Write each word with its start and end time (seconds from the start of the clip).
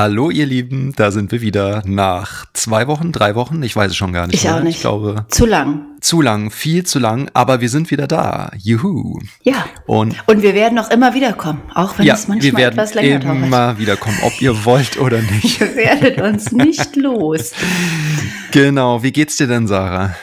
Hallo 0.00 0.30
ihr 0.30 0.46
Lieben, 0.46 0.92
da 0.94 1.10
sind 1.10 1.32
wir 1.32 1.40
wieder 1.40 1.82
nach 1.84 2.44
zwei 2.52 2.86
Wochen, 2.86 3.10
drei 3.10 3.34
Wochen, 3.34 3.60
ich 3.64 3.74
weiß 3.74 3.90
es 3.90 3.96
schon 3.96 4.12
gar 4.12 4.28
nicht. 4.28 4.36
Ich 4.36 4.44
mehr. 4.44 4.54
auch 4.54 4.62
nicht. 4.62 4.76
Ich 4.76 4.80
glaube. 4.82 5.26
Zu 5.28 5.44
lang. 5.44 5.86
Zu 6.00 6.22
lang, 6.22 6.52
viel 6.52 6.86
zu 6.86 7.00
lang, 7.00 7.28
aber 7.34 7.60
wir 7.60 7.68
sind 7.68 7.90
wieder 7.90 8.06
da. 8.06 8.52
Juhu. 8.56 9.18
Ja. 9.42 9.66
Und, 9.88 10.14
und 10.28 10.42
wir 10.42 10.54
werden 10.54 10.78
auch 10.78 10.88
immer 10.92 11.14
wiederkommen, 11.14 11.62
auch 11.74 11.98
wenn 11.98 12.06
ja, 12.06 12.14
es 12.14 12.28
manchmal 12.28 12.52
wir 12.52 12.56
werden 12.56 12.74
etwas 12.74 12.94
länger 12.94 13.18
dauert. 13.18 13.36
immer 13.38 13.78
wiederkommen, 13.80 14.18
ob 14.22 14.40
ihr 14.40 14.64
wollt 14.64 15.00
oder 15.00 15.20
nicht. 15.42 15.60
ihr 15.60 15.74
werdet 15.74 16.20
uns 16.20 16.52
nicht 16.52 16.94
los. 16.94 17.50
Genau, 18.52 19.02
wie 19.02 19.10
geht's 19.10 19.36
dir 19.36 19.48
denn, 19.48 19.66
Sarah? 19.66 20.14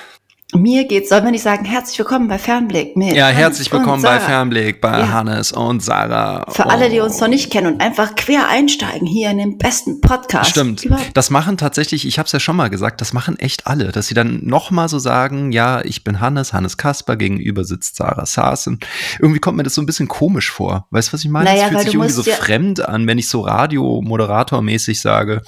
Mir 0.53 0.87
geht's, 0.87 1.09
soll 1.09 1.23
man 1.23 1.31
nicht 1.31 1.41
sagen, 1.41 1.65
herzlich 1.65 1.97
willkommen 1.97 2.27
bei 2.27 2.37
Fernblick 2.37 2.95
mit 2.95 3.15
Ja, 3.15 3.29
herzlich 3.29 3.71
willkommen 3.71 4.03
bei 4.03 4.19
Fernblick 4.19 4.79
bei 4.79 4.99
ja. 4.99 5.11
Hannes 5.11 5.51
und 5.51 5.81
Sarah. 5.81 6.45
Für 6.51 6.67
oh. 6.67 6.69
alle, 6.69 6.91
die 6.91 6.99
uns 6.99 7.19
noch 7.19 7.27
nicht 7.27 7.51
kennen 7.51 7.73
und 7.73 7.81
einfach 7.81 8.13
quer 8.13 8.47
einsteigen 8.47 9.07
hier 9.07 9.31
in 9.31 9.39
den 9.39 9.57
besten 9.57 10.01
Podcast. 10.01 10.51
Stimmt. 10.51 10.87
Das 11.15 11.31
machen 11.31 11.57
tatsächlich, 11.57 12.07
ich 12.07 12.19
habe 12.19 12.27
es 12.27 12.31
ja 12.31 12.39
schon 12.39 12.55
mal 12.55 12.69
gesagt, 12.69 13.01
das 13.01 13.11
machen 13.11 13.39
echt 13.39 13.65
alle, 13.65 13.91
dass 13.91 14.05
sie 14.05 14.13
dann 14.13 14.45
nochmal 14.45 14.87
so 14.87 14.99
sagen, 14.99 15.51
ja, 15.51 15.83
ich 15.83 16.03
bin 16.03 16.21
Hannes, 16.21 16.53
Hannes 16.53 16.77
Kasper, 16.77 17.15
gegenüber 17.15 17.63
sitzt 17.63 17.95
Sarah 17.95 18.27
Saasen. 18.27 18.79
Irgendwie 19.19 19.39
kommt 19.39 19.57
mir 19.57 19.63
das 19.63 19.73
so 19.73 19.81
ein 19.81 19.87
bisschen 19.87 20.07
komisch 20.07 20.51
vor. 20.51 20.85
Weißt 20.91 21.09
du, 21.09 21.13
was 21.13 21.23
ich 21.23 21.29
meine? 21.29 21.45
Naja, 21.49 21.63
das 21.63 21.69
fühlt 21.69 21.81
sich 21.81 21.93
irgendwie 21.95 22.11
so 22.11 22.23
fremd 22.23 22.87
an, 22.87 23.07
wenn 23.07 23.17
ich 23.17 23.29
so 23.29 23.41
Radiomoderatormäßig 23.41 25.01
sage, 25.01 25.41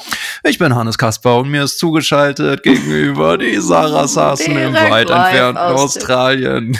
ich 0.43 0.57
bin 0.57 0.75
Hannes 0.75 0.97
Kasper 0.97 1.37
und 1.37 1.49
mir 1.49 1.63
ist 1.63 1.79
zugeschaltet 1.79 2.63
gegenüber 2.63 3.37
die 3.37 3.57
Sarah 3.57 4.07
Saasen 4.07 4.57
im 4.57 4.73
weit 4.73 5.09
entfernten 5.09 5.57
Australien. 5.57 6.77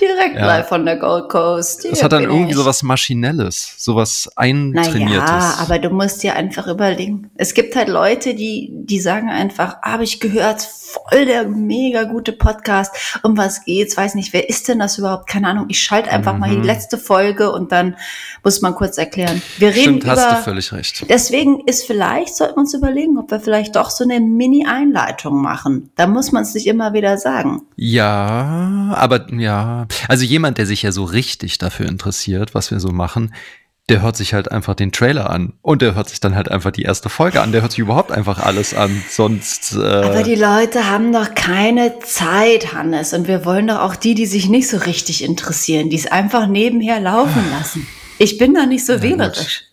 Direkt 0.00 0.36
ja. 0.36 0.46
live 0.46 0.68
von 0.68 0.84
der 0.86 0.96
Gold 0.96 1.28
Coast. 1.28 1.82
Hier 1.82 1.90
das 1.90 2.02
hat 2.02 2.12
dann 2.12 2.22
irgendwie 2.22 2.50
ich. 2.50 2.56
so 2.56 2.64
was 2.64 2.82
Maschinelles, 2.82 3.74
so 3.76 3.96
was 3.96 4.30
Eintrainiertes. 4.36 5.28
Ja, 5.28 5.58
aber 5.60 5.78
du 5.78 5.90
musst 5.90 6.22
dir 6.22 6.34
einfach 6.36 6.66
überlegen. 6.68 7.30
Es 7.36 7.52
gibt 7.52 7.76
halt 7.76 7.88
Leute, 7.88 8.34
die, 8.34 8.70
die 8.72 9.00
sagen 9.00 9.28
einfach, 9.28 9.76
ah, 9.82 9.92
habe 9.92 10.04
ich 10.04 10.20
gehört, 10.20 10.62
voll 10.62 11.26
der 11.26 11.46
mega 11.46 12.04
gute 12.04 12.32
Podcast. 12.32 13.20
Um 13.22 13.36
was 13.36 13.64
geht's? 13.64 13.96
Weiß 13.96 14.14
nicht, 14.14 14.32
wer 14.32 14.48
ist 14.48 14.68
denn 14.68 14.78
das 14.78 14.98
überhaupt? 14.98 15.28
Keine 15.28 15.48
Ahnung. 15.48 15.66
Ich 15.68 15.80
schalte 15.80 16.10
einfach 16.10 16.34
mhm. 16.34 16.40
mal 16.40 16.50
die 16.50 16.56
mhm. 16.56 16.64
letzte 16.64 16.98
Folge 16.98 17.52
und 17.52 17.72
dann 17.72 17.96
muss 18.42 18.60
man 18.62 18.74
kurz 18.74 18.98
erklären. 18.98 19.42
Wir 19.58 19.68
reden 19.68 19.80
Stimmt, 19.80 20.04
über, 20.04 20.12
hast 20.12 20.30
du 20.30 20.42
völlig 20.42 20.72
recht. 20.72 21.04
Deswegen 21.08 21.60
ist 21.66 21.86
vielleicht, 21.86 22.34
sollten 22.34 22.56
wir 22.56 22.60
uns 22.60 22.74
überlegen, 22.74 23.18
ob 23.18 23.30
wir 23.30 23.40
vielleicht 23.40 23.76
doch 23.76 23.90
so 23.90 24.04
eine 24.04 24.20
Mini-Einleitung 24.20 25.40
machen. 25.40 25.90
Da 25.96 26.06
muss 26.06 26.32
man 26.32 26.42
es 26.42 26.54
nicht 26.54 26.66
immer 26.66 26.92
wieder 26.92 27.18
sagen. 27.18 27.62
Ja, 27.76 28.94
aber 28.96 29.26
ja. 29.32 29.86
Also 30.08 30.24
jemand, 30.24 30.58
der 30.58 30.66
sich 30.66 30.82
ja 30.82 30.92
so 30.92 31.04
richtig 31.04 31.58
dafür 31.58 31.86
interessiert, 31.86 32.54
was 32.54 32.70
wir 32.70 32.80
so 32.80 32.90
machen, 32.90 33.32
der 33.90 34.02
hört 34.02 34.16
sich 34.16 34.34
halt 34.34 34.50
einfach 34.52 34.74
den 34.74 34.92
Trailer 34.92 35.30
an 35.30 35.54
und 35.62 35.82
der 35.82 35.96
hört 35.96 36.08
sich 36.08 36.20
dann 36.20 36.36
halt 36.36 36.48
einfach 36.48 36.70
die 36.70 36.82
erste 36.82 37.08
Folge 37.08 37.42
an. 37.42 37.50
Der 37.50 37.62
hört 37.62 37.72
sich 37.72 37.80
überhaupt 37.80 38.12
einfach 38.12 38.38
alles 38.38 38.72
an. 38.72 39.02
Sonst. 39.10 39.74
Äh 39.74 39.78
Aber 39.78 40.22
die 40.22 40.36
Leute 40.36 40.88
haben 40.88 41.12
doch 41.12 41.34
keine 41.34 41.98
Zeit, 41.98 42.72
Hannes. 42.72 43.12
Und 43.12 43.26
wir 43.26 43.44
wollen 43.44 43.66
doch 43.66 43.80
auch 43.80 43.96
die, 43.96 44.14
die 44.14 44.26
sich 44.26 44.48
nicht 44.48 44.68
so 44.68 44.76
richtig 44.76 45.24
interessieren, 45.24 45.90
die 45.90 45.96
es 45.96 46.06
einfach 46.06 46.46
nebenher 46.46 47.00
laufen 47.00 47.44
lassen. 47.58 47.86
Ich 48.18 48.38
bin 48.38 48.54
da 48.54 48.64
nicht 48.64 48.86
so 48.86 48.94
ja, 48.94 49.02
wählerisch. 49.02 49.64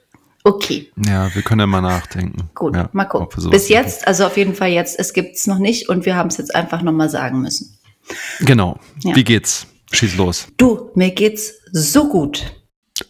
Okay. 0.44 0.90
Ja, 1.06 1.34
wir 1.36 1.42
können 1.44 1.60
ja 1.60 1.68
mal 1.68 1.82
nachdenken. 1.82 2.50
Gut, 2.56 2.76
ja, 2.76 2.90
mal 2.94 3.06
gucken. 3.06 3.50
Bis 3.52 3.70
jetzt, 3.70 4.08
also 4.08 4.26
auf 4.26 4.38
jeden 4.38 4.56
Fall 4.56 4.70
jetzt, 4.70 4.98
es 4.98 5.14
gibt 5.14 5.36
es 5.36 5.46
noch 5.46 5.60
nicht 5.60 5.90
und 5.90 6.06
wir 6.06 6.16
haben 6.16 6.30
es 6.30 6.38
jetzt 6.38 6.56
einfach 6.56 6.82
nochmal 6.82 7.10
sagen 7.10 7.42
müssen. 7.42 7.78
Genau. 8.40 8.80
Ja. 9.04 9.16
Wie 9.16 9.26
geht's? 9.26 9.68
Schieß 9.92 10.16
los. 10.16 10.48
Du, 10.58 10.92
mir 10.96 11.12
geht's 11.12 11.54
so 11.72 12.08
gut. 12.08 12.54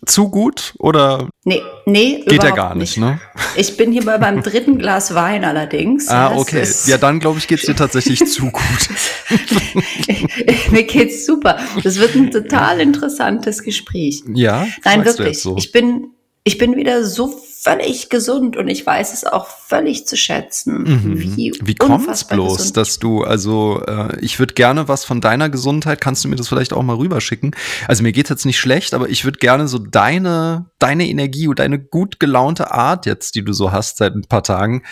Zu 0.05 0.29
gut 0.29 0.73
oder? 0.79 1.29
Nee, 1.45 1.61
nee, 1.85 2.23
geht 2.27 2.43
ja 2.43 2.51
gar 2.51 2.75
nicht, 2.75 2.97
nicht, 2.97 3.09
ne? 3.09 3.21
Ich 3.55 3.77
bin 3.77 3.93
hier 3.93 4.03
bei 4.03 4.17
beim 4.17 4.43
dritten 4.43 4.77
Glas 4.77 5.16
Wein 5.16 5.45
allerdings. 5.45 6.09
Ah, 6.09 6.35
okay. 6.35 6.67
Ja, 6.87 6.97
dann 6.97 7.19
glaube 7.19 7.39
ich, 7.39 7.47
geht's 7.47 7.66
dir 7.66 7.75
tatsächlich 7.75 8.25
zu 8.25 8.51
gut. 8.51 8.89
Mir 10.71 10.83
geht's 10.83 11.25
super. 11.25 11.57
Das 11.83 11.99
wird 11.99 12.16
ein 12.16 12.31
total 12.31 12.81
interessantes 12.81 13.63
Gespräch. 13.63 14.23
Ja? 14.33 14.67
Nein, 14.83 15.05
wirklich. 15.05 15.41
So? 15.41 15.55
Ich 15.57 15.71
bin 15.71 16.11
ich 16.47 16.58
bin 16.58 16.78
wieder 16.78 17.03
so 17.03 17.44
völlig 17.59 18.09
gesund 18.09 18.56
und 18.56 18.69
ich 18.69 18.85
weiß 18.85 19.12
es 19.12 19.25
auch 19.25 19.47
völlig 19.47 20.08
zu 20.08 20.16
schätzen. 20.16 20.84
Mhm. 20.84 21.19
Wie, 21.19 21.53
wie 21.62 21.75
kommt 21.75 22.09
es 22.09 22.24
bloß, 22.24 22.58
gesund. 22.58 22.78
dass 22.78 23.00
du, 23.00 23.24
also 23.24 23.81
äh, 23.85 24.18
ich 24.22 24.40
würde 24.40 24.53
gerne 24.53 24.88
was 24.88 25.03
von 25.03 25.19
deiner 25.19 25.50
Gesundheit, 25.50 26.00
kannst 26.00 26.24
du 26.24 26.30
mir 26.30 26.38
das 26.38 26.47
vielleicht 26.47 26.72
auch 26.72 26.84
mal 26.84 26.96
rüberschicken? 26.96 27.53
Also 27.90 28.02
mir 28.02 28.13
geht 28.13 28.30
jetzt 28.30 28.46
nicht 28.46 28.59
schlecht, 28.59 28.94
aber 28.94 29.09
ich 29.09 29.25
würde 29.25 29.40
gerne 29.40 29.68
so 29.68 29.78
deine, 29.78 30.69
deine 30.80 31.09
Energie 31.09 31.50
und 31.50 31.59
deine 31.59 31.80
gut 31.80 32.22
gelaunte 32.22 32.72
Art 32.72 33.06
jetzt, 33.06 33.35
die 33.35 33.44
du 33.44 33.52
so 33.52 33.74
hast 33.74 33.97
seit 33.97 34.16
ein 34.16 34.22
paar 34.22 34.44
Tagen, 34.44 34.84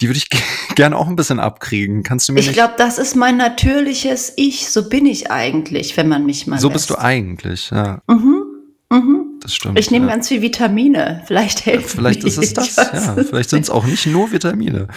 die 0.00 0.08
würde 0.08 0.18
ich 0.18 0.28
gerne 0.76 0.96
auch 0.96 1.08
ein 1.08 1.16
bisschen 1.16 1.40
abkriegen. 1.40 2.04
Kannst 2.04 2.28
du 2.28 2.34
mir 2.34 2.40
Ich 2.40 2.52
glaube, 2.52 2.74
das 2.78 2.98
ist 2.98 3.16
mein 3.16 3.36
natürliches 3.36 4.32
Ich. 4.36 4.70
So 4.70 4.88
bin 4.88 5.06
ich 5.06 5.32
eigentlich, 5.32 5.96
wenn 5.96 6.06
man 6.06 6.24
mich 6.24 6.46
mal 6.46 6.60
So 6.60 6.68
lässt. 6.68 6.74
bist 6.74 6.90
du 6.90 6.98
eigentlich, 7.00 7.70
ja. 7.72 8.00
Mhm. 8.06 8.44
Mhm 8.92 9.29
das 9.40 9.54
stimmt. 9.54 9.78
Ich 9.78 9.90
nehme 9.90 10.06
ja. 10.06 10.12
ganz 10.12 10.28
viel 10.28 10.42
Vitamine. 10.42 11.22
Vielleicht 11.26 11.66
helfen 11.66 11.88
ja, 11.88 12.10
Vielleicht 12.10 12.24
ist 12.24 12.38
es 12.38 12.54
das. 12.54 12.76
Ja, 12.76 13.16
vielleicht 13.22 13.50
sind 13.50 13.62
es 13.62 13.70
auch 13.70 13.84
nicht 13.84 14.06
nur 14.06 14.32
Vitamine. 14.32 14.88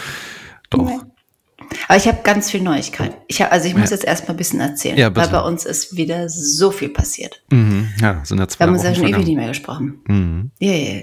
Doch. 0.70 0.86
Nee. 0.86 0.98
Aber 1.88 1.96
ich 1.96 2.06
habe 2.06 2.18
ganz 2.22 2.50
viel 2.50 2.62
Neuigkeit. 2.62 3.16
Ich 3.26 3.40
hab, 3.42 3.52
also 3.52 3.66
ich 3.66 3.74
muss 3.74 3.90
ja. 3.90 3.96
jetzt 3.96 4.04
erstmal 4.04 4.34
ein 4.34 4.36
bisschen 4.36 4.60
erzählen, 4.60 4.96
ja, 4.96 5.14
weil 5.14 5.28
bei 5.28 5.40
uns 5.40 5.64
ist 5.64 5.96
wieder 5.96 6.28
so 6.28 6.70
viel 6.70 6.88
passiert. 6.88 7.42
Mhm. 7.50 7.88
Ja, 8.00 8.20
sind 8.24 8.38
ja 8.38 8.48
zwei 8.48 8.60
Wir 8.60 8.66
haben 8.66 8.74
uns 8.74 8.82
ja 8.84 8.94
schon 8.94 9.08
ewig 9.08 9.26
nicht 9.26 9.36
mehr 9.36 9.48
gesprochen. 9.48 10.00
Mhm. 10.06 10.50
Ja, 10.58 10.72
ja. 10.72 11.02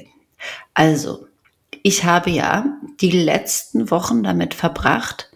Also, 0.73 1.27
ich 1.83 2.03
habe 2.03 2.29
ja 2.29 2.65
die 2.99 3.11
letzten 3.11 3.91
Wochen 3.91 4.23
damit 4.23 4.53
verbracht, 4.53 5.29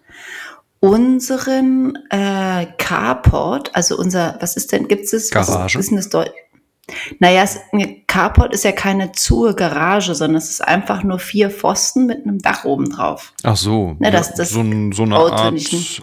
unseren 0.80 1.98
äh, 2.10 2.68
Carport, 2.78 3.76
also 3.76 3.98
unser, 3.98 4.38
was 4.40 4.56
ist 4.56 4.72
denn, 4.72 4.88
gibt 4.88 5.12
es 5.12 5.32
Garage. 5.32 5.80
Was 5.80 5.86
ist 5.86 5.90
denn 5.90 5.98
das 5.98 6.10
Deutsch? 6.10 6.32
Naja, 7.20 7.46
ein 7.72 8.06
Carport 8.08 8.54
ist 8.54 8.64
ja 8.64 8.72
keine 8.72 9.12
zur 9.12 9.56
Garage, 9.56 10.14
sondern 10.14 10.38
es 10.38 10.50
ist 10.50 10.62
einfach 10.62 11.02
nur 11.04 11.20
vier 11.20 11.50
Pfosten 11.50 12.06
mit 12.06 12.26
einem 12.26 12.40
Dach 12.40 12.64
oben 12.66 12.90
drauf. 12.90 13.34
Ach 13.44 13.58
so. 13.58 13.96
Na, 14.00 14.12
das, 14.12 14.36
das 14.36 14.52
so, 14.52 14.64
so 14.92 15.04
eine 15.04 15.18
Auto 15.18 15.34
Art 15.34 15.56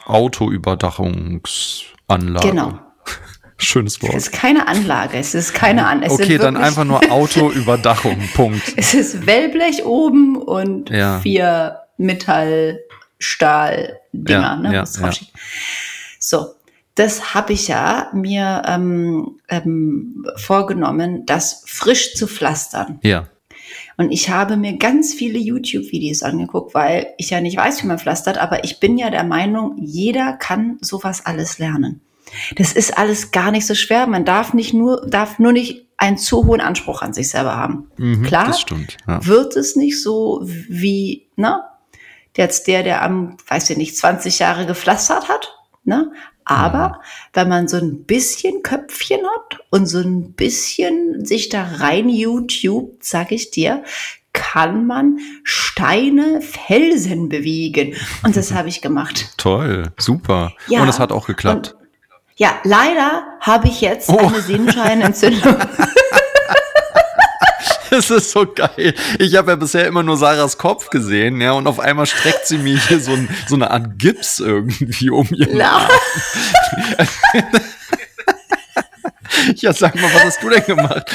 Autoüberdachungsanlage. 0.07 2.49
Genau. 2.49 2.79
Schönes 3.59 4.03
Wort. 4.03 4.15
Es 4.15 4.25
ist 4.25 4.33
keine 4.33 4.67
Anlage, 4.67 5.19
es 5.19 5.37
ist 5.37 5.55
keine 5.55 5.87
Anlage. 5.87 6.15
Okay, 6.15 6.39
dann 6.39 6.57
einfach 6.57 6.83
nur 6.85 7.01
Autoüberdachung, 7.11 8.19
Punkt. 8.35 8.73
Es 8.77 8.95
ist 8.95 9.25
Wellblech 9.27 9.85
oben 9.85 10.37
und 10.37 10.91
ja. 10.91 11.21
vier 11.21 11.83
Metall, 11.97 12.81
Stahl, 13.19 14.01
Dinger. 14.13 14.41
Ja, 14.41 14.57
ne? 14.57 14.75
ja. 14.75 14.85
So, 16.19 16.55
das 16.95 17.35
habe 17.35 17.53
ich 17.53 17.69
ja 17.69 18.11
mir 18.13 18.63
ähm, 18.67 19.39
ähm, 19.49 20.27
vorgenommen, 20.37 21.25
das 21.27 21.63
frisch 21.67 22.15
zu 22.15 22.27
pflastern. 22.27 22.99
Ja. 23.03 23.29
Und 23.97 24.11
ich 24.11 24.31
habe 24.31 24.57
mir 24.57 24.77
ganz 24.79 25.15
viele 25.15 25.39
YouTube-Videos 25.39 26.23
angeguckt, 26.23 26.75
weil 26.75 27.15
ich 27.19 27.31
ja 27.31 27.41
nicht 27.41 27.57
weiß, 27.57 27.83
wie 27.83 27.87
man 27.87 27.99
pflastert, 27.99 28.39
aber 28.39 28.65
ich 28.65 28.81
bin 28.81 28.99
ja 28.99 29.11
der 29.11 29.25
Meinung, 29.25 29.77
jeder 29.79 30.33
kann 30.35 30.79
sowas 30.81 31.25
alles 31.25 31.59
lernen. 31.59 32.01
Das 32.57 32.73
ist 32.73 32.97
alles 32.97 33.31
gar 33.31 33.51
nicht 33.51 33.67
so 33.67 33.75
schwer. 33.75 34.07
Man 34.07 34.25
darf 34.25 34.55
nicht 34.55 34.73
nur, 34.73 35.07
darf 35.07 35.39
nur 35.39 35.53
nicht 35.53 35.87
einen 35.97 36.19
zu 36.19 36.47
hohen 36.47 36.61
Anspruch 36.61 37.03
an 37.03 37.13
sich 37.13 37.31
selber 37.31 37.57
haben. 37.57 37.91
Mhm, 37.97 38.23
Klar, 38.23 38.53
stimmt, 38.55 38.97
ja. 39.07 39.25
wird 39.27 39.57
es 39.57 39.77
nicht 39.77 40.03
so 40.03 40.41
wie, 40.43 41.29
ne? 41.37 41.63
Jetzt 42.37 42.67
der, 42.67 42.83
der 42.83 43.03
am, 43.03 43.37
weiß 43.47 43.69
ich 43.71 43.77
nicht, 43.77 43.97
20 43.97 44.39
Jahre 44.39 44.65
gepflastert 44.67 45.29
hat, 45.29 45.55
ne? 45.85 46.13
Aber 46.53 46.89
mhm. 46.89 46.95
wenn 47.33 47.49
man 47.49 47.69
so 47.69 47.79
ein 47.79 48.05
bisschen 48.05 48.63
Köpfchen 48.63 49.21
hat 49.21 49.61
und 49.71 49.87
so 49.87 49.99
ein 49.99 50.33
bisschen 50.33 51.25
sich 51.25 51.49
da 51.49 51.65
rein 51.79 52.09
YouTube, 52.09 52.93
sag 53.01 53.33
ich 53.33 53.51
dir, 53.51 53.83
kann 54.33 54.87
man 54.87 55.19
Steine, 55.45 56.41
Felsen 56.41 57.29
bewegen. 57.29 57.95
Und 58.23 58.37
das 58.37 58.53
habe 58.55 58.69
ich 58.69 58.81
gemacht. 58.81 59.35
Toll, 59.37 59.91
super. 59.99 60.53
Ja, 60.69 60.83
und 60.83 60.89
es 60.89 60.99
hat 60.99 61.13
auch 61.13 61.27
geklappt. 61.27 61.75
Und, 61.75 61.83
ja, 62.37 62.55
leider 62.65 63.25
habe 63.41 63.69
ich 63.69 63.81
jetzt 63.81 64.09
oh. 64.09 64.19
eine 64.19 64.41
Sehnenscheinentzündung. 64.41 65.57
Das 67.93 68.11
ist 68.11 68.31
so 68.31 68.47
geil. 68.47 68.95
Ich 69.19 69.37
habe 69.37 69.51
ja 69.51 69.57
bisher 69.57 69.87
immer 69.87 70.03
nur 70.03 70.17
Sarahs 70.17 70.57
Kopf 70.57 70.89
gesehen, 70.89 71.43
ja, 71.43 71.53
und 71.53 71.67
auf 71.67 71.79
einmal 71.79 72.07
streckt 72.07 72.47
sie 72.47 72.57
mir 72.57 72.79
hier 72.79 72.99
so, 72.99 73.13
ein, 73.13 73.29
so 73.47 73.55
eine 73.55 73.71
Art 73.71 73.99
Gips 73.99 74.39
irgendwie 74.39 75.11
um 75.11 75.29
ihren 75.31 75.61
Arm. 75.61 75.91
ja, 79.57 79.73
sag 79.73 79.95
mal, 79.95 80.05
was 80.15 80.25
hast 80.25 80.43
du 80.43 80.49
denn 80.51 80.65
gemacht? 80.65 81.11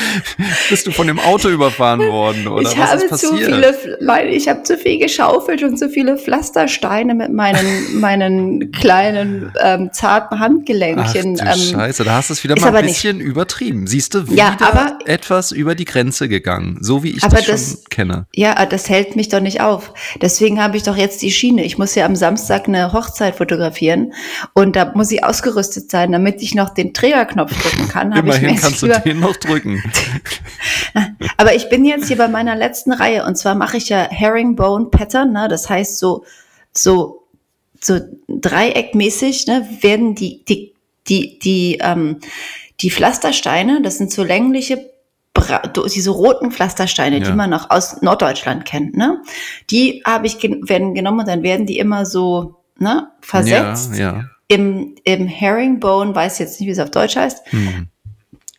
Bist 0.69 0.87
du 0.87 0.91
von 0.91 1.07
dem 1.07 1.19
Auto 1.19 1.49
überfahren 1.49 1.99
worden 1.99 2.47
oder 2.47 2.61
ich 2.69 2.77
was 2.77 2.91
habe 2.91 3.03
ist 3.03 3.09
passiert? 3.09 3.31
Zu 3.33 3.73
viele, 3.99 4.27
ich 4.29 4.47
habe 4.47 4.63
zu 4.63 4.77
viel 4.77 4.99
geschaufelt 4.99 5.63
und 5.63 5.77
zu 5.77 5.89
viele 5.89 6.17
Pflastersteine 6.17 7.15
mit 7.15 7.31
meinen, 7.31 7.99
meinen 7.99 8.71
kleinen 8.71 9.51
ähm, 9.61 9.89
zarten 9.91 10.39
Handgelenkchen. 10.39 11.37
Ach 11.41 11.45
du 11.45 11.59
ähm, 11.61 11.71
Scheiße, 11.71 12.03
da 12.03 12.15
hast 12.15 12.29
du 12.29 12.33
es 12.33 12.43
wieder 12.43 12.55
mal 12.55 12.63
ein 12.63 12.67
aber 12.69 12.81
nicht- 12.81 12.95
bisschen 12.95 13.19
übertrieben. 13.19 13.87
Siehst 13.87 14.13
du, 14.13 14.19
Ja, 14.29 14.53
wieder 14.53 14.67
aber- 14.73 14.99
etwas 15.05 15.51
über 15.51 15.75
die 15.75 15.85
Grenze 15.85 16.27
gegangen, 16.29 16.77
so 16.81 17.03
wie 17.03 17.11
ich 17.11 17.21
das 17.21 17.45
schon 17.45 17.53
das- 17.53 17.83
kenne. 17.89 18.27
Ja, 18.35 18.65
das 18.65 18.89
hält 18.89 19.15
mich 19.15 19.29
doch 19.29 19.39
nicht 19.39 19.61
auf. 19.61 19.93
Deswegen 20.21 20.61
habe 20.61 20.77
ich 20.77 20.83
doch 20.83 20.97
jetzt 20.97 21.21
die 21.21 21.31
Schiene. 21.31 21.63
Ich 21.63 21.77
muss 21.77 21.95
ja 21.95 22.05
am 22.05 22.15
Samstag 22.15 22.67
eine 22.67 22.93
Hochzeit 22.93 23.35
fotografieren 23.35 24.13
und 24.53 24.75
da 24.75 24.91
muss 24.95 25.11
ich 25.11 25.23
ausgerüstet 25.23 25.89
sein, 25.91 26.11
damit 26.11 26.41
ich 26.41 26.55
noch 26.55 26.69
den 26.73 26.93
Trägerknopf 26.93 27.51
drücken 27.61 27.87
kann. 27.89 28.13
Immerhin 28.19 28.55
kannst 28.55 28.81
du 28.81 28.87
den 28.87 29.19
noch 29.19 29.35
drücken. 29.35 29.81
Aber 31.37 31.55
ich 31.55 31.69
bin 31.69 31.85
jetzt 31.85 32.07
hier 32.07 32.17
bei 32.17 32.27
meiner 32.27 32.55
letzten 32.55 32.91
Reihe 32.91 33.25
und 33.25 33.37
zwar 33.37 33.55
mache 33.55 33.77
ich 33.77 33.89
ja 33.89 34.07
Herringbone 34.09 34.85
Pattern, 34.87 35.33
ne? 35.33 35.47
das 35.47 35.69
heißt 35.69 35.99
so, 35.99 36.23
so, 36.73 37.23
so 37.81 37.99
dreieckmäßig 38.27 39.47
ne? 39.47 39.67
werden 39.81 40.15
die, 40.15 40.43
die, 40.45 40.73
die, 41.07 41.39
die, 41.39 41.77
ähm, 41.81 42.17
die 42.81 42.91
Pflastersteine, 42.91 43.81
das 43.81 43.97
sind 43.97 44.11
so 44.11 44.23
längliche, 44.23 44.89
diese 45.93 46.09
roten 46.09 46.51
Pflastersteine, 46.51 47.19
Ja. 47.19 47.25
die 47.25 47.31
man 47.33 47.49
noch 47.51 47.69
aus 47.69 48.01
Norddeutschland 48.01 48.65
kennt, 48.65 48.97
ne? 48.97 49.21
Die 49.69 50.01
habe 50.03 50.25
ich 50.25 50.39
gen 50.39 50.67
werden 50.67 50.95
genommen 50.95 51.19
und 51.19 51.27
dann 51.27 51.43
werden 51.43 51.67
die 51.67 51.77
immer 51.77 52.07
so 52.07 52.55
ne, 52.79 53.09
versetzt 53.21 53.91
Ja, 53.95 53.99
ja. 54.17 54.25
im, 54.47 54.95
im 55.03 55.27
Herringbone, 55.27 56.15
weiß 56.15 56.39
jetzt 56.39 56.59
nicht, 56.59 56.67
wie 56.67 56.71
es 56.71 56.79
auf 56.79 56.89
Deutsch 56.89 57.15
heißt, 57.15 57.51
Hm. 57.51 57.87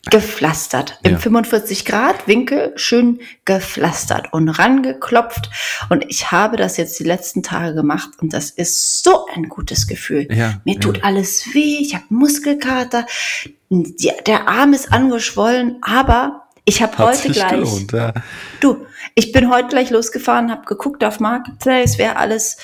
Gepflastert. 0.09 0.99
Im 1.03 1.13
Ja. 1.13 1.17
45 1.17 1.85
Grad 1.85 2.27
Winkel 2.27 2.73
schön 2.75 3.19
gepflastert 3.45 4.31
und 4.33 4.49
rangeklopft. 4.49 5.49
Und 5.89 6.05
ich 6.07 6.31
habe 6.31 6.57
das 6.57 6.77
jetzt 6.77 6.99
die 6.99 7.03
letzten 7.03 7.43
Tage 7.43 7.75
gemacht 7.75 8.09
und 8.21 8.33
das 8.33 8.49
ist 8.49 9.03
so 9.03 9.25
ein 9.33 9.49
gutes 9.49 9.87
Gefühl. 9.87 10.27
Ja, 10.31 10.61
Mir 10.63 10.75
ja. 10.75 10.79
tut 10.79 11.03
alles 11.03 11.53
weh, 11.53 11.79
ich 11.81 11.95
habe 11.95 12.05
Muskelkater, 12.09 13.05
die, 13.69 14.11
der 14.25 14.47
Arm 14.47 14.73
ist 14.73 14.91
angeschwollen, 14.91 15.77
aber 15.81 16.43
ich 16.65 16.81
habe 16.81 16.97
heute 16.99 17.29
gleich 17.31 17.49
gelohnt, 17.49 17.91
ja. 17.93 18.13
Du, 18.59 18.85
ich 19.15 19.31
bin 19.31 19.49
heute 19.49 19.69
gleich 19.69 19.89
losgefahren, 19.89 20.51
habe 20.51 20.65
geguckt 20.65 21.03
auf 21.03 21.19
Marketplace, 21.19 21.97
wer 21.97 22.19
alles 22.19 22.57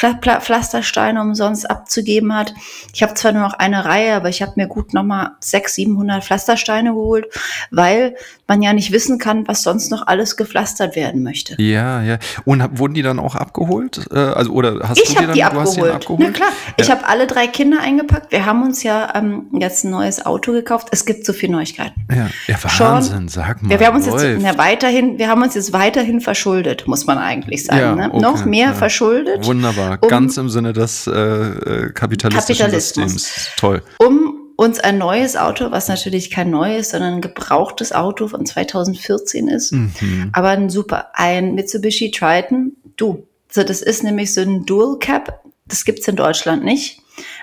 Pflastersteine 0.00 1.20
umsonst 1.20 1.70
abzugeben 1.70 2.34
hat. 2.34 2.54
Ich 2.92 3.02
habe 3.02 3.14
zwar 3.14 3.32
nur 3.32 3.42
noch 3.42 3.54
eine 3.54 3.84
Reihe, 3.84 4.14
aber 4.14 4.28
ich 4.28 4.42
habe 4.42 4.52
mir 4.56 4.66
gut 4.66 4.94
nochmal 4.94 5.32
600, 5.40 5.70
700 5.90 6.24
Pflastersteine 6.24 6.90
geholt, 6.90 7.26
weil 7.70 8.14
man 8.46 8.62
ja 8.62 8.72
nicht 8.72 8.92
wissen 8.92 9.18
kann, 9.18 9.46
was 9.46 9.62
sonst 9.62 9.90
noch 9.90 10.06
alles 10.06 10.36
gepflastert 10.36 10.96
werden 10.96 11.22
möchte. 11.22 11.60
Ja, 11.62 12.02
ja. 12.02 12.18
Und 12.44 12.62
hab, 12.62 12.78
wurden 12.78 12.94
die 12.94 13.02
dann 13.02 13.18
auch 13.18 13.34
abgeholt? 13.34 14.08
Äh, 14.10 14.18
also, 14.18 14.52
oder 14.52 14.88
hast 14.88 14.98
Ich 14.98 15.14
du 15.14 15.20
die 15.20 15.26
dann 15.26 15.34
die 15.34 15.40
du 15.40 15.60
hast 15.60 15.78
abgeholt. 15.78 16.20
Na 16.20 16.30
klar, 16.30 16.48
ich 16.76 16.88
Ja. 16.88 16.96
habe 16.96 17.06
alle 17.06 17.26
drei 17.26 17.46
Kinder 17.46 17.80
eingepackt. 17.80 18.32
Wir 18.32 18.46
haben 18.46 18.62
uns 18.62 18.82
ja 18.82 19.12
ähm, 19.14 19.46
jetzt 19.52 19.84
ein 19.84 19.90
neues 19.90 20.24
Auto 20.26 20.52
gekauft. 20.52 20.88
Es 20.90 21.04
gibt 21.04 21.24
so 21.24 21.32
viele 21.32 21.52
Neuigkeiten. 21.52 22.06
Ja, 22.10 22.28
ja 22.46 22.58
Schon. 22.68 22.86
Wahnsinn, 22.86 23.28
sag 23.28 23.62
mal. 23.62 23.72
Ja, 23.72 23.80
wir 23.80 23.86
haben 23.86 23.96
uns 23.96 24.06
jetzt 24.06 24.22
ja, 24.22 24.58
weiterhin, 24.58 25.18
wir 25.18 25.28
haben 25.28 25.42
uns 25.42 25.54
jetzt 25.54 25.72
weiterhin 25.72 26.20
verschuldet, 26.20 26.86
muss 26.86 27.06
man 27.06 27.18
eigentlich 27.18 27.64
sagen. 27.64 27.80
Ja, 27.80 27.94
ne? 27.94 28.08
okay, 28.12 28.20
Noch 28.20 28.44
mehr 28.44 28.74
verschuldet. 28.74 29.44
Wunderbar, 29.46 29.89
um- 30.00 30.08
ganz 30.08 30.36
im 30.36 30.48
Sinne 30.48 30.72
des 30.72 31.06
äh, 31.06 31.10
äh, 31.12 31.92
kapitalistischen 31.92 32.66
Kapitalismus. 32.66 33.12
Systems. 33.12 33.48
Toll. 33.56 33.82
um 33.98 34.36
uns 34.56 34.78
ein 34.78 34.98
neues 34.98 35.36
Auto, 35.38 35.70
was 35.70 35.88
natürlich 35.88 36.30
kein 36.30 36.50
neues, 36.50 36.90
sondern 36.90 37.14
ein 37.14 37.20
gebrauchtes 37.22 37.92
Auto 37.92 38.28
von 38.28 38.44
2014 38.44 39.48
ist, 39.48 39.72
Mhm. 39.72 40.28
aber 40.34 40.48
ein 40.50 40.68
super, 40.68 41.08
ein 41.14 41.54
Mitsubishi 41.54 42.10
Triton. 42.10 42.72
Du, 42.96 43.26
so 43.50 43.62
das 43.62 43.80
ist 43.80 44.02
nämlich 44.04 44.34
so 44.34 44.42
ein 44.42 44.66
Dual 44.66 44.98
Cap. 44.98 45.40
Das 45.66 45.86
gibt's 45.86 46.06
in 46.08 46.16
Deutschland 46.16 46.62
nicht, 46.62 47.00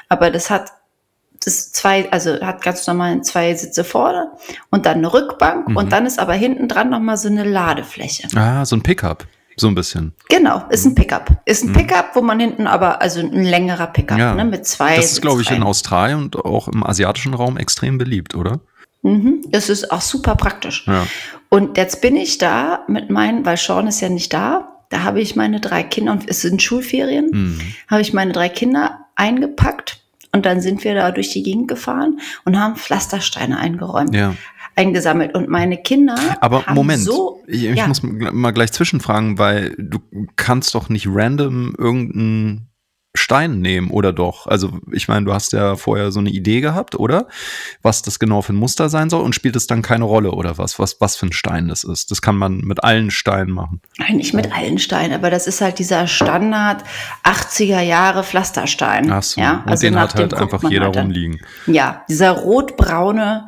aber 0.10 0.30
das 0.30 0.52
hat 0.52 0.72
das 1.44 1.72
zwei, 1.72 2.12
also 2.12 2.40
hat 2.42 2.62
ganz 2.62 2.86
normal 2.88 3.22
zwei 3.22 3.54
Sitze 3.56 3.84
vorne 3.84 4.32
und 4.70 4.86
dann 4.86 4.98
eine 4.98 5.12
Rückbank 5.12 5.70
Mhm. 5.70 5.78
und 5.78 5.92
dann 5.92 6.06
ist 6.06 6.20
aber 6.20 6.34
hinten 6.34 6.68
dran 6.68 6.90
noch 6.92 7.00
mal 7.00 7.18
so 7.18 7.30
eine 7.30 7.44
Ladefläche. 7.46 8.28
Ah, 8.36 8.64
so 8.66 8.76
ein 8.76 8.84
Pickup. 8.84 9.26
So 9.60 9.68
ein 9.68 9.76
bisschen. 9.76 10.14
Genau, 10.30 10.64
ist 10.70 10.86
ein 10.86 10.94
Pickup. 10.94 11.42
Ist 11.46 11.64
ein 11.64 11.74
Pickup, 11.74 12.12
wo 12.16 12.22
man 12.22 12.40
hinten 12.40 12.68
aber, 12.68 13.02
also 13.02 13.20
ein 13.22 13.32
längerer 13.44 13.88
Pickup, 13.88 14.18
Mhm. 14.18 14.22
Ja. 14.24 14.36
ne, 14.36 14.46
mit 14.46 14.66
zwei. 14.68 14.96
Das 14.96 15.12
ist, 15.12 15.22
glaube 15.22 15.42
ich, 15.42 15.50
in. 15.52 15.64
Australien 15.64 16.20
und 16.24 16.36
auch 16.38 16.68
im 16.68 16.86
asiatischen 16.86 17.34
Raum 17.34 17.58
extrem 17.58 17.98
beliebt, 17.98 18.36
oder? 18.36 18.60
Mhm, 19.02 19.44
das 19.50 19.70
ist 19.70 19.92
auch 19.92 20.02
super 20.02 20.36
praktisch. 20.36 20.86
Ja. 20.88 21.08
Und 21.50 21.78
jetzt 21.78 22.02
bin 22.02 22.16
ich 22.16 22.38
da 22.38 22.84
mit 22.88 23.10
meinen, 23.10 23.46
weil 23.46 23.58
Sean 23.58 23.88
ist 23.88 24.02
ja 24.02 24.10
nicht 24.10 24.32
da, 24.34 24.84
da 24.90 25.04
habe 25.04 25.22
ich 25.22 25.36
meine 25.36 25.60
drei 25.60 25.84
Kinder, 25.84 26.12
und 26.14 26.30
es 26.30 26.42
sind 26.42 26.62
Schulferien, 26.62 27.30
Mhm. 27.32 27.62
habe 27.90 28.02
ich 28.02 28.14
meine 28.14 28.34
drei 28.34 28.50
Kinder 28.50 29.00
eingepackt 29.16 29.97
und 30.38 30.46
dann 30.46 30.62
sind 30.62 30.84
wir 30.84 30.94
da 30.96 31.12
durch 31.12 31.32
die 31.34 31.44
Gegend 31.44 31.68
gefahren 31.68 32.20
und 32.46 32.58
haben 32.60 32.76
Pflastersteine 32.76 33.58
eingeräumt, 33.58 34.14
Ja. 34.16 34.36
eingesammelt. 34.76 35.34
Und 35.36 35.50
meine 35.50 35.78
Kinder 35.78 36.16
Aber 36.40 36.66
haben 36.66 36.76
Moment, 36.76 37.02
so, 37.02 37.42
ich, 37.48 37.66
ich 37.66 37.76
ja. 37.76 37.88
muss 37.88 38.02
mal 38.04 38.52
gleich 38.52 38.72
zwischenfragen, 38.72 39.40
weil 39.40 39.76
du 39.80 40.00
kannst 40.36 40.76
doch 40.76 40.90
nicht 40.90 41.08
random 41.10 41.74
irgendeinen 41.78 42.67
Stein 43.28 43.60
nehmen, 43.60 43.90
oder 43.90 44.14
doch? 44.14 44.48
Also 44.48 44.80
ich 44.90 45.10
meine, 45.10 45.26
du 45.26 45.34
hast 45.34 45.52
ja 45.52 45.76
vorher 45.76 46.14
so 46.14 46.22
eine 46.22 46.30
Idee 46.30 46.62
gehabt, 46.62 46.96
oder? 46.96 47.28
Was 47.82 48.02
das 48.02 48.20
genau 48.20 48.42
für 48.42 48.54
ein 48.54 48.56
Muster 48.56 48.88
sein 48.88 49.10
soll 49.10 49.22
und 49.22 49.36
spielt 49.36 49.58
es 49.58 49.68
dann 49.68 49.82
keine 49.82 50.06
Rolle, 50.06 50.32
oder 50.32 50.58
was? 50.58 50.80
Was, 50.80 51.02
was 51.02 51.18
für 51.18 51.26
ein 51.26 51.34
Stein 51.34 51.68
das 51.68 51.84
ist? 51.84 52.10
Das 52.10 52.22
kann 52.22 52.38
man 52.38 52.60
mit 52.60 52.86
allen 52.86 53.12
Steinen 53.12 53.54
machen. 53.54 53.82
Nein, 53.98 54.16
nicht 54.16 54.34
mit 54.34 54.54
allen 54.54 54.80
Steinen, 54.80 55.12
aber 55.12 55.30
das 55.30 55.46
ist 55.46 55.60
halt 55.60 55.78
dieser 55.78 56.08
Standard 56.08 56.86
80er 57.26 57.82
Jahre 57.82 58.24
Pflasterstein. 58.24 59.12
Ach 59.12 59.24
so, 59.24 59.42
ja, 59.42 59.58
und 59.66 59.72
also 59.72 59.82
den 59.86 60.00
hat 60.00 60.16
halt 60.16 60.34
einfach 60.34 60.64
jeder 60.64 60.86
halt 60.86 60.96
rumliegen. 60.96 61.42
Ja, 61.66 62.06
dieser 62.08 62.32
rotbraune, 62.32 63.48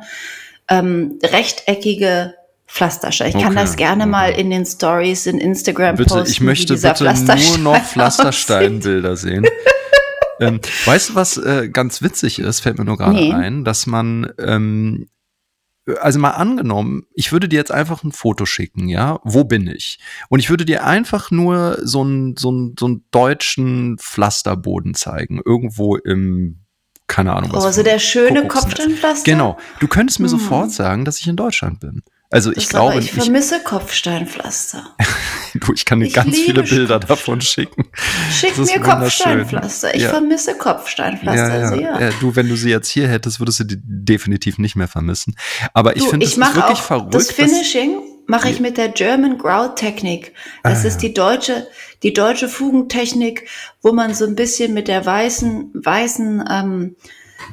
ähm, 0.68 1.18
rechteckige 1.24 2.34
Pflasterstein. 2.72 3.28
Ich 3.28 3.34
kann 3.34 3.46
Okay, 3.52 3.54
das 3.56 3.76
gerne 3.76 4.02
okay. 4.04 4.10
mal 4.10 4.28
in 4.30 4.50
den 4.50 4.64
Stories, 4.64 5.26
in 5.26 5.38
Instagram 5.38 5.96
Bitte, 5.96 6.10
posten. 6.14 6.30
ich 6.30 6.40
möchte 6.40 6.74
bitte 6.74 7.04
nur 7.48 7.58
noch. 7.58 7.82
Pflastersteinbilder 7.84 9.16
sehen. 9.16 9.44
ähm, 10.40 10.60
weißt 10.84 11.10
du, 11.10 11.14
was 11.16 11.36
äh, 11.36 11.68
ganz 11.68 12.00
witzig 12.00 12.38
ist, 12.38 12.60
fällt 12.60 12.78
mir 12.78 12.84
nur 12.84 12.96
gerade 12.96 13.14
Nee. 13.16 13.32
ein, 13.32 13.64
dass 13.64 13.86
man, 13.86 14.32
ähm, 14.38 15.08
also 16.00 16.20
mal 16.20 16.30
angenommen, 16.30 17.02
ich 17.12 17.32
würde 17.32 17.48
dir 17.48 17.56
jetzt 17.56 17.72
einfach 17.72 18.04
ein 18.04 18.12
Foto 18.12 18.46
schicken, 18.46 18.88
ja, 18.88 19.18
wo 19.24 19.42
bin 19.42 19.66
ich? 19.66 19.98
Und 20.28 20.38
ich 20.38 20.48
würde 20.48 20.64
dir 20.64 20.84
einfach 20.86 21.32
nur 21.32 21.78
so 21.82 22.02
einen 22.02 22.36
so 22.36 22.50
einen- 22.50 22.76
so 22.78 22.86
einen 22.86 23.04
deutschen 23.10 23.98
Pflasterboden 23.98 24.94
zeigen, 24.94 25.40
irgendwo 25.44 25.96
im, 25.96 26.60
keine 27.08 27.32
Ahnung 27.34 27.50
Oh, 27.52 27.56
was. 27.56 27.64
also 27.64 27.82
der 27.82 27.98
schöne. 27.98 28.46
Kopfsteinpflaster? 28.46 29.24
Genau, 29.28 29.58
du 29.80 29.88
könntest 29.88 30.20
mir 30.20 30.30
Hm. 30.30 30.38
sofort 30.38 30.70
sagen, 30.70 31.04
dass 31.04 31.18
ich 31.18 31.26
in 31.26 31.34
Deutschland 31.34 31.80
bin. 31.80 32.02
Also 32.32 32.52
Das 32.52 32.62
ich 32.62 32.68
glaube, 32.68 33.00
ich 33.00 33.06
ich, 33.06 33.12
vermisse 33.12 33.58
Kopfsteinpflaster. 33.60 34.94
du, 35.54 35.72
ich 35.72 35.84
kann 35.84 35.98
dir 35.98 36.06
ich 36.06 36.14
ganz 36.14 36.38
viele 36.38 36.62
Bilder 36.62 37.00
davon 37.00 37.40
schicken. 37.40 37.86
Schick 38.32 38.56
mir. 38.56 38.78
Kopfsteinpflaster. 38.80 39.94
Ich 39.96 40.02
Ja. 40.02 40.10
vermisse 40.10 40.56
Kopfsteinpflaster 40.56 41.68
sehr. 41.68 42.00
Äh, 42.00 42.12
du, 42.20 42.36
wenn 42.36 42.48
du 42.48 42.54
sie 42.54 42.70
jetzt 42.70 42.88
hier 42.88 43.08
hättest, 43.08 43.40
würdest 43.40 43.58
du 43.60 43.64
die 43.64 43.78
definitiv 43.82 44.58
nicht 44.58 44.76
mehr 44.76 44.86
vermissen. 44.86 45.34
Aber 45.74 45.96
ich 45.96 46.04
finde, 46.06 46.24
es 46.24 46.32
ich 46.32 46.36
ist 46.36 46.40
mache 46.40 46.54
wirklich 46.56 46.78
auch 46.78 46.82
verrückt. 46.82 47.14
das 47.14 47.32
Finishing 47.32 47.98
mache 48.28 48.48
ich 48.48 48.60
mit 48.60 48.76
der 48.78 48.90
German 48.90 49.36
Grout 49.36 49.74
Technik. 49.74 50.32
Das 50.62 50.84
Ah, 50.84 50.88
ist 50.88 51.02
ja. 51.02 51.08
die 51.08 51.14
deutsche, 51.14 51.66
die 52.04 52.12
deutsche 52.12 52.48
Fugentechnik, 52.48 53.48
wo 53.82 53.90
man 53.92 54.14
so 54.14 54.24
ein 54.24 54.36
bisschen 54.36 54.72
mit 54.72 54.86
der 54.86 55.04
weißen, 55.04 55.72
weißen 55.74 56.44
ähm, 56.48 56.94
Ja. 57.02 57.08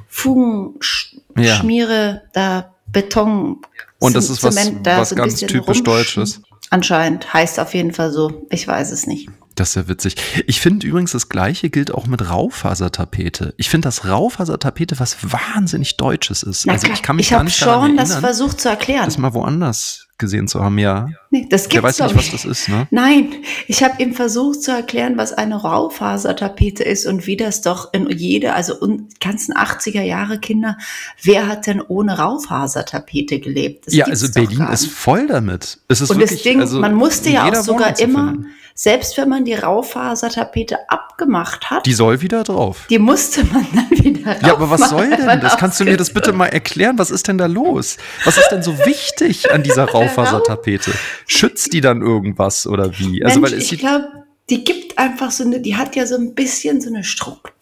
Fugenschmiere 0.08 2.22
da 2.34 2.76
Beton. 2.86 3.58
Und 4.00 4.16
das 4.16 4.30
ist 4.30 4.44
was, 4.44 4.56
Zement 4.56 4.86
da 4.86 5.00
was 5.00 5.16
ganz 5.16 5.40
typisch 5.40 5.84
Deutsches. 5.84 6.42
Anscheinend 6.70 7.34
heißt 7.34 7.60
auf 7.60 7.74
jeden 7.74 7.94
Fall 7.94 8.12
so. 8.12 8.46
Ich 8.50 8.68
weiß 8.68 8.92
es 8.92 9.08
nicht. 9.08 9.30
Das 9.56 9.70
ist 9.70 9.76
ja 9.76 9.88
witzig. 9.88 10.16
Ich 10.46 10.62
finde 10.62 10.86
übrigens, 10.86 11.14
das 11.14 11.30
Gleiche 11.30 11.72
gilt 11.72 11.92
auch 11.92 12.06
mit 12.06 12.30
Raufasertapete. 12.30 13.56
Ich 13.58 13.70
finde, 13.70 13.88
dass 13.88 14.06
Raufasertapete 14.06 15.00
was 15.00 15.18
wahnsinnig 15.24 15.98
Deutsches 15.98 16.44
ist. 16.44 16.68
Na 16.68 16.74
also 16.74 16.88
ich 16.88 17.02
kann 17.02 17.16
mich 17.16 17.28
ich 17.28 17.32
gar 17.32 17.44
nicht 17.44 17.60
daran 17.60 17.88
schon 17.88 17.98
das 17.98 18.12
erinnern, 18.12 18.26
versucht 18.26 18.62
zu 18.62 18.70
erklären. 18.70 19.06
das 19.06 19.18
mal 19.18 19.34
woanders 19.34 20.07
gesehen 20.18 20.48
zu 20.48 20.64
haben, 20.64 20.78
ja. 20.80 21.10
Nee, 21.30 21.46
das 21.50 21.64
Der 21.64 21.82
gibt's 21.82 21.84
weiß 21.84 21.98
doch 21.98 22.16
nicht, 22.16 22.34
was 22.34 22.44
das 22.44 22.46
ist, 22.46 22.70
ne? 22.70 22.88
Nein, 22.90 23.36
ich 23.68 23.84
habe 23.84 24.02
ihm 24.02 24.14
versucht 24.14 24.64
zu 24.64 24.72
erklären, 24.72 25.18
was 25.18 25.34
eine 25.34 25.56
Raufasertapete 25.56 26.84
ist 26.84 27.06
und 27.06 27.28
wie 27.28 27.38
das 27.38 27.62
doch 27.62 27.94
in 27.94 28.10
jede, 28.10 28.54
also 28.54 28.80
un, 28.80 29.10
ganzen 29.20 29.54
80er 29.54 30.02
Jahre 30.02 30.40
Kinder, 30.40 30.78
wer 31.22 31.48
hat 31.48 31.68
denn 31.68 31.82
ohne 31.82 32.18
Raufasertapete 32.18 33.40
gelebt? 33.40 33.88
Das 33.88 33.94
ja, 33.94 34.06
also 34.06 34.32
Berlin 34.32 34.68
ist 34.72 34.88
voll 34.88 35.28
damit. 35.28 35.80
Es 35.88 36.02
ist 36.02 36.10
Und 36.10 36.20
wirklich, 36.20 36.44
das 36.44 36.52
Ding, 36.52 36.62
also 36.62 36.80
man 36.80 36.96
musste 36.96 37.30
in 37.30 37.36
ja 37.36 37.50
auch 37.50 37.56
sogar 37.56 38.00
immer, 38.00 38.30
finden. 38.30 38.48
Selbst 38.80 39.18
wenn 39.18 39.28
man 39.28 39.44
die 39.44 39.56
Raufasertapete 39.56 40.88
abgemacht 40.88 41.72
hat, 41.72 41.84
Die 41.88 41.90
die, 41.90 41.96
soll 41.96 42.22
wieder 42.22 42.44
drauf. 42.44 42.86
musste 43.00 43.44
man 43.46 43.66
dann 43.74 43.90
wieder 43.90 44.40
Ja, 44.46 44.54
aber 44.54 44.70
was 44.70 44.92
soll 44.92 45.10
denn 45.10 45.42
das? 45.42 45.58
Kannst 45.58 45.80
du 45.80 45.86
mir 45.86 45.98
das 45.98 46.14
bitte 46.14 46.32
mal 46.32 46.46
erklären? 46.46 47.00
Was 47.00 47.10
ist 47.10 47.28
denn 47.28 47.40
da 47.40 47.48
los? 47.48 47.98
Was 48.24 48.38
ist 48.38 48.50
denn 48.50 48.62
so 48.62 48.78
wichtig 48.86 49.52
an 49.52 49.64
dieser 49.64 49.86
Raufasertapete? 49.86 50.92
Schützt 51.26 51.74
die 51.74 51.82
dann 51.82 52.02
irgendwas 52.02 52.68
oder 52.68 52.92
wie? 53.00 53.26
Also, 53.26 53.40
Mensch, 53.40 53.52
weil 53.52 53.60
es 53.60 53.72
ich 53.72 53.80
glaube, 53.80 54.08
die 54.52 54.64
gibt 54.64 54.98
einfach 55.00 55.32
so 55.32 55.44
eine, 55.44 55.60
die 55.60 55.76
hat 55.76 55.96
ja 55.96 56.06
so 56.06 56.16
ein 56.16 56.36
bisschen 56.36 56.80
so 56.80 56.90
eine 56.90 57.04
Struktur. 57.04 57.57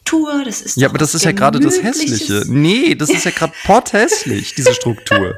Das 0.45 0.61
ist 0.61 0.77
ja, 0.77 0.87
aber 0.87 0.99
das 0.99 1.15
ist 1.15 1.25
ja 1.25 1.31
gerade 1.31 1.59
das. 1.59 1.81
Hässliche. 1.81 2.43
Nee, 2.47 2.93
das 2.95 3.09
ist 3.09 3.25
ja 3.25 3.31
gerade 3.35 3.53
potthässlich, 3.65 4.53
diese 4.53 4.73
Struktur. 4.73 5.35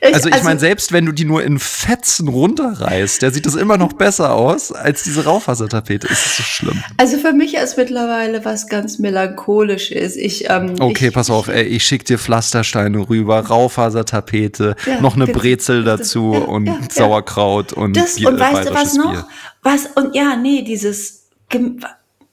Ich- 0.00 0.14
Also 0.14 0.28
ich 0.28 0.42
meine, 0.44 0.60
selbst 0.60 0.92
wenn 0.92 1.04
du 1.06 1.10
die 1.12 1.24
nur 1.24 1.42
in 1.42 1.58
Fetzen 1.58 2.28
runterreißt, 2.28 3.22
der 3.22 3.32
sieht 3.32 3.44
das 3.44 3.56
immer 3.56 3.76
noch 3.76 3.94
besser 3.94 4.34
aus 4.34 4.70
als 4.70 5.02
diese 5.02 5.24
Raufasertapete. 5.24 6.06
Ist 6.06 6.24
das 6.26 6.36
so 6.36 6.42
schlimm? 6.44 6.82
Also 6.96 7.18
für 7.18 7.32
mich 7.32 7.54
ist 7.54 7.76
mittlerweile 7.76 8.44
was 8.44 8.68
ganz 8.68 8.98
melancholisches. 9.00 10.14
Ich, 10.16 10.48
ähm, 10.48 10.74
Okay, 10.78 11.08
ich, 11.08 11.14
pass 11.14 11.28
auf, 11.28 11.48
ey, 11.48 11.64
ich 11.64 11.82
schick 11.84 12.04
dir 12.04 12.18
Pflastersteine 12.18 13.08
rüber, 13.08 13.40
Raufasertapete, 13.40 14.76
Ja, 14.86 15.00
noch 15.00 15.16
eine 15.16 15.26
genau. 15.26 15.38
Brezel 15.38 15.82
dazu 15.82 16.34
ja, 16.34 16.40
und 16.40 16.66
ja. 16.66 16.78
Sauerkraut 16.90 17.72
und 17.72 17.96
Das, 17.96 18.14
Bier, 18.16 18.28
und 18.28 18.38
weißt 18.38 18.68
du 18.68 18.74
was 18.74 18.94
noch? 18.94 19.26
Was, 19.62 19.86
und 19.96 20.14
ja, 20.14 20.36
nee, 20.36 20.62
dieses, 20.62 21.24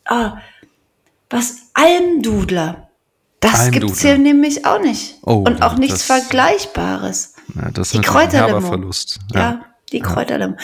ah, 0.05 0.37
was, 1.33 1.55
Almdudler. 1.73 2.89
Das 3.39 3.59
Almdudler. 3.59 3.87
gibt's 3.87 4.01
hier 4.01 4.17
nämlich 4.17 4.65
auch 4.65 4.79
nicht. 4.79 5.15
Oh, 5.23 5.43
und 5.45 5.61
auch 5.61 5.75
nichts 5.75 6.05
das- 6.07 6.21
Vergleichbares. 6.21 7.33
Ja, 7.55 7.71
das 7.71 7.89
Die 7.89 7.99
Kräuterlimo. 8.01 8.61
Verlust. 8.61 9.19
Ja, 9.33 9.65
die 9.91 9.99
Kräuterlimo. 9.99 10.55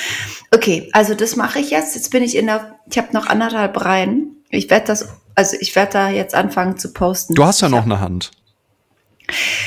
Okay, 0.51 0.89
also 0.93 1.13
das 1.13 1.35
mache 1.35 1.59
ich 1.59 1.71
jetzt. 1.71 1.95
Jetzt 1.95 2.09
bin 2.11 2.23
ich 2.23 2.35
in 2.37 2.45
der, 2.47 2.79
ich 2.89 2.97
habe 2.97 3.09
noch 3.13 3.27
anderthalb 3.27 3.83
Reihen. 3.83 4.37
Ich 4.49 4.69
werde 4.69 4.87
das, 4.87 5.09
also 5.35 5.57
ich 5.59 5.75
werde 5.75 5.91
da 5.93 6.09
jetzt 6.09 6.33
anfangen 6.35 6.77
zu 6.77 6.93
posten. 6.93 7.35
Du 7.35 7.43
hast 7.43 7.61
ja 7.61 7.69
noch 7.69 7.83
eine 7.83 7.99
Hand. 7.99 8.31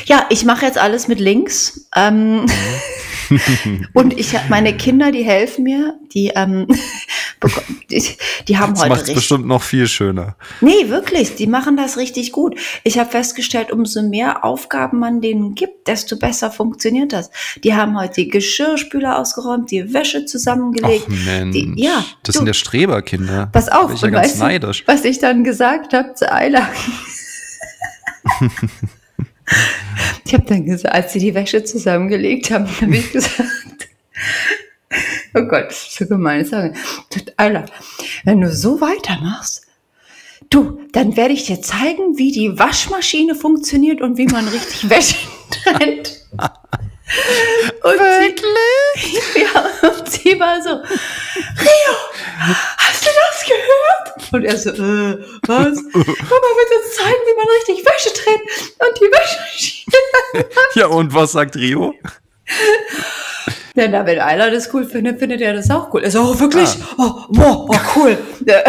Ja, 0.06 0.26
ich 0.30 0.44
mache 0.44 0.64
jetzt 0.66 0.78
alles 0.78 1.06
mit 1.06 1.20
Links. 1.20 1.86
Ähm, 1.94 2.46
und 3.94 4.18
ich 4.18 4.34
hab 4.36 4.48
meine 4.50 4.76
Kinder, 4.76 5.12
die 5.12 5.22
helfen 5.24 5.64
mir, 5.64 5.98
die, 6.12 6.28
ähm, 6.34 6.66
die, 7.90 8.02
die 8.48 8.58
haben 8.58 8.72
Das 8.74 8.82
heute 8.82 8.88
macht 8.90 9.00
es 9.02 9.08
richtig. 9.08 9.14
bestimmt 9.16 9.46
noch 9.46 9.62
viel 9.62 9.86
schöner. 9.88 10.36
Nee, 10.60 10.88
wirklich, 10.88 11.34
die 11.36 11.46
machen 11.46 11.76
das 11.76 11.96
richtig 11.96 12.32
gut. 12.32 12.58
Ich 12.84 12.98
habe 12.98 13.10
festgestellt, 13.10 13.70
umso 13.72 14.02
mehr 14.02 14.44
Aufgaben 14.44 14.98
man 14.98 15.20
denen 15.20 15.54
gibt, 15.54 15.88
desto 15.88 16.16
besser 16.18 16.50
funktioniert 16.50 17.12
das. 17.12 17.30
Die 17.64 17.74
haben 17.74 17.98
heute 17.98 18.14
die 18.22 18.28
Geschirrspüler 18.28 19.18
ausgeräumt, 19.18 19.70
die 19.70 19.92
Wäsche 19.92 20.24
zusammengelegt. 20.24 21.06
Ach 21.08 21.24
Mensch, 21.26 21.52
die, 21.54 21.72
ja, 21.76 22.04
das 22.22 22.34
du, 22.34 22.38
sind 22.40 22.46
ja 22.46 22.54
Streberkinder. 22.54 23.48
pass 23.52 23.68
auf, 23.68 23.86
Bin 23.88 23.96
ich 23.96 24.02
ja 24.02 24.08
ganz 24.10 24.26
weißt 24.28 24.38
neidisch. 24.40 24.84
was 24.86 25.04
ich 25.04 25.18
dann 25.18 25.44
gesagt 25.44 25.92
habe 25.94 26.14
zu 26.14 26.30
Ayla. 26.32 26.68
ich 30.24 30.34
habe 30.34 30.44
dann 30.46 30.64
gesagt, 30.64 30.94
als 30.94 31.12
sie 31.12 31.18
die 31.18 31.34
Wäsche 31.34 31.64
zusammengelegt 31.64 32.50
haben, 32.50 32.68
habe 32.80 32.96
ich 32.96 33.12
gesagt, 33.12 33.88
oh 35.34 35.42
Gott, 35.42 35.66
das 35.68 35.88
ist 35.88 35.94
so 35.94 36.06
gemein. 36.06 36.76
Ayla, 37.36 37.66
wenn 38.24 38.40
du 38.40 38.50
so 38.50 38.80
weitermachst, 38.80 39.66
du, 40.50 40.80
dann 40.92 41.16
werde 41.16 41.34
ich 41.34 41.46
dir 41.46 41.60
zeigen, 41.62 42.18
wie 42.18 42.32
die 42.32 42.58
Waschmaschine 42.58 43.34
funktioniert 43.34 44.00
und 44.00 44.18
wie 44.18 44.26
man 44.26 44.48
richtig 44.48 44.88
Wäsche 44.90 45.16
trennt. 45.50 46.20
Und 47.82 47.98
sie, 47.98 49.40
ja, 49.40 49.90
und 49.90 50.10
sie 50.10 50.38
war 50.40 50.62
so, 50.62 50.70
Rio, 50.70 51.94
hast 52.78 53.04
du 53.04 53.10
das 53.30 53.44
gehört? 53.46 54.32
Und 54.32 54.44
er 54.44 54.56
so, 54.56 54.70
äh, 54.70 55.18
was? 55.46 55.82
Mama 55.92 56.48
wird 56.56 56.84
uns 56.84 56.96
zeigen, 56.96 57.22
wie 57.26 57.36
man 57.36 57.46
richtig 57.58 57.84
Wäsche 57.84 58.12
trennt 58.14 58.42
und 58.78 59.00
die 59.00 59.10
Waschmaschine. 59.12 59.82
Ja, 60.74 60.86
und 60.86 61.12
was 61.12 61.32
sagt 61.32 61.56
Rio? 61.56 61.94
Ja, 63.74 63.88
na, 63.88 64.06
wenn 64.06 64.18
einer 64.18 64.50
das 64.50 64.72
cool 64.72 64.84
findet, 64.84 65.18
findet 65.18 65.40
er 65.40 65.54
das 65.54 65.70
auch 65.70 65.92
cool. 65.92 66.02
Er 66.02 66.10
so, 66.10 66.22
oh, 66.22 66.40
wirklich? 66.40 66.68
Oh, 66.98 67.12
boah, 67.28 67.66
oh, 67.68 67.76
cool. 67.96 68.18
Ja. 68.46 68.62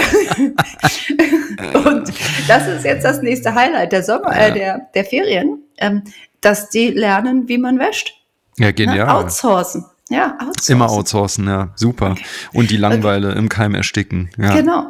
und 1.80 2.12
das 2.48 2.68
ist 2.68 2.86
jetzt 2.86 3.03
das 3.03 3.22
nächste 3.22 3.53
Highlight 3.53 3.92
der 3.92 4.03
Sommer, 4.03 4.36
äh, 4.36 4.51
der, 4.53 4.88
der 4.94 5.06
Ferien, 5.06 5.63
ähm, 5.77 6.03
dass 6.42 6.70
die 6.70 6.89
lernen, 6.89 7.48
wie 7.48 7.58
man 7.58 7.80
wäscht. 7.80 8.13
Ja, 8.58 8.68
Ne? 8.68 8.74
genial. 8.74 9.10
Outsourcen. 9.10 9.86
Ja, 10.13 10.38
outsourcen. 10.39 10.75
Immer 10.75 10.89
outsourcen, 10.91 11.48
ja, 11.48 11.70
super. 11.75 12.15
Und 12.53 12.70
die 12.70 12.77
Langweile 12.77 13.32
im 13.32 13.50
Keim 13.50 13.74
ersticken. 13.74 14.29
Ja. 14.38 14.53
Genau. 14.53 14.86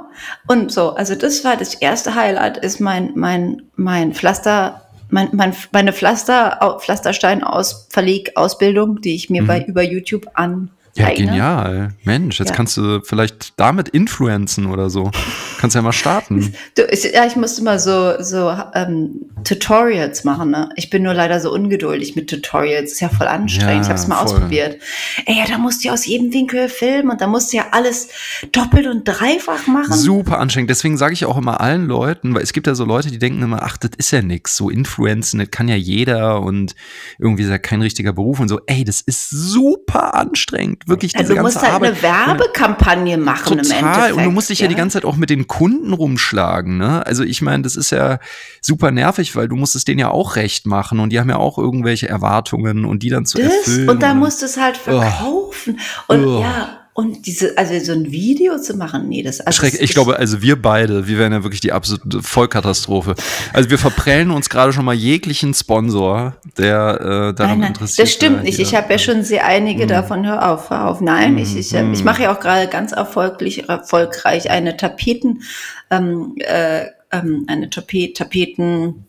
Und 0.48 0.70
so, 0.70 0.96
also 0.96 1.16
das 1.16 1.46
war 1.46 1.56
das 1.56 1.76
erste 1.76 2.16
Highlight, 2.16 2.58
ist 2.58 2.82
mein, 2.82 3.14
mein, 3.16 3.62
mein 3.78 4.14
Pflaster, 4.14 4.82
mein, 5.10 5.30
mein, 5.32 5.56
meine 5.72 5.94
Pflaster, 5.94 6.78
Pflasterstein-Verleg-Ausbildung, 6.82 9.00
die 9.00 9.16
ich 9.16 9.30
mir 9.30 9.46
bei, 9.46 9.64
über 9.64 9.82
YouTube 9.82 10.28
an 10.34 10.72
Ja, 10.96 11.12
genial. 11.12 11.94
Mensch, 12.04 12.40
jetzt 12.40 12.50
Ja. 12.50 12.56
kannst 12.56 12.78
du 12.78 13.02
vielleicht 13.04 13.60
damit 13.60 13.90
influenzen 13.90 14.68
oder 14.68 14.90
so. 14.92 15.10
Kannst 15.60 15.76
ja 15.76 15.82
mal 15.82 15.92
starten. 15.92 16.54
Du, 16.76 16.84
ich, 16.84 17.04
ja, 17.04 17.26
ich 17.26 17.36
musste 17.36 17.64
mal 17.64 17.80
so, 17.80 18.14
so 18.22 18.56
ähm, 18.74 19.22
Tutorials 19.44 20.24
machen. 20.24 20.52
Ne? 20.52 20.70
Ich 20.76 20.90
bin 20.90 21.04
nur 21.04 21.14
leider 21.14 21.40
so 21.40 21.52
ungeduldig 21.54 22.16
mit 22.16 22.30
Tutorials. 22.30 22.92
Ist 22.94 23.00
ja 23.02 23.10
voll 23.10 23.28
anstrengend. 23.28 23.74
Ja, 23.76 23.82
ich 23.82 23.88
habe 23.90 23.96
es 24.00 24.08
mal 24.08 24.16
voll. 24.18 24.36
ausprobiert. 24.36 24.78
Ey, 25.26 25.38
ja, 25.38 25.46
da 25.48 25.58
musst 25.58 25.84
du 25.84 25.88
ja 25.88 25.94
aus 25.94 26.06
jedem 26.06 26.34
Winkel 26.34 26.70
filmen 26.70 27.10
und 27.12 27.22
da 27.22 27.28
musst 27.28 27.54
du 27.54 27.58
ja 27.58 27.66
alles 27.72 28.10
doppelt 28.52 28.88
und 28.88 29.04
dreifach 29.06 29.68
machen. 29.68 29.94
Super 29.94 30.40
anstrengend. 30.40 30.70
Deswegen 30.70 30.98
sage 30.98 31.14
ich 31.14 31.26
auch 31.26 31.38
immer 31.38 31.62
allen 31.62 31.86
Leuten, 31.88 32.34
weil 32.36 32.44
es 32.44 32.54
gibt 32.54 32.68
ja 32.68 32.76
so 32.76 32.86
Leute, 32.86 33.10
die 33.12 33.20
denken 33.20 33.42
immer, 33.42 33.62
ach, 33.64 33.78
das 33.78 33.92
ist 33.98 34.12
ja 34.12 34.22
nix. 34.22 34.56
So 34.58 34.70
Influenzen, 34.70 35.40
das 35.40 35.52
kann 35.52 35.68
ja 35.68 35.76
jeder 35.76 36.42
und 36.42 36.76
irgendwie 37.20 37.44
ist 37.44 37.50
ja 37.50 37.58
kein 37.58 37.82
richtiger 37.82 38.14
Beruf 38.14 38.40
und 38.40 38.48
so. 38.50 38.60
Ey, 38.68 38.84
das 38.84 39.02
ist 39.02 39.30
super 39.30 40.14
anstrengend. 40.16 40.83
Wirklich 40.86 41.14
diese 41.14 41.24
also 41.24 41.34
du 41.36 41.42
ganze 41.42 41.58
musst 41.60 41.64
halt 41.66 41.74
Arbeit. 41.76 41.92
eine 41.92 42.02
Werbekampagne 42.02 43.18
machen 43.18 43.60
im 43.60 43.64
Total. 43.64 43.80
Endeffekt. 43.80 44.14
Und 44.18 44.24
du 44.26 44.32
musst 44.32 44.50
dich 44.50 44.60
ja. 44.60 44.68
die 44.68 44.76
ganze 44.76 44.96
Zeit 44.96 45.06
auch 45.06 45.16
mit 45.16 45.30
den 45.30 45.48
Kunden 45.48 45.94
rumschlagen. 45.94 46.78
Ne? 46.78 47.06
Also 47.06 47.24
ich 47.24 47.42
meine, 47.42 47.64
das 47.64 47.76
ist 47.76 47.92
ja 47.92 48.20
super 48.62 48.92
nervig, 48.92 49.36
weil 49.36 49.48
du 49.48 49.56
musst 49.56 49.76
es 49.76 49.86
denen 49.86 50.00
ja 50.00 50.10
auch 50.10 50.36
recht 50.36 50.66
machen 50.66 51.00
und 51.00 51.10
die 51.12 51.20
haben 51.20 51.30
ja 51.30 51.38
auch 51.38 51.58
irgendwelche 51.58 52.10
Erwartungen 52.10 52.86
und 52.86 53.04
die 53.04 53.10
dann 53.10 53.26
zu 53.26 53.38
das, 53.38 53.48
erfüllen. 53.54 53.90
und 53.90 54.02
dann 54.02 54.10
dann- 54.12 54.20
musst 54.20 54.42
du 54.42 54.46
es 54.46 54.58
halt 54.58 54.78
verkaufen. 54.78 55.80
Und 56.08 56.26
Oh. 56.26 56.42
ja, 56.42 56.80
und 56.96 57.26
diese, 57.26 57.58
also 57.58 57.74
so 57.80 57.92
ein 57.92 58.12
Video 58.12 58.60
zu 58.60 58.78
machen, 58.78 59.10
nee, 59.10 59.24
das 59.24 59.42
also 59.42 59.62
Schreck, 59.62 59.82
ich 59.82 59.94
glaube, 59.94 60.18
also 60.18 60.44
wir 60.44 60.62
beide, 60.62 61.08
wir 61.08 61.18
wären 61.18 61.34
ja 61.34 61.44
wirklich 61.44 61.62
die 61.62 61.72
absolute 61.72 62.22
Vollkatastrophe. 62.22 63.16
Also 63.52 63.72
wir 63.72 63.80
verprellen 63.80 64.30
uns 64.30 64.48
gerade 64.48 64.74
schon 64.74 64.86
mal 64.86 64.94
jeglichen 64.94 65.56
Sponsor, 65.56 66.36
der 66.56 67.00
äh, 67.00 67.34
daran 67.34 67.36
Nein, 67.36 67.60
nein, 67.60 67.68
interessiert 67.70 68.08
das 68.08 68.14
stimmt 68.14 68.44
nicht. 68.44 68.60
Ich 68.60 68.76
habe 68.76 68.94
ja 68.94 69.00
schon 69.00 69.24
sehr 69.24 69.46
einige 69.46 69.88
davon. 69.88 70.26
Hör 70.26 70.52
auf, 70.52 70.70
hör 70.70 70.88
auf. 70.88 71.02
Nein, 71.02 71.38
ich, 71.40 71.58
ich, 71.58 71.74
äh, 71.74 71.92
ich 71.92 72.04
mache 72.04 72.24
ja 72.24 72.36
auch 72.36 72.40
gerade 72.40 72.68
ganz 72.68 72.92
erfolgreich, 72.92 73.64
erfolgreich 73.68 74.52
eine 74.52 74.78
Tapeten, 74.78 75.42
ähm, 75.90 76.36
äh, 76.38 76.86
ähm, 77.12 77.46
eine 77.48 77.72
Tapet, 77.72 78.18
Tapeten, 78.18 79.08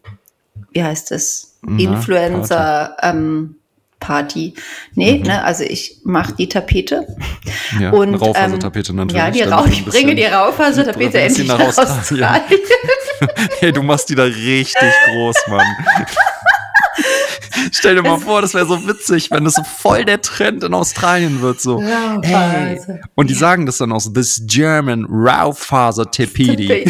wie 0.72 0.82
heißt 0.82 1.12
es? 1.12 1.58
Na, 1.60 1.78
Influencer 1.78 2.96
ähm, 3.02 3.56
Party. 4.04 4.52
Nee, 4.94 5.22
ne, 5.24 5.42
also 5.42 5.64
ich 5.64 6.00
mache 6.04 6.34
die 6.34 6.46
Tapete. 6.48 7.06
ja, 7.80 7.90
Und, 7.90 8.14
Raufasertapete 8.16 8.90
ähm, 8.90 8.96
natürlich. 8.96 9.24
Ja, 9.24 9.30
die 9.30 9.42
Rau 9.42 9.64
ich 9.64 9.84
bringe 9.84 10.14
die 10.14 10.24
Raufasertapete 10.26 11.20
endlich 11.20 11.48
nach 11.48 11.58
Australien. 11.58 11.98
Australien. 11.98 12.60
Hey, 13.60 13.72
du 13.72 13.82
machst 13.82 14.10
die 14.10 14.16
da 14.16 14.24
richtig 14.24 14.76
groß, 15.06 15.36
Mann. 15.48 15.64
Stell 17.72 17.94
dir 17.94 18.02
mal 18.02 18.18
vor, 18.18 18.42
das 18.42 18.52
wäre 18.52 18.66
so 18.66 18.86
witzig, 18.86 19.30
wenn 19.30 19.44
das 19.44 19.54
so 19.54 19.62
voll 19.62 20.04
der 20.04 20.20
Trend 20.20 20.64
in 20.64 20.74
Australien 20.74 21.40
wird, 21.40 21.60
so. 21.60 21.80
Ja, 21.80 22.20
Hey. 22.22 22.78
Und 23.14 23.30
die 23.30 23.34
sagen 23.34 23.64
das 23.66 23.78
dann 23.78 23.92
auch 23.92 24.00
so, 24.00 24.10
this 24.10 24.42
German 24.46 25.06
Raufaser 25.08 26.10
Tapete. 26.10 26.84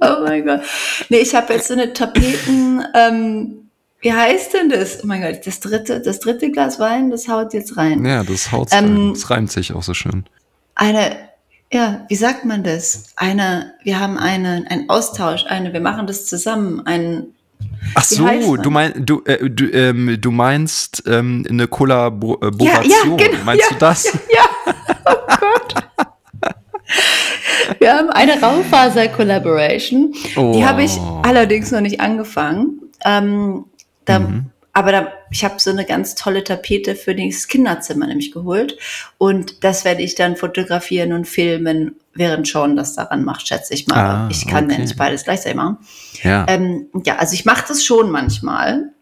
oh 0.00 0.16
mein 0.24 0.44
Gott. 0.44 0.60
Nee, 1.08 1.18
ich 1.18 1.34
habe 1.34 1.54
jetzt 1.54 1.68
so 1.68 1.74
eine 1.74 1.92
Tapeten, 1.92 2.84
ähm, 2.94 3.67
wie 4.00 4.12
heißt 4.12 4.54
denn 4.54 4.68
das? 4.68 5.02
Oh 5.02 5.06
mein 5.06 5.22
Gott, 5.22 5.46
das 5.46 5.60
dritte, 5.60 6.00
das 6.00 6.20
dritte 6.20 6.50
Glas 6.50 6.78
Wein, 6.78 7.10
das 7.10 7.28
haut 7.28 7.52
jetzt 7.52 7.76
rein. 7.76 8.04
Ja, 8.04 8.22
das 8.22 8.52
haut 8.52 8.68
Ähm, 8.72 8.96
rein. 8.96 9.14
Das 9.14 9.30
reimt 9.30 9.50
sich 9.52 9.72
auch 9.72 9.82
so 9.82 9.94
schön. 9.94 10.24
Eine, 10.74 11.16
ja, 11.72 12.04
wie 12.08 12.14
sagt 12.14 12.44
man 12.44 12.62
das? 12.62 13.06
Eine, 13.16 13.74
wir 13.82 13.98
haben 13.98 14.16
eine, 14.16 14.64
einen 14.68 14.88
Austausch, 14.88 15.44
eine, 15.46 15.72
wir 15.72 15.80
machen 15.80 16.06
das 16.06 16.26
zusammen, 16.26 16.82
ein, 16.86 17.26
Ach 17.94 18.04
so, 18.04 18.56
du, 18.56 18.70
mein, 18.70 19.04
du, 19.04 19.22
äh, 19.24 19.50
du, 19.50 19.64
ähm, 19.72 20.16
du 20.20 20.30
meinst 20.30 21.02
ähm, 21.06 21.44
eine 21.48 21.66
Kollaboration. 21.66 22.68
Ja, 22.68 22.82
ja, 22.82 23.16
genau, 23.16 23.44
meinst 23.44 23.64
ja, 23.64 23.68
du 23.70 23.78
das? 23.80 24.04
Ja, 24.32 24.44
oh 25.06 25.12
Gott. 25.26 25.74
Wir 27.80 27.94
haben 27.94 28.10
eine 28.10 28.40
Raufaser-Collaboration. 28.40 30.14
Oh. 30.36 30.52
Die 30.54 30.64
habe 30.64 30.84
ich 30.84 30.98
allerdings 31.22 31.70
noch 31.70 31.80
nicht 31.80 32.00
angefangen. 32.00 32.80
Ähm, 33.04 33.64
da, 34.08 34.18
mhm. 34.20 34.50
Aber 34.78 34.92
da, 34.92 35.12
ich 35.32 35.44
habe 35.44 35.56
so 35.58 35.70
eine 35.70 35.84
ganz 35.84 36.14
tolle 36.14 36.44
Tapete 36.44 36.94
für 36.94 37.12
das 37.12 37.48
Kinderzimmer 37.48 38.06
nämlich 38.06 38.30
geholt. 38.30 38.78
Und 39.18 39.64
das 39.64 39.84
werde 39.84 40.02
ich 40.02 40.14
dann 40.14 40.36
fotografieren 40.36 41.12
und 41.12 41.26
filmen, 41.26 41.96
während 42.14 42.46
Sean 42.46 42.76
das 42.76 42.94
daran 42.94 43.24
macht, 43.24 43.48
schätze 43.48 43.74
ich 43.74 43.88
mal. 43.88 43.96
Ah, 43.96 44.28
ich 44.30 44.46
kann 44.46 44.66
okay. 44.66 44.74
ja 44.74 44.80
nicht 44.80 44.96
beides 44.96 45.24
gleichzeitig 45.24 45.56
machen. 45.56 45.78
Ja, 46.22 46.46
ähm, 46.48 46.86
ja 47.04 47.16
also 47.16 47.34
ich 47.34 47.44
mache 47.44 47.64
das 47.66 47.84
schon 47.84 48.12
manchmal. 48.12 48.92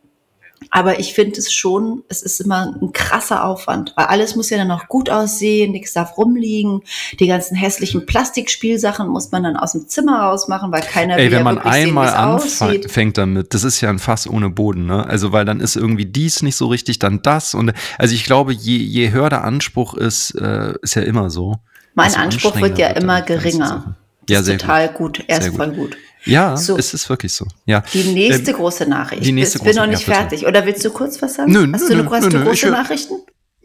Aber 0.71 0.99
ich 0.99 1.15
finde 1.15 1.39
es 1.39 1.53
schon, 1.53 2.03
es 2.09 2.23
ist 2.23 2.41
immer 2.41 2.75
ein 2.81 2.93
krasser 2.93 3.45
Aufwand, 3.45 3.93
weil 3.97 4.07
alles 4.07 4.37
muss 4.37 4.51
ja 4.51 4.59
dann 4.59 4.71
auch 4.71 4.89
gut 4.89 5.11
aussehen, 5.11 5.73
nichts 5.73 5.93
darf 5.93 6.17
rumliegen. 6.19 6.83
Die 7.21 7.27
ganzen 7.27 7.57
hässlichen 7.57 8.07
Plastikspielsachen 8.07 9.09
muss 9.09 9.33
man 9.33 9.45
dann 9.45 9.57
aus 9.57 9.73
dem 9.73 9.89
Zimmer 9.89 10.21
rausmachen, 10.21 10.73
weil 10.73 10.83
keiner 10.83 11.19
Ey, 11.19 11.31
wenn 11.31 11.45
man 11.45 11.59
einmal 11.59 12.09
anfängt 12.09 13.19
damit, 13.19 13.55
das 13.55 13.65
ist 13.65 13.81
ja 13.81 13.91
ein 13.91 13.99
Fass 13.99 14.29
ohne 14.29 14.51
Boden, 14.51 14.87
ne? 14.87 15.07
Also, 15.07 15.33
weil 15.33 15.45
dann 15.45 15.61
ist 15.61 15.77
irgendwie 15.77 16.07
dies 16.07 16.43
nicht 16.43 16.57
so 16.57 16.67
richtig, 16.67 16.99
dann 16.99 17.23
das 17.23 17.55
und 17.55 17.73
also 17.99 18.15
ich 18.15 18.25
glaube, 18.25 18.53
je, 18.53 18.77
je 18.77 19.11
höher 19.11 19.31
der 19.31 19.45
Anspruch 19.45 19.95
ist, 19.95 20.33
äh, 20.33 20.75
ist 20.83 20.95
ja 20.95 21.03
immer 21.03 21.31
so. 21.31 21.57
Mein 21.95 22.15
Anspruch 22.15 22.61
wird 22.61 22.79
ja 22.79 22.89
immer 22.89 23.23
geringer. 23.23 23.97
Ja, 24.29 24.43
sehr 24.43 24.59
total 24.59 24.89
gut. 24.89 25.19
gut. 25.19 25.25
Er 25.27 25.39
ist 25.39 25.57
voll 25.57 25.73
gut. 25.73 25.97
Ja, 26.25 26.57
so. 26.57 26.77
es 26.77 26.93
ist 26.93 27.09
wirklich 27.09 27.33
so. 27.33 27.47
Ja. 27.67 27.85
Die 27.93 28.03
nächste 28.13 28.51
ähm, 28.51 28.57
große 28.57 28.87
Nachricht. 28.87 29.25
Die 29.25 29.33
nächste 29.33 29.59
ich 29.59 29.65
bin 29.65 29.77
noch 29.77 29.87
nicht 29.87 30.07
ja, 30.07 30.15
fertig. 30.15 30.47
Oder 30.47 30.67
willst 30.67 30.85
du 30.85 30.91
kurz 30.91 31.21
was 31.23 31.35
sagen? 31.35 31.53
Nö, 31.53 31.69
hast 31.73 31.89
nö, 31.89 32.03
du, 32.03 32.11
hast 32.11 32.25
nö, 32.25 32.31
du 32.31 32.45
große 32.45 32.67
ich, 32.67 32.73
Nachrichten? 32.73 33.15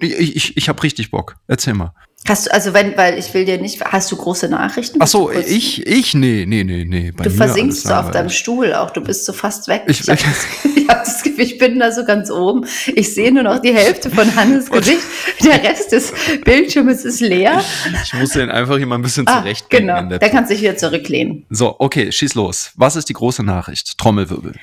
Ich, 0.02 0.36
ich, 0.36 0.58
ich 0.58 0.70
habe 0.70 0.82
richtig 0.84 1.12
Bock. 1.12 1.36
Erzähl 1.48 1.74
mal. 1.74 1.94
Hast 2.28 2.46
du, 2.46 2.54
also 2.54 2.74
wenn, 2.74 2.96
weil 2.98 3.18
ich 3.18 3.34
will 3.34 3.46
dir 3.46 3.60
nicht, 3.60 3.84
hast 3.84 4.12
du 4.12 4.16
große 4.16 4.48
Nachrichten? 4.48 5.00
Ach 5.02 5.08
so, 5.08 5.32
ich, 5.32 5.86
ich, 5.88 6.14
nee, 6.14 6.46
nee, 6.48 6.64
nee, 6.64 6.86
nee. 6.86 7.12
Du 7.12 7.32
versinkst 7.32 7.88
so 7.88 7.94
auf 7.94 8.12
deinem 8.12 8.30
Stuhl 8.30 8.74
auch, 8.76 8.92
du 8.92 9.02
bist 9.02 9.26
so 9.26 9.34
fast 9.34 9.68
weg. 9.68 9.84
Ich, 9.88 10.02
ich 10.02 10.10
habe 10.10 10.22
das, 10.22 10.88
hab 10.88 11.04
das 11.04 11.26
ich 11.42 11.58
bin 11.58 11.80
da 11.80 11.92
so 11.92 12.06
ganz 12.06 12.30
oben. 12.30 12.66
Ich 12.96 13.14
sehe 13.14 13.34
nur 13.34 13.44
noch 13.44 13.60
die 13.60 13.74
Hälfte 13.74 14.10
von 14.10 14.36
Hannes 14.36 14.70
Gesicht. 14.70 15.02
Der 15.44 15.64
Rest 15.64 15.92
des 15.92 16.14
Bildschirms 16.44 17.04
ist 17.04 17.22
leer. 17.22 17.64
Ich 18.04 18.14
muss 18.14 18.32
den 18.32 18.50
einfach 18.50 18.78
hier 18.78 18.86
mal 18.86 18.96
ein 18.96 19.02
bisschen 19.02 19.28
ah, 19.28 19.40
zurecht. 19.40 19.70
Genau, 19.70 20.04
da 20.04 20.30
kannst 20.30 20.52
du 20.52 20.54
dich 20.54 20.64
wieder 20.64 20.78
zurücklehnen. 20.78 21.46
So, 21.50 21.76
okay, 21.80 22.12
schieß 22.12 22.36
los. 22.36 22.72
Was 22.76 22.96
ist 22.96 23.10
die 23.10 23.14
große 23.14 23.44
Nachricht? 23.44 23.98
Trommelwirbel. 23.98 24.54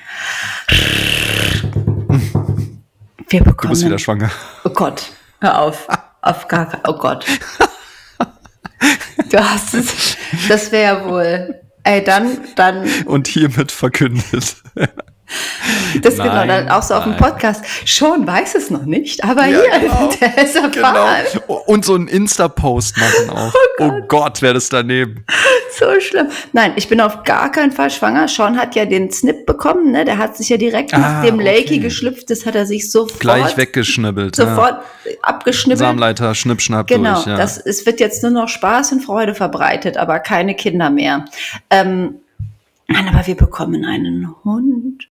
Wir 3.27 3.43
bekommen. 3.43 3.57
Du 3.61 3.69
bist 3.69 3.85
wieder 3.85 3.99
schwanger. 3.99 4.31
Oh 4.63 4.69
Gott, 4.69 5.11
hör 5.41 5.59
auf. 5.59 5.87
Auf 6.21 6.47
gar 6.47 6.69
keinen 6.69 6.83
Oh 6.87 6.97
Gott. 6.97 7.25
Du 9.29 9.37
hast 9.37 9.73
es. 9.73 10.17
Das 10.47 10.71
wäre 10.71 11.05
wohl. 11.05 11.61
Ey, 11.83 12.03
dann, 12.03 12.39
dann. 12.55 12.87
Und 13.05 13.27
hiermit 13.27 13.71
verkündet. 13.71 14.57
Das 16.01 16.17
nein, 16.17 16.29
genau, 16.29 16.45
dann 16.45 16.69
auch 16.69 16.83
so 16.83 16.93
nein. 16.93 17.03
auf 17.03 17.09
dem 17.09 17.17
Podcast. 17.17 17.65
Schon 17.85 18.25
weiß 18.25 18.55
es 18.55 18.69
noch 18.69 18.85
nicht, 18.85 19.23
aber 19.23 19.45
ja, 19.45 19.59
hier, 19.59 19.79
genau, 19.79 20.09
der 20.19 20.43
ist 20.43 20.55
erfahren. 20.55 21.25
Genau. 21.33 21.63
Und 21.65 21.83
so 21.83 21.95
einen 21.95 22.07
Insta-Post 22.07 22.97
machen 22.97 23.29
auch. 23.29 23.53
Oh 23.81 23.83
Gott, 23.85 23.93
oh 23.93 24.05
Gott 24.07 24.41
wäre 24.41 24.55
das 24.55 24.67
daneben. 24.69 25.23
So 25.71 25.85
schlimm. 25.99 26.27
Nein, 26.51 26.73
ich 26.75 26.89
bin 26.89 26.99
auf 26.99 27.23
gar 27.23 27.51
keinen 27.51 27.71
Fall 27.71 27.89
schwanger. 27.89 28.27
Sean 28.27 28.57
hat 28.57 28.75
ja 28.75 28.85
den 28.85 29.09
Snip 29.11 29.45
bekommen, 29.45 29.91
ne? 29.91 30.03
Der 30.03 30.17
hat 30.17 30.35
sich 30.35 30.49
ja 30.49 30.57
direkt 30.57 30.93
ah, 30.93 30.97
nach 30.97 31.23
dem 31.23 31.39
Lakey 31.39 31.63
okay. 31.63 31.79
geschlüpft. 31.79 32.29
Das 32.29 32.45
hat 32.45 32.55
er 32.55 32.65
sich 32.65 32.91
sofort. 32.91 33.19
Gleich 33.19 33.55
weggeschnibbelt. 33.55 34.35
Sofort 34.35 34.81
ja. 35.05 35.11
abgeschnibbelt. 35.21 35.79
Samleiter, 35.79 36.35
Schnippschnapp 36.35 36.87
genau, 36.87 37.13
durch. 37.13 37.25
Genau. 37.25 37.37
Ja. 37.37 37.43
es 37.43 37.85
wird 37.85 37.99
jetzt 38.01 38.21
nur 38.21 38.31
noch 38.31 38.49
Spaß 38.49 38.91
und 38.91 39.01
Freude 39.01 39.33
verbreitet, 39.33 39.95
aber 39.97 40.19
keine 40.19 40.55
Kinder 40.55 40.89
mehr. 40.89 41.25
Ähm, 41.69 42.15
Nein, 42.91 43.07
aber 43.07 43.25
wir 43.27 43.35
bekommen 43.35 43.85
einen 43.85 44.33
Hund. 44.43 45.08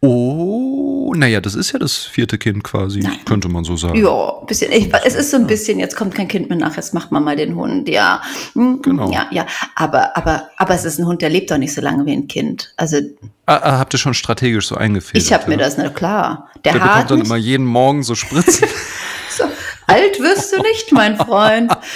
Oh, 0.00 1.12
naja, 1.16 1.40
das 1.40 1.54
ist 1.54 1.72
ja 1.72 1.78
das 1.78 1.96
vierte 1.96 2.38
Kind 2.38 2.64
quasi, 2.64 3.00
Nein. 3.00 3.18
könnte 3.24 3.48
man 3.48 3.64
so 3.64 3.76
sagen. 3.76 4.02
Ja, 4.02 4.32
bisschen. 4.46 4.72
Ich, 4.72 4.92
es 5.04 5.14
ist 5.14 5.30
so 5.30 5.36
ein 5.36 5.46
bisschen, 5.46 5.78
jetzt 5.78 5.96
kommt 5.96 6.14
kein 6.14 6.28
Kind 6.28 6.48
mehr 6.48 6.58
nach, 6.58 6.76
jetzt 6.76 6.94
macht 6.94 7.12
man 7.12 7.24
mal 7.24 7.36
den 7.36 7.54
Hund, 7.56 7.88
ja. 7.88 8.22
Hm, 8.54 8.82
genau. 8.82 9.10
Ja, 9.10 9.28
ja. 9.30 9.46
Aber, 9.74 10.16
aber, 10.16 10.48
aber 10.56 10.74
es 10.74 10.84
ist 10.84 10.98
ein 10.98 11.06
Hund, 11.06 11.22
der 11.22 11.30
lebt 11.30 11.50
doch 11.50 11.58
nicht 11.58 11.74
so 11.74 11.80
lange 11.80 12.04
wie 12.06 12.12
ein 12.12 12.28
Kind. 12.28 12.72
Also. 12.76 12.98
Ah, 13.46 13.56
ah 13.56 13.78
habt 13.78 13.94
ihr 13.94 13.98
schon 13.98 14.14
strategisch 14.14 14.68
so 14.68 14.76
eingefädelt? 14.76 15.24
Ich 15.24 15.32
habe 15.32 15.44
ja? 15.44 15.48
mir 15.50 15.56
das, 15.58 15.76
na 15.76 15.88
klar. 15.88 16.50
Der, 16.64 16.72
der 16.72 16.80
bekommt 16.80 17.10
dann 17.10 17.20
immer 17.20 17.36
jeden 17.36 17.66
Morgen 17.66 18.02
so 18.02 18.14
Spritzen. 18.14 18.68
so, 19.30 19.44
alt 19.86 20.20
wirst 20.20 20.52
du 20.52 20.62
nicht, 20.62 20.92
mein 20.92 21.16
Freund. 21.16 21.72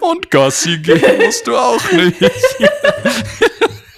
Und 0.00 0.30
Gassi 0.30 0.78
gehen 0.78 1.18
musst 1.24 1.46
du 1.46 1.56
auch 1.56 1.92
nicht. 1.92 2.16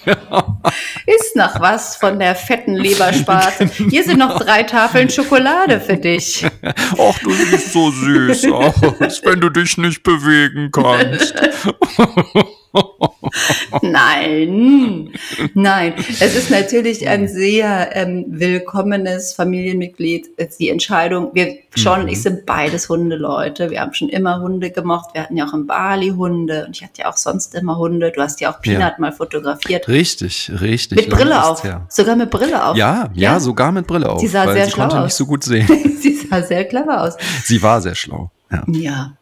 Ist 1.05 1.35
noch 1.35 1.59
was 1.59 1.95
von 1.95 2.19
der 2.19 2.35
fetten 2.35 2.75
Lebersparte. 2.75 3.69
Hier 3.89 4.03
sind 4.03 4.19
noch 4.19 4.39
drei 4.39 4.63
Tafeln 4.63 5.09
Schokolade 5.09 5.79
für 5.79 5.97
dich. 5.97 6.45
Ach, 6.63 7.19
du 7.19 7.31
siehst 7.31 7.73
so 7.73 7.91
süß 7.91 8.45
aus, 8.51 9.21
wenn 9.23 9.41
du 9.41 9.49
dich 9.49 9.77
nicht 9.77 10.03
bewegen 10.03 10.71
kannst. 10.71 11.33
nein, 13.81 15.09
nein. 15.53 15.93
Es 15.97 16.35
ist 16.35 16.49
natürlich 16.49 17.07
ein 17.07 17.27
sehr 17.27 17.95
ähm, 17.95 18.25
willkommenes 18.27 19.33
Familienmitglied. 19.33 20.29
Die 20.59 20.69
Entscheidung, 20.69 21.31
wir 21.33 21.57
schon, 21.75 22.03
mhm. 22.03 22.07
ich 22.09 22.21
sind 22.21 22.45
beides 22.45 22.89
Hundeleute. 22.89 23.69
Wir 23.69 23.81
haben 23.81 23.93
schon 23.93 24.09
immer 24.09 24.39
Hunde 24.39 24.71
gemocht. 24.71 25.13
Wir 25.13 25.23
hatten 25.23 25.37
ja 25.37 25.47
auch 25.47 25.53
in 25.53 25.67
Bali 25.67 26.09
Hunde 26.09 26.65
und 26.65 26.75
ich 26.75 26.83
hatte 26.83 27.01
ja 27.01 27.11
auch 27.11 27.17
sonst 27.17 27.53
immer 27.55 27.77
Hunde. 27.77 28.11
Du 28.11 28.21
hast 28.21 28.41
ja 28.41 28.51
auch 28.51 28.59
Peanut 28.61 28.81
ja. 28.81 28.95
mal 28.97 29.11
fotografiert. 29.11 29.87
Richtig, 29.87 30.51
richtig. 30.59 30.97
Mit 30.97 31.09
Brille 31.09 31.45
auf. 31.45 31.63
Sogar 31.89 32.15
mit 32.15 32.31
Brille 32.31 32.65
auf. 32.65 32.75
Ja, 32.75 33.09
ja, 33.13 33.33
ja, 33.33 33.39
sogar 33.39 33.71
mit 33.71 33.85
Brille 33.85 34.09
auf. 34.09 34.19
Sie 34.19 34.27
sah 34.27 34.51
sehr 34.51 34.65
sie 34.65 34.71
schlau 34.71 34.83
konnte 34.83 34.97
aus. 34.97 35.05
nicht 35.05 35.15
so 35.15 35.25
gut 35.25 35.43
sehen. 35.43 35.67
sie 36.01 36.15
sah 36.15 36.41
sehr 36.41 36.65
clever 36.65 37.01
aus. 37.01 37.17
Sie 37.43 37.61
war 37.61 37.81
sehr 37.81 37.95
schlau. 37.95 38.31
Ja. 38.51 38.63
ja. 38.67 39.13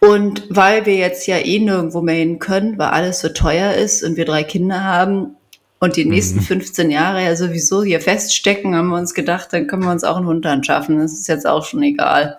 Und 0.00 0.44
weil 0.48 0.86
wir 0.86 0.96
jetzt 0.96 1.26
ja 1.26 1.38
eh 1.38 1.58
nirgendwo 1.58 2.02
mehr 2.02 2.16
hin 2.16 2.38
können, 2.38 2.78
weil 2.78 2.88
alles 2.88 3.20
so 3.20 3.28
teuer 3.28 3.72
ist 3.74 4.02
und 4.02 4.16
wir 4.16 4.24
drei 4.24 4.44
Kinder 4.44 4.84
haben 4.84 5.36
und 5.78 5.96
die 5.96 6.04
nächsten 6.04 6.38
mhm. 6.38 6.44
15 6.44 6.90
Jahre 6.90 7.22
ja 7.22 7.36
sowieso 7.36 7.82
hier 7.82 8.00
feststecken, 8.00 8.74
haben 8.74 8.88
wir 8.88 8.98
uns 8.98 9.14
gedacht, 9.14 9.48
dann 9.52 9.66
können 9.66 9.84
wir 9.84 9.90
uns 9.90 10.04
auch 10.04 10.16
einen 10.16 10.26
Hund 10.26 10.46
anschaffen. 10.46 10.98
Das 10.98 11.12
ist 11.12 11.28
jetzt 11.28 11.46
auch 11.46 11.64
schon 11.64 11.82
egal. 11.82 12.38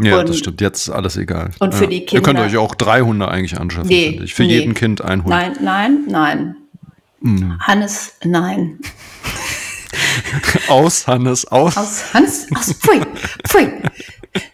Ja, 0.00 0.20
und, 0.20 0.28
das 0.28 0.38
stimmt. 0.38 0.60
Jetzt 0.60 0.88
ist 0.88 0.90
alles 0.90 1.16
egal. 1.16 1.50
Und 1.60 1.72
ja. 1.72 1.78
für 1.78 1.86
die 1.86 2.04
Kinder. 2.04 2.14
Ihr 2.14 2.22
könnt 2.22 2.40
euch 2.40 2.56
auch 2.56 2.74
drei 2.74 3.02
Hunde 3.02 3.28
eigentlich 3.28 3.58
anschaffen, 3.60 3.88
nee, 3.88 4.10
finde 4.10 4.24
ich. 4.24 4.34
Für 4.34 4.42
nee. 4.42 4.58
jeden 4.58 4.74
Kind 4.74 5.02
ein 5.02 5.20
Hund. 5.22 5.30
Nein, 5.30 5.56
nein, 5.60 6.04
nein. 6.08 6.56
Mhm. 7.20 7.58
Hannes, 7.60 8.16
nein. 8.24 8.78
aus, 10.68 11.06
Hannes, 11.06 11.46
aus. 11.46 11.76
Aus, 11.76 12.14
Hannes, 12.14 12.46
aus, 12.54 12.72
pfui, 12.72 13.00
pfui. 13.46 13.68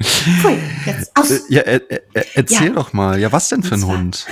Pfui, 0.02 0.58
jetzt 0.84 1.10
aus. 1.16 1.30
Äh, 1.30 1.40
ja, 1.48 1.62
äh, 1.62 1.80
äh, 1.88 2.24
erzähl 2.34 2.68
ja. 2.68 2.72
doch 2.74 2.92
mal. 2.92 3.18
Ja, 3.18 3.32
was 3.32 3.48
denn 3.48 3.62
für 3.62 3.74
ein 3.74 3.86
Hund? 3.86 4.26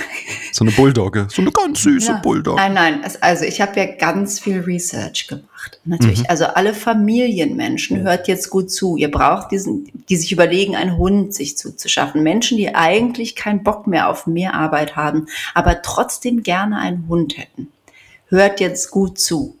So 0.51 0.63
eine 0.63 0.71
Bulldogge. 0.71 1.27
So 1.31 1.41
eine 1.41 1.51
ganz 1.51 1.81
süße 1.83 2.11
ja. 2.11 2.17
Bulldogge. 2.17 2.61
Nein, 2.61 2.73
nein. 2.73 3.01
Also 3.21 3.45
ich 3.45 3.61
habe 3.61 3.79
ja 3.79 3.85
ganz 3.85 4.39
viel 4.39 4.59
Research 4.61 5.27
gemacht. 5.27 5.79
Natürlich. 5.85 6.19
Mhm. 6.19 6.25
Also 6.27 6.45
alle 6.45 6.73
Familienmenschen 6.73 8.01
hört 8.01 8.27
jetzt 8.27 8.49
gut 8.49 8.71
zu. 8.71 8.97
Ihr 8.97 9.11
braucht 9.11 9.51
diesen, 9.51 9.89
die 10.09 10.17
sich 10.17 10.31
überlegen, 10.31 10.75
einen 10.75 10.97
Hund 10.97 11.33
sich 11.33 11.57
zuzuschaffen. 11.57 12.23
Menschen, 12.23 12.57
die 12.57 12.73
eigentlich 12.73 13.35
keinen 13.35 13.63
Bock 13.63 13.87
mehr 13.87 14.09
auf 14.09 14.27
mehr 14.27 14.53
Arbeit 14.53 14.95
haben, 14.95 15.27
aber 15.53 15.81
trotzdem 15.81 16.43
gerne 16.43 16.79
einen 16.79 17.07
Hund 17.07 17.37
hätten. 17.37 17.67
Hört 18.27 18.59
jetzt 18.59 18.91
gut 18.91 19.19
zu. 19.19 19.58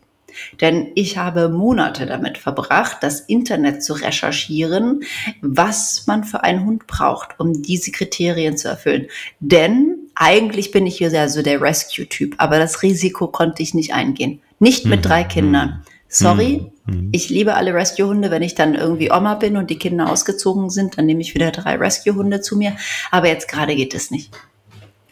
Denn 0.61 0.91
ich 0.95 1.17
habe 1.17 1.49
Monate 1.49 2.05
damit 2.05 2.37
verbracht, 2.37 2.97
das 3.01 3.21
Internet 3.21 3.83
zu 3.83 3.93
recherchieren, 3.93 5.01
was 5.41 6.05
man 6.07 6.23
für 6.23 6.43
einen 6.43 6.65
Hund 6.65 6.87
braucht, 6.87 7.39
um 7.39 7.61
diese 7.61 7.91
Kriterien 7.91 8.57
zu 8.57 8.67
erfüllen. 8.67 9.07
Denn 9.39 9.95
eigentlich 10.15 10.71
bin 10.71 10.85
ich 10.85 10.97
hier 10.97 11.09
sehr 11.09 11.29
so 11.29 11.41
der 11.41 11.61
Rescue-Typ, 11.61 12.35
aber 12.37 12.59
das 12.59 12.81
Risiko 12.83 13.27
konnte 13.27 13.63
ich 13.63 13.73
nicht 13.73 13.93
eingehen. 13.93 14.41
Nicht 14.59 14.85
mit 14.85 15.05
drei 15.05 15.23
mhm. 15.23 15.27
Kindern. 15.29 15.83
Sorry, 16.11 16.71
mhm. 16.85 17.09
ich 17.11 17.29
liebe 17.29 17.53
alle 17.53 17.73
Rescue-Hunde. 17.73 18.31
Wenn 18.31 18.41
ich 18.41 18.55
dann 18.55 18.73
irgendwie 18.73 19.11
Oma 19.11 19.35
bin 19.35 19.55
und 19.57 19.69
die 19.69 19.77
Kinder 19.77 20.09
ausgezogen 20.09 20.69
sind, 20.69 20.97
dann 20.97 21.05
nehme 21.05 21.21
ich 21.21 21.35
wieder 21.35 21.51
drei 21.51 21.75
Rescue-Hunde 21.75 22.41
zu 22.41 22.57
mir. 22.57 22.75
Aber 23.11 23.27
jetzt 23.27 23.47
gerade 23.47 23.75
geht 23.75 23.93
es 23.93 24.09
nicht. 24.09 24.31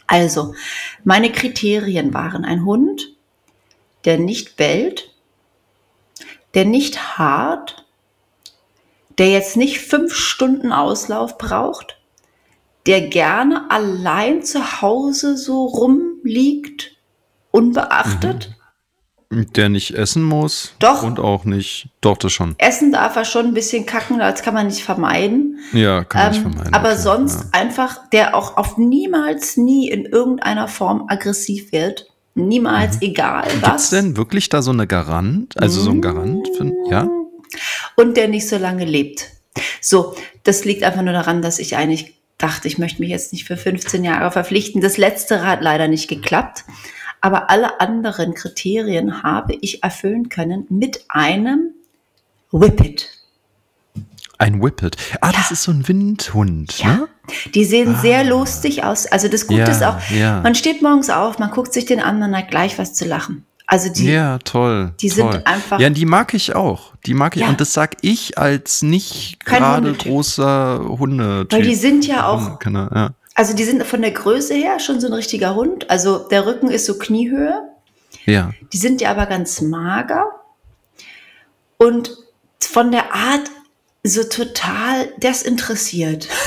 Also, 0.07 0.55
meine 1.03 1.31
Kriterien 1.31 2.13
waren 2.13 2.45
ein 2.45 2.65
Hund, 2.65 3.16
der 4.05 4.17
nicht 4.17 4.55
bellt, 4.57 5.13
der 6.53 6.65
nicht 6.65 7.17
hart, 7.17 7.85
der 9.17 9.29
jetzt 9.29 9.57
nicht 9.57 9.79
fünf 9.79 10.13
Stunden 10.15 10.71
Auslauf 10.71 11.37
braucht, 11.37 11.99
der 12.85 13.01
gerne 13.01 13.69
allein 13.69 14.43
zu 14.43 14.81
Hause 14.81 15.37
so 15.37 15.65
rumliegt, 15.65 16.95
unbeachtet. 17.51 18.53
Der 19.29 19.67
nicht 19.67 19.91
essen 19.91 20.23
muss. 20.23 20.73
Doch. 20.79 21.03
Und 21.03 21.19
auch 21.19 21.43
nicht. 21.43 21.89
Doch, 21.99 22.15
das 22.15 22.31
schon. 22.31 22.55
Essen 22.59 22.93
darf 22.93 23.17
er 23.17 23.25
schon 23.25 23.47
ein 23.47 23.53
bisschen 23.53 23.85
kacken, 23.85 24.19
das 24.19 24.41
kann 24.41 24.53
man 24.53 24.67
nicht 24.67 24.83
vermeiden. 24.85 25.59
Ja, 25.73 26.05
kann 26.05 26.21
man 26.21 26.31
nicht 26.31 26.45
Ähm, 26.45 26.51
vermeiden. 26.53 26.73
aber 26.73 26.91
okay, 26.93 27.01
sonst 27.01 27.41
Ja. 27.41 27.49
einfach, 27.59 28.09
der 28.11 28.35
auch 28.37 28.55
auf 28.55 28.77
niemals 28.77 29.57
nie 29.57 29.89
in 29.89 30.05
irgendeiner 30.05 30.69
Form 30.69 31.07
aggressiv 31.09 31.73
wird. 31.73 32.07
Niemals, 32.37 33.01
egal 33.01 33.45
was. 33.45 33.55
Mhm. 33.55 33.61
Gibt's 33.61 33.89
denn 33.89 34.17
wirklich 34.17 34.49
da 34.49 34.61
so 34.61 34.71
eine 34.71 34.87
Garant? 34.87 35.59
Also 35.61 35.81
so 35.81 35.91
ein 35.91 36.01
Garant? 36.01 36.47
Für, 36.55 36.71
ja? 36.89 37.09
und 37.95 38.17
der 38.17 38.27
nicht 38.27 38.47
so 38.47 38.57
lange 38.57 38.85
lebt. 38.85 39.27
So, 39.81 40.15
das 40.43 40.65
liegt 40.65 40.83
einfach 40.83 41.01
nur 41.01 41.13
daran, 41.13 41.41
dass 41.41 41.59
ich 41.59 41.75
eigentlich 41.75 42.13
dachte, 42.37 42.67
ich 42.67 42.77
möchte 42.77 43.01
mich 43.01 43.09
jetzt 43.09 43.33
nicht 43.33 43.45
für 43.45 43.57
15 43.57 44.03
Jahre 44.03 44.31
verpflichten. 44.31 44.81
Das 44.81 44.97
letzte 44.97 45.45
hat 45.45 45.61
leider 45.61 45.87
nicht 45.87 46.07
geklappt. 46.07 46.63
Aber 47.19 47.49
alle 47.49 47.79
anderen 47.81 48.35
Kriterien 48.35 49.23
habe 49.23 49.57
ich 49.59 49.83
erfüllen 49.83 50.29
können 50.29 50.67
mit 50.69 51.05
einem 51.09 51.71
Whippet. 52.51 53.09
Ein 54.37 54.61
Whippet. 54.61 54.97
Ah, 55.21 55.31
das 55.31 55.49
ist 55.49 55.63
so 55.63 55.71
ein 55.71 55.87
Windhund, 55.87 56.83
ne? 56.83 57.07
Die 57.55 57.65
sehen 57.65 57.95
sehr 58.01 58.23
lustig 58.23 58.83
aus. 58.83 59.05
Also 59.05 59.27
das 59.27 59.47
Gute 59.47 59.59
Ja, 59.61 59.67
ist 59.69 59.83
auch, 59.83 59.97
ja. 60.09 60.41
man 60.41 60.55
steht 60.55 60.81
morgens 60.81 61.09
auf, 61.09 61.39
man 61.39 61.51
guckt 61.51 61.73
sich 61.73 61.85
den 61.85 61.99
an, 61.99 62.19
man 62.19 62.35
hat 62.35 62.49
gleich 62.49 62.77
was 62.79 62.93
zu 62.93 63.05
lachen. 63.05 63.45
Also 63.69 63.91
die, 63.91 64.05
Ja, 64.11 64.37
toll. 64.39 64.93
die 65.01 65.09
sind 65.09 65.29
toll. 65.29 65.41
einfach- 65.43 65.77
Ja, 65.79 65.89
die 65.89 66.05
mag 66.05 66.33
ich 66.33 66.55
auch. 66.55 66.93
Die 67.05 67.13
mag 67.13 67.35
ich. 67.35 67.41
Ja. 67.41 67.49
Und 67.49 67.59
das 67.59 67.73
sag 67.73 67.97
ich 68.01 68.37
als 68.37 68.81
nicht 68.81 69.43
Kein 69.43 69.59
gerade 69.59 69.91
großer 69.93 70.85
Hunde. 70.99 71.45
weil 71.49 71.63
die 71.63 71.75
sind 71.75 72.07
ja 72.07 72.27
auch 72.27 72.59
ja. 72.65 73.09
Also 73.35 73.53
die 73.53 73.65
sind 73.65 73.83
von 73.83 74.01
der 74.01 74.11
Größe 74.11 74.53
her 74.53 74.79
schon 74.79 75.01
so 75.01 75.07
ein 75.07 75.13
richtiger 75.13 75.53
Hund. 75.53 75.89
Also 75.89 76.19
der 76.29 76.45
Rücken 76.45 76.69
ist 76.71 76.85
so 76.85 76.97
Kniehöhe. 76.97 77.61
Ja. 78.25 78.51
Die 78.71 78.77
sind 78.77 79.01
ja 79.01 79.11
aber 79.11 79.25
ganz 79.25 79.59
mager. 79.61 80.23
Und 81.77 82.11
von 82.61 82.91
der 82.91 83.13
Art 83.13 83.51
so 84.03 84.23
total 84.23 85.09
desinteressiert. 85.17 86.27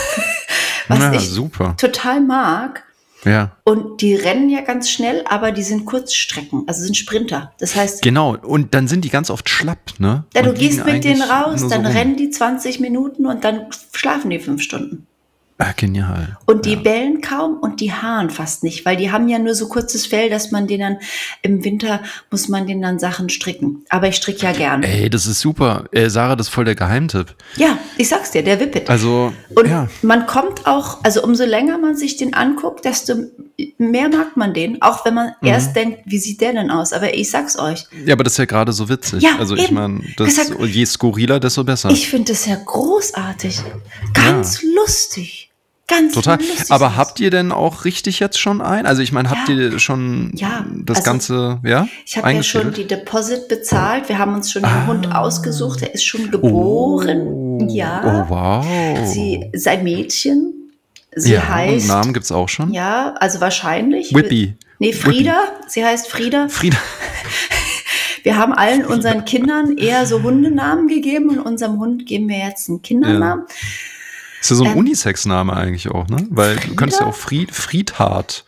Was 0.91 0.99
ja, 0.99 1.13
ich 1.13 1.29
super. 1.31 1.77
total 1.79 2.21
mag. 2.21 2.85
Ja. 3.25 3.57
Und 3.65 4.01
die 4.01 4.15
rennen 4.15 4.49
ja 4.49 4.63
ganz 4.63 4.91
schnell, 4.91 5.23
aber 5.29 5.53
die 5.53 5.63
sind 5.63 5.85
Kurzstrecken, 5.85 6.65
also 6.67 6.83
sind 6.83 6.97
Sprinter. 6.97 7.53
Das 7.59 7.77
heißt, 7.77 8.03
Genau. 8.03 8.37
Und 8.37 8.75
dann 8.75 8.89
sind 8.89 9.05
die 9.05 9.11
ganz 9.11 9.31
oft 9.31 9.49
schlapp, 9.49 9.93
ne? 9.99 10.25
ja, 10.35 10.43
du 10.43 10.55
gehst 10.55 10.85
mit 10.87 11.05
denen 11.05 11.23
raus, 11.23 11.61
so 11.61 11.69
dann 11.69 11.85
rum. 11.85 11.95
rennen 11.95 12.17
die 12.17 12.31
20 12.31 12.81
Minuten 12.81 13.27
und 13.27 13.45
dann 13.45 13.67
schlafen 13.93 14.31
die 14.31 14.39
fünf 14.39 14.63
Stunden. 14.63 15.07
Ah, 15.63 15.73
genial. 15.77 16.39
Und 16.47 16.65
die 16.65 16.73
ja. 16.73 16.81
bellen 16.81 17.21
kaum 17.21 17.59
und 17.59 17.81
die 17.81 17.93
haaren 17.93 18.31
fast 18.31 18.65
nicht, 18.65 18.85
weil 18.87 18.97
die 18.97 19.13
haben 19.13 19.29
ja 19.29 19.39
nur 19.39 19.55
so 19.55 19.69
kurzes 19.69 20.07
Fell, 20.07 20.31
dass 20.31 20.51
man 20.51 20.67
den 20.67 20.81
dann 20.81 20.97
im 21.43 21.63
Winter 21.65 22.01
muss 22.31 22.49
man 22.49 22.67
den 22.67 22.81
dann 22.81 22.99
Sachen 22.99 23.29
stricken. 23.29 23.85
Aber 23.91 24.09
ich 24.09 24.17
stricke 24.17 24.43
ja 24.43 24.53
gern. 24.53 24.83
Ey, 24.83 25.11
das 25.11 25.27
ist 25.27 25.41
super. 25.41 25.85
Äh, 25.93 26.09
Sarah, 26.09 26.35
das 26.37 26.49
ist 26.49 26.53
voll 26.55 26.65
der 26.65 26.75
Geheimtipp. 26.75 27.35
Ja, 27.57 27.79
ich 27.99 28.09
sag's 28.09 28.31
dir, 28.31 28.43
der 28.43 28.59
Whippet. 28.59 28.89
Also, 28.89 29.33
und 29.55 29.69
ja. 29.69 29.87
man 30.03 30.27
kommt 30.27 30.67
auch, 30.67 31.05
also 31.05 31.23
umso 31.23 31.45
länger 31.45 31.77
man 31.79 31.95
sich 31.95 32.17
den 32.17 32.33
anguckt, 32.35 32.85
desto 32.87 33.15
mehr 33.77 34.09
mag 34.09 34.37
man 34.37 34.55
den. 34.55 34.81
Auch 34.81 35.05
wenn 35.05 35.13
man 35.15 35.33
Mhm. 35.43 35.49
erst 35.49 35.77
denkt, 35.77 36.01
wie 36.07 36.19
sieht 36.19 36.41
der 36.41 36.55
denn 36.55 36.71
aus? 36.71 36.93
Aber 36.95 37.13
ich 37.15 37.31
sag's 37.31 37.59
euch, 37.59 37.87
Ja, 38.07 38.15
aber 38.15 38.25
das 38.25 38.33
ist 38.33 38.39
ja 38.39 38.47
gerade 38.47 38.73
so 38.73 38.89
witzig. 38.89 39.23
Ja, 39.23 39.37
also 39.39 39.55
ich 39.57 39.65
eben. 39.67 39.75
meine, 39.75 40.01
das 40.17 40.35
Deshalb- 40.37 40.65
je 40.67 40.87
skurriler, 40.87 41.39
desto 41.39 41.65
besser. 41.65 41.91
ich 41.91 42.09
finde 42.09 42.33
das 42.33 42.47
ja 42.47 42.57
großartig. 42.65 43.61
Ganz 44.15 44.63
lustig. 44.63 45.50
Ganz 45.91 46.15
Total. 46.15 46.39
lustig. 46.39 46.71
Aber 46.71 46.97
habt 46.97 47.19
ihr 47.21 47.31
denn 47.31 47.51
auch 47.53 47.85
richtig 47.85 48.21
jetzt 48.21 48.39
schon 48.39 48.61
ein? 48.63 48.87
Also 48.87 49.03
ich 49.03 49.13
meine, 49.13 49.29
habt 49.29 49.49
Ja. 49.49 49.55
ihr 49.55 49.79
schon 49.81 50.31
Ja, 50.37 50.65
das 50.85 50.99
also 50.99 51.11
Ganze, 51.11 51.61
ja? 51.65 51.89
Ich 52.07 52.17
habe 52.17 52.33
ja 52.33 52.43
schon 52.43 52.73
die 52.73 52.87
Deposit 52.87 53.49
bezahlt. 53.49 54.09
Wir 54.09 54.19
haben 54.19 54.35
uns 54.35 54.51
schon 54.53 54.63
den 54.63 54.71
Ah. 54.71 54.87
Hund 54.87 55.13
ausgesucht. 55.15 55.83
Er 55.83 55.93
ist 55.95 56.05
schon 56.05 56.31
geboren. 56.31 57.69
Ja. 57.69 58.27
Oh, 58.29 58.31
wow. 58.33 59.07
Sie 59.07 59.45
ist 59.53 59.67
ein 59.69 59.83
Mädchen. 59.85 60.55
Sie 61.17 61.33
ja, 61.33 61.49
heißt. 61.49 61.83
und 61.91 61.97
Namen 61.97 62.13
gibt's 62.15 62.31
auch 62.31 62.49
schon? 62.49 62.73
Ja, 62.73 63.15
also 63.19 63.41
wahrscheinlich. 63.41 64.15
Whippy. 64.15 64.55
Nee, 64.79 64.93
Frieda. 64.93 65.37
Sie 65.67 65.85
heißt 65.85 66.07
Frieda. 66.09 66.49
Frieda. 66.49 66.79
Wir 68.23 68.37
haben 68.37 68.53
allen 68.53 68.85
unseren 68.85 69.25
Kindern 69.25 69.77
eher 69.79 70.07
so 70.07 70.23
Hundenamen 70.23 70.89
gegeben 70.89 71.31
und 71.31 71.39
unserem 71.41 71.79
Hund 71.79 72.07
geben 72.07 72.29
wir 72.29 72.39
jetzt 72.39 72.69
einen 72.69 72.83
Kindernamen. 72.83 73.45
Ist 74.41 74.51
ja 74.51 74.57
so 74.57 74.65
ein 74.65 74.73
Ähm, 74.73 74.79
Unisex-Name 74.79 75.53
eigentlich 75.55 75.89
auch, 75.91 76.09
ne? 76.09 76.27
Weil 76.31 76.57
du 76.57 76.75
könntest 76.75 77.01
ja 77.01 77.07
auch 77.07 77.15
Fried, 77.15 77.55
Friedhard. 77.55 78.45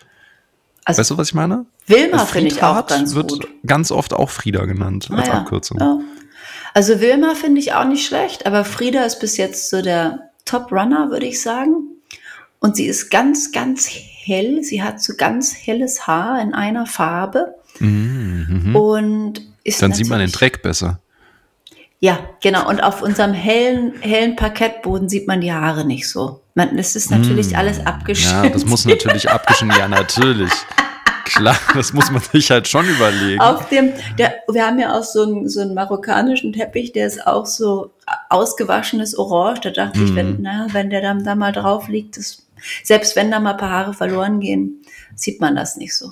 Also 0.84 0.98
Weißt 1.00 1.10
du, 1.10 1.18
was 1.18 1.28
ich 1.28 1.34
meine? 1.34 1.66
Wilma 1.86 2.18
Also 2.18 2.26
finde 2.32 2.50
ich 2.50 2.62
auch 2.62 2.86
ganz 2.86 3.14
wird 3.14 3.28
gut. 3.28 3.48
ganz 3.66 3.90
oft 3.90 4.14
auch 4.14 4.30
Frieda 4.30 4.64
genannt 4.64 5.08
als 5.10 5.28
Ah 5.28 5.32
ja, 5.32 5.38
Abkürzung. 5.40 5.78
Ja. 5.78 5.98
Also 6.74 7.00
Wilma 7.00 7.34
finde 7.34 7.60
ich 7.60 7.74
auch 7.74 7.84
nicht 7.84 8.06
schlecht, 8.06 8.46
aber 8.46 8.64
Frieda 8.64 9.04
ist 9.04 9.20
bis 9.20 9.36
jetzt 9.36 9.68
so 9.68 9.82
der 9.82 10.30
Top-Runner, 10.44 11.10
würde 11.10 11.26
ich 11.26 11.42
sagen. 11.42 11.74
Und 12.60 12.76
sie 12.76 12.86
ist 12.86 13.10
ganz, 13.10 13.52
ganz 13.52 13.88
hell. 13.90 14.62
Sie 14.62 14.82
hat 14.82 15.02
so 15.02 15.14
ganz 15.16 15.54
helles 15.54 16.06
Haar 16.06 16.40
in 16.40 16.54
einer 16.54 16.86
Farbe. 16.86 17.54
Mhm, 17.80 18.46
mhm. 18.66 18.76
Und 18.76 19.40
ist 19.64 19.82
Dann 19.82 19.92
sieht 19.92 20.08
man 20.08 20.20
den 20.20 20.30
Dreck 20.32 20.62
besser. 20.62 21.00
Ja, 22.04 22.18
genau. 22.42 22.68
Und 22.68 22.82
auf 22.82 23.00
unserem 23.00 23.32
hellen, 23.32 23.92
hellen 24.00 24.34
Parkettboden 24.34 25.08
sieht 25.08 25.28
man 25.28 25.40
die 25.40 25.52
Haare 25.52 25.84
nicht 25.84 26.08
so. 26.10 26.40
Man, 26.54 26.76
es 26.76 26.96
ist 26.96 27.12
natürlich 27.12 27.56
alles 27.56 27.86
abgeschnitten. 27.86 28.40
Mm. 28.40 28.44
Ja, 28.44 28.50
das 28.50 28.64
muss 28.66 28.84
natürlich 28.84 29.30
abgeschnitten. 29.30 29.78
Ja, 29.78 29.86
natürlich. 29.86 30.50
Klar, 31.26 31.56
das 31.74 31.92
muss 31.92 32.10
man 32.10 32.20
sich 32.20 32.50
halt 32.50 32.66
schon 32.66 32.88
überlegen. 32.88 33.40
Auf 33.40 33.68
dem, 33.68 33.92
der, 34.18 34.34
wir 34.50 34.66
haben 34.66 34.80
ja 34.80 34.98
auch 34.98 35.04
so 35.04 35.22
einen, 35.22 35.48
so 35.48 35.60
einen 35.60 35.74
marokkanischen 35.74 36.52
Teppich, 36.52 36.92
der 36.92 37.06
ist 37.06 37.24
auch 37.24 37.46
so 37.46 37.92
ausgewaschenes 38.30 39.16
Orange. 39.16 39.60
Da 39.60 39.70
dachte 39.70 40.02
ich, 40.02 40.10
Mhm. 40.10 40.16
wenn, 40.16 40.42
na, 40.42 40.66
wenn 40.72 40.90
der 40.90 41.02
dann 41.02 41.22
da 41.22 41.36
mal 41.36 41.52
drauf 41.52 41.86
liegt, 41.86 42.16
das, 42.16 42.42
selbst 42.82 43.14
wenn 43.14 43.30
da 43.30 43.38
mal 43.38 43.52
ein 43.52 43.56
paar 43.58 43.70
Haare 43.70 43.94
verloren 43.94 44.40
gehen, 44.40 44.82
sieht 45.14 45.40
man 45.40 45.54
das 45.54 45.76
nicht 45.76 45.96
so. 45.96 46.10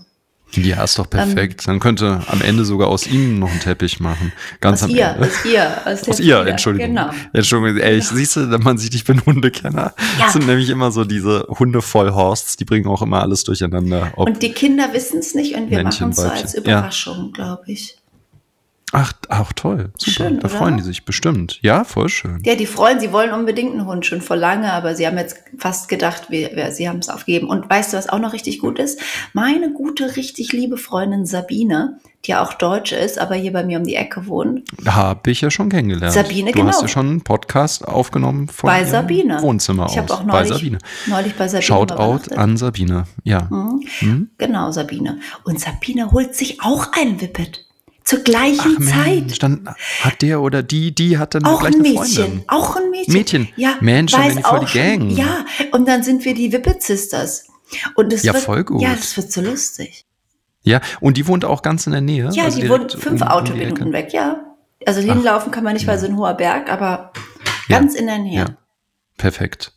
Ja, 0.57 0.83
ist 0.85 0.99
doch 0.99 1.05
Ähm, 1.07 1.11
perfekt. 1.11 1.67
Dann 1.69 1.79
könnte 1.81 2.23
am 2.27 2.43
Ende 2.43 2.65
sogar 2.65 2.89
aus 2.89 3.07
ihm 3.07 3.39
noch 3.39 3.51
einen 3.51 3.61
Teppich 3.61 4.01
machen. 4.01 4.33
Ganz 4.61 4.83
Aus 4.83 4.89
am 4.91 4.97
ihr, 4.97 5.07
Ende. 5.09 5.27
aus 5.27 5.45
ihr, 5.45 5.71
aus, 5.85 6.09
Aus 6.09 6.21
ihr, 6.21 6.37
Frieda. 6.39 6.51
Entschuldigung. 6.51 6.89
Genau. 6.89 7.11
Entschuldigung, 7.33 7.81
ey, 7.83 7.97
ich, 7.99 8.09
siehst 8.09 8.37
du, 8.37 8.41
man 8.59 8.79
sieht, 8.79 8.95
ich 8.95 9.05
bin 9.05 9.25
Hundekenner. 9.25 9.95
Ja. 10.19 10.25
Das 10.25 10.33
sind 10.33 10.47
nämlich 10.47 10.69
immer 10.71 10.91
so 10.91 11.05
diese 11.05 11.47
Hunde-Vollhorsts, 11.49 12.57
die 12.57 12.65
bringen 12.65 12.87
auch 12.87 13.03
immer 13.03 13.21
alles 13.23 13.45
durcheinander. 13.45 14.13
Und 14.17 14.43
die 14.43 14.53
Kinder 14.53 14.93
wissen 14.93 15.19
es 15.21 15.35
nicht 15.35 15.55
und 15.55 15.71
wir 15.71 15.83
machen 15.83 16.11
es 16.11 16.17
so 16.17 16.23
als 16.29 16.53
Ja. 16.55 16.61
Überraschung, 16.61 17.33
glaube 17.33 17.63
ich. 17.67 17.97
Ach, 18.93 19.13
ach, 19.29 19.53
toll. 19.53 19.91
Super. 19.97 20.11
Schön, 20.11 20.41
da 20.41 20.49
oder? 20.49 20.57
freuen 20.57 20.77
die 20.77 20.83
sich 20.83 21.05
bestimmt. 21.05 21.59
Ja, 21.63 21.85
voll 21.85 22.09
schön. 22.09 22.43
Ja, 22.45 22.55
die 22.55 22.67
freuen, 22.67 23.01
sie 23.01 23.13
wollen 23.13 23.33
unbedingt 23.33 23.73
einen 23.73 23.87
Hund 23.87 24.07
schon 24.07 24.21
vor 24.21 24.37
lange, 24.37 24.73
aber 24.73 24.95
sie 24.95 25.07
haben 25.07 25.19
jetzt 25.19 25.37
fast 25.59 25.89
gedacht, 25.89 26.31
wir, 26.31 26.55
wir, 26.55 26.73
sie 26.73 26.89
haben 26.89 26.99
es 26.99 27.09
aufgegeben. 27.09 27.49
Und 27.49 27.69
weißt 27.69 27.93
du, 27.93 27.97
was 27.97 28.09
auch 28.09 28.19
noch 28.19 28.33
richtig 28.33 28.59
gut 28.59 28.79
ist? 28.79 29.01
Meine 29.33 29.73
gute, 29.73 30.17
richtig 30.17 30.53
liebe 30.53 30.77
Freundin 30.77 31.27
Sabine, 31.27 31.99
die 32.25 32.33
ja 32.33 32.43
auch 32.43 32.53
Deutsche 32.55 32.97
ist, 32.97 33.19
aber 33.19 33.35
hier 33.35 33.53
bei 33.53 33.65
mir 33.65 33.79
um 33.79 33.85
die 33.85 33.95
Ecke 33.95 34.27
wohnt, 34.27 34.63
Habe 34.87 35.31
ich 35.31 35.41
ja 35.41 35.51
schon 35.51 35.71
kennengelernt. 35.71 36.13
Sabine, 36.13 36.53
du 36.53 36.59
hast 36.65 36.77
genau. 36.77 36.83
ja 36.83 36.89
schon 36.89 37.09
einen 37.09 37.21
Podcast 37.23 37.87
aufgenommen 37.87 38.49
von 38.49 38.69
bei 38.69 38.85
Sabine. 38.85 39.41
Wohnzimmer 39.41 39.87
ich 39.91 39.97
habe 39.97 40.13
aus. 40.13 40.21
auch 40.21 40.25
bei 40.25 40.33
neulich, 40.33 40.53
Sabine. 40.53 40.79
neulich 41.07 41.35
bei 41.35 41.49
Sabine 41.49 41.63
Shoutout 41.63 42.35
an 42.35 42.57
Sabine. 42.57 43.05
Ja. 43.25 43.49
Mhm. 43.51 43.85
Hm? 44.01 44.31
Genau, 44.37 44.71
Sabine. 44.71 45.21
Und 45.45 45.61
Sabine 45.61 46.11
holt 46.11 46.35
sich 46.35 46.61
auch 46.61 46.89
ein 46.93 47.21
Whippet. 47.21 47.70
Zur 48.05 48.21
gleichen 48.21 48.77
Ach 48.81 49.05
Zeit. 49.05 49.43
Dann 49.43 49.69
hat 50.03 50.23
der 50.23 50.41
oder 50.41 50.63
die, 50.63 50.95
die 50.95 51.19
hat 51.19 51.35
dann 51.35 51.45
Auch 51.45 51.61
gleich 51.61 51.75
ein 51.75 51.83
Mädchen. 51.83 51.97
Freundin. 52.07 52.45
Auch 52.49 52.77
ein 52.77 52.91
Mädchen. 52.91 53.13
Mädchen. 53.15 53.49
Ja, 53.57 53.75
Mensch, 53.81 54.13
dann 54.13 54.37
die 54.37 54.43
voll 54.43 54.61
die 54.61 54.67
schon- 54.67 54.81
Gang. 54.83 55.11
Ja, 55.11 55.45
und 55.73 55.87
dann 55.87 56.03
sind 56.03 56.25
wir 56.25 56.35
die 56.35 56.53
Whippet 56.53 56.83
Sisters. 56.83 57.45
Und 57.95 58.13
es 58.13 58.23
Ja, 58.25 58.33
wird, 58.35 58.43
voll 58.45 58.65
gut. 58.65 58.83
Ja, 58.83 58.95
das 58.95 59.17
wird 59.17 59.31
so 59.31 59.41
lustig. 59.43 60.05
Ja, 60.63 60.81
und 61.01 61.17
die 61.17 61.27
wohnt 61.27 61.45
auch 61.45 61.63
ganz 61.63 61.87
in 61.87 61.93
der 61.93 62.01
Nähe. 62.01 62.29
Ja, 62.33 62.45
also 62.45 62.61
die 62.61 62.69
wohnt 62.69 62.93
fünf 62.93 63.21
um- 63.21 63.27
um 63.29 63.33
Autominuten 63.33 63.89
Ecke. 63.89 63.93
weg, 63.93 64.13
ja. 64.13 64.41
Also 64.87 65.01
hinlaufen 65.01 65.53
kann 65.53 65.63
man 65.65 65.75
nicht, 65.75 65.87
weil 65.87 65.99
so 65.99 66.07
ein 66.07 66.17
hoher 66.17 66.35
Berg, 66.35 66.71
aber 66.73 67.13
Ja. 67.69 67.79
ganz 67.79 67.95
in 67.95 68.07
der 68.07 68.19
Nähe. 68.19 68.39
Ja. 68.41 68.47
Perfekt. 69.19 69.73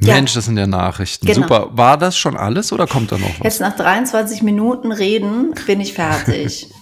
Ja. 0.00 0.14
Mensch, 0.14 0.34
das 0.34 0.44
sind 0.46 0.58
ja 0.58 0.66
Nachrichten. 0.66 1.26
Genau. 1.26 1.42
Super. 1.42 1.68
War 1.72 1.96
das 1.96 2.18
schon 2.18 2.36
alles 2.36 2.72
oder 2.72 2.86
kommt 2.86 3.12
da 3.12 3.18
noch 3.18 3.28
was? 3.38 3.44
Jetzt 3.44 3.60
nach 3.60 3.76
23 3.76 4.42
Minuten 4.42 4.92
reden 4.92 5.54
bin 5.66 5.80
ich 5.80 5.94
fertig. 5.94 6.68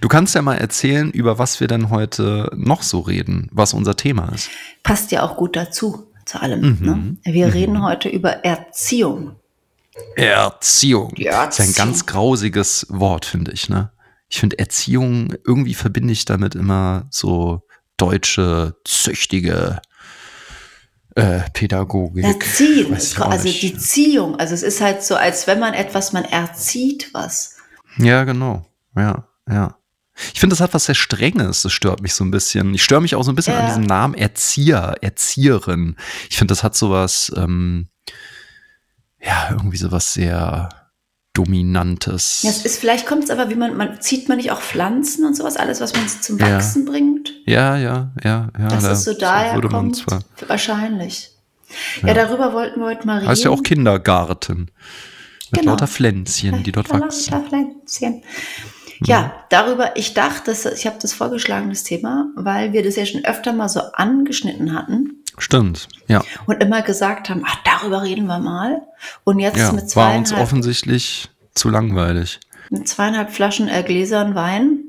Du 0.00 0.08
kannst 0.08 0.34
ja 0.34 0.42
mal 0.42 0.56
erzählen, 0.56 1.10
über 1.10 1.38
was 1.38 1.60
wir 1.60 1.68
denn 1.68 1.90
heute 1.90 2.50
noch 2.54 2.82
so 2.82 3.00
reden, 3.00 3.48
was 3.52 3.72
unser 3.72 3.96
Thema 3.96 4.28
ist. 4.34 4.50
Passt 4.82 5.10
ja 5.12 5.22
auch 5.22 5.36
gut 5.36 5.56
dazu, 5.56 6.06
zu 6.26 6.40
allem. 6.40 6.78
Mhm. 6.80 7.18
Ne? 7.24 7.32
Wir 7.32 7.54
reden 7.54 7.82
heute 7.82 8.08
über 8.08 8.44
Erziehung. 8.44 9.36
Erziehung. 10.16 11.14
Die 11.14 11.24
Das 11.24 11.54
ist 11.54 11.60
ein 11.60 11.68
Erziehung. 11.68 11.86
ganz 11.86 12.06
grausiges 12.06 12.86
Wort, 12.90 13.24
finde 13.24 13.52
ich, 13.52 13.68
ne? 13.68 13.90
Ich 14.28 14.40
finde 14.40 14.58
Erziehung, 14.58 15.34
irgendwie 15.46 15.74
verbinde 15.74 16.12
ich 16.12 16.24
damit 16.24 16.54
immer 16.54 17.06
so 17.10 17.62
deutsche, 17.96 18.74
züchtige 18.84 19.80
äh, 21.14 21.40
Pädagogik. 21.52 22.24
Auch 22.24 23.30
also 23.30 23.44
nicht. 23.44 23.62
die 23.62 23.76
Ziehung. 23.76 24.36
Also 24.36 24.54
es 24.54 24.62
ist 24.64 24.80
halt 24.80 25.02
so, 25.02 25.14
als 25.14 25.46
wenn 25.46 25.60
man 25.60 25.74
etwas, 25.74 26.12
man 26.12 26.24
erzieht 26.24 27.10
was. 27.12 27.56
Ja, 27.98 28.24
genau. 28.24 28.66
Ja, 28.96 29.28
ja. 29.48 29.76
Ich 30.32 30.38
finde, 30.38 30.54
das 30.54 30.60
hat 30.60 30.74
was 30.74 30.84
sehr 30.84 30.94
Strenges. 30.94 31.62
Das 31.62 31.72
stört 31.72 32.00
mich 32.00 32.14
so 32.14 32.24
ein 32.24 32.30
bisschen. 32.30 32.72
Ich 32.74 32.84
störe 32.84 33.00
mich 33.00 33.16
auch 33.16 33.24
so 33.24 33.32
ein 33.32 33.34
bisschen 33.34 33.54
ja. 33.54 33.60
an 33.60 33.66
diesem 33.66 33.82
Namen 33.82 34.14
Erzieher, 34.14 34.94
Erzieherin. 35.00 35.96
Ich 36.30 36.38
finde, 36.38 36.52
das 36.52 36.62
hat 36.62 36.76
sowas, 36.76 37.32
ähm, 37.36 37.88
ja, 39.20 39.48
irgendwie 39.50 39.76
sowas 39.76 40.12
sehr 40.14 40.68
Dominantes. 41.34 42.42
Ja, 42.42 42.50
ist, 42.50 42.78
vielleicht 42.78 43.06
kommt 43.06 43.24
es 43.24 43.30
aber, 43.30 43.50
wie 43.50 43.56
man, 43.56 43.76
man, 43.76 44.00
zieht 44.00 44.28
man 44.28 44.36
nicht 44.36 44.52
auch 44.52 44.60
Pflanzen 44.60 45.26
und 45.26 45.36
sowas, 45.36 45.56
alles, 45.56 45.80
was 45.80 45.92
man 45.92 46.08
zum 46.08 46.40
Wachsen 46.40 46.86
ja. 46.86 46.90
bringt? 46.92 47.32
Ja, 47.44 47.76
ja, 47.76 48.12
ja, 48.22 48.50
ja. 48.56 48.68
Dass 48.68 48.84
da, 48.84 48.92
es 48.92 49.04
so 49.04 49.14
daher 49.14 49.60
so 49.60 49.68
kommt, 49.68 49.96
zwar. 49.96 50.20
wahrscheinlich. 50.46 51.32
Ja. 52.02 52.08
ja. 52.08 52.14
darüber 52.14 52.52
wollten 52.52 52.78
wir 52.78 52.86
heute 52.86 53.04
mal 53.04 53.16
reden. 53.18 53.28
Heißt 53.28 53.42
ja 53.42 53.50
auch 53.50 53.64
Kindergarten. 53.64 54.70
Mit 55.50 55.60
genau. 55.60 55.72
lauter 55.72 55.88
Pflänzchen, 55.88 56.62
die 56.62 56.70
dort 56.70 56.90
wachsen. 56.90 57.32
Lauter 57.32 57.48
Pflänzchen. 57.48 58.22
Ja, 59.02 59.32
darüber, 59.50 59.96
ich 59.96 60.14
dachte, 60.14 60.52
ich 60.52 60.86
habe 60.86 60.96
das 61.00 61.12
vorgeschlagen, 61.12 61.70
das 61.70 61.82
Thema, 61.82 62.28
weil 62.36 62.72
wir 62.72 62.82
das 62.82 62.96
ja 62.96 63.06
schon 63.06 63.24
öfter 63.24 63.52
mal 63.52 63.68
so 63.68 63.80
angeschnitten 63.92 64.72
hatten. 64.72 65.22
Stimmt, 65.38 65.88
ja. 66.06 66.22
Und 66.46 66.62
immer 66.62 66.82
gesagt 66.82 67.28
haben, 67.28 67.42
ach, 67.44 67.56
darüber 67.64 68.02
reden 68.02 68.26
wir 68.26 68.38
mal. 68.38 68.82
Und 69.24 69.40
jetzt 69.40 69.58
ja, 69.58 69.72
mit 69.72 69.90
zweieinhalb. 69.90 70.12
War 70.12 70.18
uns 70.18 70.32
offensichtlich 70.32 71.30
zu 71.54 71.70
langweilig. 71.70 72.40
Mit 72.70 72.88
zweieinhalb 72.88 73.32
Flaschen 73.32 73.68
äh, 73.68 73.82
Gläsern 73.82 74.34
Wein. 74.34 74.84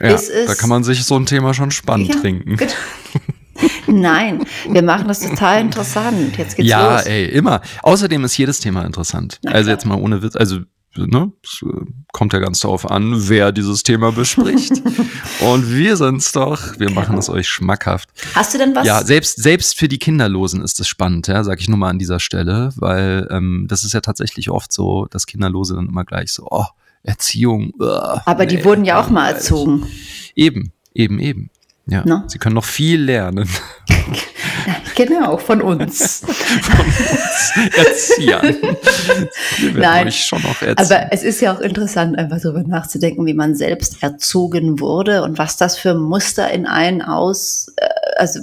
Ja, 0.00 0.08
ist 0.08 0.30
es, 0.30 0.46
da 0.46 0.54
kann 0.54 0.70
man 0.70 0.84
sich 0.84 1.04
so 1.04 1.16
ein 1.16 1.26
Thema 1.26 1.52
schon 1.52 1.70
spannend 1.70 2.14
ja, 2.14 2.20
trinken. 2.20 2.56
Genau. 2.56 2.72
Nein, 3.86 4.46
wir 4.68 4.82
machen 4.82 5.08
das 5.08 5.20
total 5.20 5.60
interessant. 5.60 6.38
Jetzt 6.38 6.56
geht's 6.56 6.68
ja, 6.68 6.94
los. 6.94 7.04
Ja, 7.04 7.10
ey, 7.10 7.26
immer. 7.26 7.60
Außerdem 7.82 8.24
ist 8.24 8.36
jedes 8.38 8.60
Thema 8.60 8.84
interessant. 8.86 9.38
also 9.44 9.70
jetzt 9.70 9.84
mal 9.84 10.00
ohne 10.00 10.22
Witz, 10.22 10.36
also 10.36 10.60
ne, 10.96 11.32
es 11.42 11.62
äh, 11.62 11.86
kommt 12.12 12.32
ja 12.32 12.38
ganz 12.38 12.60
darauf 12.60 12.90
an, 12.90 13.28
wer 13.28 13.52
dieses 13.52 13.82
Thema 13.82 14.12
bespricht. 14.12 14.72
und 15.40 15.72
wir 15.72 15.96
sind's 15.96 16.32
doch. 16.32 16.78
Wir 16.78 16.90
machen 16.90 17.16
es 17.18 17.28
euch 17.28 17.48
schmackhaft. 17.48 18.08
Hast 18.34 18.54
du 18.54 18.58
denn 18.58 18.74
was? 18.74 18.86
Ja, 18.86 19.04
selbst, 19.04 19.42
selbst 19.42 19.78
für 19.78 19.88
die 19.88 19.98
Kinderlosen 19.98 20.62
ist 20.62 20.80
es 20.80 20.88
spannend, 20.88 21.28
ja, 21.28 21.44
sag 21.44 21.60
ich 21.60 21.68
nur 21.68 21.78
mal 21.78 21.90
an 21.90 21.98
dieser 21.98 22.20
Stelle, 22.20 22.72
weil 22.76 23.28
ähm, 23.30 23.66
das 23.68 23.84
ist 23.84 23.92
ja 23.92 24.00
tatsächlich 24.00 24.50
oft 24.50 24.72
so, 24.72 25.06
dass 25.10 25.26
Kinderlose 25.26 25.74
dann 25.74 25.88
immer 25.88 26.04
gleich 26.04 26.32
so, 26.32 26.46
oh, 26.50 26.66
Erziehung. 27.02 27.72
Uh, 27.78 27.86
Aber 28.24 28.44
nee, 28.44 28.56
die 28.56 28.64
wurden 28.64 28.84
ja 28.84 29.00
auch 29.00 29.10
mal 29.10 29.30
erzogen. 29.30 29.86
Eben, 30.34 30.72
eben, 30.92 31.18
eben. 31.18 31.50
Ja, 31.86 32.04
no? 32.06 32.22
sie 32.28 32.38
können 32.38 32.54
noch 32.54 32.64
viel 32.64 33.02
lernen. 33.02 33.48
Genau, 35.06 35.38
von 35.38 35.62
uns. 35.62 36.20
von 36.26 36.86
uns 36.86 37.76
Erziehern. 37.76 38.56
Nein, 39.74 40.08
euch 40.08 40.24
schon 40.24 40.42
noch 40.42 40.60
erziehen. 40.60 40.76
aber 40.76 41.12
es 41.12 41.22
ist 41.22 41.40
ja 41.40 41.54
auch 41.54 41.60
interessant, 41.60 42.18
einfach 42.18 42.38
darüber 42.40 42.62
nachzudenken, 42.62 43.24
wie 43.24 43.34
man 43.34 43.54
selbst 43.54 44.02
erzogen 44.02 44.78
wurde 44.78 45.22
und 45.22 45.38
was 45.38 45.56
das 45.56 45.78
für 45.78 45.94
Muster 45.94 46.50
in 46.50 46.66
einen 46.66 47.00
aus, 47.00 47.72
äh, 47.76 47.86
also 48.16 48.40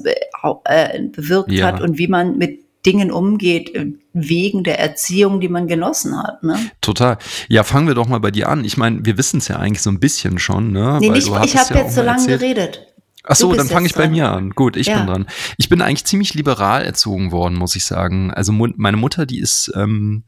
äh, 0.66 1.00
bewirkt 1.10 1.52
ja. 1.52 1.68
hat 1.68 1.82
und 1.82 2.00
wie 2.00 2.08
man 2.08 2.38
mit 2.38 2.62
Dingen 2.88 3.12
umgeht 3.12 3.76
äh, 3.76 3.94
wegen 4.14 4.64
der 4.64 4.80
Erziehung, 4.80 5.40
die 5.40 5.50
man 5.50 5.68
genossen 5.68 6.18
hat. 6.18 6.42
Ne? 6.42 6.58
Total. 6.82 7.18
Ja, 7.50 7.64
fangen 7.64 7.88
wir 7.88 7.94
doch 7.94 8.08
mal 8.08 8.20
bei 8.20 8.32
dir 8.32 8.50
an. 8.50 8.66
Ich 8.66 8.78
meine, 8.78 9.06
wir 9.06 9.18
wissen 9.18 9.38
es 9.38 9.48
ja 9.48 9.58
eigentlich 9.58 9.82
so 9.82 9.92
ein 9.92 10.00
bisschen 10.00 10.40
schon. 10.40 10.72
Ne? 10.72 10.98
Nee, 11.02 11.10
nicht, 11.10 11.28
ich 11.28 11.58
habe 11.58 11.74
ja 11.76 11.82
jetzt 11.82 11.94
so 11.94 12.02
lange 12.02 12.22
erzählt. 12.22 12.40
geredet. 12.40 12.88
Ach 13.28 13.36
so, 13.36 13.54
dann 13.54 13.68
fange 13.68 13.88
ich 13.88 13.94
bei 13.94 14.08
mir 14.08 14.32
an. 14.32 14.52
Gut, 14.52 14.78
ich 14.78 14.88
ja. 14.88 14.98
bin 14.98 15.08
dran. 15.08 15.28
Ich 15.58 15.70
bin 15.70 15.82
eigentlich 15.82 16.06
ziemlich 16.06 16.34
liberal 16.34 16.84
erzogen 16.84 17.32
worden, 17.32 17.56
muss 17.56 17.76
ich 17.76 17.86
sagen. 17.86 18.32
Also 18.32 18.52
meine 18.52 18.98
Mutter, 18.98 19.26
die 19.26 19.40
ist 19.40 19.72
ähm, 19.76 20.24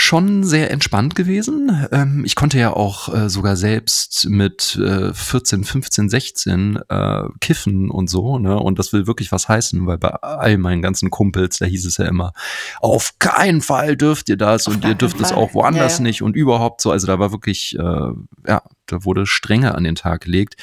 schon 0.00 0.44
sehr 0.44 0.70
entspannt 0.70 1.14
gewesen. 1.14 1.86
Ähm, 1.92 2.24
ich 2.24 2.34
konnte 2.34 2.58
ja 2.58 2.72
auch 2.72 3.12
äh, 3.14 3.28
sogar 3.28 3.56
selbst 3.56 4.26
mit 4.30 4.76
äh, 4.76 5.12
14, 5.12 5.64
15, 5.64 6.08
16 6.08 6.80
äh, 6.88 7.22
kiffen 7.40 7.90
und 7.90 8.08
so, 8.08 8.38
ne? 8.38 8.58
Und 8.58 8.78
das 8.78 8.92
will 8.92 9.06
wirklich 9.06 9.30
was 9.30 9.48
heißen, 9.48 9.86
weil 9.86 9.98
bei 9.98 10.08
all 10.08 10.56
meinen 10.56 10.80
ganzen 10.80 11.10
Kumpels, 11.10 11.58
da 11.58 11.66
hieß 11.66 11.84
es 11.84 11.98
ja 11.98 12.06
immer, 12.06 12.32
auf 12.80 13.18
keinen 13.18 13.60
Fall 13.60 13.96
dürft 13.96 14.28
ihr 14.30 14.38
das 14.38 14.68
auf 14.68 14.74
und 14.74 14.84
ihr 14.84 14.94
dürft 14.94 15.20
es 15.20 15.32
auch 15.32 15.52
woanders 15.52 15.98
ja, 15.98 15.98
ja. 15.98 16.02
nicht 16.04 16.22
und 16.22 16.34
überhaupt 16.34 16.80
so. 16.80 16.90
Also 16.90 17.06
da 17.06 17.18
war 17.18 17.30
wirklich, 17.30 17.76
äh, 17.78 18.10
ja, 18.48 18.62
da 18.92 19.04
wurde 19.04 19.26
Strenge 19.26 19.74
an 19.74 19.84
den 19.84 19.94
Tag 19.94 20.22
gelegt. 20.22 20.56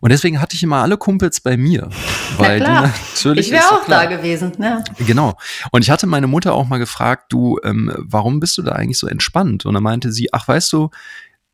Und 0.00 0.10
deswegen 0.10 0.40
hatte 0.40 0.56
ich 0.56 0.62
immer 0.62 0.82
alle 0.82 0.96
Kumpels 0.96 1.40
bei 1.40 1.56
mir. 1.56 1.88
Weil 2.36 2.58
Na 2.60 2.64
klar. 2.64 2.82
natürlich. 2.82 3.46
Ich 3.46 3.52
wäre 3.52 3.70
auch 3.70 3.86
da 3.86 4.06
gewesen, 4.06 4.52
ja. 4.58 4.82
Genau. 4.98 5.36
Und 5.70 5.82
ich 5.82 5.90
hatte 5.90 6.06
meine 6.06 6.26
Mutter 6.26 6.54
auch 6.54 6.68
mal 6.68 6.78
gefragt, 6.78 7.32
du, 7.32 7.58
ähm, 7.64 7.92
warum 7.98 8.40
bist 8.40 8.58
du 8.58 8.62
da 8.62 8.72
eigentlich 8.72 8.98
so 8.98 9.06
entspannt? 9.06 9.66
Und 9.66 9.74
dann 9.74 9.82
meinte 9.82 10.12
sie, 10.12 10.32
ach, 10.32 10.48
weißt 10.48 10.72
du, 10.72 10.90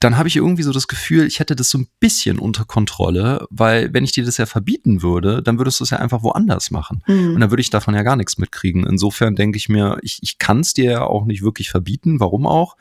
dann 0.01 0.17
habe 0.17 0.29
ich 0.29 0.37
irgendwie 0.37 0.63
so 0.63 0.73
das 0.73 0.89
Gefühl, 0.89 1.27
ich 1.27 1.41
hätte 1.41 1.55
das 1.55 1.69
so 1.69 1.77
ein 1.77 1.87
bisschen 2.01 2.39
unter 2.39 2.65
Kontrolle, 2.65 3.47
weil 3.51 3.93
wenn 3.93 4.03
ich 4.03 4.13
dir 4.13 4.25
das 4.25 4.39
ja 4.39 4.47
verbieten 4.47 5.03
würde, 5.03 5.43
dann 5.43 5.59
würdest 5.59 5.79
du 5.79 5.85
es 5.85 5.91
ja 5.91 5.99
einfach 5.99 6.23
woanders 6.23 6.71
machen. 6.71 7.03
Mhm. 7.07 7.35
Und 7.35 7.41
dann 7.41 7.51
würde 7.51 7.61
ich 7.61 7.69
davon 7.69 7.95
ja 7.95 8.03
gar 8.03 8.17
nichts 8.17 8.39
mitkriegen. 8.39 8.87
Insofern 8.87 9.37
denke 9.37 9.59
ich 9.59 9.69
mir, 9.69 9.99
ich, 10.01 10.19
ich 10.23 10.39
kann 10.39 10.61
es 10.61 10.73
dir 10.73 10.91
ja 10.91 11.03
auch 11.03 11.27
nicht 11.27 11.43
wirklich 11.43 11.69
verbieten, 11.71 12.19
warum 12.19 12.47
auch 12.47 12.77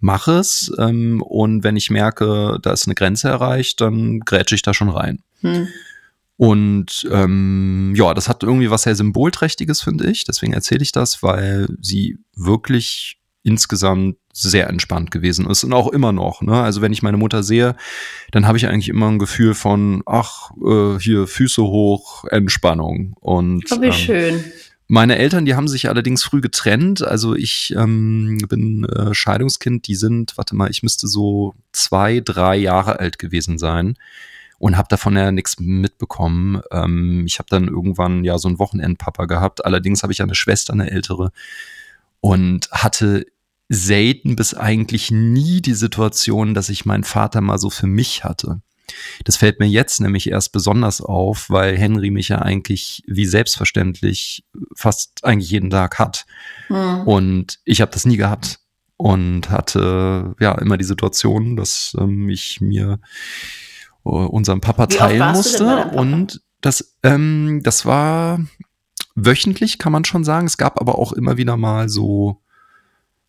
mache 0.00 0.32
es. 0.32 0.72
Ähm, 0.78 1.22
und 1.22 1.64
wenn 1.64 1.76
ich 1.76 1.90
merke, 1.90 2.58
da 2.62 2.72
ist 2.72 2.86
eine 2.86 2.94
Grenze 2.94 3.28
erreicht, 3.28 3.80
dann 3.80 4.20
grätsche 4.20 4.54
ich 4.54 4.62
da 4.62 4.74
schon 4.74 4.90
rein. 4.90 5.22
Hm. 5.40 5.68
Und 6.36 7.08
ähm, 7.12 7.94
ja, 7.96 8.12
das 8.12 8.28
hat 8.28 8.42
irgendwie 8.42 8.70
was 8.70 8.82
sehr 8.82 8.96
Symbolträchtiges, 8.96 9.82
finde 9.82 10.10
ich. 10.10 10.24
Deswegen 10.24 10.52
erzähle 10.52 10.82
ich 10.82 10.92
das, 10.92 11.22
weil 11.22 11.68
sie 11.80 12.18
wirklich 12.34 13.18
insgesamt 13.44 14.16
sehr 14.32 14.68
entspannt 14.68 15.10
gewesen 15.10 15.48
ist 15.48 15.62
und 15.62 15.72
auch 15.72 15.88
immer 15.92 16.12
noch. 16.12 16.42
Ne? 16.42 16.60
Also 16.60 16.80
wenn 16.80 16.92
ich 16.92 17.02
meine 17.02 17.18
Mutter 17.18 17.42
sehe, 17.42 17.76
dann 18.32 18.46
habe 18.48 18.58
ich 18.58 18.66
eigentlich 18.66 18.88
immer 18.88 19.08
ein 19.08 19.18
Gefühl 19.18 19.54
von, 19.54 20.02
ach, 20.06 20.50
äh, 20.66 20.98
hier 20.98 21.28
Füße 21.28 21.62
hoch, 21.62 22.24
Entspannung. 22.24 23.14
Und 23.20 23.70
oh, 23.70 23.80
wie 23.80 23.86
ähm, 23.86 23.92
schön. 23.92 24.44
Meine 24.86 25.16
Eltern, 25.16 25.46
die 25.46 25.54
haben 25.54 25.68
sich 25.68 25.88
allerdings 25.88 26.22
früh 26.22 26.40
getrennt. 26.40 27.02
Also 27.02 27.34
ich 27.34 27.74
ähm, 27.76 28.38
bin 28.48 28.84
äh, 28.84 29.14
Scheidungskind. 29.14 29.86
Die 29.86 29.94
sind, 29.94 30.36
warte 30.36 30.54
mal, 30.54 30.70
ich 30.70 30.82
müsste 30.82 31.08
so 31.08 31.54
zwei, 31.72 32.20
drei 32.20 32.56
Jahre 32.56 33.00
alt 33.00 33.18
gewesen 33.18 33.58
sein 33.58 33.96
und 34.58 34.76
habe 34.76 34.88
davon 34.88 35.16
ja 35.16 35.32
nichts 35.32 35.58
mitbekommen. 35.58 36.60
Ähm, 36.70 37.24
ich 37.26 37.38
habe 37.38 37.46
dann 37.48 37.68
irgendwann 37.68 38.24
ja 38.24 38.38
so 38.38 38.48
einen 38.48 38.58
Wochenendpapa 38.58 39.24
gehabt. 39.24 39.64
Allerdings 39.64 40.02
habe 40.02 40.12
ich 40.12 40.22
eine 40.22 40.34
Schwester, 40.34 40.72
eine 40.72 40.90
ältere, 40.90 41.32
und 42.20 42.70
hatte 42.70 43.26
selten 43.68 44.36
bis 44.36 44.54
eigentlich 44.54 45.10
nie 45.10 45.60
die 45.60 45.74
Situation, 45.74 46.54
dass 46.54 46.70
ich 46.70 46.86
meinen 46.86 47.04
Vater 47.04 47.42
mal 47.42 47.58
so 47.58 47.68
für 47.68 47.86
mich 47.86 48.24
hatte. 48.24 48.60
Das 49.24 49.36
fällt 49.36 49.60
mir 49.60 49.66
jetzt 49.66 50.00
nämlich 50.00 50.28
erst 50.28 50.52
besonders 50.52 51.00
auf, 51.00 51.50
weil 51.50 51.76
Henry 51.76 52.10
mich 52.10 52.28
ja 52.28 52.40
eigentlich 52.40 53.02
wie 53.06 53.26
selbstverständlich 53.26 54.44
fast 54.74 55.24
eigentlich 55.24 55.50
jeden 55.50 55.70
Tag 55.70 55.98
hat. 55.98 56.26
Mhm. 56.68 57.02
Und 57.06 57.58
ich 57.64 57.80
habe 57.80 57.92
das 57.92 58.04
nie 58.04 58.16
gehabt 58.16 58.60
und 58.96 59.50
hatte 59.50 60.34
ja 60.40 60.52
immer 60.58 60.76
die 60.76 60.84
Situation, 60.84 61.56
dass 61.56 61.96
ähm, 61.98 62.28
ich 62.28 62.60
mir 62.60 63.00
äh, 64.04 64.08
unseren 64.08 64.60
Papa 64.60 64.88
wie 64.88 64.96
teilen 64.96 65.32
musste. 65.32 65.64
Papa? 65.64 65.96
Und 65.96 66.42
das, 66.60 66.96
ähm, 67.02 67.60
das 67.62 67.86
war 67.86 68.40
wöchentlich, 69.14 69.78
kann 69.78 69.92
man 69.92 70.04
schon 70.04 70.24
sagen. 70.24 70.46
Es 70.46 70.56
gab 70.56 70.80
aber 70.80 70.98
auch 70.98 71.12
immer 71.12 71.36
wieder 71.36 71.56
mal 71.56 71.88
so 71.88 72.40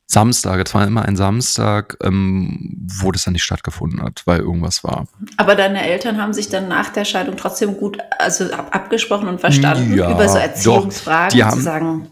Samstag, 0.08 0.66
es 0.66 0.74
war 0.74 0.86
immer 0.86 1.04
ein 1.04 1.16
Samstag, 1.16 1.98
ähm, 2.04 2.88
wo 3.00 3.12
das 3.12 3.24
dann 3.24 3.34
nicht 3.34 3.44
stattgefunden 3.44 4.02
hat, 4.02 4.22
weil 4.26 4.40
irgendwas 4.40 4.84
war. 4.84 5.08
Aber 5.38 5.56
deine 5.56 5.84
Eltern 5.86 6.22
haben 6.22 6.34
sich 6.34 6.48
dann 6.48 6.68
nach 6.68 6.90
der 6.90 7.06
Scheidung 7.06 7.38
trotzdem 7.38 7.76
gut 7.78 7.98
also 8.20 8.46
ab, 8.52 8.70
abgesprochen 8.72 9.28
und 9.28 9.42
verstanden 9.42 9.98
ja, 9.98 10.12
über 10.12 10.30
so 10.30 10.38
Erziehungsfragen 10.38 11.30
doch, 11.30 11.36
die 11.36 11.44
haben, 11.44 11.58
zu 11.58 11.64
sagen, 11.64 12.08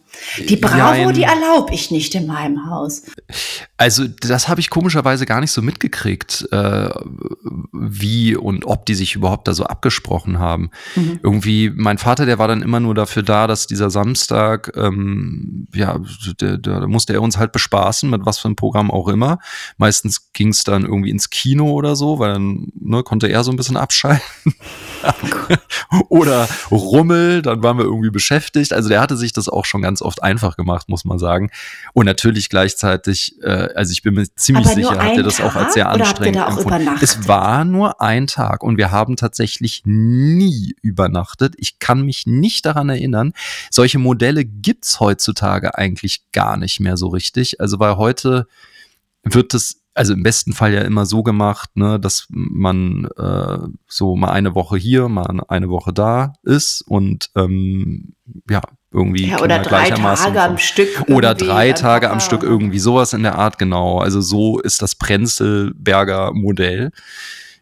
die 0.47 0.58
Bravo, 0.58 1.06
Nein. 1.06 1.13
die 1.13 1.23
erlaube 1.23 1.73
ich 1.73 1.91
nicht 1.91 2.15
in 2.15 2.28
meinem 2.28 2.69
Haus. 2.69 3.04
Also 3.78 4.08
das 4.08 4.47
habe 4.47 4.62
ich 4.62 4.69
komischerweise 4.69 5.26
gar 5.26 5.41
nicht 5.41 5.52
so 5.52 5.62
mitgekriegt, 5.62 6.47
äh, 6.52 6.89
wie 7.71 8.36
und 8.36 8.65
ob 8.65 8.86
die 8.86 8.95
sich 8.95 9.15
überhaupt 9.15 9.47
da 9.47 9.54
so 9.54 9.65
abgesprochen 9.65 10.39
haben. 10.39 10.69
Mhm. 10.95 11.19
Irgendwie, 11.21 11.71
mein 11.76 11.97
Vater, 11.97 12.26
der 12.26 12.39
war 12.39 12.47
dann 12.47 12.62
immer 12.62 12.80
nur 12.80 12.95
dafür 12.95 13.23
da, 13.23 13.47
dass 13.47 13.67
dieser 13.67 13.89
Samstag, 13.89 14.71
ähm, 14.76 15.67
ja, 15.73 15.99
da 16.38 16.88
musste 16.88 17.13
er 17.13 17.21
uns 17.21 17.38
halt 17.38 17.52
bespaßen, 17.52 18.10
mit 18.10 18.26
was 18.26 18.39
für 18.39 18.47
einem 18.47 18.56
Programm 18.56 18.91
auch 18.91 19.08
immer. 19.08 19.39
Meistens 19.78 20.32
ging 20.34 20.49
es 20.49 20.63
dann 20.63 20.84
irgendwie 20.84 21.10
ins 21.10 21.30
Kino 21.30 21.71
oder 21.71 21.95
so, 21.95 22.19
weil 22.19 22.34
dann 22.34 22.67
ne, 22.80 23.04
konnte 23.04 23.28
er 23.28 23.43
so 23.43 23.52
ein 23.52 23.58
bisschen 23.58 23.78
abschalten. 23.78 24.23
oder 26.10 26.48
Rummel, 26.72 27.42
dann 27.42 27.63
waren 27.63 27.78
wir 27.78 27.86
irgendwie 27.86 28.10
beschäftigt. 28.10 28.74
Also 28.74 28.89
der 28.89 29.02
hatte 29.02 29.18
sich 29.18 29.34
das 29.34 29.50
auch 29.50 29.66
schon 29.66 29.82
ganz 29.82 30.02
oft 30.02 30.24
einfach 30.24 30.56
gemacht, 30.56 30.89
muss 30.89 31.06
man 31.06 31.20
sagen. 31.20 31.52
Und 31.94 32.06
natürlich 32.06 32.50
gleichzeitig, 32.50 33.42
äh, 33.42 33.70
also 33.76 33.92
ich 33.92 34.02
bin 34.04 34.16
mir 34.16 34.26
ziemlich 34.36 34.66
Aber 34.66 34.76
sicher, 34.76 35.04
hat 35.04 35.18
er 35.18 35.24
das 35.24 35.42
auch 35.42 35.56
als 35.56 35.74
sehr 35.74 35.89
anstrengend 35.89 36.48
empfunden. 36.48 36.98
Es 37.02 37.28
war 37.28 37.66
nur 37.66 38.02
ein 38.02 38.28
Tag 38.28 38.63
und 38.63 38.78
wir 38.78 38.92
haben 38.92 39.16
tatsächlich 39.16 39.84
nie 39.86 40.76
übernachtet. 40.82 41.56
Ich 41.58 41.80
kann 41.80 42.02
mich 42.02 42.26
nicht 42.26 42.66
daran 42.66 42.89
erinnern. 42.89 43.34
Solche 43.70 44.00
Modelle 44.00 44.46
gibt's 44.46 45.00
heutzutage 45.00 45.78
eigentlich 45.78 46.32
gar 46.32 46.58
nicht 46.58 46.80
mehr 46.80 46.98
so 46.98 47.08
richtig. 47.08 47.60
Also 47.62 47.80
weil 47.80 47.98
heute 47.98 48.48
wird 49.24 49.54
es 49.54 49.83
also 49.94 50.14
im 50.14 50.24
besten 50.24 50.54
Fall 50.54 50.74
ja 50.74 50.82
immer 50.82 51.06
so 51.06 51.24
gemacht, 51.24 51.70
ne, 51.76 52.00
dass 52.00 52.26
man 52.30 53.08
äh, 53.18 53.60
so 53.88 54.16
mal 54.16 54.32
eine 54.32 54.56
Woche 54.56 54.78
hier, 54.78 55.08
mal 55.08 55.42
eine 55.48 55.70
Woche 55.70 55.94
da 55.94 56.34
ist 56.44 56.82
und 56.88 57.30
ähm, 57.36 58.14
ja, 58.50 58.62
irgendwie 58.92 59.28
ja, 59.28 59.42
oder 59.42 59.60
drei 59.60 59.90
Tage 59.90 60.42
am 60.42 60.58
Stück. 60.58 61.06
Oder 61.10 61.36
drei 61.36 61.74
Tage 61.74 62.10
am 62.10 62.20
Stück, 62.20 62.44
irgendwie 62.44 62.80
sowas 62.80 63.14
in 63.14 63.24
der 63.24 63.38
Art, 63.38 63.58
genau. 63.58 64.00
Also 64.00 64.22
so 64.22 64.60
ist 64.60 64.82
das 64.82 64.96
Prenzelberger 64.96 66.32
Modell. 66.34 66.92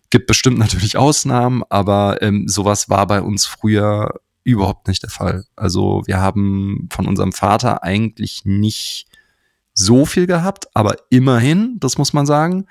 Gibt 0.09 0.27
bestimmt 0.27 0.57
natürlich 0.57 0.97
Ausnahmen, 0.97 1.63
aber 1.69 2.21
ähm, 2.21 2.47
sowas 2.47 2.89
war 2.89 3.07
bei 3.07 3.21
uns 3.21 3.45
früher 3.45 4.19
überhaupt 4.43 4.87
nicht 4.87 5.03
der 5.03 5.09
Fall. 5.09 5.45
Also 5.55 6.03
wir 6.05 6.19
haben 6.19 6.89
von 6.91 7.07
unserem 7.07 7.31
Vater 7.31 7.83
eigentlich 7.83 8.41
nicht 8.43 9.07
so 9.73 10.05
viel 10.05 10.27
gehabt, 10.27 10.67
aber 10.73 10.95
immerhin, 11.09 11.77
das 11.79 11.97
muss 11.97 12.13
man 12.13 12.25
sagen, 12.25 12.65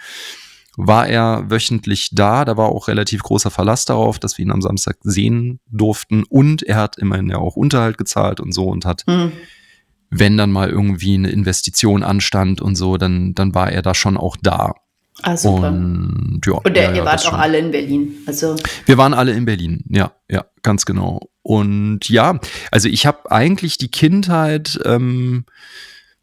war 0.76 1.08
er 1.08 1.50
wöchentlich 1.50 2.10
da. 2.12 2.44
Da 2.44 2.56
war 2.56 2.70
auch 2.70 2.88
relativ 2.88 3.22
großer 3.22 3.50
Verlass 3.50 3.84
darauf, 3.84 4.18
dass 4.18 4.38
wir 4.38 4.44
ihn 4.44 4.52
am 4.52 4.62
Samstag 4.62 4.96
sehen 5.02 5.60
durften. 5.70 6.24
Und 6.24 6.62
er 6.62 6.76
hat 6.76 6.98
immerhin 6.98 7.28
ja 7.28 7.38
auch 7.38 7.56
Unterhalt 7.56 7.98
gezahlt 7.98 8.40
und 8.40 8.52
so 8.52 8.66
und 8.68 8.84
hat, 8.84 9.04
mhm. 9.06 9.32
wenn 10.10 10.36
dann 10.36 10.52
mal 10.52 10.70
irgendwie 10.70 11.14
eine 11.14 11.30
Investition 11.30 12.02
anstand 12.02 12.60
und 12.60 12.76
so, 12.76 12.96
dann, 12.96 13.34
dann 13.34 13.54
war 13.54 13.70
er 13.70 13.82
da 13.82 13.94
schon 13.94 14.16
auch 14.16 14.36
da. 14.40 14.74
Ah, 15.22 15.36
super. 15.36 15.68
Und, 15.68 16.40
ja, 16.46 16.52
und 16.54 16.74
der, 16.74 16.84
ja, 16.84 16.92
ihr 16.94 17.04
wart 17.04 17.26
auch 17.26 17.34
alle 17.34 17.58
in 17.58 17.70
Berlin. 17.72 18.14
Also. 18.26 18.56
Wir 18.86 18.96
waren 18.96 19.12
alle 19.12 19.32
in 19.32 19.44
Berlin, 19.44 19.84
ja, 19.90 20.12
ja, 20.30 20.46
ganz 20.62 20.86
genau. 20.86 21.28
Und 21.42 22.08
ja, 22.08 22.38
also 22.70 22.88
ich 22.88 23.04
habe 23.04 23.30
eigentlich 23.30 23.76
die 23.76 23.90
Kindheit 23.90 24.80
ähm, 24.84 25.44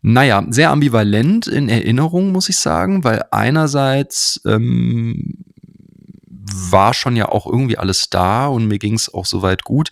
naja, 0.01 0.45
sehr 0.49 0.69
ambivalent 0.71 1.47
in 1.47 1.69
Erinnerung, 1.69 2.31
muss 2.31 2.49
ich 2.49 2.57
sagen, 2.57 3.03
weil 3.03 3.23
einerseits 3.31 4.41
ähm, 4.45 5.43
war 6.49 6.93
schon 6.93 7.15
ja 7.15 7.29
auch 7.29 7.45
irgendwie 7.45 7.77
alles 7.77 8.10
da 8.10 8.47
und 8.47 8.67
mir 8.67 8.79
ging 8.79 8.93
es 8.93 9.13
auch 9.13 9.25
soweit 9.25 9.63
gut. 9.63 9.89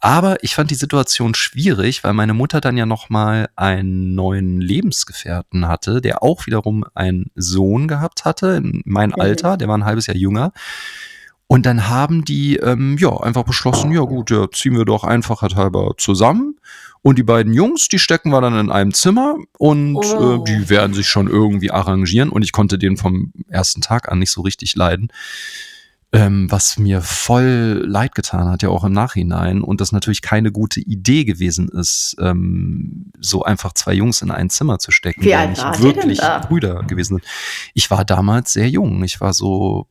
Aber 0.00 0.42
ich 0.42 0.54
fand 0.54 0.70
die 0.70 0.76
Situation 0.76 1.34
schwierig, 1.34 2.04
weil 2.04 2.12
meine 2.12 2.34
Mutter 2.34 2.60
dann 2.60 2.76
ja 2.76 2.86
nochmal 2.86 3.48
einen 3.56 4.14
neuen 4.14 4.60
Lebensgefährten 4.60 5.68
hatte, 5.68 6.00
der 6.00 6.22
auch 6.22 6.46
wiederum 6.46 6.84
einen 6.94 7.30
Sohn 7.34 7.88
gehabt 7.88 8.24
hatte, 8.24 8.56
in 8.56 8.82
mein 8.84 9.10
mhm. 9.10 9.20
Alter, 9.20 9.56
der 9.56 9.68
war 9.68 9.78
ein 9.78 9.84
halbes 9.84 10.06
Jahr 10.06 10.16
jünger. 10.16 10.52
Und 11.48 11.64
dann 11.64 11.88
haben 11.88 12.24
die 12.24 12.56
ähm, 12.56 12.96
ja 12.98 13.16
einfach 13.20 13.44
beschlossen, 13.44 13.92
ja 13.92 14.00
gut, 14.00 14.30
ja, 14.30 14.50
ziehen 14.50 14.76
wir 14.76 14.84
doch 14.84 15.04
einfachheitshalber 15.04 15.94
zusammen. 15.96 16.56
Und 17.06 17.18
die 17.18 17.22
beiden 17.22 17.52
Jungs, 17.52 17.86
die 17.86 18.00
stecken 18.00 18.30
wir 18.30 18.40
dann 18.40 18.58
in 18.58 18.68
einem 18.68 18.92
Zimmer 18.92 19.36
und 19.58 20.04
äh, 20.04 20.16
oh. 20.16 20.42
äh, 20.42 20.44
die 20.44 20.68
werden 20.68 20.92
sich 20.92 21.06
schon 21.06 21.28
irgendwie 21.28 21.70
arrangieren. 21.70 22.30
Und 22.30 22.42
ich 22.42 22.50
konnte 22.50 22.80
den 22.80 22.96
vom 22.96 23.32
ersten 23.46 23.80
Tag 23.80 24.10
an 24.10 24.18
nicht 24.18 24.32
so 24.32 24.40
richtig 24.40 24.74
leiden. 24.74 25.12
Ähm, 26.10 26.50
was 26.50 26.78
mir 26.78 27.02
voll 27.02 27.84
leid 27.86 28.16
getan 28.16 28.48
hat, 28.48 28.64
ja 28.64 28.70
auch 28.70 28.82
im 28.82 28.90
Nachhinein. 28.90 29.62
Und 29.62 29.80
das 29.80 29.92
natürlich 29.92 30.20
keine 30.20 30.50
gute 30.50 30.80
Idee 30.80 31.24
gewesen 31.24 31.68
ist, 31.68 32.16
ähm, 32.18 33.12
so 33.20 33.44
einfach 33.44 33.72
zwei 33.74 33.94
Jungs 33.94 34.20
in 34.20 34.32
ein 34.32 34.50
Zimmer 34.50 34.80
zu 34.80 34.90
stecken. 34.90 35.22
Wie 35.22 35.34
alt 35.36 35.62
war 35.62 35.80
wirklich 35.80 36.20
Brüder 36.48 36.82
gewesen 36.82 37.18
sind. 37.18 37.24
Ich 37.72 37.88
war 37.88 38.04
damals 38.04 38.52
sehr 38.52 38.68
jung. 38.68 39.04
Ich 39.04 39.20
war 39.20 39.32
so 39.32 39.86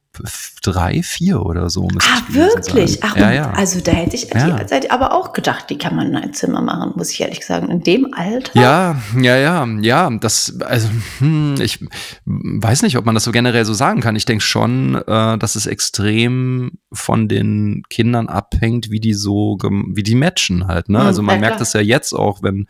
drei, 0.62 1.04
vier 1.04 1.46
oder 1.46 1.70
so. 1.70 1.88
Ah, 2.00 2.22
wirklich? 2.30 3.04
Ach, 3.04 3.16
ja, 3.16 3.32
ja. 3.32 3.52
Also 3.52 3.80
da 3.82 3.92
hätte 3.92 4.16
ich 4.16 4.30
ja. 4.34 4.60
aber 4.90 5.14
auch 5.14 5.34
gedacht, 5.34 5.70
die 5.70 5.78
kann 5.78 5.96
man 5.96 6.08
in 6.08 6.16
ein 6.16 6.34
Zimmer 6.34 6.62
machen, 6.62 6.94
muss 6.96 7.12
ich 7.12 7.22
ehrlich 7.22 7.46
sagen. 7.46 7.70
In 7.70 7.82
dem 7.82 8.14
Alter? 8.14 8.60
Ja, 8.60 9.02
ja, 9.20 9.38
ja, 9.38 9.66
ja. 9.82 10.10
Das, 10.10 10.60
also, 10.62 10.90
hm, 11.20 11.56
ich 11.60 11.80
weiß 12.26 12.82
nicht, 12.82 12.98
ob 12.98 13.06
man 13.06 13.16
das 13.16 13.24
so 13.24 13.32
generell 13.32 13.66
so 13.66 13.74
sagen 13.74 14.02
kann. 14.02 14.16
Ich 14.16 14.26
denke 14.26 14.44
schon, 14.44 14.96
äh, 14.96 15.38
dass 15.38 15.56
es 15.56 15.66
extrem 15.68 16.72
von 16.92 17.28
den 17.28 17.84
Kindern 17.90 18.28
abhängt, 18.28 18.90
wie 18.90 19.00
die 19.00 19.14
so, 19.14 19.58
wie 19.62 20.04
die 20.04 20.16
matchen 20.16 20.68
halt. 20.68 20.90
Ne? 20.90 21.00
Hm, 21.00 21.06
also 21.06 21.22
man 21.22 21.40
merkt 21.40 21.62
das 21.62 21.74
ja 21.74 21.82
jetzt 21.82 22.14
auch, 22.14 22.42
wenn 22.42 22.68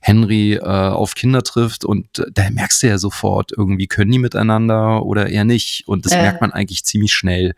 Henry 0.00 0.54
äh, 0.54 0.60
auf 0.60 1.14
Kinder 1.14 1.42
trifft 1.42 1.84
und 1.84 2.18
äh, 2.18 2.26
da 2.32 2.50
merkst 2.50 2.82
du 2.82 2.88
ja 2.88 2.98
sofort, 2.98 3.52
irgendwie 3.56 3.86
können 3.86 4.10
die 4.10 4.18
miteinander 4.18 5.04
oder 5.04 5.28
eher 5.28 5.44
nicht. 5.44 5.86
Und 5.86 6.06
das 6.06 6.12
merkt 6.12 6.40
man 6.40 6.52
eigentlich 6.52 6.79
ziemlich 6.84 7.12
schnell. 7.12 7.54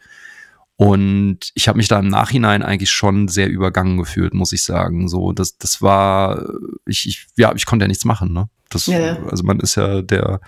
Und 0.77 1.51
ich 1.55 1.69
habe 1.69 1.77
mich 1.77 1.89
da 1.89 1.99
im 1.99 2.09
Nachhinein 2.09 2.63
eigentlich 2.63 2.91
schon 2.91 3.29
sehr 3.29 3.49
übergangen 3.49 3.99
gefühlt, 3.99 4.35
muss 4.35 4.53
ich 4.53 4.63
sagen. 4.63 5.09
So, 5.09 5.33
das, 5.33 5.59
das 5.59 5.81
war, 5.81 6.45
ich, 6.87 7.07
ich, 7.07 7.27
ja, 7.37 7.53
ich 7.55 7.67
konnte 7.67 7.85
ja 7.85 7.89
nichts 7.89 8.05
machen, 8.05 8.33
ne? 8.33 8.49
Das, 8.71 8.87
ja. 8.87 9.19
Also 9.31 9.45
man 9.45 9.61
ist 9.61 9.75
ja 9.75 10.01
der 10.01 10.41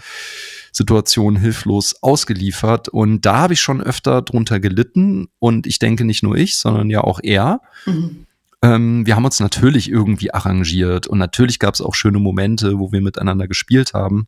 Situation 0.73 1.37
hilflos 1.37 2.03
ausgeliefert. 2.03 2.89
Und 2.89 3.21
da 3.27 3.37
habe 3.37 3.53
ich 3.53 3.61
schon 3.61 3.83
öfter 3.83 4.23
drunter 4.23 4.61
gelitten. 4.61 5.29
Und 5.39 5.67
ich 5.67 5.79
denke 5.79 6.05
nicht 6.05 6.23
nur 6.23 6.37
ich, 6.37 6.57
sondern 6.57 6.91
ja 6.91 7.03
auch 7.03 7.21
er. 7.23 7.61
Mhm. 7.87 8.27
Ähm, 8.65 9.07
wir 9.07 9.15
haben 9.15 9.25
uns 9.27 9.41
natürlich 9.41 9.91
irgendwie 9.91 10.33
arrangiert 10.33 11.07
und 11.07 11.19
natürlich 11.19 11.59
gab 11.59 11.75
es 11.75 11.83
auch 11.83 11.95
schöne 11.95 12.19
Momente, 12.19 12.79
wo 12.79 12.93
wir 12.93 13.03
miteinander 13.03 13.47
gespielt 13.47 13.93
haben. 13.93 14.27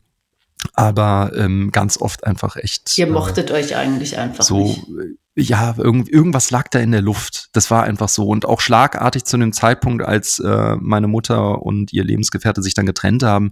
Aber 0.73 1.31
ähm, 1.35 1.71
ganz 1.71 1.97
oft 1.97 2.25
einfach 2.25 2.55
echt. 2.55 2.97
Ihr 2.97 3.07
mochtet 3.07 3.51
äh, 3.51 3.53
euch 3.53 3.75
eigentlich 3.75 4.17
einfach. 4.17 4.43
So, 4.43 4.63
nicht. 4.63 4.87
Äh, 4.87 5.15
ja, 5.39 5.75
irgend, 5.77 6.09
irgendwas 6.09 6.49
lag 6.49 6.67
da 6.69 6.79
in 6.79 6.91
der 6.91 7.01
Luft. 7.01 7.49
Das 7.53 7.69
war 7.69 7.83
einfach 7.83 8.09
so. 8.09 8.27
Und 8.27 8.45
auch 8.45 8.59
schlagartig 8.59 9.23
zu 9.25 9.37
dem 9.37 9.53
Zeitpunkt, 9.53 10.03
als 10.03 10.39
äh, 10.39 10.75
meine 10.79 11.07
Mutter 11.07 11.61
und 11.61 11.93
ihr 11.93 12.03
Lebensgefährte 12.03 12.63
sich 12.63 12.73
dann 12.73 12.87
getrennt 12.87 13.21
haben, 13.21 13.51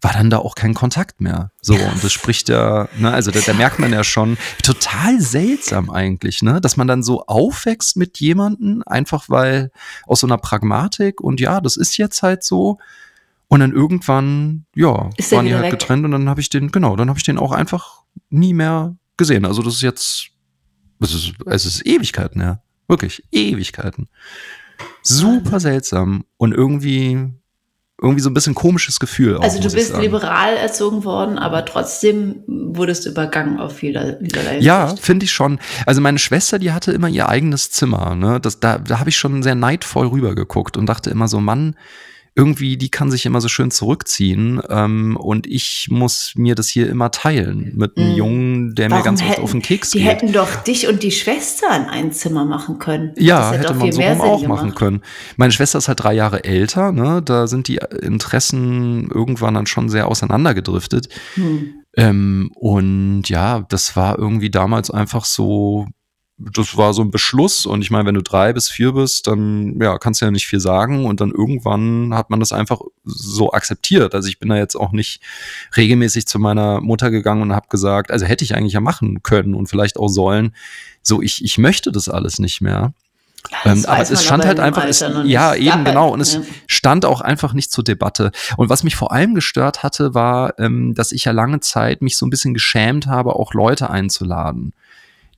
war 0.00 0.12
dann 0.12 0.30
da 0.30 0.38
auch 0.38 0.54
kein 0.54 0.74
Kontakt 0.74 1.20
mehr. 1.20 1.50
So, 1.60 1.74
und 1.74 2.02
das 2.02 2.12
spricht 2.12 2.48
ja, 2.48 2.88
ne, 2.98 3.12
also 3.12 3.30
da, 3.30 3.40
da 3.40 3.52
merkt 3.52 3.78
man 3.78 3.92
ja 3.92 4.02
schon, 4.02 4.38
total 4.62 5.20
seltsam 5.20 5.90
eigentlich, 5.90 6.42
ne, 6.42 6.60
dass 6.60 6.76
man 6.76 6.86
dann 6.86 7.02
so 7.02 7.26
aufwächst 7.26 7.96
mit 7.96 8.18
jemanden, 8.18 8.82
einfach 8.82 9.28
weil 9.28 9.70
aus 10.06 10.20
so 10.20 10.26
einer 10.26 10.38
Pragmatik 10.38 11.20
und 11.20 11.38
ja, 11.40 11.60
das 11.60 11.76
ist 11.76 11.98
jetzt 11.98 12.22
halt 12.22 12.42
so. 12.42 12.78
Und 13.52 13.58
dann 13.58 13.72
irgendwann, 13.72 14.64
ja, 14.76 15.10
ist 15.16 15.32
waren 15.32 15.44
die 15.44 15.52
halt 15.52 15.64
weg? 15.64 15.72
getrennt 15.72 16.04
und 16.04 16.12
dann 16.12 16.28
habe 16.28 16.40
ich 16.40 16.50
den, 16.50 16.70
genau, 16.70 16.94
dann 16.94 17.08
habe 17.08 17.18
ich 17.18 17.24
den 17.24 17.36
auch 17.36 17.50
einfach 17.50 18.04
nie 18.28 18.54
mehr 18.54 18.96
gesehen. 19.16 19.44
Also 19.44 19.60
das 19.62 19.74
ist 19.74 19.82
jetzt, 19.82 20.28
es 21.00 21.14
ist, 21.14 21.32
es 21.46 21.66
ist 21.66 21.84
Ewigkeiten, 21.84 22.40
ja. 22.40 22.62
Wirklich, 22.86 23.24
Ewigkeiten. 23.32 24.08
Super 25.02 25.58
seltsam 25.58 26.24
und 26.36 26.54
irgendwie 26.54 27.28
irgendwie 28.00 28.22
so 28.22 28.30
ein 28.30 28.34
bisschen 28.34 28.54
komisches 28.54 29.00
Gefühl. 29.00 29.36
Auch, 29.36 29.42
also 29.42 29.60
du 29.60 29.70
bist 29.70 29.96
liberal 29.98 30.56
erzogen 30.56 31.04
worden, 31.04 31.36
aber 31.36 31.64
trotzdem 31.64 32.44
wurdest 32.46 33.04
du 33.04 33.10
übergangen 33.10 33.58
auf 33.58 33.76
vielerlei 33.76 34.16
Hinsicht. 34.20 34.62
Ja, 34.62 34.94
finde 34.96 35.24
ich 35.24 35.32
schon. 35.32 35.58
Also 35.86 36.00
meine 36.00 36.20
Schwester, 36.20 36.60
die 36.60 36.70
hatte 36.70 36.92
immer 36.92 37.08
ihr 37.08 37.28
eigenes 37.28 37.72
Zimmer. 37.72 38.14
Ne? 38.14 38.40
Das, 38.40 38.60
da 38.60 38.78
da 38.78 39.00
habe 39.00 39.10
ich 39.10 39.18
schon 39.18 39.42
sehr 39.42 39.56
neidvoll 39.56 40.06
rübergeguckt 40.06 40.76
und 40.76 40.86
dachte 40.86 41.10
immer 41.10 41.28
so, 41.28 41.40
Mann, 41.40 41.74
irgendwie, 42.36 42.76
die 42.76 42.90
kann 42.90 43.10
sich 43.10 43.26
immer 43.26 43.40
so 43.40 43.48
schön 43.48 43.70
zurückziehen 43.70 44.62
ähm, 44.68 45.16
und 45.16 45.46
ich 45.46 45.88
muss 45.90 46.32
mir 46.36 46.54
das 46.54 46.68
hier 46.68 46.88
immer 46.88 47.10
teilen 47.10 47.72
mit 47.74 47.96
einem 47.96 48.12
mm. 48.12 48.16
Jungen, 48.16 48.74
der 48.74 48.90
Warum 48.90 49.00
mir 49.00 49.04
ganz 49.04 49.22
hätten, 49.22 49.32
oft 49.32 49.40
auf 49.40 49.50
den 49.50 49.62
Keks 49.62 49.90
die 49.90 49.98
geht. 49.98 50.06
Die 50.06 50.10
hätten 50.10 50.32
doch 50.32 50.54
dich 50.62 50.86
und 50.86 51.02
die 51.02 51.10
Schwester 51.10 51.66
in 51.76 51.84
ein 51.84 52.12
Zimmer 52.12 52.44
machen 52.44 52.78
können. 52.78 53.12
Ja, 53.16 53.52
hätte 53.52 53.74
man 53.74 53.92
so 53.92 54.00
rum 54.00 54.20
auch 54.20 54.46
machen 54.46 54.74
können. 54.74 55.02
Meine 55.36 55.52
Schwester 55.52 55.78
ist 55.78 55.88
halt 55.88 56.02
drei 56.02 56.14
Jahre 56.14 56.44
älter, 56.44 56.92
ne? 56.92 57.20
da 57.22 57.46
sind 57.46 57.68
die 57.68 57.80
Interessen 58.00 59.10
irgendwann 59.10 59.54
dann 59.54 59.66
schon 59.66 59.88
sehr 59.88 60.08
auseinandergedriftet. 60.08 61.08
Hm. 61.34 61.74
Ähm, 61.96 62.50
und 62.54 63.28
ja, 63.28 63.60
das 63.68 63.96
war 63.96 64.18
irgendwie 64.18 64.50
damals 64.50 64.90
einfach 64.90 65.24
so, 65.24 65.86
das 66.40 66.76
war 66.76 66.94
so 66.94 67.02
ein 67.02 67.10
Beschluss 67.10 67.66
und 67.66 67.82
ich 67.82 67.90
meine, 67.90 68.06
wenn 68.06 68.14
du 68.14 68.22
drei 68.22 68.52
bis 68.52 68.68
vier 68.68 68.92
bist, 68.92 69.26
dann 69.26 69.78
ja, 69.80 69.98
kannst 69.98 70.20
du 70.20 70.24
ja 70.24 70.30
nicht 70.30 70.46
viel 70.46 70.60
sagen 70.60 71.04
und 71.04 71.20
dann 71.20 71.30
irgendwann 71.30 72.14
hat 72.14 72.30
man 72.30 72.40
das 72.40 72.52
einfach 72.52 72.80
so 73.04 73.52
akzeptiert. 73.52 74.14
Also 74.14 74.28
ich 74.28 74.38
bin 74.38 74.48
da 74.48 74.56
jetzt 74.56 74.74
auch 74.74 74.92
nicht 74.92 75.20
regelmäßig 75.76 76.26
zu 76.26 76.38
meiner 76.38 76.80
Mutter 76.80 77.10
gegangen 77.10 77.42
und 77.42 77.52
habe 77.52 77.68
gesagt, 77.68 78.10
also 78.10 78.24
hätte 78.24 78.44
ich 78.44 78.54
eigentlich 78.54 78.72
ja 78.72 78.80
machen 78.80 79.22
können 79.22 79.54
und 79.54 79.68
vielleicht 79.68 79.98
auch 79.98 80.08
sollen, 80.08 80.54
so 81.02 81.20
ich, 81.20 81.44
ich 81.44 81.58
möchte 81.58 81.92
das 81.92 82.08
alles 82.08 82.38
nicht 82.38 82.62
mehr. 82.62 82.94
Ähm, 83.64 83.84
aber 83.86 84.02
es 84.02 84.24
stand 84.24 84.44
halt 84.44 84.60
einfach, 84.60 84.84
es, 84.84 85.00
ja, 85.24 85.54
eben 85.54 85.72
halt, 85.72 85.86
genau, 85.86 86.10
und 86.10 86.20
es 86.20 86.34
ja. 86.34 86.40
stand 86.66 87.04
auch 87.04 87.20
einfach 87.20 87.52
nicht 87.52 87.72
zur 87.72 87.84
Debatte. 87.84 88.32
Und 88.56 88.68
was 88.68 88.82
mich 88.82 88.96
vor 88.96 89.12
allem 89.12 89.34
gestört 89.34 89.82
hatte, 89.82 90.14
war, 90.14 90.58
ähm, 90.58 90.94
dass 90.94 91.12
ich 91.12 91.24
ja 91.24 91.32
lange 91.32 91.60
Zeit 91.60 92.02
mich 92.02 92.16
so 92.16 92.26
ein 92.26 92.30
bisschen 92.30 92.54
geschämt 92.54 93.06
habe, 93.06 93.36
auch 93.36 93.54
Leute 93.54 93.90
einzuladen 93.90 94.72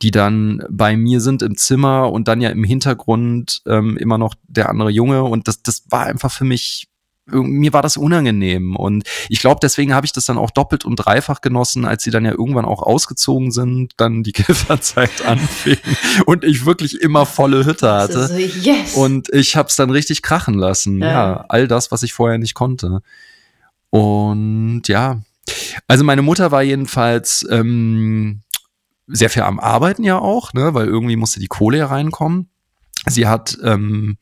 die 0.03 0.11
dann 0.11 0.63
bei 0.69 0.97
mir 0.97 1.21
sind 1.21 1.43
im 1.43 1.57
Zimmer 1.57 2.11
und 2.13 2.29
dann 2.29 2.41
ja 2.41 2.51
im 2.51 2.65
Hintergrund 2.65 3.63
ähm, 3.67 3.97
immer 3.97 4.19
noch 4.19 4.35
der 4.49 4.69
andere 4.69 4.91
Junge. 4.91 5.23
Und 5.23 5.49
das, 5.49 5.63
das 5.63 5.85
war 5.91 6.07
einfach 6.07 6.31
für 6.31 6.45
mich 6.45 6.89
mir 7.27 7.73
war 7.73 7.83
das 7.83 7.97
unangenehm 7.97 8.75
und 8.75 9.05
ich 9.29 9.39
glaube, 9.39 9.61
deswegen 9.63 9.95
habe 9.95 10.05
ich 10.05 10.13
das 10.13 10.25
dann 10.25 10.39
auch 10.39 10.51
doppelt 10.51 10.85
und 10.85 10.97
dreifach 10.97 11.41
genossen, 11.41 11.85
als 11.85 12.03
sie 12.03 12.11
dann 12.11 12.25
ja 12.25 12.33
irgendwann 12.33 12.65
auch 12.65 12.83
ausgezogen 12.83 13.53
sind, 13.53 13.93
dann 13.97 14.25
die 14.25 14.33
Kifferzeit 14.33 15.25
anfing 15.25 15.79
und 16.27 16.43
ich 16.43 16.67
wirklich 16.67 17.01
immer 17.01 17.25
volle 17.25 17.65
Hütte 17.65 17.93
hatte. 17.93 18.27
So, 18.27 18.35
yes. 18.37 18.95
Und 18.95 19.29
ich 19.33 19.55
habe 19.55 19.69
es 19.69 19.77
dann 19.77 19.91
richtig 19.91 20.23
krachen 20.23 20.55
lassen. 20.55 20.99
Ja. 20.99 21.07
ja, 21.07 21.45
all 21.49 21.69
das, 21.69 21.93
was 21.93 22.03
ich 22.03 22.13
vorher 22.13 22.39
nicht 22.39 22.55
konnte. 22.55 23.03
Und 23.91 24.83
ja, 24.89 25.23
Also 25.87 26.05
meine 26.05 26.23
Mutter 26.23 26.51
war 26.51 26.63
jedenfalls 26.63 27.47
ähm, 27.51 28.42
sehr 29.13 29.31
viel 29.31 29.43
am 29.43 29.61
Arbeiten 29.61 30.05
ja 30.05 30.19
auch, 30.19 30.53
ne, 30.53 30.75
weil 30.75 30.87
irgendwie 30.87 31.17
musste 31.17 31.41
die 31.41 31.47
Kohle 31.47 31.79
ja 31.79 31.87
reinkommen. 31.87 32.49
Sie 33.07 33.27
hat 33.27 33.59
ähm, 33.63 34.17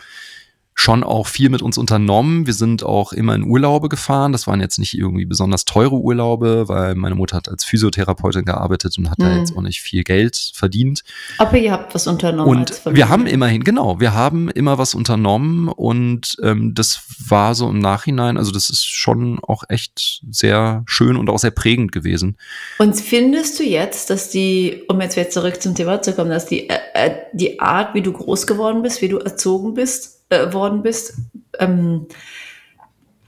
schon 0.80 1.04
auch 1.04 1.26
viel 1.26 1.50
mit 1.50 1.60
uns 1.60 1.76
unternommen. 1.76 2.46
Wir 2.46 2.54
sind 2.54 2.82
auch 2.82 3.12
immer 3.12 3.34
in 3.34 3.44
Urlaube 3.44 3.90
gefahren. 3.90 4.32
Das 4.32 4.46
waren 4.46 4.60
jetzt 4.60 4.78
nicht 4.78 4.96
irgendwie 4.96 5.26
besonders 5.26 5.66
teure 5.66 5.96
Urlaube, 5.96 6.68
weil 6.68 6.94
meine 6.94 7.14
Mutter 7.14 7.36
hat 7.36 7.48
als 7.48 7.64
Physiotherapeutin 7.64 8.46
gearbeitet 8.46 8.96
und 8.96 9.10
hat 9.10 9.18
hm. 9.18 9.24
da 9.24 9.36
jetzt 9.36 9.54
auch 9.54 9.60
nicht 9.60 9.82
viel 9.82 10.04
Geld 10.04 10.52
verdient. 10.54 11.02
Aber 11.36 11.58
ihr 11.58 11.70
habt 11.70 11.94
was 11.94 12.06
unternommen. 12.06 12.48
Und 12.48 12.80
wir 12.86 13.10
haben 13.10 13.26
immerhin, 13.26 13.62
genau, 13.62 14.00
wir 14.00 14.14
haben 14.14 14.48
immer 14.48 14.78
was 14.78 14.94
unternommen 14.94 15.68
und 15.68 16.36
ähm, 16.42 16.72
das 16.74 17.02
war 17.28 17.54
so 17.54 17.68
im 17.68 17.78
Nachhinein, 17.78 18.38
also 18.38 18.50
das 18.50 18.70
ist 18.70 18.86
schon 18.86 19.38
auch 19.40 19.64
echt 19.68 20.22
sehr 20.30 20.82
schön 20.86 21.16
und 21.16 21.28
auch 21.28 21.38
sehr 21.38 21.50
prägend 21.50 21.92
gewesen. 21.92 22.38
Und 22.78 22.96
findest 22.96 23.58
du 23.58 23.64
jetzt, 23.64 24.08
dass 24.08 24.30
die, 24.30 24.82
um 24.88 24.98
jetzt 25.02 25.16
wieder 25.16 25.28
zurück 25.28 25.60
zum 25.60 25.74
Thema 25.74 26.00
zu 26.00 26.14
kommen, 26.14 26.30
dass 26.30 26.46
die, 26.46 26.70
äh, 26.70 26.78
äh 26.94 27.10
die 27.34 27.60
Art, 27.60 27.94
wie 27.94 28.02
du 28.02 28.12
groß 28.12 28.46
geworden 28.46 28.82
bist, 28.82 29.02
wie 29.02 29.08
du 29.08 29.18
erzogen 29.18 29.74
bist, 29.74 30.19
äh, 30.30 30.52
worden 30.52 30.82
bist. 30.82 31.14
Ähm, 31.58 32.06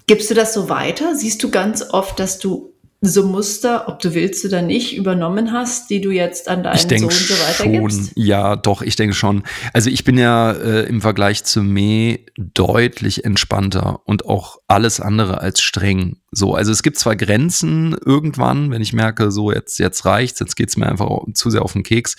gibst 0.07 0.31
du 0.31 0.35
das 0.35 0.55
so 0.55 0.69
weiter? 0.69 1.15
Siehst 1.15 1.43
du 1.43 1.51
ganz 1.51 1.83
oft, 1.91 2.19
dass 2.19 2.39
du 2.39 2.73
so 3.05 3.25
Muster, 3.25 3.89
ob 3.89 3.99
du 3.99 4.15
willst 4.15 4.45
oder 4.45 4.63
nicht, 4.63 4.97
übernommen 4.97 5.53
hast, 5.53 5.91
die 5.91 6.01
du 6.01 6.13
jetzt 6.13 6.49
an 6.49 6.63
deinen 6.63 6.79
Sohn 6.79 7.11
so 7.11 7.35
weitergibst? 7.35 7.99
Schon. 7.99 8.11
Ja, 8.15 8.55
doch, 8.55 8.81
ich 8.81 8.95
denke 8.95 9.15
schon. 9.15 9.43
Also 9.73 9.91
ich 9.91 10.05
bin 10.05 10.17
ja 10.17 10.53
äh, 10.53 10.85
im 10.85 11.01
Vergleich 11.01 11.43
zu 11.43 11.65
Me 11.65 12.21
deutlich 12.39 13.25
entspannter 13.25 14.01
und 14.05 14.25
auch 14.27 14.59
alles 14.69 15.01
andere 15.01 15.41
als 15.41 15.61
streng. 15.61 16.19
So, 16.31 16.55
also 16.55 16.71
es 16.71 16.85
gibt 16.85 16.97
zwar 16.97 17.17
Grenzen 17.17 17.97
irgendwann, 18.07 18.71
wenn 18.71 18.81
ich 18.81 18.93
merke, 18.93 19.33
so 19.33 19.51
jetzt 19.51 19.79
jetzt 19.81 20.05
reicht's, 20.05 20.39
jetzt 20.39 20.55
geht's 20.55 20.77
mir 20.77 20.87
einfach 20.87 21.25
zu 21.35 21.51
sehr 21.51 21.63
auf 21.63 21.73
den 21.73 21.83
Keks 21.83 22.15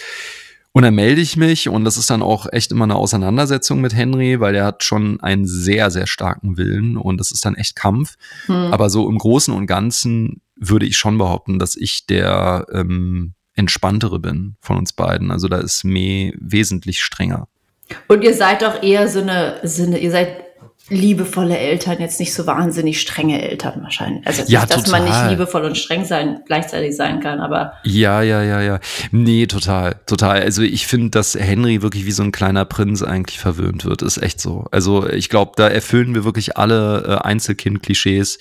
und 0.73 0.81
dann 0.81 0.95
melde 0.95 1.21
ich 1.21 1.37
mich 1.37 1.69
und 1.69 1.85
das 1.85 1.97
ist 1.97 2.09
dann 2.09 2.23
auch 2.23 2.47
echt 2.51 2.71
immer 2.71 2.85
eine 2.85 2.95
Auseinandersetzung 2.95 3.79
mit 3.79 3.95
Henry, 3.95 4.39
weil 4.39 4.55
er 4.55 4.65
hat 4.65 4.83
schon 4.83 5.21
einen 5.21 5.45
sehr, 5.45 5.91
sehr 5.91 6.07
starken 6.07 6.57
Willen 6.57 6.97
und 6.97 7.19
das 7.19 7.31
ist 7.31 7.45
dann 7.45 7.55
echt 7.55 7.75
Kampf. 7.75 8.15
Hm. 8.47 8.73
Aber 8.73 8.89
so 8.89 9.07
im 9.07 9.19
Großen 9.19 9.53
und 9.53 9.67
Ganzen 9.67 10.41
würde 10.55 10.87
ich 10.87 10.97
schon 10.97 11.19
behaupten, 11.19 11.59
dass 11.59 11.75
ich 11.75 12.07
der 12.07 12.65
ähm, 12.73 13.33
entspanntere 13.53 14.19
bin 14.19 14.55
von 14.61 14.77
uns 14.77 14.93
beiden. 14.93 15.29
Also 15.29 15.47
da 15.47 15.57
ist 15.57 15.83
Me 15.83 16.33
wesentlich 16.39 17.01
strenger. 17.01 17.47
Und 18.07 18.23
ihr 18.23 18.33
seid 18.33 18.63
doch 18.63 18.81
eher 18.81 19.07
so 19.07 19.21
eine, 19.21 19.59
so 19.63 19.83
eine 19.83 19.99
ihr 19.99 20.09
seid 20.09 20.42
liebevolle 20.89 21.57
Eltern, 21.57 21.99
jetzt 21.99 22.19
nicht 22.19 22.33
so 22.33 22.45
wahnsinnig 22.45 22.99
strenge 22.99 23.41
Eltern 23.41 23.81
wahrscheinlich. 23.83 24.27
Also 24.27 24.43
ja, 24.47 24.61
nicht, 24.61 24.73
dass 24.73 24.91
man 24.91 25.05
nicht 25.05 25.29
liebevoll 25.29 25.63
und 25.63 25.77
streng 25.77 26.03
sein 26.03 26.41
gleichzeitig 26.45 26.95
sein 26.95 27.21
kann, 27.21 27.39
aber. 27.39 27.73
Ja, 27.83 28.21
ja, 28.21 28.43
ja, 28.43 28.61
ja. 28.61 28.79
Nee, 29.11 29.47
total, 29.47 29.95
total. 30.05 30.41
Also 30.41 30.61
ich 30.61 30.85
finde, 30.85 31.11
dass 31.11 31.35
Henry 31.35 31.81
wirklich 31.81 32.05
wie 32.05 32.11
so 32.11 32.23
ein 32.23 32.33
kleiner 32.33 32.65
Prinz 32.65 33.01
eigentlich 33.01 33.39
verwöhnt 33.39 33.85
wird. 33.85 34.01
Ist 34.01 34.21
echt 34.21 34.41
so. 34.41 34.65
Also 34.71 35.07
ich 35.07 35.29
glaube, 35.29 35.53
da 35.55 35.69
erfüllen 35.69 36.13
wir 36.15 36.25
wirklich 36.25 36.57
alle 36.57 37.03
äh, 37.07 37.27
Einzelkind-Klischees 37.27 38.39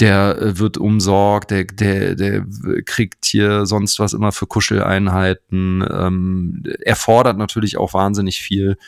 der 0.00 0.38
äh, 0.40 0.58
wird 0.58 0.78
umsorgt, 0.78 1.50
der, 1.50 1.64
der, 1.64 2.14
der 2.14 2.44
kriegt 2.84 3.26
hier 3.26 3.66
sonst 3.66 3.98
was 3.98 4.12
immer 4.12 4.32
für 4.32 4.46
Kuscheleinheiten. 4.46 5.86
Ähm, 5.88 6.64
er 6.80 6.96
fordert 6.96 7.36
natürlich 7.36 7.76
auch 7.76 7.92
wahnsinnig 7.92 8.40
viel. 8.40 8.78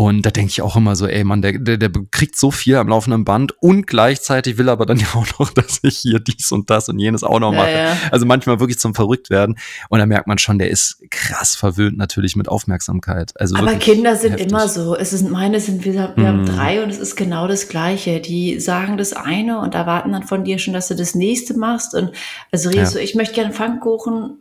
Und 0.00 0.22
da 0.22 0.30
denke 0.30 0.48
ich 0.48 0.62
auch 0.62 0.76
immer 0.76 0.96
so, 0.96 1.06
ey 1.06 1.24
Mann, 1.24 1.42
der, 1.42 1.58
der, 1.58 1.76
der 1.76 1.90
kriegt 2.10 2.34
so 2.34 2.50
viel 2.50 2.76
am 2.76 2.88
laufenden 2.88 3.26
Band 3.26 3.52
und 3.60 3.86
gleichzeitig 3.86 4.56
will 4.56 4.70
aber 4.70 4.86
dann 4.86 4.98
ja 4.98 5.08
auch 5.14 5.26
noch, 5.38 5.50
dass 5.50 5.80
ich 5.82 5.98
hier 5.98 6.20
dies 6.20 6.50
und 6.52 6.70
das 6.70 6.88
und 6.88 6.98
jenes 6.98 7.22
auch 7.22 7.38
noch 7.38 7.52
mache. 7.52 7.70
Ja, 7.70 7.88
ja. 7.90 7.96
Also 8.10 8.24
manchmal 8.24 8.60
wirklich 8.60 8.78
zum 8.78 8.94
Verrücktwerden. 8.94 9.58
Und 9.90 9.98
da 9.98 10.06
merkt 10.06 10.26
man 10.26 10.38
schon, 10.38 10.58
der 10.58 10.70
ist 10.70 11.02
krass 11.10 11.54
verwöhnt 11.54 11.98
natürlich 11.98 12.34
mit 12.34 12.48
Aufmerksamkeit. 12.48 13.38
Also 13.38 13.56
aber 13.56 13.74
Kinder 13.74 14.16
sind 14.16 14.32
heftig. 14.32 14.48
immer 14.48 14.68
so. 14.68 14.96
Es 14.96 15.12
ist, 15.12 15.28
meine 15.28 15.60
sind, 15.60 15.84
wir, 15.84 15.92
wir 15.92 16.14
mm. 16.16 16.26
haben 16.26 16.46
drei 16.46 16.82
und 16.82 16.88
es 16.88 16.98
ist 16.98 17.14
genau 17.14 17.46
das 17.46 17.68
Gleiche. 17.68 18.20
Die 18.20 18.58
sagen 18.58 18.96
das 18.96 19.12
eine 19.12 19.60
und 19.60 19.74
erwarten 19.74 20.12
dann 20.12 20.22
von 20.22 20.44
dir 20.44 20.58
schon, 20.58 20.72
dass 20.72 20.88
du 20.88 20.94
das 20.94 21.14
nächste 21.14 21.58
machst. 21.58 21.94
Und 21.94 22.12
also 22.50 22.70
redest 22.70 22.94
ja. 22.94 23.00
du, 23.00 23.04
ich 23.04 23.14
möchte 23.14 23.34
gerne 23.34 23.52
Pfannkuchen 23.52 24.38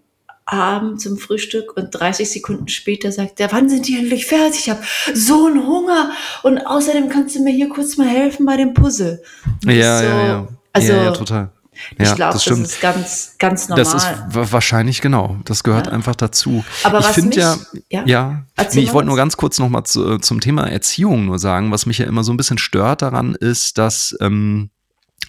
Abend 0.52 1.02
zum 1.02 1.18
Frühstück 1.18 1.76
und 1.78 1.92
30 1.92 2.30
Sekunden 2.30 2.68
später 2.68 3.12
sagt 3.12 3.40
er, 3.40 3.52
wann 3.52 3.70
sind 3.70 3.88
die 3.88 3.98
endlich 3.98 4.26
fertig? 4.26 4.62
Ich 4.62 4.70
habe 4.70 4.82
so 5.14 5.48
einen 5.48 5.66
Hunger 5.66 6.12
und 6.44 6.60
außerdem 6.60 7.10
kannst 7.10 7.36
du 7.36 7.44
mir 7.44 7.52
hier 7.52 7.70
kurz 7.70 7.98
mal 7.98 8.08
helfen 8.08 8.46
bei 8.46 8.58
dem 8.58 8.74
Puzzle. 8.74 9.22
Ja, 9.66 10.00
so, 10.00 10.06
ja, 10.06 10.28
ja. 10.28 10.48
Also, 10.74 10.94
ja, 10.94 11.04
ja, 11.04 11.12
total. 11.12 11.52
Ja, 11.98 12.06
ich 12.06 12.16
glaube, 12.16 12.34
das, 12.34 12.44
das, 12.44 12.60
ist 12.60 12.82
ganz, 12.82 13.36
ganz 13.40 13.70
normal. 13.70 13.86
Das 13.86 13.94
ist 13.94 14.52
wahrscheinlich 14.52 15.02
genau. 15.02 15.38
Das 15.46 15.64
gehört 15.64 15.88
ja. 15.88 15.94
einfach 15.94 16.16
dazu. 16.16 16.64
Aber 16.84 17.00
ich 17.00 17.06
finde 17.06 17.40
ja, 17.40 17.58
ja, 17.90 18.04
ja 18.06 18.46
nee, 18.74 18.82
ich 18.82 18.94
wollte 18.94 19.08
nur 19.08 19.16
ganz 19.16 19.38
kurz 19.38 19.60
noch 19.60 19.70
mal 19.70 19.86
zu, 19.86 20.18
zum 20.18 20.42
Thema 20.42 20.70
Erziehung 20.70 21.26
nur 21.26 21.40
sagen, 21.40 21.72
was 21.72 21.86
mich 21.86 22.00
ja 22.00 22.06
immer 22.06 22.24
so 22.24 22.34
ein 22.34 22.38
bisschen 22.38 22.58
stört 22.58 23.02
daran 23.02 23.34
ist, 23.36 23.78
dass 23.78 24.16
ähm, 24.20 24.72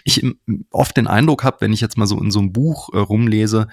ich 0.05 0.25
oft 0.71 0.97
den 0.97 1.07
Eindruck 1.07 1.45
habe, 1.45 1.59
wenn 1.61 1.73
ich 1.73 1.81
jetzt 1.81 1.97
mal 1.97 2.07
so 2.07 2.21
in 2.21 2.31
so 2.31 2.41
einem 2.41 2.53
Buch 2.53 2.93
äh, 2.93 2.99
rumlese, 2.99 3.69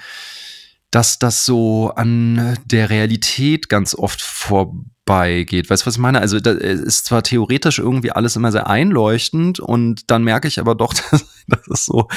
dass 0.91 1.19
das 1.19 1.45
so 1.45 1.91
an 1.95 2.57
der 2.65 2.89
Realität 2.89 3.67
ganz 3.67 3.93
oft 3.93 4.21
vorbeigeht. 4.21 5.69
Weißt 5.69 5.83
du, 5.83 5.87
was 5.87 5.95
ich 5.95 5.99
meine? 6.01 6.21
Also, 6.21 6.39
da 6.39 6.51
ist 6.51 7.05
zwar 7.05 7.23
theoretisch 7.23 7.79
irgendwie 7.79 8.11
alles 8.11 8.35
immer 8.35 8.51
sehr 8.51 8.67
einleuchtend 8.67 9.59
und 9.59 10.09
dann 10.09 10.23
merke 10.23 10.47
ich 10.47 10.59
aber 10.59 10.75
doch, 10.75 10.93
dass, 11.11 11.25
dass 11.47 11.67
es 11.67 11.85
so 11.85 12.07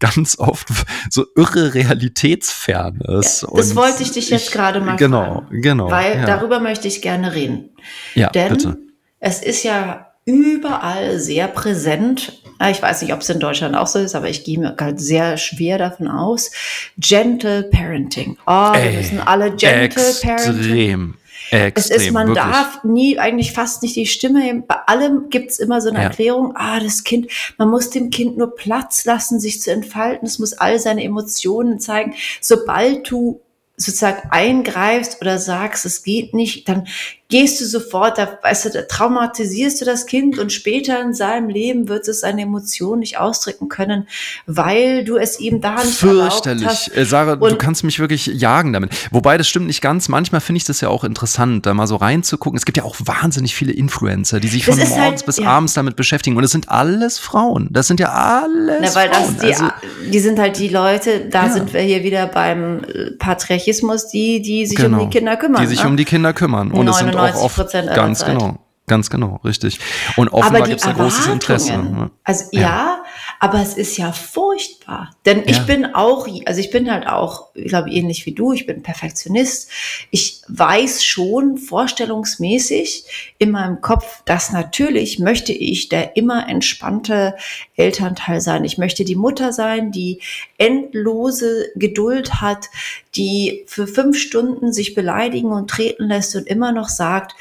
ganz 0.00 0.38
oft 0.38 0.68
so 1.08 1.24
irre 1.36 1.74
realitätsfern 1.74 3.00
ist. 3.00 3.42
Ja, 3.42 3.48
das 3.54 3.76
wollte 3.76 4.02
ich 4.02 4.10
dich 4.10 4.30
jetzt 4.30 4.50
gerade 4.50 4.80
mal 4.80 4.96
genau, 4.96 5.42
fragen. 5.42 5.62
Genau, 5.62 5.90
Weil 5.90 6.16
ja. 6.16 6.26
darüber 6.26 6.58
möchte 6.58 6.88
ich 6.88 7.02
gerne 7.02 7.32
reden. 7.32 7.70
Ja, 8.14 8.30
Denn 8.30 8.52
bitte. 8.52 8.78
es 9.20 9.40
ist 9.40 9.62
ja 9.62 10.06
überall 10.24 11.20
sehr 11.20 11.46
präsent. 11.46 12.42
Ich 12.70 12.80
weiß 12.80 13.02
nicht, 13.02 13.12
ob 13.12 13.20
es 13.20 13.28
in 13.28 13.40
Deutschland 13.40 13.76
auch 13.76 13.86
so 13.86 13.98
ist, 13.98 14.14
aber 14.14 14.28
ich 14.28 14.44
gehe 14.44 14.58
mir 14.58 14.76
halt 14.80 15.00
sehr 15.00 15.36
schwer 15.36 15.78
davon 15.78 16.08
aus. 16.08 16.50
Gentle 16.98 17.64
Parenting. 17.64 18.38
Oh, 18.46 18.72
wir 18.72 18.92
müssen 18.92 19.20
alle 19.20 19.50
Gentle 19.54 19.84
extrem. 19.84 20.36
Parenting. 20.36 21.14
Extrem, 21.50 21.96
es 21.96 22.06
ist, 22.06 22.12
man 22.12 22.28
wirklich. 22.28 22.44
darf 22.44 22.82
nie, 22.82 23.18
eigentlich 23.18 23.52
fast 23.52 23.82
nicht 23.82 23.94
die 23.94 24.06
Stimme, 24.06 24.64
bei 24.66 24.76
allem 24.86 25.30
gibt's 25.30 25.58
immer 25.58 25.80
so 25.80 25.90
eine 25.90 25.98
ja. 25.98 26.04
Erklärung, 26.04 26.56
ah, 26.56 26.80
das 26.80 27.04
Kind, 27.04 27.30
man 27.56 27.70
muss 27.70 27.90
dem 27.90 28.10
Kind 28.10 28.36
nur 28.36 28.56
Platz 28.56 29.04
lassen, 29.04 29.38
sich 29.38 29.60
zu 29.60 29.70
entfalten, 29.70 30.26
es 30.26 30.40
muss 30.40 30.54
all 30.54 30.80
seine 30.80 31.04
Emotionen 31.04 31.78
zeigen. 31.78 32.14
Sobald 32.40 33.08
du 33.10 33.40
sozusagen 33.76 34.28
eingreifst 34.30 35.20
oder 35.20 35.38
sagst, 35.38 35.86
es 35.86 36.02
geht 36.02 36.34
nicht, 36.34 36.68
dann 36.68 36.88
gehst 37.28 37.60
du 37.60 37.64
sofort, 37.64 38.18
da, 38.18 38.38
weißt 38.40 38.66
du, 38.66 38.70
da 38.70 38.82
traumatisierst 38.82 39.80
du 39.80 39.84
das 39.84 40.06
Kind 40.06 40.38
und 40.38 40.52
später 40.52 41.00
in 41.00 41.12
seinem 41.12 41.48
Leben 41.48 41.88
wird 41.88 42.06
es 42.06 42.20
seine 42.20 42.42
Emotionen 42.42 43.00
nicht 43.00 43.18
ausdrücken 43.18 43.68
können, 43.68 44.06
weil 44.46 45.04
du 45.04 45.16
es 45.16 45.40
ihm 45.40 45.60
da 45.60 45.74
nicht 45.74 45.96
Fürchterlich. 45.96 46.66
hast. 46.66 46.96
Äh, 46.96 47.04
Sarah, 47.04 47.32
und 47.32 47.50
du 47.50 47.56
kannst 47.56 47.82
mich 47.82 47.98
wirklich 47.98 48.26
jagen 48.26 48.72
damit. 48.72 48.90
Wobei, 49.10 49.38
das 49.38 49.48
stimmt 49.48 49.66
nicht 49.66 49.80
ganz. 49.80 50.08
Manchmal 50.08 50.40
finde 50.40 50.58
ich 50.58 50.64
das 50.64 50.80
ja 50.80 50.88
auch 50.88 51.02
interessant, 51.02 51.66
da 51.66 51.74
mal 51.74 51.88
so 51.88 51.96
reinzugucken. 51.96 52.56
Es 52.56 52.64
gibt 52.64 52.78
ja 52.78 52.84
auch 52.84 52.96
wahnsinnig 53.00 53.56
viele 53.56 53.72
Influencer, 53.72 54.38
die 54.38 54.48
sich 54.48 54.64
von 54.64 54.78
morgens 54.78 54.96
halt, 54.96 55.26
bis 55.26 55.38
ja. 55.38 55.48
abends 55.48 55.74
damit 55.74 55.96
beschäftigen. 55.96 56.36
Und 56.36 56.44
es 56.44 56.52
sind 56.52 56.68
alles 56.68 57.18
Frauen. 57.18 57.68
Das 57.72 57.88
sind 57.88 57.98
ja 57.98 58.12
alles 58.12 58.94
Na, 58.94 58.94
weil 58.94 59.08
Frauen. 59.12 59.36
Das 59.36 59.44
die, 59.44 59.54
also, 59.54 59.68
die 60.12 60.20
sind 60.20 60.38
halt 60.38 60.58
die 60.58 60.68
Leute, 60.68 61.26
da 61.28 61.46
ja. 61.46 61.52
sind 61.52 61.72
wir 61.72 61.80
hier 61.80 62.04
wieder 62.04 62.28
beim 62.28 62.82
Patriarchismus, 63.18 64.06
die, 64.08 64.40
die 64.42 64.66
sich 64.66 64.76
genau. 64.76 65.00
um 65.00 65.10
die 65.10 65.18
Kinder 65.18 65.36
kümmern. 65.36 65.60
Die 65.60 65.66
sich 65.66 65.82
ne? 65.82 65.88
um 65.88 65.96
die 65.96 66.04
Kinder 66.04 66.32
kümmern. 66.32 66.70
Und 66.70 66.86
es 66.86 66.98
sind 66.98 67.15
auch 67.18 67.42
oft 67.42 67.72
ganz 67.72 68.24
genau. 68.24 68.58
Ganz 68.88 69.10
genau, 69.10 69.40
richtig. 69.44 69.80
Und 70.16 70.28
offenbar 70.32 70.62
gibt 70.62 70.80
es 70.80 70.86
ein 70.86 70.94
großes 70.94 71.26
Interesse. 71.26 71.76
Ne? 71.76 72.10
Also 72.22 72.44
ja. 72.52 72.60
ja. 72.60 73.04
Aber 73.38 73.60
es 73.60 73.74
ist 73.74 73.96
ja 73.96 74.12
furchtbar. 74.12 75.10
Denn 75.24 75.38
ja. 75.38 75.44
ich 75.46 75.66
bin 75.66 75.94
auch, 75.94 76.28
also 76.46 76.60
ich 76.60 76.70
bin 76.70 76.90
halt 76.90 77.06
auch, 77.06 77.48
ich 77.54 77.68
glaube, 77.68 77.90
ähnlich 77.90 78.26
wie 78.26 78.32
du, 78.32 78.52
ich 78.52 78.66
bin 78.66 78.82
Perfektionist. 78.82 79.70
Ich 80.10 80.42
weiß 80.48 81.04
schon 81.04 81.58
vorstellungsmäßig 81.58 83.04
in 83.38 83.50
meinem 83.50 83.80
Kopf, 83.80 84.22
dass 84.24 84.52
natürlich 84.52 85.18
möchte 85.18 85.52
ich 85.52 85.88
der 85.88 86.16
immer 86.16 86.48
entspannte 86.48 87.36
Elternteil 87.76 88.40
sein. 88.40 88.64
Ich 88.64 88.78
möchte 88.78 89.04
die 89.04 89.16
Mutter 89.16 89.52
sein, 89.52 89.92
die 89.92 90.20
endlose 90.58 91.70
Geduld 91.74 92.40
hat, 92.40 92.66
die 93.14 93.64
für 93.66 93.86
fünf 93.86 94.18
Stunden 94.18 94.72
sich 94.72 94.94
beleidigen 94.94 95.52
und 95.52 95.70
treten 95.70 96.08
lässt 96.08 96.36
und 96.36 96.46
immer 96.46 96.72
noch 96.72 96.88
sagt, 96.88 97.34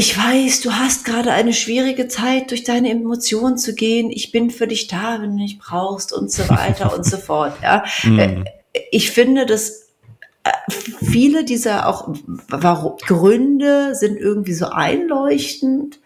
ich 0.00 0.16
weiß, 0.16 0.62
du 0.62 0.72
hast 0.72 1.04
gerade 1.04 1.30
eine 1.30 1.52
schwierige 1.52 2.08
Zeit, 2.08 2.52
durch 2.52 2.64
deine 2.64 2.88
Emotionen 2.88 3.58
zu 3.58 3.74
gehen. 3.74 4.10
Ich 4.10 4.32
bin 4.32 4.50
für 4.50 4.66
dich 4.66 4.86
da, 4.86 5.20
wenn 5.20 5.36
du 5.36 5.42
mich 5.42 5.58
brauchst 5.58 6.14
und 6.14 6.32
so 6.32 6.48
weiter 6.48 6.94
und 6.96 7.04
so 7.04 7.16
fort. 7.28 7.52
Ja. 7.62 7.84
Mm. 8.04 8.44
Ich 8.90 9.10
finde, 9.10 9.44
dass 9.44 9.90
äh, 10.44 10.52
viele 11.04 11.44
dieser 11.44 11.86
auch 11.86 12.14
warum, 12.48 12.96
Gründe 13.06 13.94
sind 13.94 14.16
irgendwie 14.16 14.54
so 14.54 14.68
einleuchtend. 14.68 16.00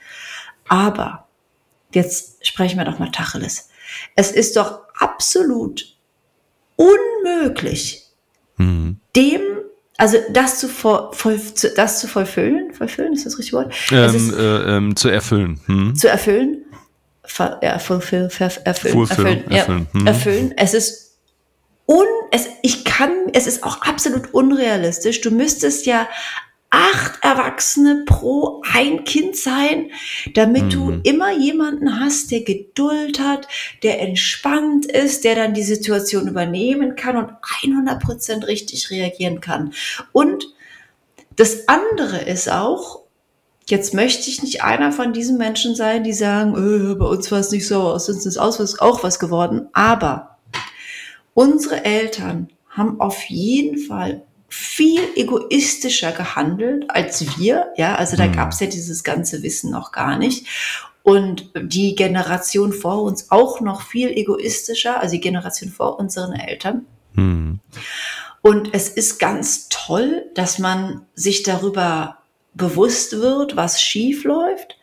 Aber 0.66 1.28
jetzt 1.92 2.44
sprechen 2.44 2.78
wir 2.78 2.86
doch 2.86 2.98
mal 2.98 3.12
Tacheles. 3.12 3.68
Es 4.16 4.32
ist 4.32 4.56
doch 4.56 4.80
absolut 4.98 5.96
unmöglich, 6.74 8.02
Mhm. 8.56 8.98
dem, 9.14 9.40
also 9.96 10.18
das 10.30 10.58
zu, 10.58 10.68
voll, 10.68 11.10
voll, 11.12 11.40
zu, 11.40 11.70
das 11.70 12.00
zu 12.00 12.08
vollfüllen, 12.08 12.72
vollfüllen, 12.72 13.12
ist 13.12 13.26
das 13.26 13.38
richtige 13.38 13.58
Wort? 13.58 13.74
Ähm, 13.92 14.16
ist 14.16 14.34
äh, 14.34 14.76
ähm, 14.76 14.96
zu 14.96 15.08
erfüllen. 15.08 15.60
Hm? 15.66 15.94
zu 15.94 16.08
erfüllen, 16.08 16.64
ver, 17.24 17.60
ja, 17.62 17.78
fulfill, 17.78 18.28
ver, 18.30 18.50
erfüllen, 18.64 18.94
Fulfill, 18.94 19.26
erfüllen, 19.26 19.44
ja, 19.50 19.56
erfüllen, 19.58 19.86
hm. 19.92 20.06
erfüllen. 20.06 20.54
Es 20.56 20.74
ist 20.74 21.04
un, 21.86 22.06
es, 22.32 22.48
ich 22.62 22.84
kann, 22.84 23.12
es 23.32 23.46
ist 23.46 23.62
auch 23.62 23.82
absolut 23.82 24.34
unrealistisch. 24.34 25.20
Du 25.20 25.30
müsstest 25.30 25.86
ja 25.86 26.08
acht 26.74 27.22
Erwachsene 27.22 28.02
pro 28.04 28.62
ein 28.72 29.04
Kind 29.04 29.36
sein, 29.36 29.90
damit 30.34 30.72
du 30.72 30.86
Mhm. 30.86 31.00
immer 31.04 31.32
jemanden 31.32 32.00
hast, 32.00 32.32
der 32.32 32.42
Geduld 32.42 33.20
hat, 33.20 33.46
der 33.84 34.00
entspannt 34.02 34.86
ist, 34.86 35.22
der 35.24 35.36
dann 35.36 35.54
die 35.54 35.62
Situation 35.62 36.26
übernehmen 36.26 36.96
kann 36.96 37.16
und 37.16 37.30
100% 37.62 38.46
richtig 38.48 38.90
reagieren 38.90 39.40
kann. 39.40 39.72
Und 40.12 40.46
das 41.36 41.68
andere 41.68 42.18
ist 42.22 42.50
auch, 42.50 43.02
jetzt 43.66 43.94
möchte 43.94 44.28
ich 44.28 44.42
nicht 44.42 44.62
einer 44.64 44.90
von 44.90 45.12
diesen 45.12 45.38
Menschen 45.38 45.76
sein, 45.76 46.02
die 46.02 46.12
sagen, 46.12 46.54
äh, 46.54 46.94
bei 46.96 47.06
uns 47.06 47.30
war 47.30 47.38
es 47.38 47.50
nicht 47.52 47.66
so, 47.68 47.80
aus 47.82 48.08
uns 48.08 48.26
ist 48.26 48.36
aus, 48.36 48.58
was- 48.58 48.78
auch 48.80 49.02
was 49.04 49.18
geworden. 49.20 49.68
Aber 49.72 50.38
unsere 51.34 51.84
Eltern 51.84 52.48
haben 52.68 53.00
auf 53.00 53.22
jeden 53.28 53.78
Fall 53.78 54.22
viel 54.54 55.02
egoistischer 55.16 56.12
gehandelt 56.12 56.84
als 56.88 57.38
wir. 57.38 57.72
Ja, 57.76 57.96
also 57.96 58.16
da 58.16 58.26
Mhm. 58.26 58.32
gab 58.32 58.52
es 58.52 58.60
ja 58.60 58.66
dieses 58.66 59.02
ganze 59.02 59.42
Wissen 59.42 59.70
noch 59.70 59.90
gar 59.92 60.16
nicht. 60.16 60.46
Und 61.02 61.50
die 61.60 61.94
Generation 61.94 62.72
vor 62.72 63.02
uns 63.02 63.30
auch 63.30 63.60
noch 63.60 63.82
viel 63.82 64.10
egoistischer, 64.10 65.00
also 65.00 65.12
die 65.12 65.20
Generation 65.20 65.70
vor 65.70 65.98
unseren 65.98 66.32
Eltern. 66.32 66.86
Hm. 67.14 67.60
Und 68.42 68.72
es 68.72 68.88
ist 68.88 69.18
ganz 69.18 69.68
toll, 69.68 70.26
dass 70.34 70.58
man 70.58 71.02
sich 71.14 71.42
darüber 71.42 72.18
bewusst 72.54 73.20
wird, 73.20 73.56
was 73.56 73.82
schief 73.82 74.24
läuft. 74.24 74.78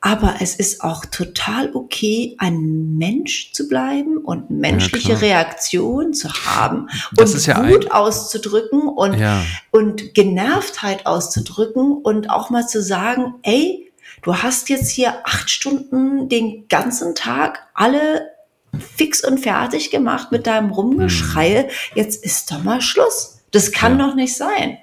Aber 0.00 0.36
es 0.40 0.54
ist 0.54 0.82
auch 0.82 1.04
total 1.06 1.74
okay, 1.74 2.36
ein 2.38 2.96
Mensch 2.98 3.52
zu 3.52 3.66
bleiben 3.66 4.18
und 4.18 4.48
menschliche 4.48 5.08
klar. 5.16 5.22
Reaktionen 5.22 6.14
zu 6.14 6.32
haben 6.32 6.88
Das 7.14 7.30
und 7.32 7.36
ist 7.38 7.46
ja 7.46 7.68
Wut 7.68 7.90
auszudrücken 7.90 8.82
und, 8.82 9.14
Ja. 9.18 9.44
und 9.72 10.14
Genervtheit 10.14 11.04
auszudrücken 11.06 11.92
und 12.02 12.30
auch 12.30 12.48
mal 12.50 12.66
zu 12.68 12.80
sagen, 12.80 13.34
ey, 13.42 13.90
du 14.22 14.36
hast 14.36 14.68
jetzt 14.68 14.90
hier 14.90 15.14
acht 15.24 15.50
Stunden 15.50 16.28
den 16.28 16.68
ganzen 16.68 17.16
Tag 17.16 17.66
alle 17.74 18.30
fix 18.96 19.24
und 19.24 19.38
fertig 19.38 19.90
gemacht 19.90 20.30
mit 20.30 20.46
deinem 20.46 20.70
Rumgeschreie. 20.70 21.68
Jetzt 21.96 22.24
ist 22.24 22.52
doch 22.52 22.62
mal 22.62 22.80
Schluss. 22.80 23.40
Das 23.50 23.72
kann 23.72 23.92
Hm. 23.94 23.98
Ja. 24.00 24.06
doch 24.06 24.14
nicht 24.14 24.36
sein. 24.36 24.78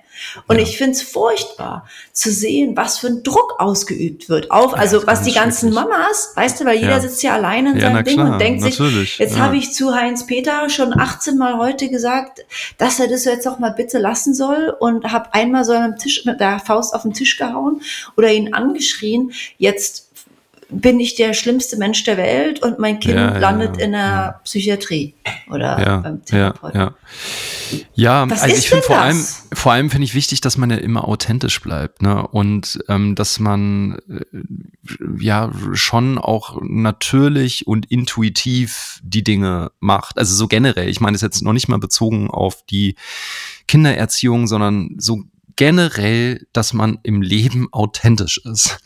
Und 0.48 0.58
Ja. 0.58 0.64
ich 0.64 0.78
finde 0.78 0.92
es 0.94 1.02
furchtbar 1.02 1.88
zu 2.12 2.32
sehen, 2.32 2.76
was 2.78 2.98
für 3.00 3.08
ein 3.08 3.24
Druck 3.24 3.56
ausgeübt 3.60 4.30
wird. 4.30 4.52
Auf, 4.52 4.72
Ja, 4.74 4.78
also 4.78 5.06
was 5.08 5.24
die 5.24 5.34
ganzen. 5.34 5.74
Mamas, 5.74 6.32
weißt 6.36 6.60
du, 6.62 6.66
weil 6.66 6.76
jeder 6.78 6.92
Ja. 6.92 7.00
sitzt 7.00 7.22
ja 7.24 7.34
alleine 7.34 7.74
in 7.74 7.80
seinem 7.80 8.04
Ding 8.04 8.16
klar, 8.16 8.34
und 8.34 8.40
denkt 8.40 8.62
sich, 8.64 8.80
natürlich. 8.80 9.18
jetzt 9.18 9.36
ja. 9.36 9.42
habe 9.44 9.58
ich 9.58 9.74
zu 9.74 9.94
Heinz 9.94 10.26
Peter 10.26 10.70
schon 10.70 10.98
18 10.98 11.38
Mal 11.38 11.58
heute 11.58 11.90
gesagt, 11.90 12.46
dass 12.78 13.00
er 13.00 13.08
das 13.08 13.26
jetzt 13.26 13.48
auch 13.48 13.60
mal 13.60 13.72
bitte 13.72 13.98
lassen 13.98 14.34
soll 14.34 14.76
und 14.80 15.12
habe 15.12 15.34
einmal 15.34 15.66
so 15.66 15.74
am 15.74 15.98
Tisch 15.98 16.26
mit 16.26 16.40
der 16.40 16.60
Faust 16.60 16.94
auf 16.94 17.02
den 17.04 17.14
Tisch 17.14 17.38
gehauen 17.38 17.82
oder 18.18 18.32
ihn 18.32 18.54
angeschrien. 18.54 19.32
Jetzt 19.58 20.05
bin 20.70 21.00
ich 21.00 21.16
der 21.16 21.34
schlimmste 21.34 21.78
Mensch 21.78 22.04
der 22.04 22.18
Welt 22.18 22.62
und 22.62 22.80
mein 22.80 23.00
Kind 23.00 23.16
Ja, 23.16 23.38
landet 23.38 23.78
ja, 23.78 23.86
in 23.86 23.92
der. 23.92 24.42
Psychiatrie 24.44 25.14
oder 25.50 25.80
ja, 25.80 25.98
beim 25.98 26.16
ja, 26.16 26.52
Therapeuten. 26.52 26.80
ja. 26.80 26.94
Ja, 27.94 28.30
Was 28.30 28.42
also 28.42 28.56
ist 28.56 28.64
ich 28.64 28.70
finde 28.70 28.84
vor 28.84 28.98
allem, 29.00 29.26
vor 29.54 29.72
allem 29.72 29.90
finde 29.90 30.06
ich 30.06 30.14
wichtig, 30.14 30.42
dass 30.42 30.58
man 30.58 30.70
ja 30.70 30.78
immer 30.78 31.08
authentisch 31.08 31.62
bleibt, 31.62 32.02
ne? 32.02 32.28
Und 32.28 32.80
ähm, 32.90 33.16
dass 33.16 33.40
man 33.40 33.98
äh, 34.10 34.22
ja 35.20 35.52
schon 35.74 36.18
auch 36.18 36.60
natürlich 36.62 37.66
und 37.68 37.92
intuitiv 37.92 39.00
die 39.04 39.24
Dinge 39.24 39.72
macht. 39.80 40.18
Also 40.18 40.36
so 40.36 40.48
generell. 40.48 40.90
Ich 40.90 41.02
meine, 41.02 41.14
das 41.14 41.24
ist 41.24 41.36
jetzt 41.36 41.42
noch 41.44 41.54
nicht 41.54 41.68
mal 41.68 41.80
bezogen 41.80 42.30
auf 42.30 42.64
die 42.70 42.96
Kindererziehung, 43.68 44.48
sondern 44.48 44.96
so 44.98 45.24
generell, 45.56 46.46
dass 46.54 46.74
man 46.74 47.00
im 47.04 47.22
Leben 47.22 47.68
authentisch 47.72 48.42
ist. 48.44 48.78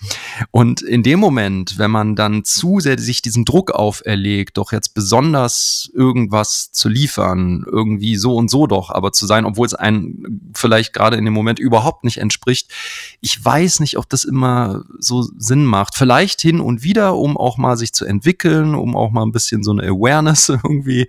Und 0.52 0.82
in 0.82 1.04
dem 1.04 1.20
Moment, 1.20 1.78
wenn 1.78 1.90
man 1.90 2.16
dann 2.16 2.44
zu 2.44 2.80
sehr 2.80 3.00
sich 3.00 3.22
diesen 3.22 3.46
Druck 3.46 3.72
auferlegt, 3.72 4.58
doch 4.58 4.72
jetzt 4.72 4.94
besonders 4.94 5.90
irgendwas 5.94 6.72
zu 6.72 6.88
liefern, 6.90 7.66
irgendwie 7.66 8.16
so 8.16 8.36
und 8.36 8.52
so 8.52 8.68
doch, 8.68 8.92
aber 8.92 9.12
zu 9.12 9.26
sein, 9.26 9.46
obwohl 9.46 9.66
es 9.66 9.74
einem 9.74 10.52
vielleicht 10.54 10.94
gerade 10.94 11.18
in 11.18 11.26
dem 11.26 11.34
Moment 11.34 11.60
überhaupt 11.60 12.04
nicht 12.04 12.18
entspricht, 12.18 12.72
ich 13.20 13.44
weiß 13.44 13.80
nicht, 13.80 13.98
ob 13.98 14.10
das 14.10 14.24
immer 14.24 14.84
so 15.00 15.24
Sinn 15.38 15.66
macht. 15.66 15.96
Vielleicht 15.96 16.42
hin 16.42 16.60
und 16.60 16.84
wieder, 16.84 17.16
um 17.16 17.38
auch 17.38 17.58
mal 17.58 17.78
sich 17.78 17.94
zu 17.94 18.06
entwickeln, 18.06 18.76
um 18.76 18.96
auch 18.96 19.12
mal 19.12 19.24
ein 19.24 19.32
bisschen 19.32 19.64
so 19.64 19.72
eine 19.72 19.84
Awareness 19.84 20.50
irgendwie 20.64 21.08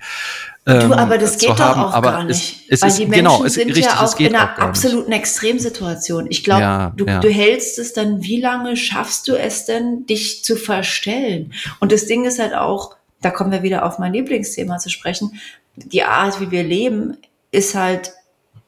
Du, 0.67 0.73
ähm, 0.73 0.93
aber 0.93 1.17
das 1.17 1.39
zu 1.39 1.47
geht 1.47 1.49
doch 1.51 1.59
haben. 1.59 1.81
auch 1.83 1.95
aber 1.95 2.11
gar 2.13 2.29
es, 2.29 2.37
nicht. 2.37 2.67
Es, 2.69 2.83
weil 2.83 2.91
ist, 2.91 2.99
die 2.99 3.07
Menschen 3.07 3.25
genau, 3.25 3.45
es, 3.45 3.55
sind 3.55 3.69
richtig, 3.69 3.87
ja 3.87 4.05
es 4.05 4.15
auch 4.15 4.21
in 4.21 4.35
einer 4.35 4.53
auch 4.53 4.59
absoluten 4.59 5.11
Extremsituation. 5.11 6.27
Ich 6.29 6.45
glaube, 6.45 6.61
Ja, 6.61 6.93
du, 6.95 7.07
ja. 7.07 7.21
du 7.21 7.31
hältst 7.31 7.79
es 7.79 7.95
dann, 7.95 8.23
wie 8.23 8.41
lange 8.41 8.77
schaffst 8.77 9.27
du 9.29 9.37
es 9.37 9.65
denn, 9.65 10.05
dich 10.07 10.45
zu 10.45 10.57
verstellen? 10.57 11.55
Und 11.81 11.93
das 11.93 12.07
Ding 12.07 12.27
ist 12.27 12.39
halt 12.39 12.55
auch, 12.55 12.97
da 13.23 13.31
kommen 13.31 13.53
wir 13.53 13.63
wieder 13.63 13.87
auf 13.87 13.99
mein 13.99 14.13
Lieblingsthema 14.13 14.77
zu 14.79 14.91
sprechen, 14.91 15.41
die 15.77 16.03
Art, 16.03 16.41
wie 16.41 16.51
wir 16.51 16.63
leben, 16.63 17.17
ist 17.53 17.75
halt, 17.75 18.13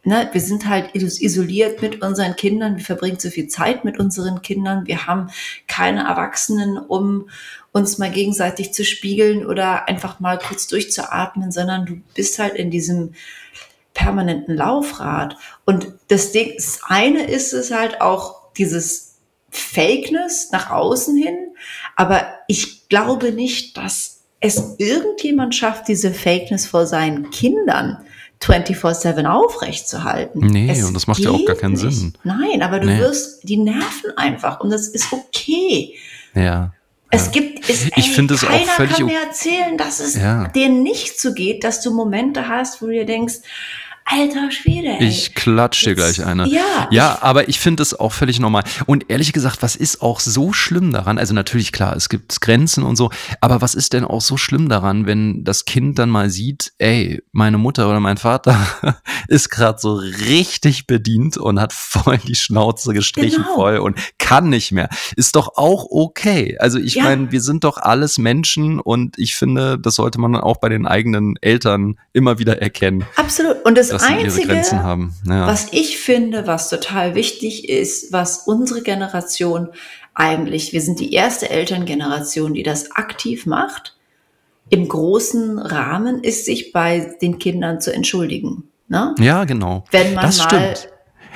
ne, 0.05 0.29
wir 0.33 0.41
sind 0.41 0.69
halt 0.69 0.95
is- 0.95 1.21
isoliert 1.21 1.81
mit 1.83 2.03
unseren 2.03 2.37
Kindern, 2.37 2.77
wir 2.77 2.85
verbringen 2.85 3.19
zu 3.19 3.31
viel 3.31 3.49
Zeit 3.49 3.85
mit 3.85 3.99
unseren 3.99 4.43
Kindern, 4.43 4.87
wir 4.87 5.07
haben 5.07 5.31
keine 5.69 6.05
Erwachsenen, 6.05 6.79
um 6.79 7.29
uns 7.73 7.99
mal 7.99 8.11
gegenseitig 8.11 8.73
zu 8.75 8.85
spiegeln 8.85 9.47
oder 9.47 9.89
einfach 9.89 10.21
mal 10.21 10.39
kurz 10.39 10.67
durchzuatmen, 10.67 11.53
sondern 11.53 11.87
du 11.87 12.01
bist 12.15 12.39
halt 12.39 12.55
in 12.55 12.71
diesem 12.71 13.15
permanenten 13.95 14.57
Laufrad. 14.57 15.37
Und 15.65 15.93
das 16.09 16.33
Ding, 16.33 16.53
das 16.57 16.81
eine 16.87 17.25
ist 17.25 17.53
es 17.53 17.71
halt 17.71 18.01
auch 18.01 18.53
dieses 18.55 19.17
Fakeness 19.51 20.51
nach 20.51 20.71
außen 20.71 21.17
hin, 21.17 21.37
aber 21.97 22.27
ich 22.49 22.89
glaube 22.89 23.33
nicht, 23.33 23.77
dass 23.77 24.23
es 24.41 24.75
irgendjemand 24.79 25.55
schafft, 25.55 25.89
diese 25.89 26.13
Fakeness 26.13 26.67
vor 26.67 26.87
seinen 26.87 27.31
Kindern 27.31 28.05
24-7 28.43 29.25
aufrechtzuhalten. 29.27 30.41
Nee, 30.47 30.71
Es 30.71 30.85
und 30.85 30.95
das 30.95 31.07
macht 31.07 31.21
ja 31.21 31.31
auch 31.31 31.45
gar 31.45 31.57
keinen 31.57 31.73
nicht. 31.73 31.83
Sinn. 31.83 32.15
Nein, 32.25 32.63
aber 32.63 32.81
du 32.81 32.87
Nee. 32.89 32.99
wirst, 32.99 33.49
die 33.49 33.57
nerven 33.57 34.17
einfach 34.17 34.61
und 34.61 34.71
das 34.71 34.89
ist 34.89 35.13
okay. 35.13 35.95
Ja. 36.35 36.73
Es 37.11 37.31
gibt, 37.31 37.69
es, 37.69 37.89
Ich 37.97 38.11
finde 38.13 38.33
es 38.35 38.43
auch 38.43 38.49
keiner 38.49 38.65
völlig 38.73 38.95
kann 38.95 39.03
o- 39.05 39.07
mir 39.07 39.21
erzählen, 39.23 39.77
dass 39.77 40.01
es 40.01 40.17
Ja. 40.17 40.49
dir 40.49 40.71
nicht 40.71 41.21
so 41.21 41.35
geht, 41.35 41.63
dass 41.63 41.83
du 41.83 41.93
Momente 41.93 42.49
hast, 42.49 42.81
wo 42.81 42.87
du 42.87 42.93
dir 42.93 43.05
denkst, 43.05 43.35
alter 44.05 44.51
Schwede, 44.51 44.89
ey. 44.99 45.07
Ich 45.09 45.35
klatsch 45.35 45.85
dir 45.85 45.95
gleich 45.95 46.25
eine. 46.25 46.47
Ja, 46.49 46.89
Ja, 46.91 47.19
aber 47.23 47.49
ich 47.49 47.59
finde 47.61 47.83
es 47.83 47.99
auch 47.99 48.13
völlig 48.13 48.41
normal. 48.41 48.65
Und 48.87 49.07
ehrlich 49.09 49.33
gesagt, 49.33 49.63
was 49.63 49.77
ist 49.77 50.03
auch 50.03 50.21
so 50.21 50.53
schlimm 50.53 50.93
daran? 50.93 51.19
Also 51.19 51.35
natürlich, 51.35 51.73
klar, 51.73 51.97
es 51.97 52.09
gibt 52.09 52.41
Grenzen 52.41 52.83
und 52.85 52.97
so, 52.97 53.11
aber 53.41 53.61
was 53.61 53.75
ist 53.75 53.93
denn 53.93 54.05
auch 54.05 54.21
so 54.21 54.37
schlimm 54.37 54.69
daran, 54.69 55.07
wenn 55.07 55.45
das 55.45 55.65
Kind 55.65 55.99
dann 55.99 56.11
mal 56.11 56.31
sieht, 56.31 56.73
ey, 56.79 57.23
meine 57.33 57.59
Mutter 57.59 57.89
oder 57.89 58.01
mein 58.01 58.17
Vater 58.17 58.57
ist 59.29 59.49
gerade 59.51 59.79
so 59.81 59.95
richtig 59.95 60.87
bedient 60.87 61.37
und 61.37 61.61
hat 61.61 61.73
voll 61.73 62.19
die 62.19 62.35
Schnauze 62.35 62.93
gestrichen 62.93 63.43
Genau. 63.43 63.55
voll 63.55 63.79
und 63.79 63.99
kann 64.23 64.49
nicht 64.49 64.73
mehr. 64.73 64.89
Ist 65.17 65.37
doch 65.37 65.57
auch 65.57 65.87
okay. 65.91 66.57
Also 66.59 66.79
ich 66.79 66.95
Ja. 66.95 67.05
meine, 67.05 67.33
wir 67.33 67.41
sind 67.41 67.65
doch 67.65 67.77
alles 67.77 68.17
Menschen 68.19 68.81
und 68.81 69.19
ich 69.19 69.35
finde, 69.35 69.79
das 69.79 69.97
sollte 69.97 70.19
man 70.21 70.37
auch 70.37 70.57
bei 70.57 70.69
den 70.69 70.87
eigenen 70.87 71.35
Eltern 71.41 71.99
immer 72.13 72.39
wieder 72.39 72.63
erkennen, 72.63 73.05
Absolut. 73.17 73.65
Und 73.65 73.77
das 73.77 73.91
Einzige, 73.91 74.47
Grenzen 74.49 74.83
haben. 74.83 75.15
Ja. 75.27 75.47
was 75.47 75.67
ich 75.73 75.99
finde, 75.99 76.47
was 76.47 76.71
total 76.71 77.15
wichtig 77.15 77.69
ist, 77.69 78.13
was 78.13 78.39
unsere 78.47 78.83
Generation 78.83 79.69
eigentlich, 80.15 80.73
wir 80.73 80.81
sind 80.81 81.01
die 81.01 81.13
erste 81.13 81.51
Elterngeneration, 81.51 82.55
die 82.55 82.63
das 82.63 82.93
aktiv 82.93 83.47
macht, 83.47 83.97
im 84.69 84.89
großen 84.89 85.59
Rahmen 85.59 86.23
ist, 86.23 86.47
sich 86.47 86.73
bei 86.73 87.15
den 87.21 87.39
Kindern 87.39 87.81
zu 87.81 87.93
entschuldigen. 87.93 88.65
Ne? 88.89 89.15
Ja, 89.19 89.45
genau. 89.45 89.85
Wenn 89.91 90.15
man 90.15 90.25
das 90.27 90.39
mal 90.39 90.45
stimmt. 90.75 90.93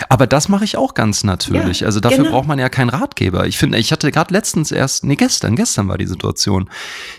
Aber 0.08 0.26
das 0.26 0.48
mache 0.48 0.64
ich 0.64 0.76
auch 0.76 0.94
ganz 0.94 1.24
natürlich. 1.24 1.80
Ja, 1.80 1.86
also 1.86 2.00
dafür 2.00 2.24
genau. 2.24 2.30
braucht 2.30 2.46
man 2.46 2.58
ja 2.58 2.68
keinen 2.68 2.90
Ratgeber. 2.90 3.46
Ich 3.46 3.58
finde, 3.58 3.78
ich 3.78 3.92
hatte 3.92 4.10
gerade 4.12 4.32
letztens 4.32 4.70
erst, 4.70 5.04
nee, 5.04 5.16
gestern, 5.16 5.56
gestern 5.56 5.88
war 5.88 5.98
die 5.98 6.06
Situation, 6.06 6.68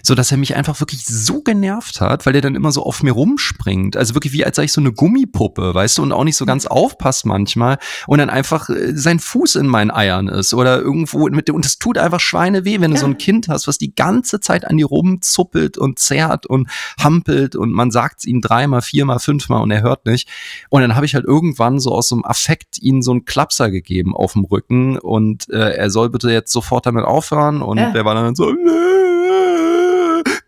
so 0.03 0.15
dass 0.15 0.32
er 0.32 0.38
mich 0.38 0.55
einfach 0.55 0.80
wirklich 0.80 1.05
so 1.05 1.41
genervt 1.41 2.01
hat, 2.01 2.25
weil 2.25 2.36
er 2.36 2.41
dann 2.41 2.55
immer 2.55 2.71
so 2.71 2.84
auf 2.84 3.03
mir 3.03 3.13
rumspringt. 3.13 3.97
Also 3.97 4.13
wirklich 4.13 4.34
wie 4.34 4.45
als 4.45 4.57
sei 4.57 4.65
ich 4.65 4.71
so 4.71 4.82
eine 4.82 4.91
Gummipuppe, 4.91 5.73
weißt 5.73 5.97
du, 5.97 6.03
und 6.03 6.11
auch 6.11 6.23
nicht 6.23 6.38
so 6.38 6.45
ganz 6.45 6.65
aufpasst 6.65 7.25
manchmal 7.25 7.78
und 8.05 8.19
dann 8.19 8.30
einfach 8.30 8.69
äh, 8.69 8.95
sein 8.95 9.19
Fuß 9.19 9.55
in 9.55 9.67
meinen 9.67 9.91
Eiern 9.91 10.28
ist 10.28 10.53
oder 10.53 10.80
irgendwo 10.80 11.28
mit 11.30 11.47
dem, 11.47 11.55
und 11.55 11.65
es 11.65 11.80
tut 11.80 11.97
einfach 11.97 12.19
Schweine 12.19 12.63
weh, 12.65 12.80
wenn 12.80 12.91
ja. 12.91 12.95
du 12.95 13.01
so 13.01 13.07
ein 13.07 13.17
Kind 13.17 13.47
hast, 13.47 13.67
was 13.67 13.78
die 13.78 13.95
ganze 13.95 14.39
Zeit 14.39 14.65
an 14.65 14.78
dir 14.78 14.86
rumzuppelt 14.88 15.78
und 15.78 15.99
zerrt 15.99 16.45
und 16.45 16.69
hampelt 16.99 17.55
und 17.55 17.71
man 17.71 17.91
sagt 17.91 18.19
es 18.19 18.25
ihm 18.25 18.41
dreimal, 18.41 18.82
viermal, 18.82 19.19
fünfmal 19.19 19.61
und 19.61 19.71
er 19.71 19.82
hört 19.82 20.05
nicht. 20.05 20.30
Und 20.69 20.82
dann 20.82 20.95
habe 20.95 21.05
ich 21.05 21.15
halt 21.15 21.25
irgendwann 21.25 21.80
so 21.80 21.91
aus 21.91 22.09
so 22.09 22.15
einem 22.15 22.25
Affekt 22.25 22.66
ihm 22.80 23.01
so 23.01 23.11
einen 23.11 23.26
Klapser 23.26 23.72
gegeben 23.72 24.15
auf 24.15 24.34
dem 24.34 24.45
Rücken 24.45 24.97
und 24.97 25.49
äh, 25.49 25.76
er 25.76 25.89
soll 25.89 26.09
bitte 26.09 26.32
jetzt 26.32 26.51
sofort 26.51 26.86
damit 26.86 27.05
aufhören 27.05 27.61
und 27.61 27.78
ja. 27.78 27.91
der 27.91 28.05
war 28.05 28.15
dann 28.15 28.36
so, 28.36 28.53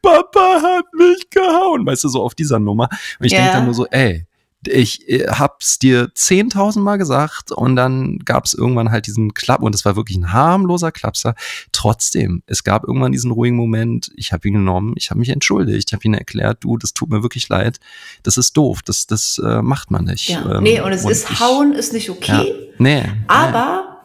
Papa 0.01 0.61
hat 0.61 0.85
mich 0.93 1.29
gehauen, 1.29 1.85
weißt 1.85 2.03
du, 2.03 2.09
so 2.09 2.23
auf 2.23 2.35
dieser 2.35 2.59
Nummer. 2.59 2.89
Und 3.19 3.25
ich 3.25 3.31
ja. 3.31 3.39
denke 3.39 3.53
dann 3.53 3.65
nur 3.65 3.73
so, 3.73 3.85
ey, 3.87 4.25
ich 4.69 5.09
äh, 5.09 5.27
hab's 5.27 5.79
dir 5.79 6.09
zehntausendmal 6.13 6.97
gesagt 6.97 7.51
und 7.51 7.75
dann 7.75 8.19
gab's 8.19 8.53
irgendwann 8.53 8.91
halt 8.91 9.07
diesen 9.07 9.33
Klapp 9.33 9.61
und 9.61 9.75
es 9.75 9.85
war 9.85 9.95
wirklich 9.95 10.17
ein 10.17 10.31
harmloser 10.31 10.91
Klapser. 10.91 11.35
Trotzdem, 11.71 12.43
es 12.45 12.63
gab 12.63 12.85
irgendwann 12.85 13.11
diesen 13.11 13.31
ruhigen 13.31 13.55
Moment, 13.55 14.11
ich 14.15 14.31
habe 14.31 14.47
ihn 14.47 14.55
genommen, 14.55 14.93
ich 14.97 15.09
habe 15.09 15.19
mich 15.19 15.29
entschuldigt, 15.29 15.89
ich 15.89 15.93
habe 15.93 16.03
ihn 16.05 16.13
erklärt, 16.13 16.63
du, 16.63 16.77
das 16.77 16.93
tut 16.93 17.09
mir 17.09 17.23
wirklich 17.23 17.49
leid, 17.49 17.79
das 18.23 18.37
ist 18.37 18.55
doof, 18.55 18.81
das, 18.83 19.07
das 19.07 19.41
äh, 19.43 19.61
macht 19.61 19.91
man 19.91 20.05
nicht. 20.05 20.29
Ja. 20.29 20.57
Ähm, 20.57 20.63
nee, 20.63 20.81
und 20.81 20.91
es 20.91 21.05
und 21.05 21.11
ist, 21.11 21.29
ich, 21.29 21.39
hauen 21.39 21.73
ist 21.73 21.93
nicht 21.93 22.09
okay, 22.09 22.47
ja, 22.47 22.75
nee, 22.77 23.03
aber, 23.27 24.03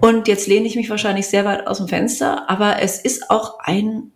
nee. 0.00 0.08
und 0.08 0.28
jetzt 0.28 0.46
lehne 0.46 0.66
ich 0.66 0.76
mich 0.76 0.90
wahrscheinlich 0.90 1.26
sehr 1.26 1.44
weit 1.44 1.66
aus 1.66 1.78
dem 1.78 1.88
Fenster, 1.88 2.50
aber 2.50 2.82
es 2.82 2.98
ist 2.98 3.30
auch 3.30 3.58
ein 3.60 4.12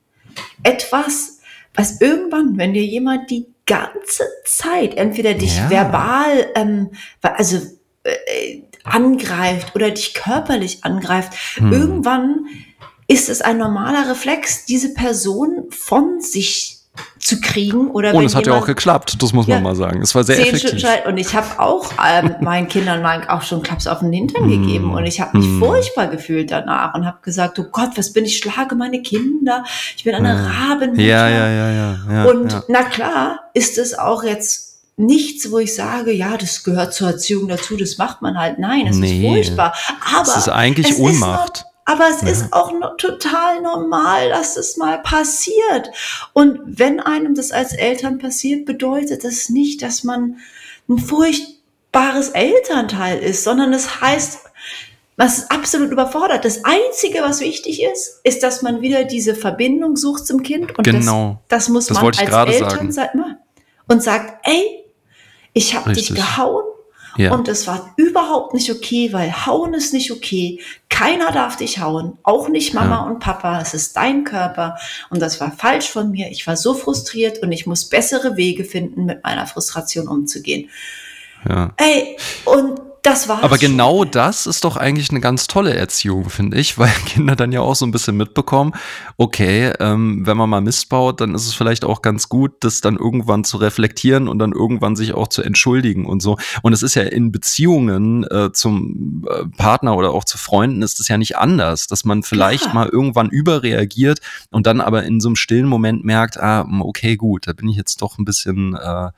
etwas, 0.62 1.38
was 1.74 2.00
irgendwann, 2.00 2.56
wenn 2.56 2.72
dir 2.72 2.84
jemand 2.84 3.30
die 3.30 3.46
ganze 3.66 4.24
Zeit 4.44 4.96
entweder 4.96 5.34
dich 5.34 5.56
ja. 5.56 5.70
verbal, 5.70 6.48
ähm, 6.54 6.90
also 7.22 7.58
äh, 8.02 8.62
angreift 8.84 9.74
oder 9.74 9.90
dich 9.90 10.14
körperlich 10.14 10.84
angreift, 10.84 11.34
hm. 11.56 11.72
irgendwann 11.72 12.46
ist 13.06 13.28
es 13.28 13.40
ein 13.40 13.58
normaler 13.58 14.10
Reflex, 14.10 14.64
diese 14.66 14.94
Person 14.94 15.66
von 15.70 16.20
sich 16.20 16.73
zu 17.24 17.40
kriegen 17.40 17.90
oder 17.90 18.14
und 18.14 18.26
es 18.26 18.34
hat 18.34 18.46
ja 18.46 18.52
auch 18.52 18.66
geklappt, 18.66 19.22
das 19.22 19.32
muss 19.32 19.46
man 19.46 19.56
ja, 19.56 19.62
mal 19.62 19.74
sagen. 19.74 20.02
Es 20.02 20.14
war 20.14 20.24
sehr 20.24 20.38
effektiv. 20.38 20.86
Und 21.06 21.16
ich 21.16 21.34
habe 21.34 21.58
auch 21.58 21.90
ähm, 22.06 22.34
meinen 22.42 22.68
Kindern 22.68 23.00
mal 23.00 23.26
auch 23.28 23.40
schon 23.40 23.62
Klaps 23.62 23.86
auf 23.86 24.00
den 24.00 24.12
Hintern 24.12 24.48
gegeben 24.50 24.92
und 24.92 25.06
ich 25.06 25.22
habe 25.22 25.38
mich 25.38 25.46
mm. 25.46 25.58
furchtbar 25.58 26.08
gefühlt 26.08 26.50
danach 26.50 26.94
und 26.94 27.06
habe 27.06 27.16
gesagt, 27.22 27.58
oh 27.58 27.64
Gott, 27.72 27.92
was 27.96 28.12
bin 28.12 28.26
ich, 28.26 28.36
schlage 28.36 28.74
meine 28.74 29.00
Kinder, 29.00 29.64
ich 29.96 30.04
bin 30.04 30.14
eine 30.14 30.34
ja. 30.34 30.46
Rabenmutter. 30.48 31.02
Ja, 31.02 31.28
ja, 31.30 31.48
ja, 31.48 31.70
ja, 31.70 31.98
ja. 32.12 32.24
Und 32.24 32.62
na 32.68 32.82
klar 32.82 33.40
ist 33.54 33.78
es 33.78 33.98
auch 33.98 34.22
jetzt 34.22 34.82
nichts, 34.98 35.50
wo 35.50 35.58
ich 35.58 35.74
sage, 35.74 36.12
ja, 36.12 36.36
das 36.36 36.62
gehört 36.62 36.92
zur 36.92 37.08
Erziehung 37.08 37.48
dazu, 37.48 37.78
das 37.78 37.96
macht 37.96 38.20
man 38.20 38.38
halt. 38.38 38.58
Nein, 38.58 38.86
es 38.86 38.96
nee. 38.96 39.16
ist 39.16 39.26
furchtbar. 39.26 39.74
Aber 40.14 40.28
es 40.28 40.36
ist 40.36 40.48
eigentlich 40.50 40.90
es 40.90 40.98
Ohnmacht. 40.98 41.56
Ist 41.56 41.73
aber 41.84 42.08
es 42.08 42.22
ja. 42.22 42.28
ist 42.28 42.52
auch 42.52 42.72
no 42.72 42.88
total 42.96 43.60
normal, 43.60 44.30
dass 44.30 44.56
es 44.56 44.76
mal 44.76 45.02
passiert. 45.02 45.90
Und 46.32 46.60
wenn 46.64 47.00
einem 47.00 47.34
das 47.34 47.52
als 47.52 47.74
Eltern 47.74 48.18
passiert, 48.18 48.64
bedeutet 48.64 49.24
das 49.24 49.50
nicht, 49.50 49.82
dass 49.82 50.02
man 50.02 50.38
ein 50.88 50.98
furchtbares 50.98 52.30
Elternteil 52.30 53.18
ist, 53.18 53.44
sondern 53.44 53.72
es 53.72 54.00
heißt, 54.00 54.40
was 55.16 55.38
ist 55.38 55.50
absolut 55.50 55.92
überfordert. 55.92 56.44
Das 56.44 56.64
Einzige, 56.64 57.20
was 57.20 57.40
wichtig 57.40 57.82
ist, 57.82 58.20
ist, 58.24 58.42
dass 58.42 58.62
man 58.62 58.80
wieder 58.80 59.04
diese 59.04 59.34
Verbindung 59.34 59.96
sucht 59.96 60.26
zum 60.26 60.42
Kind. 60.42 60.76
Und 60.76 60.84
genau. 60.84 61.42
das, 61.48 61.66
das 61.66 61.68
muss 61.68 61.86
das 61.86 61.98
man 61.98 62.06
als 62.06 62.18
Eltern 62.20 62.90
sagen. 62.90 63.36
und 63.86 64.02
sagt, 64.02 64.46
ey, 64.48 64.84
ich 65.52 65.76
habe 65.76 65.92
dich 65.92 66.12
gehauen, 66.14 66.64
ja. 67.16 67.32
Und 67.32 67.48
es 67.48 67.66
war 67.66 67.92
überhaupt 67.96 68.54
nicht 68.54 68.70
okay, 68.70 69.12
weil 69.12 69.46
hauen 69.46 69.74
ist 69.74 69.92
nicht 69.92 70.10
okay. 70.10 70.60
Keiner 70.88 71.32
darf 71.32 71.56
dich 71.56 71.80
hauen, 71.80 72.18
auch 72.22 72.48
nicht 72.48 72.74
Mama 72.74 72.96
ja. 72.96 73.02
und 73.02 73.18
Papa. 73.18 73.60
Es 73.60 73.74
ist 73.74 73.96
dein 73.96 74.24
Körper 74.24 74.76
und 75.10 75.20
das 75.20 75.40
war 75.40 75.52
falsch 75.52 75.88
von 75.88 76.10
mir. 76.10 76.30
Ich 76.30 76.46
war 76.46 76.56
so 76.56 76.74
frustriert 76.74 77.42
und 77.42 77.52
ich 77.52 77.66
muss 77.66 77.88
bessere 77.88 78.36
Wege 78.36 78.64
finden, 78.64 79.06
mit 79.06 79.22
meiner 79.22 79.46
Frustration 79.46 80.08
umzugehen. 80.08 80.70
Ja. 81.48 81.72
Ey, 81.76 82.16
und 82.44 82.80
das 83.04 83.28
war 83.28 83.44
Aber 83.44 83.58
genau 83.58 84.02
schon. 84.02 84.10
das 84.12 84.46
ist 84.46 84.64
doch 84.64 84.76
eigentlich 84.76 85.10
eine 85.10 85.20
ganz 85.20 85.46
tolle 85.46 85.74
Erziehung, 85.74 86.30
finde 86.30 86.58
ich, 86.58 86.78
weil 86.78 86.88
Kinder 87.06 87.36
dann 87.36 87.52
ja 87.52 87.60
auch 87.60 87.74
so 87.76 87.84
ein 87.84 87.90
bisschen 87.92 88.16
mitbekommen, 88.16 88.72
okay, 89.18 89.72
ähm, 89.78 90.26
wenn 90.26 90.36
man 90.36 90.48
mal 90.48 90.62
Mist 90.62 90.88
baut, 90.88 91.20
dann 91.20 91.34
ist 91.34 91.46
es 91.46 91.54
vielleicht 91.54 91.84
auch 91.84 92.00
ganz 92.00 92.28
gut, 92.28 92.52
das 92.60 92.80
dann 92.80 92.96
irgendwann 92.96 93.44
zu 93.44 93.58
reflektieren 93.58 94.26
und 94.26 94.38
dann 94.38 94.52
irgendwann 94.52 94.96
sich 94.96 95.12
auch 95.14 95.28
zu 95.28 95.42
entschuldigen 95.42 96.06
und 96.06 96.20
so. 96.20 96.38
Und 96.62 96.72
es 96.72 96.82
ist 96.82 96.94
ja 96.94 97.02
in 97.02 97.30
Beziehungen 97.30 98.24
äh, 98.24 98.52
zum 98.52 99.26
äh, 99.30 99.44
Partner 99.56 99.96
oder 99.96 100.12
auch 100.12 100.24
zu 100.24 100.38
Freunden 100.38 100.82
ist 100.82 100.98
es 100.98 101.08
ja 101.08 101.18
nicht 101.18 101.36
anders, 101.36 101.86
dass 101.86 102.04
man 102.04 102.22
vielleicht 102.22 102.66
ja. 102.66 102.72
mal 102.72 102.88
irgendwann 102.88 103.28
überreagiert 103.28 104.20
und 104.50 104.66
dann 104.66 104.80
aber 104.80 105.04
in 105.04 105.20
so 105.20 105.28
einem 105.28 105.36
stillen 105.36 105.66
Moment 105.66 106.04
merkt, 106.04 106.40
ah, 106.40 106.66
okay, 106.80 107.16
gut, 107.16 107.46
da 107.46 107.52
bin 107.52 107.68
ich 107.68 107.76
jetzt 107.76 108.00
doch 108.00 108.18
ein 108.18 108.24
bisschen 108.24 108.74
äh, 108.74 109.10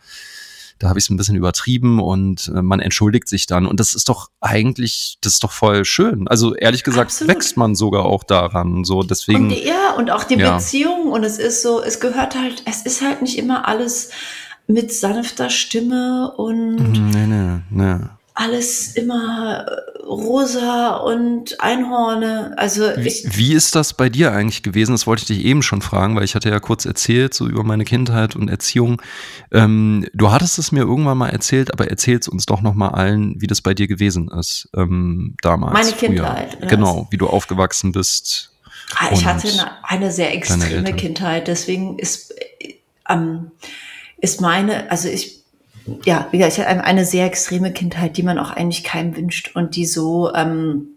da 0.79 0.89
habe 0.89 0.99
ich 0.99 1.07
es 1.07 1.11
ein 1.11 1.17
bisschen 1.17 1.37
übertrieben 1.37 2.01
und 2.01 2.53
äh, 2.55 2.63
man 2.63 2.81
entschuldigt 2.81 3.29
sich 3.29 3.47
dann. 3.47 3.67
Und 3.67 3.81
das 3.81 3.95
ist 3.95 4.09
doch 4.09 4.29
eigentlich, 4.41 5.19
das 5.21 5.35
ist 5.35 5.45
doch 5.45 5.53
voll 5.53 5.85
schön. 5.85 6.29
Also 6.29 6.55
ehrlich 6.55 6.85
gesagt 6.85 7.11
Absolut. 7.11 7.35
wächst 7.35 7.57
man 7.57 7.75
sogar 7.75 8.05
auch 8.05 8.25
daran. 8.25 8.85
So 8.85 9.03
deswegen. 9.03 9.45
Und 9.45 9.49
die, 9.51 9.67
ja, 9.67 9.95
und 9.97 10.11
auch 10.11 10.25
die 10.25 10.37
ja. 10.37 10.57
Beziehung. 10.57 11.11
Und 11.11 11.25
es 11.25 11.39
ist 11.39 11.63
so, 11.63 11.83
es 11.83 12.01
gehört 12.01 12.35
halt, 12.35 12.63
es 12.67 12.83
ist 12.83 13.03
halt 13.03 13.23
nicht 13.23 13.39
immer 13.39 13.67
alles 13.67 14.11
mit 14.67 14.93
sanfter 14.93 15.51
Stimme 15.51 16.33
und. 16.37 16.77
Mhm, 16.77 17.11
nee, 17.11 17.27
nee, 17.27 17.61
nee 17.71 18.05
alles 18.37 18.89
immer 18.89 19.67
äh, 19.67 20.05
rosa 20.05 20.97
und 20.97 21.59
Einhorne. 21.61 22.55
Also 22.57 22.93
ich 22.93 23.25
wie, 23.25 23.37
wie 23.37 23.53
ist 23.55 23.75
das 23.75 23.95
bei 23.95 24.11
dir 24.11 24.33
eigentlich 24.33 24.63
gewesen? 24.63 24.93
Das 24.93 25.07
wollte 25.07 25.23
ich 25.23 25.27
dich 25.27 25.45
eben 25.45 25.63
schon 25.63 25.81
fragen, 25.81 26.15
weil 26.15 26.25
ich 26.25 26.35
hatte 26.35 26.51
ja 26.51 26.61
kurz 26.61 26.85
erzählt 26.85 27.33
so 27.33 27.49
über 27.49 27.65
meine 27.65 27.85
Kindheit 27.85 28.37
und 28.37 28.49
Erziehung. 28.49 29.01
Ähm, 29.53 30.07
du 30.13 30.31
hattest 30.31 30.59
es 30.59 30.71
mir 30.71 30.81
irgendwann 30.81 31.17
mal 31.17 31.31
erzählt, 31.31 31.73
aber 31.73 31.89
erzähl 31.89 32.19
es 32.19 32.29
uns 32.29 32.45
doch 32.45 32.61
noch 32.61 32.75
mal 32.75 32.91
allen, 32.91 33.41
wie 33.41 33.47
das 33.47 33.63
bei 33.63 33.73
dir 33.73 33.89
gewesen 33.89 34.29
ist 34.29 34.69
ähm, 34.77 35.35
damals. 35.41 35.73
Meine 35.73 35.93
Kindheit. 35.93 36.69
Genau, 36.69 37.09
wie 37.11 37.17
du 37.17 37.29
aufgewachsen 37.29 37.93
bist. 37.93 38.53
Ah, 38.95 39.09
ich 39.13 39.25
hatte 39.25 39.49
eine, 39.49 39.85
eine, 39.85 40.13
sehr 40.13 40.33
extreme 40.33 40.93
Kindheit, 40.93 41.49
deswegen 41.49 41.99
ist 41.99 42.35
ähm, 43.09 43.51
ist 44.19 44.41
meine, 44.41 44.91
also 44.91 45.09
ich 45.09 45.36
ja, 46.05 46.29
wie 46.31 46.39
gesagt, 46.39 46.59
ich 46.59 46.65
hatte 46.65 46.85
eine 46.85 47.05
sehr 47.05 47.27
extreme 47.27 47.73
Kindheit, 47.73 48.17
die 48.17 48.23
man 48.23 48.39
auch 48.39 48.51
eigentlich 48.51 48.85
keinem 48.85 49.17
wünscht 49.17 49.53
und 49.55 49.77
die 49.77 49.87
so 49.87 50.33
ähm, 50.35 50.89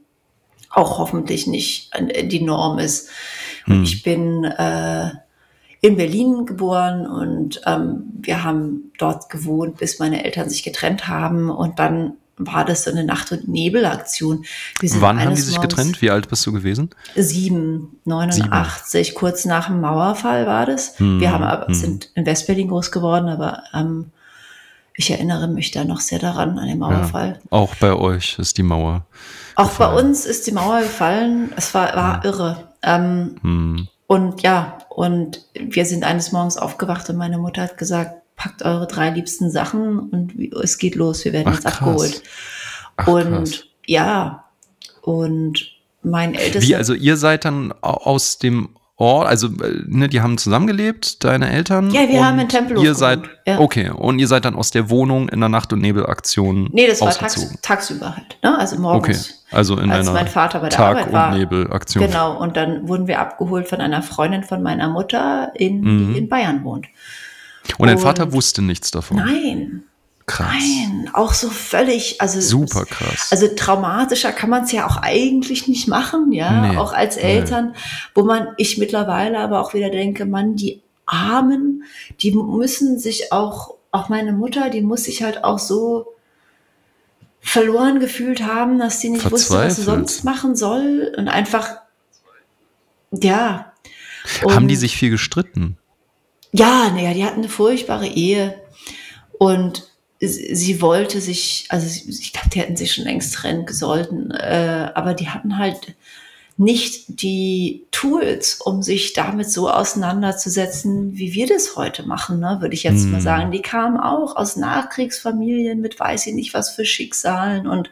auch 0.70 1.00
hoffentlich 1.00 1.48
nicht 1.48 1.92
die 2.24 2.42
Norm 2.42 2.80
ist. 2.80 3.10
Hm. 3.66 3.84
Ich 3.84 4.04
bin 4.04 4.44
äh, 4.44 5.10
in 5.82 5.96
Berlin 5.96 6.46
geboren 6.46 7.08
und 7.08 7.62
ähm, 7.66 8.04
wir 8.20 8.44
haben 8.44 8.92
dort 8.98 9.30
gewohnt, 9.30 9.78
bis 9.78 10.00
meine 10.00 10.24
Eltern 10.24 10.50
sich 10.50 10.64
getrennt 10.64 11.08
haben 11.08 11.50
und 11.50 11.80
dann 11.80 12.14
war 12.40 12.64
das 12.64 12.86
so 12.86 12.92
eine 12.92 13.04
Nacht- 13.04 13.32
und 13.34 13.50
Nebelaktion. 13.50 14.46
Wann 14.82 15.20
haben 15.20 15.36
die 15.36 15.42
sich 15.42 15.60
getrennt? 15.60 16.02
Wie 16.02 16.10
alt 16.10 16.30
bist 16.30 16.46
du 16.46 16.54
gewesen? 16.54 16.90
Sieben, 17.16 18.00
89, 18.06 19.08
Sieben. 19.08 19.18
kurz 19.18 19.44
nach 19.44 19.68
dem 19.68 19.82
Mauerfall 19.82 20.48
war 20.48 20.66
das. 20.66 20.98
Hm, 21.00 21.20
wir 21.20 21.34
haben 21.34 21.44
aber, 21.44 21.68
hm. 21.68 21.74
sind 21.74 22.12
in 22.16 22.26
Westberlin 22.26 22.70
groß 22.70 22.92
geworden, 22.92 23.28
aber 23.28 23.64
ähm, 23.74 24.12
ich 25.00 25.12
erinnere 25.12 25.48
mich 25.48 25.72
da 25.72 25.86
noch 25.86 26.02
sehr 26.02 26.20
daran, 26.20 26.60
an 26.60 26.68
den 26.68 26.78
Mauerfall. 26.78 27.40
Ja, 27.42 27.52
auch 27.52 27.74
bei 27.76 27.94
euch 27.94 28.38
ist 28.38 28.58
die 28.58 28.64
Mauer. 28.64 29.06
Auch 29.56 29.70
gefallen. 29.70 29.96
bei 29.96 30.02
uns 30.02 30.26
ist 30.26 30.46
die 30.46 30.52
Mauer 30.52 30.82
gefallen. 30.82 31.54
Es 31.56 31.74
war, 31.74 31.96
war 31.96 32.22
ja. 32.22 32.30
irre. 32.30 32.68
Ähm, 32.84 33.36
hm. 33.42 33.88
Und 34.08 34.42
ja, 34.42 34.78
und 34.90 35.46
wir 35.54 35.86
sind 35.86 36.04
eines 36.04 36.34
Morgens 36.34 36.58
aufgewacht 36.58 37.10
und 37.10 37.16
meine 37.16 37.38
Mutter 37.38 37.62
hat 37.62 37.78
gesagt, 37.78 38.16
packt 38.36 38.64
eure 38.64 38.88
drei 38.88 39.12
liebsten 39.12 39.50
Sachen 39.50 40.00
und 40.00 40.34
es 40.62 40.78
geht 40.78 40.96
los, 40.96 41.24
wir 41.24 41.32
werden 41.32 41.48
Ach, 41.48 41.54
jetzt 41.54 41.64
krass. 41.64 41.78
abgeholt. 41.78 42.24
Ach, 42.98 43.08
und 43.08 43.52
krass. 43.52 43.64
ja, 43.86 44.44
und 45.02 45.66
mein 46.04 46.36
ältester. 46.36 46.68
Wie, 46.68 46.76
also 46.76 46.94
ihr 46.94 47.16
seid 47.16 47.46
dann 47.46 47.72
aus 47.82 48.38
dem 48.38 48.76
Ort, 49.02 49.30
also 49.30 49.48
äh, 49.48 49.84
ne, 49.88 50.10
die 50.10 50.20
haben 50.20 50.38
zusammengelebt, 50.38 51.24
deine 51.24 51.50
Eltern. 51.50 51.90
Ja, 51.92 52.10
wir 52.10 52.26
haben 52.26 52.38
in 52.38 52.50
Tempelhof 52.50 52.84
Ihr 52.84 52.96
seid, 52.96 53.22
ja. 53.48 53.58
okay, 53.60 53.90
und 53.92 54.20
ihr 54.20 54.28
seid 54.28 54.44
dann 54.44 54.56
aus 54.56 54.72
der 54.72 54.90
Wohnung 54.90 55.30
in 55.30 55.40
der 55.40 55.48
Nacht- 55.48 55.72
und 55.72 55.80
Nebelaktion 55.80 56.70
Nee, 56.74 56.86
das 56.86 57.00
war 57.00 57.12
tags, 57.12 57.50
tagsüber 57.62 58.18
halt, 58.18 58.38
ne? 58.44 58.60
also 58.60 58.78
morgens. 58.78 59.32
Okay, 59.32 59.56
also 59.56 59.78
in 59.78 59.90
als 59.90 60.06
einer 60.06 60.20
mein 60.20 60.28
Vater 60.28 60.60
bei 60.60 60.68
der 60.68 60.78
Tag- 60.78 60.98
Arbeit 60.98 61.14
war. 61.14 61.32
und 61.32 61.40
Nebelaktion. 61.40 62.06
Genau, 62.06 62.38
und 62.38 62.58
dann 62.58 62.90
wurden 62.90 63.08
wir 63.08 63.22
abgeholt 63.22 63.70
von 63.70 63.80
einer 63.80 64.02
Freundin 64.02 64.44
von 64.44 64.62
meiner 64.62 64.90
Mutter, 64.90 65.54
in, 65.56 65.80
mhm. 65.80 66.14
die 66.14 66.20
in 66.20 66.28
Bayern 66.28 66.66
wohnt. 66.66 66.88
Und, 67.70 67.80
und 67.80 67.88
dein 67.88 68.00
Vater 68.00 68.34
wusste 68.34 68.62
nichts 68.62 68.92
davon? 68.92 69.16
Nein. 69.16 69.84
Krass. 70.30 70.54
Nein, 70.60 71.10
auch 71.14 71.34
so 71.34 71.50
völlig, 71.50 72.22
also 72.22 72.40
super 72.40 72.86
krass. 72.86 73.30
Also 73.32 73.48
traumatischer 73.56 74.32
kann 74.32 74.50
man 74.50 74.64
es 74.64 74.72
ja 74.72 74.88
auch 74.88 74.98
eigentlich 74.98 75.68
nicht 75.68 75.88
machen, 75.88 76.32
ja, 76.32 76.68
nee, 76.68 76.78
auch 76.78 76.94
als 76.94 77.18
Eltern, 77.18 77.72
nee. 77.72 77.78
wo 78.14 78.24
man 78.24 78.50
ich 78.58 78.78
mittlerweile 78.78 79.40
aber 79.40 79.60
auch 79.60 79.74
wieder 79.74 79.90
denke, 79.90 80.26
man, 80.26 80.56
die 80.56 80.82
Armen, 81.06 81.84
die 82.22 82.32
müssen 82.32 83.00
sich 83.00 83.34
auch, 83.34 83.76
auch 83.92 84.10
meine 84.10 84.32
Mutter, 84.32 84.70
die 84.70 84.82
muss 84.82 85.06
sich 85.06 85.24
halt 85.24 85.44
auch 85.44 85.58
so 85.58 86.14
verloren 87.42 88.00
gefühlt 88.00 88.44
haben, 88.44 88.78
dass 88.78 89.02
sie 89.02 89.10
nicht 89.10 89.32
wusste, 89.32 89.56
was 89.56 89.78
sie 89.78 89.84
sonst 89.84 90.24
machen 90.24 90.56
soll 90.56 91.12
und 91.18 91.28
einfach, 91.28 91.78
ja. 93.12 93.74
Und 94.44 94.54
haben 94.54 94.68
die 94.68 94.76
sich 94.76 94.96
viel 94.96 95.10
gestritten? 95.10 95.78
Ja, 96.52 96.92
naja, 96.92 97.14
die 97.14 97.26
hatten 97.26 97.40
eine 97.40 97.50
furchtbare 97.50 98.08
Ehe 98.08 98.62
und 99.40 99.89
sie 100.20 100.82
wollte 100.82 101.22
sich, 101.22 101.66
also 101.70 101.88
ich 101.88 102.34
glaube, 102.34 102.50
die 102.50 102.60
hätten 102.60 102.76
sich 102.76 102.94
schon 102.94 103.06
längst 103.06 103.34
trennen 103.34 103.66
gesollten, 103.66 104.32
äh, 104.32 104.92
aber 104.94 105.14
die 105.14 105.30
hatten 105.30 105.58
halt 105.58 105.96
nicht 106.58 107.22
die 107.22 107.86
Tools, 107.92 108.56
um 108.56 108.84
sich 108.84 109.14
damit 109.14 109.50
so 109.50 109.70
auseinanderzusetzen, 109.70 111.18
wie 111.18 111.34
wir 111.34 111.48
das 111.48 111.78
heute 111.78 112.04
machen, 112.06 112.42
ne, 112.42 112.58
würde 112.60 112.74
ich 112.74 112.84
jetzt 112.84 113.06
mm. 113.06 113.12
mal 113.12 113.18
hm. 113.18 113.24
sagen. 113.24 113.52
Die 113.52 113.62
kamen 113.62 113.98
auch 113.98 114.36
aus 114.36 114.58
Nachkriegsfamilien 114.58 115.80
mit 115.80 115.98
weiß 115.98 116.28
ich 116.28 116.34
nicht 116.34 116.54
was 116.54 116.72
für 116.72 116.84
Schicksalen 116.84 117.66
und 117.66 117.90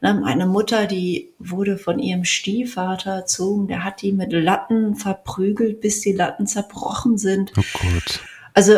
ne, 0.00 0.14
meine 0.14 0.46
Mutter, 0.46 0.86
die 0.86 1.32
wurde 1.38 1.78
von 1.78 2.00
ihrem 2.00 2.24
Stiefvater 2.24 3.12
erzogen, 3.12 3.68
der 3.68 3.84
hat 3.84 4.02
die 4.02 4.10
mit 4.10 4.32
Latten 4.32 4.96
verprügelt, 4.96 5.80
bis 5.80 6.00
die 6.00 6.12
Latten 6.12 6.48
zerbrochen 6.48 7.18
sind. 7.18 7.52
Oh 7.56 7.62
Gott. 7.72 8.20
Also 8.52 8.72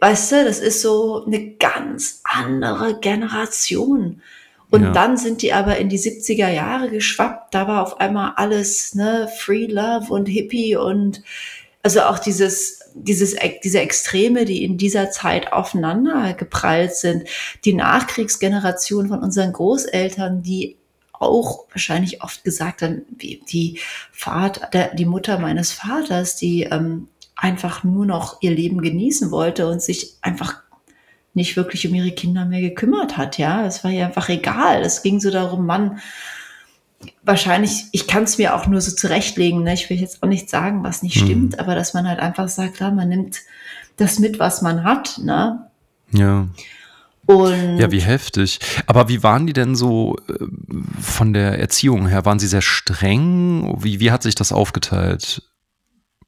weißt 0.00 0.32
du, 0.32 0.44
das 0.44 0.60
ist 0.60 0.82
so 0.82 1.24
eine 1.24 1.52
ganz 1.54 2.20
andere 2.24 2.98
Generation. 3.00 4.22
Und 4.70 4.82
ja. 4.82 4.92
dann 4.92 5.16
sind 5.16 5.42
die 5.42 5.52
aber 5.52 5.76
in 5.76 5.88
die 5.88 5.98
70er 5.98 6.48
Jahre 6.48 6.90
geschwappt. 6.90 7.54
Da 7.54 7.68
war 7.68 7.82
auf 7.82 8.00
einmal 8.00 8.32
alles, 8.36 8.94
ne, 8.94 9.28
Free 9.38 9.66
Love 9.66 10.12
und 10.12 10.26
Hippie 10.26 10.76
und 10.76 11.22
also 11.82 12.02
auch 12.02 12.18
dieses, 12.18 12.80
dieses, 12.94 13.36
diese 13.62 13.80
Extreme, 13.80 14.44
die 14.44 14.64
in 14.64 14.78
dieser 14.78 15.10
Zeit 15.10 15.52
aufeinander 15.52 16.32
geprallt 16.32 16.94
sind. 16.94 17.28
Die 17.64 17.74
Nachkriegsgeneration 17.74 19.08
von 19.08 19.20
unseren 19.20 19.52
Großeltern, 19.52 20.42
die 20.42 20.76
auch 21.12 21.66
wahrscheinlich 21.70 22.22
oft 22.22 22.44
gesagt 22.44 22.82
haben, 22.82 23.02
wie 23.16 23.42
die 23.48 23.78
Vater, 24.12 24.68
der, 24.72 24.94
die 24.94 25.04
Mutter 25.04 25.38
meines 25.38 25.72
Vaters, 25.72 26.36
die 26.36 26.64
ähm, 26.64 27.08
einfach 27.44 27.84
nur 27.84 28.06
noch 28.06 28.38
ihr 28.40 28.52
Leben 28.52 28.80
genießen 28.80 29.30
wollte 29.30 29.68
und 29.68 29.82
sich 29.82 30.14
einfach 30.22 30.62
nicht 31.34 31.56
wirklich 31.56 31.86
um 31.86 31.94
ihre 31.94 32.12
Kinder 32.12 32.46
mehr 32.46 32.62
gekümmert 32.62 33.18
hat. 33.18 33.36
Ja, 33.36 33.66
es 33.66 33.84
war 33.84 33.90
ihr 33.90 34.06
einfach 34.06 34.30
egal. 34.30 34.80
Es 34.80 35.02
ging 35.02 35.20
so 35.20 35.30
darum, 35.30 35.66
Mann, 35.66 35.98
wahrscheinlich, 37.22 37.84
ich 37.92 38.06
kann 38.06 38.22
es 38.22 38.38
mir 38.38 38.54
auch 38.54 38.66
nur 38.66 38.80
so 38.80 38.96
zurechtlegen. 38.96 39.62
Ne? 39.62 39.74
Ich 39.74 39.90
will 39.90 40.00
jetzt 40.00 40.22
auch 40.22 40.26
nicht 40.26 40.48
sagen, 40.48 40.84
was 40.84 41.02
nicht 41.02 41.20
mhm. 41.20 41.24
stimmt, 41.26 41.58
aber 41.58 41.74
dass 41.74 41.92
man 41.92 42.08
halt 42.08 42.18
einfach 42.18 42.48
sagt, 42.48 42.80
ja, 42.80 42.90
man 42.90 43.10
nimmt 43.10 43.40
das 43.98 44.18
mit, 44.18 44.38
was 44.38 44.62
man 44.62 44.82
hat. 44.82 45.18
Ne? 45.22 45.68
Ja. 46.12 46.48
Und 47.26 47.78
ja, 47.78 47.92
wie 47.92 48.00
heftig. 48.00 48.58
Aber 48.86 49.10
wie 49.10 49.22
waren 49.22 49.46
die 49.46 49.52
denn 49.52 49.76
so 49.76 50.16
äh, 50.28 50.46
von 50.98 51.34
der 51.34 51.58
Erziehung 51.58 52.06
her? 52.06 52.24
Waren 52.24 52.38
sie 52.38 52.46
sehr 52.46 52.62
streng? 52.62 53.76
Wie, 53.82 54.00
wie 54.00 54.10
hat 54.10 54.22
sich 54.22 54.34
das 54.34 54.50
aufgeteilt? 54.50 55.42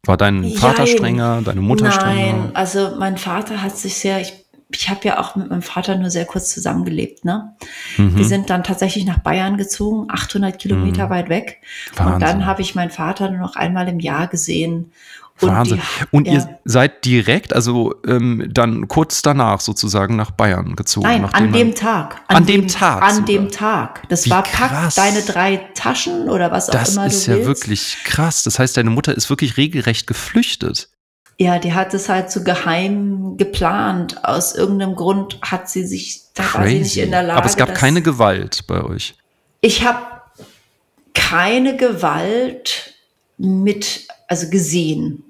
War 0.04 0.16
dein 0.16 0.50
Vater 0.50 0.84
Jein. 0.84 0.96
strenger, 0.96 1.42
deine 1.42 1.60
Mutter 1.60 1.84
Nein, 1.84 1.92
strenger? 1.92 2.32
Nein, 2.38 2.50
also 2.54 2.96
mein 2.98 3.16
Vater 3.16 3.62
hat 3.62 3.76
sich 3.76 3.96
sehr, 3.96 4.20
ich, 4.20 4.32
ich 4.70 4.88
habe 4.88 5.00
ja 5.04 5.20
auch 5.20 5.36
mit 5.36 5.50
meinem 5.50 5.62
Vater 5.62 5.96
nur 5.96 6.10
sehr 6.10 6.24
kurz 6.26 6.50
zusammengelebt. 6.50 7.24
Ne? 7.24 7.56
Mhm. 7.96 8.16
Wir 8.16 8.24
sind 8.24 8.50
dann 8.50 8.64
tatsächlich 8.64 9.04
nach 9.04 9.18
Bayern 9.18 9.56
gezogen, 9.56 10.06
800 10.08 10.58
Kilometer 10.58 11.06
mhm. 11.06 11.10
weit 11.10 11.28
weg. 11.28 11.62
Wahnsinn. 11.94 12.14
Und 12.14 12.22
dann 12.22 12.46
habe 12.46 12.62
ich 12.62 12.74
meinen 12.74 12.90
Vater 12.90 13.30
nur 13.30 13.40
noch 13.40 13.56
einmal 13.56 13.88
im 13.88 14.00
Jahr 14.00 14.28
gesehen. 14.28 14.92
Und 15.40 15.50
Wahnsinn. 15.50 15.80
Die, 15.80 16.06
und 16.12 16.26
ja. 16.26 16.34
ihr 16.34 16.58
seid 16.64 17.04
direkt, 17.04 17.54
also 17.54 17.94
ähm, 18.06 18.48
dann 18.52 18.88
kurz 18.88 19.20
danach 19.20 19.60
sozusagen 19.60 20.16
nach 20.16 20.30
Bayern 20.30 20.76
gezogen? 20.76 21.06
Nein, 21.06 21.24
an 21.26 21.52
dem 21.52 21.74
Tag. 21.74 22.22
An, 22.28 22.36
an 22.36 22.46
dem, 22.46 22.62
dem, 22.62 22.68
Tag? 22.68 23.02
An 23.02 23.10
sogar. 23.10 23.26
dem 23.26 23.50
Tag. 23.50 24.08
Das 24.08 24.24
Wie 24.24 24.30
war 24.30 24.42
pack 24.42 24.94
deine 24.94 25.20
drei 25.22 25.68
Taschen 25.74 26.30
oder 26.30 26.50
was 26.50 26.66
das 26.66 26.90
auch 26.90 26.92
immer 26.94 27.04
Das 27.04 27.16
ist 27.16 27.26
ja 27.26 27.44
wirklich 27.44 27.98
krass. 28.04 28.44
Das 28.44 28.58
heißt, 28.58 28.76
deine 28.76 28.90
Mutter 28.90 29.14
ist 29.14 29.28
wirklich 29.28 29.56
regelrecht 29.56 30.06
geflüchtet. 30.06 30.88
Ja, 31.38 31.58
die 31.58 31.74
hat 31.74 31.92
es 31.92 32.08
halt 32.08 32.30
so 32.30 32.42
geheim 32.42 33.36
geplant. 33.36 34.24
Aus 34.24 34.54
irgendeinem 34.54 34.96
Grund 34.96 35.38
hat 35.42 35.68
sie 35.68 35.86
sich, 35.86 36.22
da 36.34 36.44
Crazy. 36.44 36.58
war 36.58 36.66
sie 36.68 36.78
nicht 36.78 36.96
in 36.96 37.10
der 37.10 37.22
Lage. 37.24 37.38
Aber 37.38 37.46
es 37.46 37.56
gab 37.56 37.74
keine 37.74 38.00
Gewalt 38.00 38.66
bei 38.66 38.82
euch. 38.82 39.14
Ich 39.60 39.84
habe 39.84 39.98
keine 41.12 41.76
Gewalt 41.76 42.94
mit, 43.36 44.08
also 44.28 44.48
gesehen. 44.48 45.24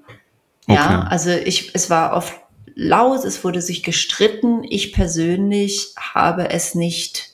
Ja, 0.67 0.99
okay. 0.99 1.07
also 1.09 1.29
ich, 1.31 1.71
es 1.73 1.89
war 1.89 2.13
oft 2.13 2.33
laut, 2.75 3.25
es 3.25 3.43
wurde 3.43 3.61
sich 3.61 3.83
gestritten. 3.83 4.63
Ich 4.63 4.93
persönlich 4.93 5.93
habe 5.97 6.49
es 6.49 6.75
nicht, 6.75 7.31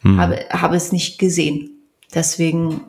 hm. 0.00 0.20
habe, 0.20 0.46
habe 0.50 0.76
es 0.76 0.90
nicht 0.90 1.18
gesehen. 1.18 1.70
Deswegen 2.14 2.80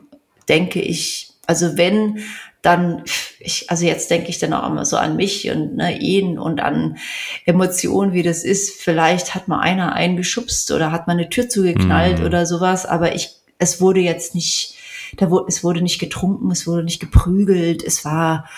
denke 0.48 0.80
ich, 0.80 1.30
also 1.46 1.76
wenn, 1.76 2.20
dann, 2.62 3.02
ich, 3.40 3.70
also 3.70 3.84
jetzt 3.84 4.10
denke 4.10 4.30
ich 4.30 4.38
dann 4.38 4.54
auch 4.54 4.68
immer 4.68 4.84
so 4.86 4.96
an 4.96 5.16
mich 5.16 5.50
und 5.50 5.76
ne, 5.76 5.98
ihn 5.98 6.38
und 6.38 6.60
an 6.60 6.96
Emotionen, 7.44 8.14
wie 8.14 8.22
das 8.22 8.42
ist. 8.42 8.80
Vielleicht 8.80 9.34
hat 9.34 9.48
mal 9.48 9.60
einer 9.60 9.92
eingeschubst 9.92 10.70
oder 10.72 10.90
hat 10.90 11.06
mal 11.06 11.12
eine 11.12 11.28
Tür 11.28 11.48
zugeknallt 11.48 12.20
mhm. 12.20 12.26
oder 12.26 12.46
sowas, 12.46 12.86
aber 12.86 13.14
ich, 13.14 13.30
es 13.58 13.80
wurde 13.80 14.00
jetzt 14.00 14.34
nicht, 14.34 14.74
da 15.18 15.30
wurde, 15.30 15.46
es 15.48 15.62
wurde 15.62 15.82
nicht 15.82 15.98
getrunken, 15.98 16.50
es 16.50 16.66
wurde 16.66 16.84
nicht 16.84 17.00
geprügelt, 17.00 17.82
es 17.82 18.04
war, 18.04 18.48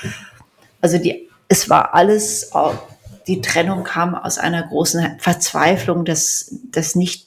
also 0.80 0.98
die, 0.98 1.28
es 1.48 1.68
war 1.70 1.94
alles, 1.94 2.50
die 3.26 3.40
Trennung 3.40 3.84
kam 3.84 4.14
aus 4.14 4.38
einer 4.38 4.62
großen 4.62 5.18
Verzweiflung 5.18 6.04
des, 6.04 6.58
des 6.74 6.94
nicht 6.94 7.26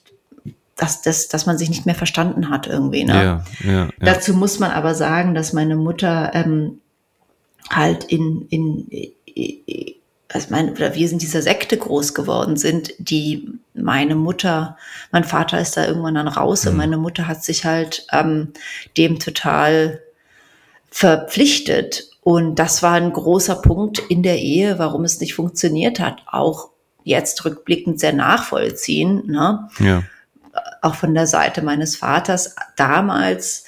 dass, 0.76 1.02
dass, 1.02 1.28
dass 1.28 1.45
man 1.45 1.58
sich 1.58 1.68
nicht 1.68 1.86
mehr 1.86 1.95
verstanden 1.95 2.50
hat 2.50 2.66
irgendwie. 2.66 3.04
Ne? 3.04 3.14
Ja, 3.14 3.45
ja, 3.66 3.72
ja. 3.72 3.89
Dazu 4.00 4.34
muss 4.34 4.60
man 4.60 4.72
aber 4.72 4.95
sagen, 4.95 5.36
dass 5.36 5.52
meine 5.52 5.76
Mutter 5.76 6.32
ähm, 6.34 6.80
halt 7.70 8.06
in, 8.06 8.47
in, 8.50 8.88
also 10.32 10.47
mein, 10.52 10.72
oder 10.72 10.95
wir 10.95 11.10
sind 11.10 11.22
dieser 11.22 11.41
Sekte 11.41 11.78
groß 11.78 12.14
geworden 12.14 12.56
sind, 12.56 12.93
die 13.00 13.50
meine 13.74 14.16
Mutter, 14.16 14.78
mein 15.12 15.24
Vater 15.24 15.60
ist 15.60 15.76
da 15.76 15.86
irgendwann 15.86 16.16
dann 16.16 16.28
raus 16.28 16.64
mhm. 16.64 16.72
und 16.72 16.78
meine 16.78 16.97
Mutter 16.97 17.28
hat 17.28 17.43
sich 17.43 17.66
halt 17.66 18.06
ähm, 18.12 18.54
dem 18.95 19.20
total 19.20 20.02
verpflichtet. 20.89 22.09
Und 22.22 22.55
das 22.55 22.84
war 22.84 22.93
ein 22.93 23.13
großer 23.13 23.55
Punkt 23.55 23.99
in 23.99 24.24
der 24.24 24.39
Ehe, 24.39 24.78
warum 24.78 25.03
es 25.03 25.20
nicht 25.20 25.36
funktioniert 25.36 25.99
hat. 25.99 26.24
Auch 26.28 26.70
jetzt 27.03 27.43
rückblickend 27.45 27.99
sehr 27.99 28.13
nachvollziehen. 28.13 29.24
Ne? 29.28 29.70
Ja 29.80 30.03
auch 30.82 30.95
von 30.95 31.13
der 31.13 31.28
Seite 31.28 31.61
meines 31.61 31.95
Vaters. 31.95 32.55
Damals 32.76 33.65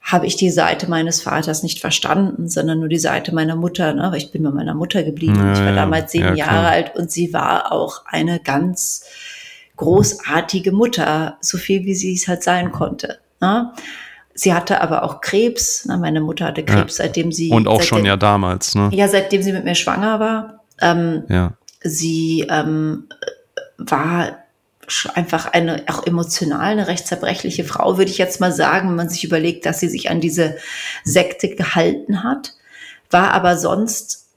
habe 0.00 0.26
ich 0.26 0.36
die 0.36 0.50
Seite 0.50 0.88
meines 0.88 1.20
Vaters 1.20 1.62
nicht 1.62 1.80
verstanden, 1.80 2.48
sondern 2.48 2.80
nur 2.80 2.88
die 2.88 2.98
Seite 2.98 3.34
meiner 3.34 3.56
Mutter. 3.56 3.92
Ne? 3.92 4.08
Weil 4.10 4.18
ich 4.18 4.32
bin 4.32 4.42
bei 4.42 4.50
meiner 4.50 4.74
Mutter 4.74 5.02
geblieben. 5.02 5.36
Ja, 5.36 5.52
ich 5.52 5.60
war 5.60 5.74
damals 5.74 6.12
sieben 6.12 6.36
ja, 6.36 6.46
Jahre 6.46 6.68
alt 6.68 6.96
und 6.96 7.10
sie 7.10 7.32
war 7.32 7.72
auch 7.72 8.06
eine 8.06 8.40
ganz 8.40 9.04
großartige 9.76 10.72
Mutter, 10.72 11.36
so 11.40 11.58
viel 11.58 11.84
wie 11.84 11.94
sie 11.94 12.14
es 12.14 12.26
halt 12.26 12.42
sein 12.42 12.72
konnte. 12.72 13.18
Ne? 13.40 13.72
Sie 14.38 14.54
hatte 14.54 14.80
aber 14.80 15.02
auch 15.02 15.20
Krebs. 15.20 15.84
Ne? 15.86 15.98
Meine 15.98 16.20
Mutter 16.20 16.44
hatte 16.44 16.64
Krebs, 16.64 16.98
ja. 16.98 17.04
seitdem 17.04 17.32
sie. 17.32 17.50
Und 17.50 17.66
auch 17.66 17.82
schon 17.82 18.04
ja 18.04 18.16
damals, 18.16 18.76
ne? 18.76 18.88
Ja, 18.92 19.08
seitdem 19.08 19.42
sie 19.42 19.52
mit 19.52 19.64
mir 19.64 19.74
schwanger 19.74 20.20
war. 20.20 20.60
Ähm, 20.80 21.24
ja. 21.28 21.54
Sie 21.82 22.46
ähm, 22.48 23.08
war 23.78 24.38
einfach 25.14 25.52
eine 25.52 25.82
auch 25.88 26.06
emotional 26.06 26.60
eine 26.60 26.86
recht 26.86 27.08
zerbrechliche 27.08 27.64
Frau, 27.64 27.98
würde 27.98 28.12
ich 28.12 28.18
jetzt 28.18 28.40
mal 28.40 28.52
sagen, 28.52 28.90
wenn 28.90 28.96
man 28.96 29.08
sich 29.08 29.24
überlegt, 29.24 29.66
dass 29.66 29.80
sie 29.80 29.88
sich 29.88 30.08
an 30.08 30.20
diese 30.20 30.56
Sekte 31.02 31.48
gehalten 31.56 32.22
hat, 32.22 32.54
war 33.10 33.32
aber 33.32 33.56
sonst 33.56 34.27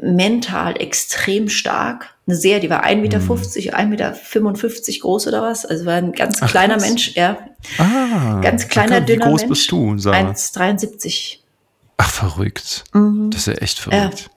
mental 0.00 0.80
extrem 0.80 1.48
stark. 1.48 2.14
Eine 2.26 2.36
sehr, 2.36 2.60
die 2.60 2.70
war 2.70 2.84
1,50 2.84 2.96
Meter, 2.96 3.18
mhm. 3.20 3.30
1,55 3.30 3.86
Meter 3.88 5.00
groß 5.00 5.28
oder 5.28 5.42
was. 5.42 5.64
Also 5.64 5.84
war 5.84 5.94
ein 5.94 6.12
ganz 6.12 6.42
Ach, 6.42 6.50
kleiner 6.50 6.76
was? 6.76 6.82
Mensch, 6.82 7.14
ja. 7.14 7.38
Ah, 7.78 8.40
ganz 8.40 8.68
kleiner, 8.68 8.96
okay. 8.96 9.06
dünner 9.06 9.26
Mensch. 9.26 9.42
Wie 9.42 9.46
groß 9.46 9.48
bist 9.48 9.70
du, 9.70 9.98
Sarah? 9.98 10.30
1,73. 10.30 11.38
Ach, 11.98 12.10
verrückt. 12.10 12.84
Mhm. 12.92 13.30
Das 13.30 13.40
ist 13.40 13.46
ja 13.46 13.54
echt 13.54 13.78
verrückt. 13.78 14.30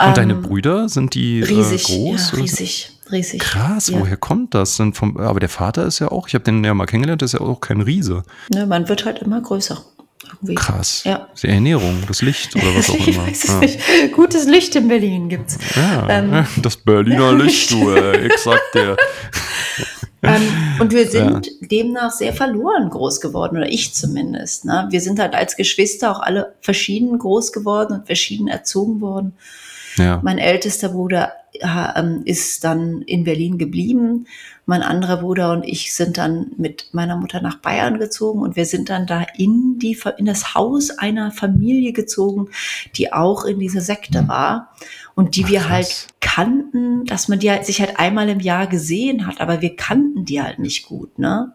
Ja. 0.00 0.08
Und 0.08 0.16
deine 0.16 0.34
ähm, 0.34 0.42
Brüder, 0.42 0.88
sind 0.88 1.14
die 1.14 1.40
äh, 1.40 1.44
riesig, 1.44 1.90
äh, 1.90 1.96
groß? 1.96 2.32
Ja, 2.32 2.38
riesig 2.38 2.94
riesig. 3.10 3.40
Krass, 3.40 3.88
ja. 3.88 4.00
woher 4.00 4.16
kommt 4.16 4.54
das 4.54 4.76
denn? 4.76 4.92
Vom, 4.92 5.16
aber 5.16 5.40
der 5.40 5.48
Vater 5.48 5.86
ist 5.86 5.98
ja 5.98 6.08
auch, 6.08 6.28
ich 6.28 6.34
habe 6.34 6.44
den 6.44 6.64
ja 6.64 6.74
mal 6.74 6.86
kennengelernt, 6.86 7.20
der 7.22 7.26
ist 7.26 7.32
ja 7.32 7.40
auch 7.40 7.60
kein 7.60 7.80
Riese. 7.80 8.22
Ne, 8.50 8.66
man 8.66 8.88
wird 8.88 9.04
halt 9.04 9.20
immer 9.20 9.40
größer. 9.40 9.84
Irgendwie. 10.28 10.54
Krass. 10.54 11.02
Ja. 11.04 11.28
Die 11.42 11.48
Ernährung, 11.48 12.02
das 12.06 12.22
Licht 12.22 12.54
oder 12.56 12.74
was 12.74 12.90
auch 12.90 12.94
immer. 13.06 13.08
Ich 13.08 13.18
weiß 13.18 13.44
es 13.44 13.50
ja. 13.50 13.58
nicht. 13.60 14.12
Gutes 14.12 14.46
Licht 14.46 14.76
in 14.76 14.88
Berlin 14.88 15.28
gibt's. 15.28 15.58
Ja, 15.76 16.08
ähm. 16.08 16.46
das 16.62 16.76
Berliner 16.76 17.32
Licht, 17.36 17.70
du, 17.70 17.90
äh, 17.90 18.26
exakt 18.26 18.74
der. 18.74 18.96
ähm, 20.22 20.42
und 20.80 20.92
wir 20.92 21.08
sind 21.08 21.46
ja. 21.46 21.52
demnach 21.68 22.10
sehr 22.10 22.32
verloren 22.32 22.90
groß 22.90 23.20
geworden, 23.20 23.56
oder 23.56 23.68
ich 23.68 23.94
zumindest. 23.94 24.64
Ne? 24.64 24.86
Wir 24.90 25.00
sind 25.00 25.18
halt 25.18 25.34
als 25.34 25.56
Geschwister 25.56 26.10
auch 26.10 26.20
alle 26.20 26.54
verschieden 26.60 27.18
groß 27.18 27.52
geworden 27.52 27.94
und 27.94 28.06
verschieden 28.06 28.48
erzogen 28.48 29.00
worden. 29.00 29.34
Ja. 29.96 30.20
Mein 30.22 30.38
ältester 30.38 30.88
Bruder 30.88 31.32
äh, 31.52 32.02
ist 32.24 32.64
dann 32.64 33.02
in 33.02 33.24
Berlin 33.24 33.58
geblieben. 33.58 34.26
Mein 34.66 34.82
anderer 34.82 35.18
Bruder 35.18 35.52
und 35.52 35.62
ich 35.64 35.94
sind 35.94 36.16
dann 36.16 36.52
mit 36.56 36.88
meiner 36.92 37.16
Mutter 37.16 37.42
nach 37.42 37.56
Bayern 37.56 37.98
gezogen 37.98 38.40
und 38.40 38.56
wir 38.56 38.64
sind 38.64 38.88
dann 38.88 39.06
da 39.06 39.26
in 39.36 39.78
die 39.78 39.98
in 40.16 40.24
das 40.24 40.54
Haus 40.54 40.90
einer 40.90 41.30
Familie 41.30 41.92
gezogen, 41.92 42.48
die 42.96 43.12
auch 43.12 43.44
in 43.44 43.58
dieser 43.58 43.82
Sekte 43.82 44.20
hm. 44.20 44.28
war 44.28 44.74
und 45.14 45.36
die 45.36 45.44
Ach, 45.44 45.50
wir 45.50 45.68
halt 45.68 46.08
kannten, 46.20 47.04
dass 47.04 47.28
man 47.28 47.38
die 47.38 47.50
halt, 47.50 47.66
sich 47.66 47.80
halt 47.80 47.98
einmal 47.98 48.28
im 48.28 48.40
Jahr 48.40 48.66
gesehen 48.66 49.26
hat, 49.26 49.40
aber 49.40 49.60
wir 49.60 49.76
kannten 49.76 50.24
die 50.24 50.42
halt 50.42 50.58
nicht 50.58 50.86
gut, 50.86 51.18
ne? 51.18 51.52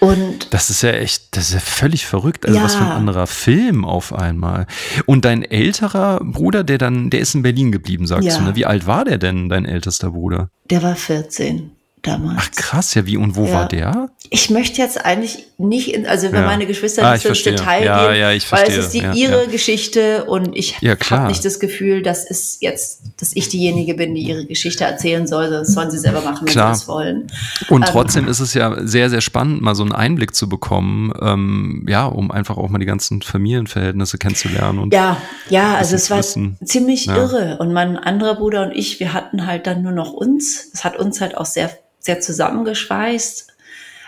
Und 0.00 0.54
das 0.54 0.70
ist 0.70 0.82
ja 0.82 0.90
echt, 0.90 1.17
das 1.38 1.48
ist 1.48 1.54
ja 1.54 1.60
völlig 1.60 2.06
verrückt. 2.06 2.46
Also 2.46 2.58
ja. 2.58 2.64
was 2.64 2.74
für 2.74 2.84
ein 2.84 2.90
anderer 2.90 3.26
Film 3.26 3.84
auf 3.84 4.12
einmal. 4.12 4.66
Und 5.06 5.24
dein 5.24 5.42
älterer 5.42 6.20
Bruder, 6.22 6.64
der 6.64 6.78
dann, 6.78 7.10
der 7.10 7.20
ist 7.20 7.34
in 7.34 7.42
Berlin 7.42 7.70
geblieben, 7.70 8.06
sagst 8.06 8.28
ja. 8.28 8.38
du. 8.38 8.44
Ne? 8.44 8.56
Wie 8.56 8.66
alt 8.66 8.86
war 8.86 9.04
der 9.04 9.18
denn, 9.18 9.48
dein 9.48 9.64
ältester 9.64 10.10
Bruder? 10.10 10.50
Der 10.68 10.82
war 10.82 10.96
14 10.96 11.77
damals. 12.02 12.38
Ach 12.40 12.50
krass, 12.52 12.94
ja, 12.94 13.06
wie 13.06 13.16
und 13.16 13.36
wo 13.36 13.46
ja. 13.46 13.52
war 13.52 13.68
der? 13.68 14.10
Ich 14.30 14.50
möchte 14.50 14.80
jetzt 14.80 15.04
eigentlich 15.04 15.46
nicht, 15.58 15.94
in, 15.94 16.06
also 16.06 16.30
wenn 16.32 16.42
ja. 16.42 16.46
meine 16.46 16.66
Geschwister 16.66 17.04
ah, 17.04 17.14
nicht 17.14 17.22
so 17.22 17.30
ins 17.30 17.42
Detail 17.42 17.84
ja, 17.84 18.08
gehen, 18.10 18.20
ja, 18.20 18.32
ich 18.32 18.50
weil 18.52 18.68
es 18.68 18.76
ist 18.76 18.94
die, 18.94 19.04
ihre 19.14 19.48
Geschichte 19.48 20.24
und 20.24 20.56
ich 20.56 20.76
habe 20.80 21.28
nicht 21.28 21.44
das 21.44 21.58
Gefühl, 21.58 22.02
dass 22.02 22.28
es 22.28 22.58
jetzt, 22.60 23.02
dass 23.16 23.34
ich 23.34 23.48
diejenige 23.48 23.94
bin, 23.94 24.14
die 24.14 24.22
ihre 24.22 24.46
Geschichte 24.46 24.84
erzählen 24.84 25.26
soll, 25.26 25.50
das 25.50 25.68
sollen 25.74 25.90
sie 25.90 25.98
selber 25.98 26.20
machen, 26.20 26.46
wenn 26.46 26.52
klar. 26.52 26.74
sie 26.74 26.80
das 26.80 26.88
wollen. 26.88 27.26
Und 27.68 27.82
ähm, 27.82 27.88
trotzdem 27.90 28.28
ist 28.28 28.40
es 28.40 28.54
ja 28.54 28.76
sehr, 28.86 29.10
sehr 29.10 29.20
spannend, 29.20 29.62
mal 29.62 29.74
so 29.74 29.82
einen 29.82 29.92
Einblick 29.92 30.34
zu 30.34 30.48
bekommen, 30.48 31.12
ähm, 31.20 31.86
ja, 31.88 32.06
um 32.06 32.30
einfach 32.30 32.56
auch 32.56 32.68
mal 32.68 32.78
die 32.78 32.86
ganzen 32.86 33.22
Familienverhältnisse 33.22 34.18
kennenzulernen. 34.18 34.78
Und 34.78 34.94
ja, 34.94 35.16
ja, 35.48 35.74
also 35.74 35.96
es 35.96 36.10
war 36.10 36.18
wissen. 36.18 36.56
ziemlich 36.64 37.08
irre 37.08 37.56
und 37.58 37.72
mein 37.72 37.96
anderer 37.96 38.36
Bruder 38.36 38.62
und 38.62 38.72
ich, 38.72 39.00
wir 39.00 39.12
hatten 39.12 39.46
halt 39.46 39.66
dann 39.66 39.82
nur 39.82 39.92
noch 39.92 40.12
uns. 40.12 40.68
Es 40.72 40.84
hat 40.84 40.96
uns 40.96 41.20
halt 41.20 41.36
auch 41.36 41.46
sehr 41.46 41.70
sehr 42.08 42.20
zusammengeschweißt. 42.20 43.48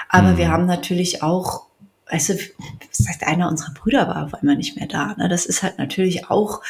Aber 0.08 0.32
mhm. 0.32 0.36
wir 0.38 0.50
haben 0.50 0.66
natürlich 0.66 1.22
auch, 1.22 1.66
weißt 2.10 2.30
du, 2.30 2.34
was 2.34 3.08
heißt, 3.08 3.26
einer 3.26 3.48
unserer 3.48 3.74
Brüder 3.74 4.08
war 4.08 4.24
auf 4.24 4.34
einmal 4.34 4.56
nicht 4.56 4.76
mehr 4.76 4.88
da. 4.88 5.14
Ne? 5.16 5.28
Das 5.28 5.46
ist 5.46 5.62
halt 5.62 5.78
natürlich 5.78 6.30
auch 6.30 6.62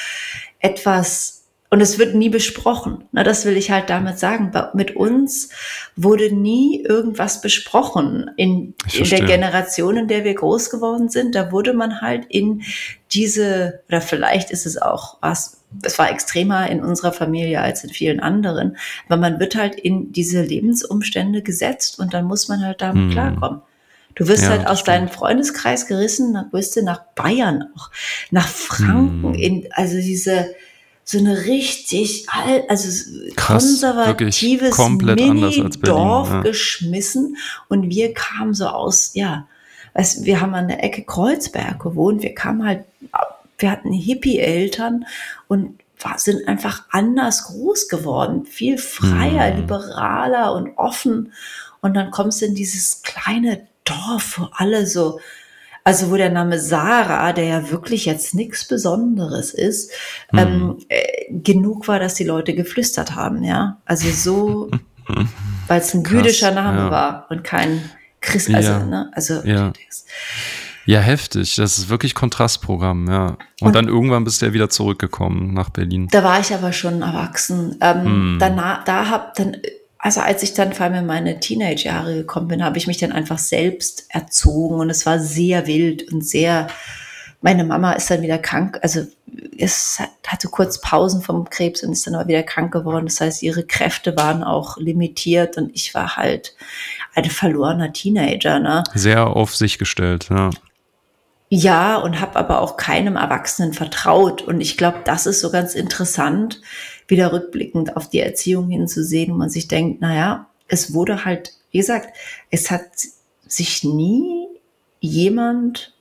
etwas, 0.59 1.45
und 1.70 1.81
es 1.81 2.01
wird 2.01 2.16
nie 2.16 2.31
besprochen. 2.31 3.05
Ne? 3.12 3.22
Das 3.22 3.45
will 3.45 3.57
ich 3.57 3.70
halt 3.70 3.91
damit 3.91 4.18
sagen. 4.18 4.51
Mit 4.74 4.97
uns 4.97 5.51
wurde 5.95 6.35
nie 6.35 6.83
irgendwas 6.83 7.41
besprochen. 7.41 8.28
In, 8.37 8.74
in 8.93 9.09
der 9.09 9.24
Generation, 9.24 9.97
in 9.97 10.09
der 10.09 10.24
wir 10.24 10.35
groß 10.35 10.70
geworden 10.70 11.09
sind, 11.09 11.37
da 11.37 11.53
wurde 11.53 11.72
man 11.72 12.01
halt 12.01 12.26
in 12.28 12.62
diese, 13.12 13.85
oder 13.87 14.01
vielleicht 14.01 14.51
ist 14.51 14.66
es 14.66 14.83
auch 14.83 15.18
was, 15.20 15.60
es 15.83 15.99
war 15.99 16.11
extremer 16.11 16.68
in 16.68 16.83
unserer 16.83 17.12
Familie 17.12 17.61
als 17.61 17.85
in 17.85 17.91
vielen 17.91 18.21
anderen, 18.21 18.77
aber 19.07 19.16
man 19.16 19.41
wird 19.41 19.55
halt 19.55 19.77
in 19.77 20.12
diese 20.12 20.43
Lebensumstände 20.43 21.43
gesetzt 21.43 21.99
und 21.99 22.12
dann 22.12 22.25
muss 22.25 22.49
man 22.49 22.64
halt 22.64 22.81
damit 22.81 23.05
hm. 23.05 23.11
klarkommen. 23.11 23.62
Du 24.16 24.27
wirst 24.27 24.43
ja, 24.43 24.51
halt 24.51 24.66
aus 24.66 24.83
deinem 24.83 25.09
Freundeskreis 25.09 25.87
gerissen, 25.87 26.35
dann 26.35 26.53
wirst 26.53 26.77
du 26.77 26.83
nach 26.83 27.03
Bayern 27.14 27.68
auch, 27.77 27.91
nach 28.31 28.49
Franken, 28.49 29.35
hm. 29.35 29.35
in, 29.35 29.68
also 29.73 29.97
diese, 29.97 30.55
so 31.05 31.18
eine 31.18 31.47
richtig 31.47 32.27
alt, 32.29 32.68
also 32.68 32.89
Krass, 33.37 33.64
konservatives 33.64 34.79
Mini-Dorf 34.79 36.31
ja. 36.31 36.43
geschmissen 36.43 37.37
und 37.68 37.89
wir 37.89 38.12
kamen 38.12 38.55
so 38.55 38.66
aus, 38.66 39.12
ja, 39.14 39.47
weißt, 39.95 40.25
wir 40.25 40.41
haben 40.41 40.55
an 40.55 40.68
der 40.68 40.85
Ecke 40.85 41.03
Kreuzberg 41.03 41.81
gewohnt, 41.81 42.23
wir 42.23 42.35
kamen 42.35 42.64
halt 42.64 42.85
wir 43.61 43.71
hatten 43.71 43.93
Hippie-Eltern 43.93 45.07
und 45.49 45.81
sind 46.17 46.49
einfach 46.49 46.85
anders 46.91 47.45
groß 47.45 47.89
geworden, 47.89 48.47
viel 48.47 48.79
freier, 48.79 49.53
mhm. 49.53 49.61
liberaler 49.61 50.55
und 50.55 50.77
offen. 50.77 51.33
Und 51.83 51.95
dann 51.95 52.11
kommst 52.11 52.41
du 52.41 52.47
in 52.47 52.55
dieses 52.55 53.03
kleine 53.03 53.67
Dorf, 53.85 54.39
wo 54.39 54.49
alle 54.53 54.87
so, 54.87 55.21
also 55.85 56.11
wo 56.11 56.17
der 56.17 56.31
Name 56.31 56.59
Sarah, 56.59 57.33
der 57.33 57.45
ja 57.45 57.71
wirklich 57.71 58.05
jetzt 58.05 58.35
nichts 58.35 58.67
Besonderes 58.67 59.53
ist, 59.53 59.91
mhm. 60.33 60.39
ähm, 60.39 60.79
äh, 60.89 61.33
genug 61.33 61.89
war, 61.89 61.99
dass 61.99 62.15
die 62.15 62.25
Leute 62.25 62.55
geflüstert 62.55 63.15
haben, 63.15 63.43
ja. 63.43 63.81
Also 63.85 64.11
so, 64.11 64.71
weil 65.69 65.81
es 65.81 65.95
ein 65.95 66.03
Krass, 66.03 66.13
jüdischer 66.13 66.51
Name 66.53 66.79
ja. 66.79 66.91
war 66.91 67.27
und 67.31 67.45
kein 67.45 67.91
Christ, 68.21 68.53
also, 68.55 68.71
ja. 68.71 68.85
ne, 68.85 69.11
also 69.15 69.43
ja. 69.45 69.73
Ja, 70.87 71.01
heftig. 71.01 71.57
Das 71.57 71.78
ist 71.78 71.89
wirklich 71.89 72.14
Kontrastprogramm, 72.14 73.09
ja. 73.09 73.26
Und, 73.61 73.68
und, 73.68 73.74
dann 73.74 73.89
irgendwann 73.89 74.24
bist 74.24 74.41
du 74.41 74.47
ja 74.47 74.53
wieder 74.53 74.70
zurückgekommen 74.70 75.53
nach 75.53 75.70
Berlin. 75.70 76.09
Da 76.11 76.24
war 76.24 76.41
ich 76.41 76.53
aber 76.55 76.72
schon 76.72 77.03
erwachsen. 77.03 77.76
Ähm, 77.81 78.05
hm. 78.05 78.37
Danach, 78.41 78.85
da 78.85 79.09
hab 79.09 79.35
dann, 79.35 79.57
also 79.99 80.20
als 80.20 80.43
ich 80.43 80.55
dann 80.55 80.72
vor 80.72 80.87
allem 80.87 80.95
in 80.95 81.07
meine 81.07 81.41
Teenage-Jahre 81.41 82.14
gekommen 82.14 82.49
bin, 82.49 82.64
habe 82.64 82.78
ich 82.78 82.87
mich 82.87 82.99
dann 82.99 83.12
einfach 83.12 83.39
selbst 83.39 84.07
erzogen 84.09 84.76
und 84.76 84.91
es 84.91 85.05
war 85.05 85.18
sehr 85.18 85.66
wild 85.66 86.11
und 86.11 86.24
sehr, 86.24 86.68
meine 87.43 87.64
Mama 87.64 87.93
ist 87.93 88.11
dann 88.11 88.22
wieder 88.22 88.39
krank, 88.39 88.78
also 88.83 89.07
es 89.59 89.99
hatte 90.26 90.49
kurz 90.49 90.81
Pausen 90.81 91.22
vom 91.22 91.49
Krebs 91.49 91.83
und 91.83 91.93
ist 91.93 92.07
dann 92.07 92.14
aber 92.14 92.28
wieder 92.28 92.43
krank 92.43 92.72
geworden. 92.72 93.07
Das 93.07 93.20
heißt, 93.20 93.43
ihre 93.43 93.64
Kräfte 93.64 94.16
waren 94.16 94.43
auch 94.43 94.76
limitiert 94.78 95.57
und 95.57 95.70
ich 95.74 95.95
war 95.95 96.16
halt 96.16 96.55
ein 97.14 97.24
verlorener 97.26 97.93
Teenager. 97.93 98.59
Ne? 98.59 98.83
Sehr 98.95 99.28
auf 99.28 99.55
sich 99.55 99.78
gestellt, 99.78 100.28
ja. 100.31 100.51
Ja, 101.53 101.97
und 101.97 102.21
habe 102.21 102.37
aber 102.37 102.61
auch 102.61 102.77
keinem 102.77 103.17
Erwachsenen 103.17 103.73
vertraut. 103.73 104.41
Und 104.41 104.61
ich 104.61 104.77
glaube, 104.77 105.01
das 105.05 105.27
ist 105.27 105.41
so 105.41 105.51
ganz 105.51 105.75
interessant, 105.75 106.63
wieder 107.09 107.33
rückblickend 107.33 107.97
auf 107.97 108.09
die 108.09 108.21
Erziehung 108.21 108.71
hinzusehen, 108.71 109.33
wo 109.33 109.37
man 109.37 109.51
sich 109.51 109.67
denkt, 109.67 110.01
naja, 110.01 110.47
es 110.69 110.95
wurde 110.95 111.25
halt, 111.25 111.53
wie 111.73 111.79
gesagt, 111.79 112.17
es 112.51 112.71
hat 112.71 112.85
sich 113.49 113.83
nie 113.83 114.47
jemand 115.01 115.93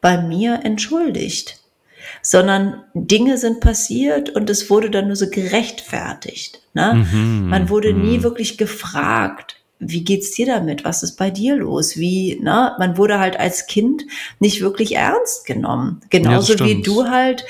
bei 0.00 0.20
mir 0.20 0.60
entschuldigt, 0.64 1.62
sondern 2.20 2.82
Dinge 2.92 3.38
sind 3.38 3.60
passiert 3.60 4.30
und 4.30 4.50
es 4.50 4.68
wurde 4.68 4.90
dann 4.90 5.06
nur 5.06 5.16
so 5.16 5.30
gerechtfertigt. 5.30 6.60
Ne? 6.74 7.06
Mhm, 7.12 7.48
Man 7.48 7.68
wurde 7.68 7.92
nie 7.92 8.18
mhm. 8.18 8.22
wirklich 8.24 8.58
gefragt, 8.58 9.57
wie 9.80 10.02
geht's 10.02 10.32
dir 10.32 10.46
damit? 10.46 10.84
Was 10.84 11.02
ist 11.02 11.16
bei 11.16 11.30
dir 11.30 11.56
los? 11.56 11.96
Wie, 11.96 12.38
ne? 12.42 12.74
Man 12.78 12.96
wurde 12.96 13.18
halt 13.18 13.38
als 13.38 13.66
Kind 13.66 14.04
nicht 14.40 14.60
wirklich 14.60 14.96
ernst 14.96 15.46
genommen. 15.46 16.00
Genauso 16.10 16.54
ja, 16.54 16.64
wie 16.64 16.82
du 16.82 17.08
halt 17.08 17.44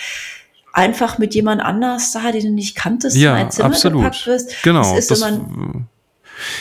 einfach 0.73 1.19
mit 1.19 1.35
jemand 1.35 1.63
anders 1.63 2.13
da, 2.13 2.31
den 2.31 2.43
du 2.43 2.51
nicht 2.53 2.77
kanntest, 2.77 3.17
ja, 3.17 3.37
in 3.37 3.47
ein 3.47 3.51
Zimmer 3.51 3.69
absolut. 3.69 4.03
gepackt 4.03 4.27
wirst. 4.27 4.63
Genau. 4.63 4.83
Das 4.83 4.99
ist 4.99 5.11
das, 5.11 5.21
man, 5.21 5.87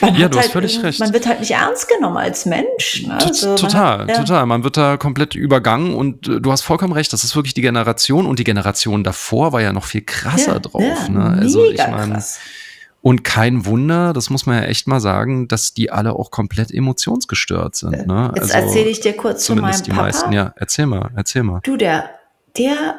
man 0.02 0.16
ja, 0.16 0.28
du 0.28 0.38
hast 0.38 0.46
halt, 0.46 0.54
völlig 0.54 0.82
recht. 0.82 1.00
Man 1.00 1.14
wird 1.14 1.28
halt 1.28 1.40
nicht 1.40 1.52
ernst 1.52 1.88
genommen 1.88 2.18
als 2.18 2.46
Mensch. 2.46 3.04
Ne? 3.06 3.14
Also 3.14 3.56
total, 3.56 4.00
hat, 4.00 4.10
ja. 4.10 4.16
total. 4.18 4.46
Man 4.46 4.64
wird 4.64 4.78
da 4.78 4.98
komplett 4.98 5.36
übergangen 5.36 5.94
und 5.94 6.28
äh, 6.28 6.42
du 6.42 6.52
hast 6.52 6.62
vollkommen 6.62 6.94
recht. 6.94 7.14
Das 7.14 7.24
ist 7.24 7.36
wirklich 7.36 7.54
die 7.54 7.62
Generation 7.62 8.26
und 8.26 8.40
die 8.40 8.44
Generation 8.44 9.04
davor 9.04 9.54
war 9.54 9.62
ja 9.62 9.74
noch 9.74 9.86
viel 9.86 10.02
krasser 10.02 10.54
ja, 10.54 10.60
drauf. 10.60 10.82
Ja, 10.82 11.10
ne? 11.10 11.38
Also 11.42 11.70
ich 11.70 11.78
meine, 11.78 12.24
und 13.08 13.24
kein 13.24 13.66
Wunder, 13.66 14.12
das 14.12 14.30
muss 14.30 14.46
man 14.46 14.62
ja 14.62 14.68
echt 14.68 14.86
mal 14.86 15.00
sagen, 15.00 15.48
dass 15.48 15.74
die 15.74 15.90
alle 15.92 16.12
auch 16.12 16.30
komplett 16.30 16.74
emotionsgestört 16.74 17.74
sind. 17.78 18.06
Ne? 18.06 18.34
Jetzt 18.36 18.54
also, 18.54 18.68
erzähle 18.68 18.90
ich 18.90 19.00
dir 19.00 19.16
kurz 19.16 19.46
zu 19.46 19.56
meinem 19.56 19.82
die 19.82 19.92
Papa. 19.92 20.02
Meisten. 20.02 20.34
Ja, 20.34 20.54
erzähl 20.58 20.88
mal, 20.88 21.10
erzähl 21.16 21.44
mal. 21.44 21.62
Du, 21.64 21.78
der, 21.78 22.10
der 22.58 22.96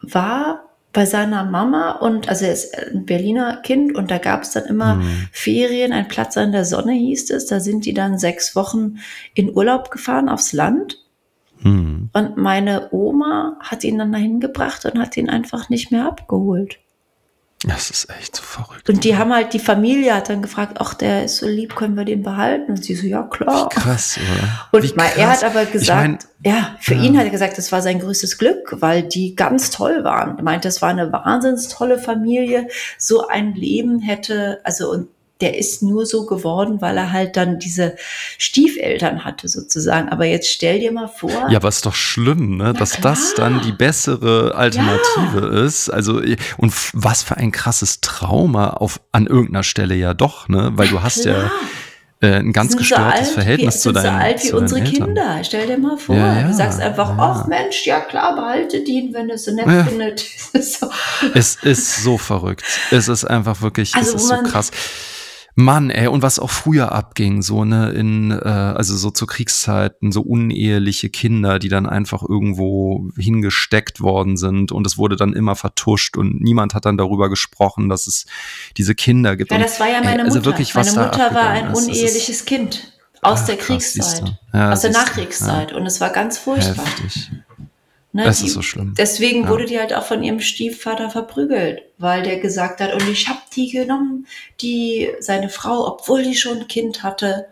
war 0.00 0.64
bei 0.92 1.06
seiner 1.06 1.44
Mama 1.44 1.92
und 1.92 2.28
also 2.28 2.44
er 2.44 2.54
ist 2.54 2.76
ein 2.76 3.06
Berliner 3.06 3.58
Kind 3.58 3.94
und 3.94 4.10
da 4.10 4.18
gab 4.18 4.42
es 4.42 4.50
dann 4.50 4.64
immer 4.64 4.94
hm. 4.94 5.28
Ferien, 5.30 5.92
ein 5.92 6.08
Platz 6.08 6.36
an 6.36 6.50
der 6.50 6.64
Sonne 6.64 6.94
hieß 6.94 7.30
es. 7.30 7.46
Da 7.46 7.60
sind 7.60 7.86
die 7.86 7.94
dann 7.94 8.18
sechs 8.18 8.56
Wochen 8.56 8.96
in 9.34 9.54
Urlaub 9.54 9.92
gefahren 9.92 10.28
aufs 10.28 10.52
Land. 10.52 10.98
Hm. 11.60 12.10
Und 12.12 12.36
meine 12.36 12.88
Oma 12.90 13.58
hat 13.60 13.84
ihn 13.84 13.98
dann 13.98 14.10
dahin 14.10 14.40
gebracht 14.40 14.84
und 14.86 14.98
hat 14.98 15.16
ihn 15.16 15.30
einfach 15.30 15.68
nicht 15.68 15.92
mehr 15.92 16.04
abgeholt. 16.04 16.80
Das 17.64 17.90
ist 17.90 18.08
echt 18.18 18.34
so 18.34 18.42
verrückt. 18.42 18.88
Und 18.88 19.04
die 19.04 19.16
haben 19.16 19.32
halt, 19.32 19.52
die 19.52 19.60
Familie 19.60 20.14
hat 20.14 20.28
dann 20.28 20.42
gefragt, 20.42 20.78
ach, 20.80 20.94
der 20.94 21.24
ist 21.24 21.36
so 21.36 21.46
lieb, 21.46 21.76
können 21.76 21.96
wir 21.96 22.04
den 22.04 22.22
behalten? 22.22 22.72
Und 22.72 22.84
sie 22.84 22.96
so, 22.96 23.06
ja, 23.06 23.22
klar. 23.22 23.68
Wie 23.70 23.80
krass, 23.80 24.18
oder? 24.18 24.68
Und 24.72 24.82
Wie 24.82 24.92
krass. 24.92 25.16
er 25.16 25.30
hat 25.30 25.44
aber 25.44 25.64
gesagt, 25.66 26.24
ich 26.24 26.42
mein, 26.42 26.54
ja, 26.54 26.76
für 26.80 26.94
ja. 26.94 27.02
ihn 27.02 27.16
hat 27.16 27.24
er 27.24 27.30
gesagt, 27.30 27.58
das 27.58 27.70
war 27.70 27.80
sein 27.80 28.00
größtes 28.00 28.38
Glück, 28.38 28.76
weil 28.80 29.04
die 29.04 29.36
ganz 29.36 29.70
toll 29.70 30.02
waren. 30.02 30.38
Er 30.38 30.42
meinte, 30.42 30.66
es 30.66 30.82
war 30.82 30.88
eine 30.88 31.12
wahnsinns 31.12 31.68
tolle 31.68 31.98
Familie. 31.98 32.66
So 32.98 33.28
ein 33.28 33.54
Leben 33.54 34.00
hätte, 34.00 34.60
also, 34.64 34.90
und 34.90 35.08
der 35.42 35.58
ist 35.58 35.82
nur 35.82 36.06
so 36.06 36.24
geworden, 36.24 36.80
weil 36.80 36.96
er 36.96 37.12
halt 37.12 37.36
dann 37.36 37.58
diese 37.58 37.96
Stiefeltern 38.38 39.24
hatte 39.24 39.48
sozusagen. 39.48 40.08
Aber 40.08 40.24
jetzt 40.24 40.48
stell 40.48 40.80
dir 40.80 40.92
mal 40.92 41.08
vor. 41.08 41.48
Ja, 41.50 41.58
aber 41.58 41.68
ist 41.68 41.84
doch 41.84 41.94
schlimm, 41.94 42.56
ne? 42.56 42.72
dass 42.72 43.00
das 43.00 43.34
dann 43.34 43.60
die 43.62 43.72
bessere 43.72 44.54
Alternative 44.54 45.50
ja. 45.52 45.64
ist. 45.64 45.90
Also, 45.90 46.22
und 46.56 46.72
was 46.92 47.22
für 47.22 47.36
ein 47.36 47.52
krasses 47.52 48.00
Trauma 48.00 48.70
auf, 48.70 49.00
an 49.10 49.26
irgendeiner 49.26 49.64
Stelle 49.64 49.94
ja 49.94 50.14
doch, 50.14 50.48
ne? 50.48 50.70
Weil 50.74 50.88
du 50.88 51.02
hast 51.02 51.24
ja 51.24 51.50
äh, 52.22 52.36
ein 52.36 52.52
ganz 52.52 52.76
gestörtes 52.76 53.28
so 53.28 53.34
Verhältnis 53.34 53.74
wie, 53.74 53.80
zu 53.80 53.92
deinen 53.92 54.04
so 54.04 54.10
alt 54.10 54.44
wie 54.44 54.52
unsere 54.52 54.80
Eltern. 54.80 55.06
Kinder. 55.06 55.40
Stell 55.42 55.66
dir 55.66 55.78
mal 55.78 55.96
vor, 55.98 56.14
ja, 56.14 56.40
ja, 56.40 56.46
du 56.46 56.54
sagst 56.54 56.80
einfach, 56.80 57.14
ach 57.18 57.46
Mensch, 57.48 57.84
ja 57.84 58.00
klar, 58.00 58.36
behalte 58.36 58.76
ihn, 58.76 59.12
wenn 59.12 59.28
es 59.28 59.44
so 59.44 59.52
nett 59.52 59.88
findet. 59.88 60.20
so. 60.60 60.88
Es 61.34 61.56
ist 61.56 62.04
so 62.04 62.18
verrückt. 62.18 62.62
Es 62.92 63.08
ist 63.08 63.24
einfach 63.24 63.60
wirklich, 63.60 63.96
also, 63.96 64.14
es 64.14 64.22
ist 64.22 64.28
so 64.28 64.36
krass. 64.44 64.70
Mann, 65.54 65.90
ey, 65.90 66.06
und 66.06 66.22
was 66.22 66.38
auch 66.38 66.50
früher 66.50 66.92
abging, 66.92 67.42
so, 67.42 67.64
ne, 67.64 67.90
in, 67.90 68.30
äh, 68.30 68.48
also 68.48 68.96
so 68.96 69.10
zu 69.10 69.26
Kriegszeiten, 69.26 70.10
so 70.10 70.22
uneheliche 70.22 71.10
Kinder, 71.10 71.58
die 71.58 71.68
dann 71.68 71.86
einfach 71.86 72.22
irgendwo 72.26 73.10
hingesteckt 73.16 74.00
worden 74.00 74.38
sind 74.38 74.72
und 74.72 74.86
es 74.86 74.96
wurde 74.96 75.16
dann 75.16 75.34
immer 75.34 75.54
vertuscht 75.54 76.16
und 76.16 76.40
niemand 76.40 76.72
hat 76.74 76.86
dann 76.86 76.96
darüber 76.96 77.28
gesprochen, 77.28 77.90
dass 77.90 78.06
es 78.06 78.24
diese 78.78 78.94
Kinder 78.94 79.36
gibt. 79.36 79.52
Ja, 79.52 79.58
das 79.58 79.78
war 79.78 79.88
ja 79.88 80.02
meine 80.02 80.24
also 80.24 80.38
Mutter. 80.38 80.50
Wirklich, 80.50 80.74
meine 80.74 80.90
Mutter 80.90 81.34
war 81.34 81.48
ein 81.48 81.74
uneheliches 81.74 82.28
ist, 82.30 82.46
Kind 82.46 82.92
aus 83.20 83.40
ja, 83.40 83.46
der 83.48 83.56
Kriegszeit, 83.56 84.38
ja, 84.54 84.72
aus 84.72 84.80
der 84.80 84.92
Nachkriegszeit 84.92 85.72
und 85.72 85.84
es 85.86 86.00
war 86.00 86.10
ganz 86.10 86.38
furchtbar. 86.38 86.86
Heftig. 86.86 87.30
Ne, 88.14 88.24
das 88.24 88.40
die, 88.40 88.46
ist 88.46 88.52
so 88.52 88.62
schlimm. 88.62 88.94
Deswegen 88.96 89.44
ja. 89.44 89.48
wurde 89.48 89.64
die 89.64 89.78
halt 89.78 89.94
auch 89.94 90.04
von 90.04 90.22
ihrem 90.22 90.40
Stiefvater 90.40 91.08
verprügelt, 91.08 91.82
weil 91.96 92.22
der 92.22 92.38
gesagt 92.40 92.80
hat, 92.80 92.92
und 92.92 93.08
ich 93.08 93.28
hab 93.28 93.50
die 93.50 93.70
genommen, 93.70 94.26
die 94.60 95.10
seine 95.20 95.48
Frau, 95.48 95.86
obwohl 95.86 96.22
die 96.22 96.34
schon 96.34 96.58
ein 96.58 96.68
Kind 96.68 97.02
hatte, 97.02 97.46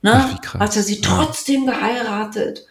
ne, 0.00 0.12
Ach, 0.14 0.54
hat 0.54 0.76
er 0.76 0.82
sie 0.82 1.02
trotzdem 1.02 1.64
ja. 1.64 1.72
geheiratet. 1.72 2.66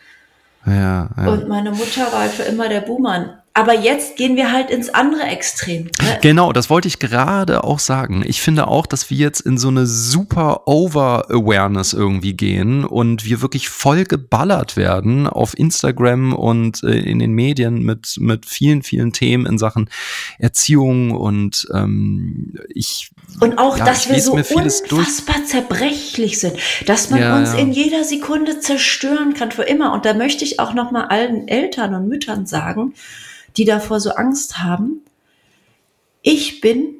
Ja, 0.65 1.09
ja. 1.15 1.27
Und 1.27 1.47
meine 1.47 1.71
Mutter 1.71 2.11
war 2.11 2.21
halt 2.21 2.31
für 2.31 2.43
immer 2.43 2.69
der 2.69 2.81
Buhmann. 2.81 3.36
Aber 3.57 3.73
jetzt 3.73 4.17
gehen 4.17 4.35
wir 4.35 4.51
halt 4.51 4.69
ins 4.69 4.89
andere 4.89 5.23
Extrem. 5.23 5.85
Ne? 5.85 6.19
Genau, 6.21 6.53
das 6.53 6.69
wollte 6.69 6.87
ich 6.87 6.99
gerade 6.99 7.63
auch 7.63 7.79
sagen. 7.79 8.23
Ich 8.23 8.39
finde 8.39 8.67
auch, 8.67 8.85
dass 8.85 9.09
wir 9.09 9.17
jetzt 9.17 9.39
in 9.39 9.57
so 9.57 9.69
eine 9.69 9.87
super 9.87 10.67
Over-Awareness 10.67 11.93
irgendwie 11.93 12.33
gehen 12.33 12.85
und 12.85 13.25
wir 13.25 13.41
wirklich 13.41 13.67
voll 13.67 14.03
geballert 14.03 14.77
werden 14.77 15.25
auf 15.25 15.57
Instagram 15.57 16.33
und 16.33 16.83
äh, 16.83 16.99
in 16.99 17.17
den 17.17 17.31
Medien 17.31 17.81
mit, 17.81 18.17
mit 18.19 18.45
vielen, 18.45 18.83
vielen 18.83 19.11
Themen 19.11 19.47
in 19.47 19.57
Sachen 19.57 19.89
Erziehung 20.37 21.09
und 21.09 21.67
ähm, 21.73 22.53
ich. 22.69 23.09
Und 23.39 23.57
auch, 23.57 23.79
ja, 23.79 23.85
dass 23.85 24.07
wir 24.07 24.21
so 24.21 24.33
unfassbar 24.33 25.45
zerbrechlich 25.45 26.39
sind, 26.39 26.57
dass 26.85 27.09
man 27.09 27.21
ja, 27.21 27.35
uns 27.35 27.53
ja. 27.53 27.57
in 27.57 27.71
jeder 27.71 28.03
Sekunde 28.03 28.59
zerstören 28.59 29.33
kann 29.33 29.51
für 29.51 29.63
immer. 29.63 29.93
Und 29.93 30.05
da 30.05 30.13
möchte 30.13 30.43
ich 30.43 30.59
auch 30.59 30.75
noch 30.75 30.91
mal 30.91 31.05
allen 31.05 31.47
Eltern 31.47 31.95
und 31.95 32.07
Müttern 32.07 32.45
sagen, 32.45 32.93
die 33.57 33.65
davor 33.65 33.99
so 33.99 34.11
Angst 34.11 34.59
haben. 34.59 35.01
Ich 36.21 36.61
bin, 36.61 36.95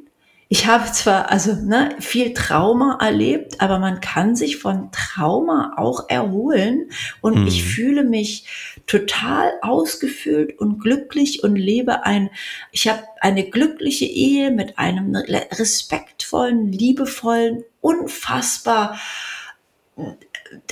ich 0.50 0.66
habe 0.66 0.90
zwar 0.92 1.30
also 1.30 1.54
ne, 1.54 1.96
viel 2.00 2.34
Trauma 2.34 2.98
erlebt, 3.02 3.60
aber 3.60 3.80
man 3.80 4.00
kann 4.00 4.36
sich 4.36 4.58
von 4.58 4.90
Trauma 4.92 5.74
auch 5.78 6.10
erholen 6.10 6.90
und 7.22 7.42
mhm. 7.42 7.48
ich 7.48 7.64
fühle 7.64 8.04
mich 8.04 8.46
total 8.88 9.52
ausgefüllt 9.62 10.58
und 10.60 10.80
glücklich 10.80 11.44
und 11.44 11.58
lebe 11.58 12.06
ein, 12.06 12.30
ich 12.72 12.88
habe 12.88 13.04
eine 13.20 13.50
glückliche 13.50 14.06
Ehe 14.06 14.52
mit 14.52 14.80
einem 14.80 15.16
respektvollen, 15.16 16.72
liebevollen, 16.72 17.64
unfassbar 17.82 18.98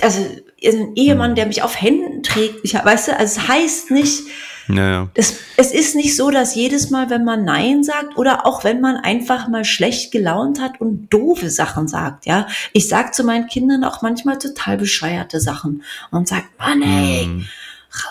also 0.00 0.26
ein 0.64 0.96
Ehemann, 0.96 1.32
mhm. 1.32 1.34
der 1.34 1.46
mich 1.46 1.62
auf 1.62 1.80
Händen 1.80 2.22
trägt. 2.22 2.60
Ich, 2.62 2.74
weißt 2.74 3.08
du, 3.08 3.16
also 3.18 3.40
es 3.40 3.48
heißt 3.48 3.90
nicht, 3.90 4.22
naja. 4.68 5.08
Es, 5.14 5.38
es 5.56 5.72
ist 5.72 5.94
nicht 5.94 6.16
so, 6.16 6.30
dass 6.30 6.54
jedes 6.54 6.90
Mal, 6.90 7.10
wenn 7.10 7.24
man 7.24 7.44
Nein 7.44 7.84
sagt 7.84 8.16
oder 8.16 8.46
auch 8.46 8.64
wenn 8.64 8.80
man 8.80 8.96
einfach 8.96 9.48
mal 9.48 9.64
schlecht 9.64 10.12
gelaunt 10.12 10.60
hat 10.60 10.80
und 10.80 11.08
doofe 11.12 11.50
Sachen 11.50 11.88
sagt, 11.88 12.26
ja. 12.26 12.46
Ich 12.72 12.88
sag 12.88 13.14
zu 13.14 13.24
meinen 13.24 13.46
Kindern 13.46 13.84
auch 13.84 14.02
manchmal 14.02 14.38
total 14.38 14.76
bescheuerte 14.76 15.40
Sachen 15.40 15.82
und 16.10 16.28
sag, 16.28 16.44
Mann, 16.58 16.82
ey, 16.82 17.24
hm 17.24 17.46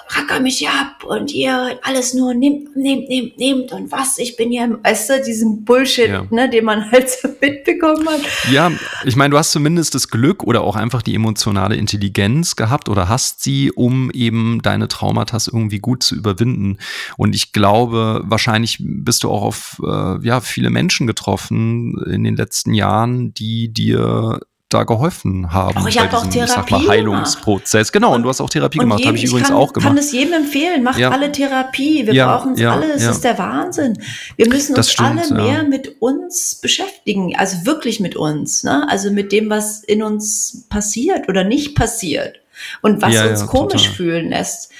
racker 0.09 0.39
mich 0.39 0.67
ab 0.67 1.03
und 1.03 1.31
ihr 1.33 1.79
alles 1.83 2.13
nur 2.13 2.33
nehmt, 2.33 2.75
nehmt, 2.75 3.09
nehmt, 3.09 3.37
nehmt 3.37 3.71
und 3.71 3.91
was, 3.91 4.17
ich 4.17 4.37
bin 4.37 4.51
ja, 4.51 4.67
weißt 4.83 5.09
du, 5.09 5.23
diesen 5.23 5.65
Bullshit, 5.65 6.09
ja. 6.09 6.25
ne, 6.29 6.49
den 6.49 6.65
man 6.65 6.91
halt 6.91 7.09
so 7.09 7.27
mitbekommen 7.41 8.07
hat. 8.07 8.21
Ja, 8.51 8.71
ich 9.03 9.15
meine, 9.15 9.31
du 9.31 9.37
hast 9.37 9.51
zumindest 9.51 9.95
das 9.95 10.09
Glück 10.09 10.43
oder 10.43 10.61
auch 10.61 10.75
einfach 10.75 11.01
die 11.01 11.15
emotionale 11.15 11.75
Intelligenz 11.75 12.55
gehabt 12.55 12.89
oder 12.89 13.09
hast 13.09 13.43
sie, 13.43 13.71
um 13.71 14.11
eben 14.11 14.61
deine 14.61 14.87
Traumata 14.87 15.37
irgendwie 15.45 15.79
gut 15.79 16.03
zu 16.03 16.15
überwinden. 16.15 16.77
Und 17.17 17.35
ich 17.35 17.51
glaube, 17.51 18.21
wahrscheinlich 18.25 18.77
bist 18.79 19.23
du 19.23 19.29
auch 19.29 19.41
auf 19.41 19.81
äh, 19.83 20.25
ja, 20.25 20.41
viele 20.41 20.69
Menschen 20.69 21.07
getroffen 21.07 22.01
in 22.05 22.23
den 22.23 22.35
letzten 22.35 22.73
Jahren, 22.73 23.33
die 23.33 23.71
dir 23.71 24.39
da 24.75 24.83
geholfen 24.83 25.51
haben. 25.51 25.81
Oh, 25.83 25.87
ich 25.87 25.99
habe 25.99 26.15
auch 26.17 26.27
Therapie 26.27 26.73
mal, 26.73 26.87
Heilungsprozess. 26.87 27.91
Genau, 27.91 28.09
und, 28.09 28.15
und, 28.17 28.23
du 28.23 28.29
hast 28.29 28.41
auch 28.41 28.49
Therapie 28.49 28.79
gemacht, 28.79 29.05
habe 29.05 29.17
ich, 29.17 29.23
ich 29.23 29.29
übrigens 29.29 29.49
kann, 29.49 29.57
auch 29.57 29.73
gemacht. 29.73 29.85
Ich 29.85 29.95
kann 29.95 29.97
es 29.97 30.11
jedem 30.11 30.33
empfehlen, 30.33 30.83
macht 30.83 30.99
ja. 30.99 31.11
alle 31.11 31.31
Therapie. 31.31 32.05
Wir 32.05 32.13
ja, 32.13 32.35
brauchen 32.35 32.53
es 32.53 32.59
ja, 32.59 32.73
alle, 32.73 32.91
es 32.93 33.03
ist 33.03 33.23
der 33.23 33.37
Wahnsinn. 33.37 33.97
Wir 34.35 34.47
müssen 34.47 34.75
uns 34.75 34.91
stimmt, 34.91 35.31
alle 35.31 35.41
mehr 35.41 35.63
mit 35.63 36.01
uns 36.01 36.55
beschäftigen, 36.55 37.35
also 37.35 37.65
wirklich 37.65 37.99
mit 37.99 38.15
uns, 38.15 38.63
ne? 38.63 38.85
also 38.89 39.11
mit 39.11 39.31
dem, 39.31 39.49
was 39.49 39.83
in 39.83 40.03
uns 40.03 40.65
passiert 40.69 41.29
oder 41.29 41.43
nicht 41.43 41.75
passiert 41.75 42.39
und 42.81 43.01
was 43.01 43.15
uns 43.17 43.47
komisch 43.47 43.83
total. 43.83 43.95
fühlen 43.95 44.29
lässt. 44.29 44.71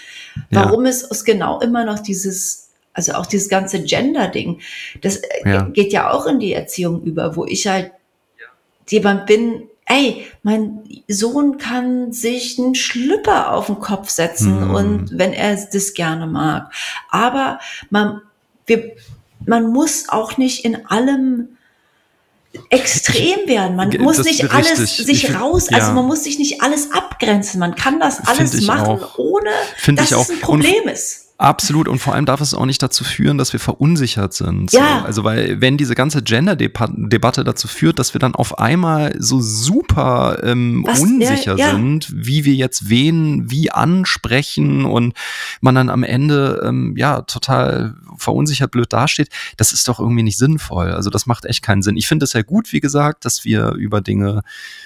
Warum 0.51 0.85
es 0.85 1.03
ist 1.03 1.23
genau 1.23 1.59
immer 1.61 1.85
noch 1.85 1.99
dieses 1.99 2.65
also 2.95 3.11
auch 3.11 3.25
dieses 3.25 3.49
ganze 3.49 3.83
Gender-Ding, 3.83 4.61
das 5.01 5.17
äh, 5.17 5.65
geht 5.73 5.91
ja 5.91 6.11
auch 6.11 6.25
in 6.27 6.39
die 6.39 6.53
Erziehung 6.53 7.03
über, 7.03 7.35
wo 7.35 7.45
ich 7.45 7.67
halt 7.67 7.91
jemand 8.89 9.25
bin, 9.25 9.63
ey, 9.85 10.25
mein 10.43 10.83
Sohn 11.07 11.57
kann 11.57 12.11
sich 12.11 12.57
einen 12.59 12.75
Schlüpper 12.75 13.51
auf 13.51 13.67
den 13.67 13.79
Kopf 13.79 14.09
setzen 14.09 14.69
mhm. 14.69 14.75
und 14.75 15.17
wenn 15.17 15.33
er 15.33 15.55
das 15.55 15.93
gerne 15.93 16.27
mag. 16.27 16.71
Aber 17.09 17.59
man, 17.89 18.21
wir, 18.65 18.95
man 19.45 19.71
muss 19.71 20.09
auch 20.09 20.37
nicht 20.37 20.65
in 20.65 20.87
allem 20.87 21.49
extrem 22.69 23.47
werden. 23.47 23.75
Man 23.75 23.89
muss 23.99 24.23
nicht 24.23 24.51
alles 24.51 24.79
richtig. 24.79 25.05
sich 25.05 25.23
ich, 25.25 25.35
raus, 25.35 25.67
also 25.67 25.71
ja. 25.71 25.77
also 25.79 25.93
man 25.93 26.05
muss 26.05 26.23
sich 26.23 26.39
nicht 26.39 26.61
alles 26.61 26.91
abgrenzen. 26.91 27.59
Man 27.59 27.75
kann 27.75 27.99
das 27.99 28.25
alles 28.25 28.61
machen, 28.61 29.01
auch. 29.01 29.17
ohne 29.17 29.51
dass 29.87 30.11
es 30.11 30.29
ein 30.29 30.39
Problem 30.39 30.83
und 30.83 30.91
ist. 30.91 31.24
Absolut. 31.37 31.89
Und 31.89 31.99
vor 31.99 32.13
allem 32.13 32.25
darf 32.25 32.39
es 32.39 32.53
auch 32.53 32.65
nicht 32.65 32.81
dazu 32.81 33.03
führen, 33.03 33.37
dass 33.37 33.51
wir 33.51 33.59
verunsichert 33.59 34.33
sind. 34.33 34.71
Ja. 34.71 34.99
So. 34.99 35.05
Also, 35.05 35.23
weil, 35.25 35.59
wenn 35.59 35.75
diese 35.75 35.93
ganze 35.93 36.23
Gender-Debatte 36.23 37.43
dazu 37.43 37.67
führt, 37.67 37.99
dass 37.99 38.13
wir 38.13 38.19
dann 38.19 38.35
auf 38.35 38.57
einmal 38.57 39.15
so 39.19 39.41
super 39.41 40.39
ähm, 40.43 40.85
unsicher 40.85 41.57
ja, 41.57 41.67
ja. 41.67 41.71
sind, 41.71 42.09
wie 42.15 42.45
wir 42.45 42.53
jetzt 42.53 42.89
wen 42.89 43.51
wie 43.51 43.69
ansprechen 43.69 44.85
und 44.85 45.13
man 45.59 45.75
dann 45.75 45.89
am 45.89 46.03
Ende 46.03 46.61
ähm, 46.65 46.95
ja 46.95 47.21
total 47.21 47.95
verunsichert 48.17 48.71
blöd 48.71 48.93
dasteht, 48.93 49.27
das 49.57 49.73
ist 49.73 49.89
doch 49.89 49.99
irgendwie 49.99 50.23
nicht 50.23 50.37
sinnvoll. 50.37 50.91
Also, 50.91 51.09
das 51.09 51.25
macht 51.25 51.43
echt 51.43 51.61
keinen 51.61 51.81
Sinn. 51.81 51.97
Ich 51.97 52.07
finde 52.07 52.23
es 52.23 52.31
ja 52.31 52.43
gut, 52.43 52.71
wie 52.71 52.79
gesagt, 52.79 53.25
dass 53.25 53.43
wir 53.43 53.71
über 53.73 53.99
Dinge 53.99 54.41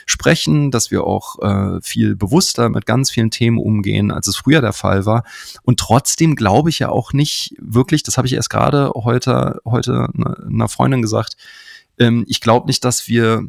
sprechen, 0.09 0.71
dass 0.71 0.91
wir 0.91 1.03
auch 1.03 1.39
äh, 1.39 1.81
viel 1.81 2.15
bewusster 2.15 2.69
mit 2.69 2.85
ganz 2.85 3.11
vielen 3.11 3.31
Themen 3.31 3.57
umgehen, 3.57 4.11
als 4.11 4.27
es 4.27 4.37
früher 4.37 4.61
der 4.61 4.73
Fall 4.73 5.05
war. 5.05 5.23
Und 5.63 5.79
trotzdem 5.79 6.35
glaube 6.35 6.69
ich 6.69 6.79
ja 6.79 6.89
auch 6.89 7.13
nicht 7.13 7.55
wirklich, 7.59 8.03
das 8.03 8.17
habe 8.17 8.27
ich 8.27 8.33
erst 8.33 8.49
gerade 8.49 8.91
heute, 8.95 9.61
heute 9.65 10.09
einer 10.15 10.69
Freundin 10.69 11.01
gesagt, 11.01 11.37
ähm, 11.99 12.25
ich 12.27 12.41
glaube 12.41 12.67
nicht, 12.67 12.83
dass 12.83 13.07
wir, 13.07 13.43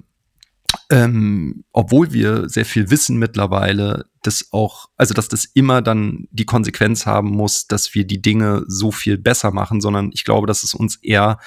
ähm, 0.91 1.65
obwohl 1.73 2.13
wir 2.13 2.49
sehr 2.49 2.67
viel 2.67 2.91
wissen 2.91 3.19
mittlerweile, 3.19 4.07
das 4.23 4.49
auch, 4.53 4.89
also 4.97 5.15
dass 5.15 5.29
das 5.29 5.47
immer 5.47 5.81
dann 5.81 6.29
die 6.31 6.45
Konsequenz 6.45 7.07
haben 7.07 7.31
muss, 7.31 7.67
dass 7.69 7.95
wir 7.95 8.07
die 8.07 8.21
Dinge 8.21 8.65
so 8.67 8.93
viel 8.93 9.17
besser 9.17 9.51
machen, 9.51 9.81
sondern 9.81 10.11
ich 10.13 10.25
glaube, 10.25 10.47
dass 10.47 10.63
es 10.63 10.75
uns 10.75 10.97
eher 10.97 11.39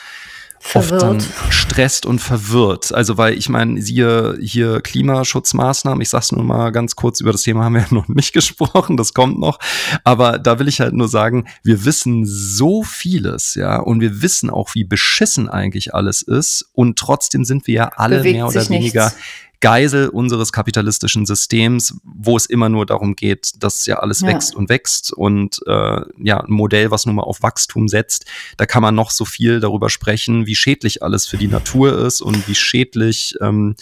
verwirrt. 0.64 1.04
oft 1.04 1.04
dann 1.04 1.52
stresst 1.52 2.06
und 2.06 2.20
verwirrt. 2.20 2.94
Also 2.94 3.18
weil 3.18 3.38
ich 3.38 3.50
meine, 3.50 3.82
siehe 3.82 4.38
hier 4.40 4.82
Klimaschutzmaßnahmen, 4.82 6.02
ich 6.02 6.10
sag's 6.10 6.32
nur 6.32 6.44
mal 6.44 6.72
ganz 6.72 6.96
kurz, 6.96 7.20
über 7.20 7.32
das 7.32 7.44
Thema 7.44 7.66
haben 7.66 7.74
wir 7.74 7.82
ja 7.82 7.88
noch 7.92 8.08
nicht 8.08 8.34
gesprochen, 8.34 8.98
das 8.98 9.14
kommt 9.14 9.40
noch. 9.40 9.60
Aber 10.04 10.40
da 10.40 10.60
will 10.60 10.68
ich 10.68 10.80
halt 10.80 10.94
nur 10.94 11.10
sagen, 11.10 11.48
wir 11.64 11.86
wissen 11.86 12.26
so 12.26 12.84
vieles, 12.84 13.56
ja, 13.56 13.78
und 13.78 14.00
wir 14.00 14.22
wissen 14.22 14.50
auch, 14.50 14.74
wie 14.74 14.86
beschissen 14.86 15.50
eigentlich 15.50 15.94
alles 15.94 16.22
ist. 16.22 16.70
Und 16.74 16.98
trotzdem 16.98 17.44
sind 17.44 17.68
wir 17.68 17.74
ja 17.74 17.88
alle 17.96 18.20
Bewegt 18.20 18.36
mehr 18.36 18.48
oder 18.48 18.70
weniger 18.70 19.06
nichts 19.06 19.18
Geisel 19.64 20.10
unseres 20.10 20.52
kapitalistischen 20.52 21.26
Systems, 21.26 21.98
wo 22.04 22.36
es 22.36 22.46
immer 22.46 22.68
nur 22.68 22.86
darum 22.86 23.16
geht, 23.16 23.64
dass 23.64 23.86
ja 23.86 24.00
alles 24.00 24.20
ja. 24.20 24.28
wächst 24.28 24.54
und 24.54 24.68
wächst 24.68 25.14
und 25.14 25.62
äh, 25.66 26.02
ja, 26.22 26.42
ein 26.42 26.52
Modell, 26.52 26.92
was 26.92 27.06
nun 27.06 27.16
mal 27.16 27.24
auf 27.24 27.42
Wachstum 27.42 27.88
setzt, 27.88 28.26
da 28.58 28.66
kann 28.66 28.82
man 28.82 28.94
noch 28.94 29.10
so 29.10 29.24
viel 29.24 29.62
darüber 29.62 29.90
sprechen, 29.90 30.48
wie 30.48 30.56
schädlich 30.56 31.02
alles 31.02 31.28
für 31.28 31.38
die 31.38 31.48
Natur 31.48 31.98
ist 31.98 32.20
und 32.20 32.46
wie 32.50 32.56
schädlich 32.56 33.36
ähm, 33.40 33.76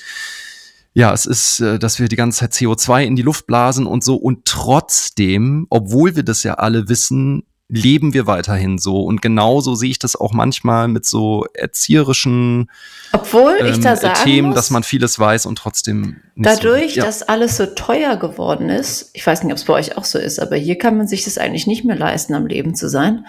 ja, 0.94 1.14
es 1.14 1.26
ist, 1.26 1.62
äh, 1.62 1.80
dass 1.80 2.00
wir 2.00 2.10
die 2.10 2.16
ganze 2.16 2.42
Zeit 2.42 2.54
CO2 2.54 3.04
in 3.04 3.16
die 3.16 3.24
Luft 3.24 3.48
blasen 3.48 3.88
und 3.88 4.04
so. 4.04 4.18
Und 4.18 4.46
trotzdem, 4.46 5.66
obwohl 5.72 6.16
wir 6.16 6.24
das 6.24 6.44
ja 6.44 6.56
alle 6.56 6.90
wissen, 6.90 7.44
leben 7.74 8.14
wir 8.14 8.28
weiterhin 8.28 8.78
so. 8.78 9.02
Und 9.02 9.22
genauso 9.22 9.76
sehe 9.76 9.90
ich 9.90 10.00
das 10.00 10.18
auch 10.18 10.34
manchmal 10.34 10.90
mit 10.90 11.06
so 11.06 11.46
erzieherischen 11.54 12.70
Obwohl 13.14 13.56
ich 13.62 13.78
ähm, 13.78 13.82
da 13.84 13.96
Themen, 13.96 14.50
muss, 14.50 14.56
dass 14.56 14.72
man 14.72 14.84
vieles 14.84 15.18
weiß 15.18 15.46
und 15.46 15.58
trotzdem 15.58 16.18
nicht 16.36 16.50
Dadurch, 16.50 16.96
so, 16.96 17.00
ja. 17.00 17.06
dass 17.06 17.24
alles 17.24 17.58
so 17.58 17.66
teuer 17.68 18.18
geworden 18.18 18.70
ist, 18.70 19.10
ich 19.14 19.26
weiß 19.26 19.44
nicht, 19.44 19.54
ob 19.54 19.58
es 19.58 19.64
bei 19.64 19.74
euch 19.74 19.98
auch 19.98 20.04
so 20.04 20.20
ist, 20.20 20.40
aber 20.40 20.58
hier 20.58 20.78
kann 20.78 20.98
man 20.98 21.08
sich 21.08 21.24
das 21.24 21.38
eigentlich 21.38 21.66
nicht 21.66 21.86
mehr 21.86 21.96
leisten, 21.96 22.34
am 22.34 22.46
Leben 22.46 22.76
zu 22.76 22.90
sein. 22.90 23.26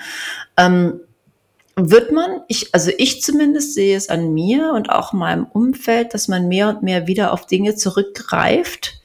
Ähm, 0.56 1.00
wird 1.76 2.10
man, 2.10 2.42
ich, 2.48 2.74
also 2.74 2.90
ich 2.98 3.22
zumindest 3.22 3.74
sehe 3.74 3.96
es 3.96 4.08
an 4.08 4.34
mir 4.34 4.72
und 4.74 4.90
auch 4.90 5.12
in 5.12 5.20
meinem 5.20 5.44
Umfeld, 5.44 6.14
dass 6.14 6.26
man 6.26 6.48
mehr 6.48 6.68
und 6.68 6.82
mehr 6.82 7.06
wieder 7.06 7.32
auf 7.32 7.46
Dinge 7.46 7.76
zurückgreift, 7.76 9.00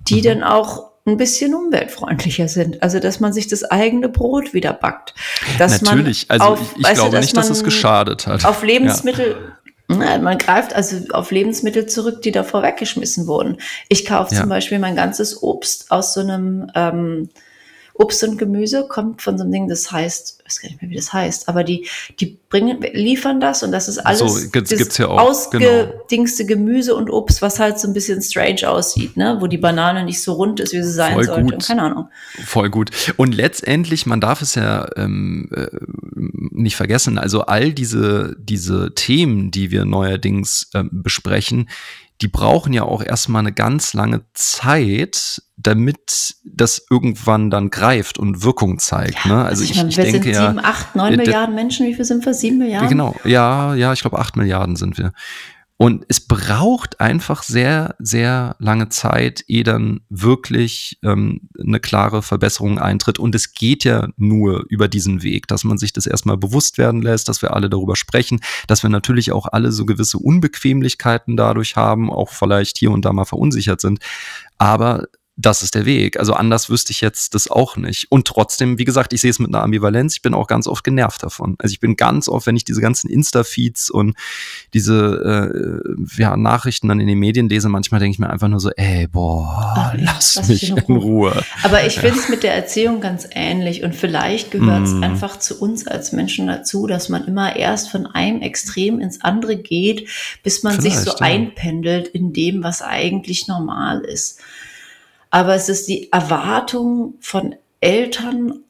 die 0.00 0.18
mhm. 0.18 0.24
dann 0.24 0.42
auch 0.44 0.87
ein 1.08 1.16
bisschen 1.16 1.54
umweltfreundlicher 1.54 2.48
sind. 2.48 2.82
Also, 2.82 3.00
dass 3.00 3.20
man 3.20 3.32
sich 3.32 3.48
das 3.48 3.64
eigene 3.64 4.08
Brot 4.08 4.54
wieder 4.54 4.72
backt. 4.72 5.14
Dass 5.58 5.82
Natürlich, 5.82 6.30
also 6.30 6.44
auf, 6.44 6.60
ich, 6.76 6.86
ich 6.86 6.94
glaube 6.94 7.16
du, 7.16 7.20
nicht, 7.20 7.36
dass 7.36 7.50
es 7.50 7.64
geschadet 7.64 8.26
hat. 8.26 8.44
Auf 8.44 8.62
Lebensmittel, 8.62 9.36
ja. 9.90 10.18
man 10.18 10.38
greift 10.38 10.74
also 10.74 10.96
auf 11.12 11.30
Lebensmittel 11.30 11.86
zurück, 11.86 12.22
die 12.22 12.32
davor 12.32 12.62
weggeschmissen 12.62 13.26
wurden. 13.26 13.58
Ich 13.88 14.04
kaufe 14.04 14.34
ja. 14.34 14.40
zum 14.40 14.48
Beispiel 14.48 14.78
mein 14.78 14.96
ganzes 14.96 15.42
Obst 15.42 15.90
aus 15.90 16.14
so 16.14 16.20
einem 16.20 16.70
ähm, 16.74 17.30
Obst 17.98 18.22
und 18.22 18.38
Gemüse 18.38 18.86
kommt 18.88 19.22
von 19.22 19.36
so 19.36 19.42
einem 19.42 19.52
Ding, 19.52 19.68
das 19.68 19.90
heißt, 19.90 20.38
ich 20.38 20.44
weiß 20.44 20.60
gar 20.62 20.68
nicht 20.68 20.80
mehr, 20.80 20.90
wie 20.90 20.96
das 20.96 21.12
heißt, 21.12 21.48
aber 21.48 21.64
die, 21.64 21.88
die 22.20 22.38
bringen, 22.48 22.80
liefern 22.92 23.40
das 23.40 23.64
und 23.64 23.72
das 23.72 23.88
ist 23.88 23.98
alles 23.98 24.20
so, 24.20 24.50
gibt's, 24.50 24.70
gibt's 24.70 24.98
ja 24.98 25.08
auch, 25.08 25.18
ausgedingste 25.18 26.46
genau. 26.46 26.60
Gemüse 26.60 26.94
und 26.94 27.10
Obst, 27.10 27.42
was 27.42 27.58
halt 27.58 27.80
so 27.80 27.88
ein 27.88 27.94
bisschen 27.94 28.22
strange 28.22 28.68
aussieht, 28.70 29.16
ne? 29.16 29.38
wo 29.40 29.48
die 29.48 29.58
Banane 29.58 30.04
nicht 30.04 30.22
so 30.22 30.34
rund 30.34 30.60
ist, 30.60 30.72
wie 30.72 30.82
sie 30.82 30.92
sein 30.92 31.14
Voll 31.14 31.24
sollte. 31.24 31.54
Gut. 31.54 31.66
Keine 31.66 31.82
Ahnung. 31.82 32.08
Voll 32.44 32.70
gut. 32.70 32.90
Und 33.16 33.34
letztendlich, 33.34 34.06
man 34.06 34.20
darf 34.20 34.42
es 34.42 34.54
ja 34.54 34.88
ähm, 34.96 35.50
äh, 35.52 35.66
nicht 36.14 36.76
vergessen, 36.76 37.18
also 37.18 37.42
all 37.42 37.72
diese, 37.72 38.36
diese 38.38 38.94
Themen, 38.94 39.50
die 39.50 39.72
wir 39.72 39.84
neuerdings 39.84 40.70
ähm, 40.72 40.88
besprechen, 40.92 41.68
die 42.20 42.28
brauchen 42.28 42.72
ja 42.72 42.82
auch 42.82 43.02
erstmal 43.02 43.40
eine 43.40 43.52
ganz 43.52 43.94
lange 43.94 44.22
Zeit, 44.34 45.42
damit 45.56 46.34
das 46.44 46.84
irgendwann 46.90 47.50
dann 47.50 47.70
greift 47.70 48.18
und 48.18 48.42
Wirkung 48.42 48.78
zeigt. 48.78 49.24
Ja, 49.24 49.28
ne? 49.28 49.44
Also, 49.44 49.62
also 49.62 49.64
ich, 49.64 49.70
ich, 49.70 49.76
meine, 49.76 49.88
ich 49.90 49.96
wir 49.96 50.04
denke 50.04 50.34
sind 50.34 50.46
sieben, 50.46 50.58
acht, 50.58 50.96
neun 50.96 51.16
Milliarden 51.16 51.54
Menschen. 51.54 51.86
Wie 51.86 51.94
viel 51.94 52.04
sind 52.04 52.24
wir? 52.24 52.34
Sieben 52.34 52.58
Milliarden? 52.58 52.88
Genau, 52.88 53.14
ja, 53.24 53.74
ja, 53.74 53.92
ich 53.92 54.00
glaube 54.00 54.18
acht 54.18 54.36
Milliarden 54.36 54.76
sind 54.76 54.98
wir. 54.98 55.12
Und 55.80 56.04
es 56.08 56.18
braucht 56.20 57.00
einfach 57.00 57.44
sehr, 57.44 57.94
sehr 58.00 58.56
lange 58.58 58.88
Zeit, 58.88 59.44
ehe 59.46 59.62
dann 59.62 60.00
wirklich 60.08 60.98
ähm, 61.04 61.48
eine 61.56 61.78
klare 61.78 62.20
Verbesserung 62.20 62.80
eintritt. 62.80 63.20
Und 63.20 63.32
es 63.36 63.54
geht 63.54 63.84
ja 63.84 64.08
nur 64.16 64.64
über 64.68 64.88
diesen 64.88 65.22
Weg, 65.22 65.46
dass 65.46 65.62
man 65.62 65.78
sich 65.78 65.92
das 65.92 66.06
erstmal 66.06 66.36
bewusst 66.36 66.78
werden 66.78 67.00
lässt, 67.00 67.28
dass 67.28 67.42
wir 67.42 67.54
alle 67.54 67.70
darüber 67.70 67.94
sprechen, 67.94 68.40
dass 68.66 68.82
wir 68.82 68.90
natürlich 68.90 69.30
auch 69.30 69.46
alle 69.46 69.70
so 69.70 69.86
gewisse 69.86 70.18
Unbequemlichkeiten 70.18 71.36
dadurch 71.36 71.76
haben, 71.76 72.10
auch 72.10 72.30
vielleicht 72.30 72.76
hier 72.78 72.90
und 72.90 73.04
da 73.04 73.12
mal 73.12 73.24
verunsichert 73.24 73.80
sind. 73.80 74.00
Aber 74.58 75.06
das 75.40 75.62
ist 75.62 75.76
der 75.76 75.86
Weg. 75.86 76.18
Also 76.18 76.32
anders 76.34 76.68
wüsste 76.68 76.90
ich 76.90 77.00
jetzt 77.00 77.36
das 77.36 77.48
auch 77.48 77.76
nicht. 77.76 78.10
Und 78.10 78.26
trotzdem, 78.26 78.76
wie 78.76 78.84
gesagt, 78.84 79.12
ich 79.12 79.20
sehe 79.20 79.30
es 79.30 79.38
mit 79.38 79.54
einer 79.54 79.62
Ambivalenz. 79.62 80.16
Ich 80.16 80.22
bin 80.22 80.34
auch 80.34 80.48
ganz 80.48 80.66
oft 80.66 80.82
genervt 80.82 81.22
davon. 81.22 81.54
Also 81.60 81.72
ich 81.72 81.78
bin 81.78 81.94
ganz 81.94 82.28
oft, 82.28 82.48
wenn 82.48 82.56
ich 82.56 82.64
diese 82.64 82.80
ganzen 82.80 83.08
Insta-Feeds 83.08 83.90
und 83.90 84.16
diese 84.74 85.92
äh, 85.94 86.20
ja, 86.20 86.36
Nachrichten 86.36 86.88
dann 86.88 86.98
in 86.98 87.06
den 87.06 87.20
Medien 87.20 87.48
lese, 87.48 87.68
manchmal 87.68 88.00
denke 88.00 88.14
ich 88.14 88.18
mir 88.18 88.30
einfach 88.30 88.48
nur 88.48 88.58
so, 88.58 88.70
ey, 88.70 89.06
boah, 89.06 89.74
Ach, 89.76 89.94
lass, 89.96 90.34
lass 90.34 90.48
mich 90.48 90.70
in 90.70 90.78
Ruhe. 90.78 90.98
Ruhe. 90.98 91.44
Aber 91.62 91.86
ich 91.86 92.00
finde 92.00 92.18
es 92.18 92.28
mit 92.28 92.42
der 92.42 92.54
Erziehung 92.54 93.00
ganz 93.00 93.28
ähnlich. 93.30 93.84
Und 93.84 93.94
vielleicht 93.94 94.50
gehört 94.50 94.86
es 94.86 94.92
mm. 94.92 95.04
einfach 95.04 95.38
zu 95.38 95.60
uns 95.60 95.86
als 95.86 96.10
Menschen 96.10 96.48
dazu, 96.48 96.88
dass 96.88 97.08
man 97.08 97.24
immer 97.26 97.54
erst 97.54 97.90
von 97.90 98.06
einem 98.06 98.42
Extrem 98.42 98.98
ins 98.98 99.20
andere 99.20 99.56
geht, 99.56 100.08
bis 100.42 100.64
man 100.64 100.80
vielleicht, 100.80 100.96
sich 100.96 101.04
so 101.04 101.12
ja. 101.12 101.26
einpendelt 101.26 102.08
in 102.08 102.32
dem, 102.32 102.64
was 102.64 102.82
eigentlich 102.82 103.46
normal 103.46 104.00
ist 104.00 104.40
aber 105.30 105.54
es 105.54 105.68
ist 105.68 105.88
die 105.88 106.12
Erwartung 106.12 107.14
von 107.20 107.54
Eltern 107.80 108.60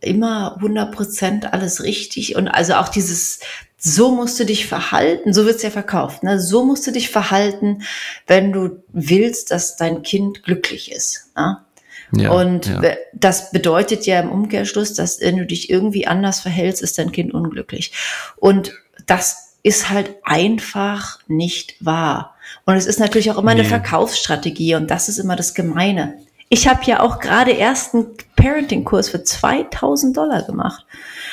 immer 0.00 0.56
100 0.56 0.92
Prozent 0.92 1.52
alles 1.52 1.82
richtig 1.82 2.36
und 2.36 2.48
also 2.48 2.74
auch 2.74 2.88
dieses 2.88 3.40
so 3.82 4.14
musst 4.14 4.38
du 4.38 4.44
dich 4.44 4.66
verhalten, 4.66 5.32
so 5.32 5.46
wird's 5.46 5.62
ja 5.62 5.70
verkauft, 5.70 6.22
ne? 6.22 6.38
so 6.38 6.64
musst 6.64 6.86
du 6.86 6.92
dich 6.92 7.08
verhalten, 7.08 7.82
wenn 8.26 8.52
du 8.52 8.82
willst, 8.92 9.50
dass 9.50 9.76
dein 9.76 10.02
Kind 10.02 10.42
glücklich 10.42 10.92
ist. 10.92 11.30
Ne? 11.34 11.64
Ja, 12.12 12.30
und 12.30 12.66
ja. 12.66 12.82
das 13.14 13.52
bedeutet 13.52 14.04
ja 14.04 14.20
im 14.20 14.30
Umkehrschluss, 14.30 14.94
dass 14.94 15.20
wenn 15.20 15.38
du 15.38 15.46
dich 15.46 15.70
irgendwie 15.70 16.06
anders 16.06 16.40
verhältst, 16.40 16.82
ist 16.82 16.98
dein 16.98 17.12
Kind 17.12 17.32
unglücklich. 17.32 17.92
Und 18.36 18.72
das 19.06 19.56
ist 19.62 19.90
halt 19.90 20.16
einfach 20.24 21.20
nicht 21.28 21.76
wahr. 21.80 22.36
Und 22.64 22.76
es 22.76 22.86
ist 22.86 23.00
natürlich 23.00 23.30
auch 23.30 23.38
immer 23.38 23.54
nee. 23.54 23.60
eine 23.60 23.68
Verkaufsstrategie 23.68 24.74
und 24.74 24.90
das 24.90 25.08
ist 25.08 25.18
immer 25.18 25.36
das 25.36 25.54
Gemeine. 25.54 26.14
Ich 26.48 26.66
habe 26.66 26.80
ja 26.84 27.00
auch 27.00 27.20
gerade 27.20 27.52
erst 27.52 27.94
einen 27.94 28.08
Parenting-Kurs 28.36 29.08
für 29.08 29.22
2000 29.22 30.16
Dollar 30.16 30.42
gemacht. 30.42 30.84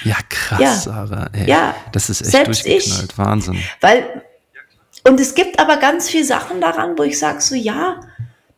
Ja, 0.04 0.16
krass, 0.30 0.60
ja. 0.60 0.74
Sarah. 0.76 1.30
Ey, 1.34 1.50
ja, 1.50 1.76
das 1.92 2.10
ist 2.10 2.22
echt 2.22 2.32
selbst 2.32 2.66
durchgeknallt. 2.66 3.12
Ich, 3.12 3.18
Wahnsinn. 3.18 3.58
Weil, 3.82 4.24
und 5.08 5.20
es 5.20 5.34
gibt 5.34 5.60
aber 5.60 5.78
ganz 5.78 6.10
viele 6.10 6.24
Sachen 6.24 6.62
daran, 6.62 6.98
wo 6.98 7.04
ich 7.04 7.18
sage 7.18 7.42
so, 7.42 7.56
ja, 7.56 8.00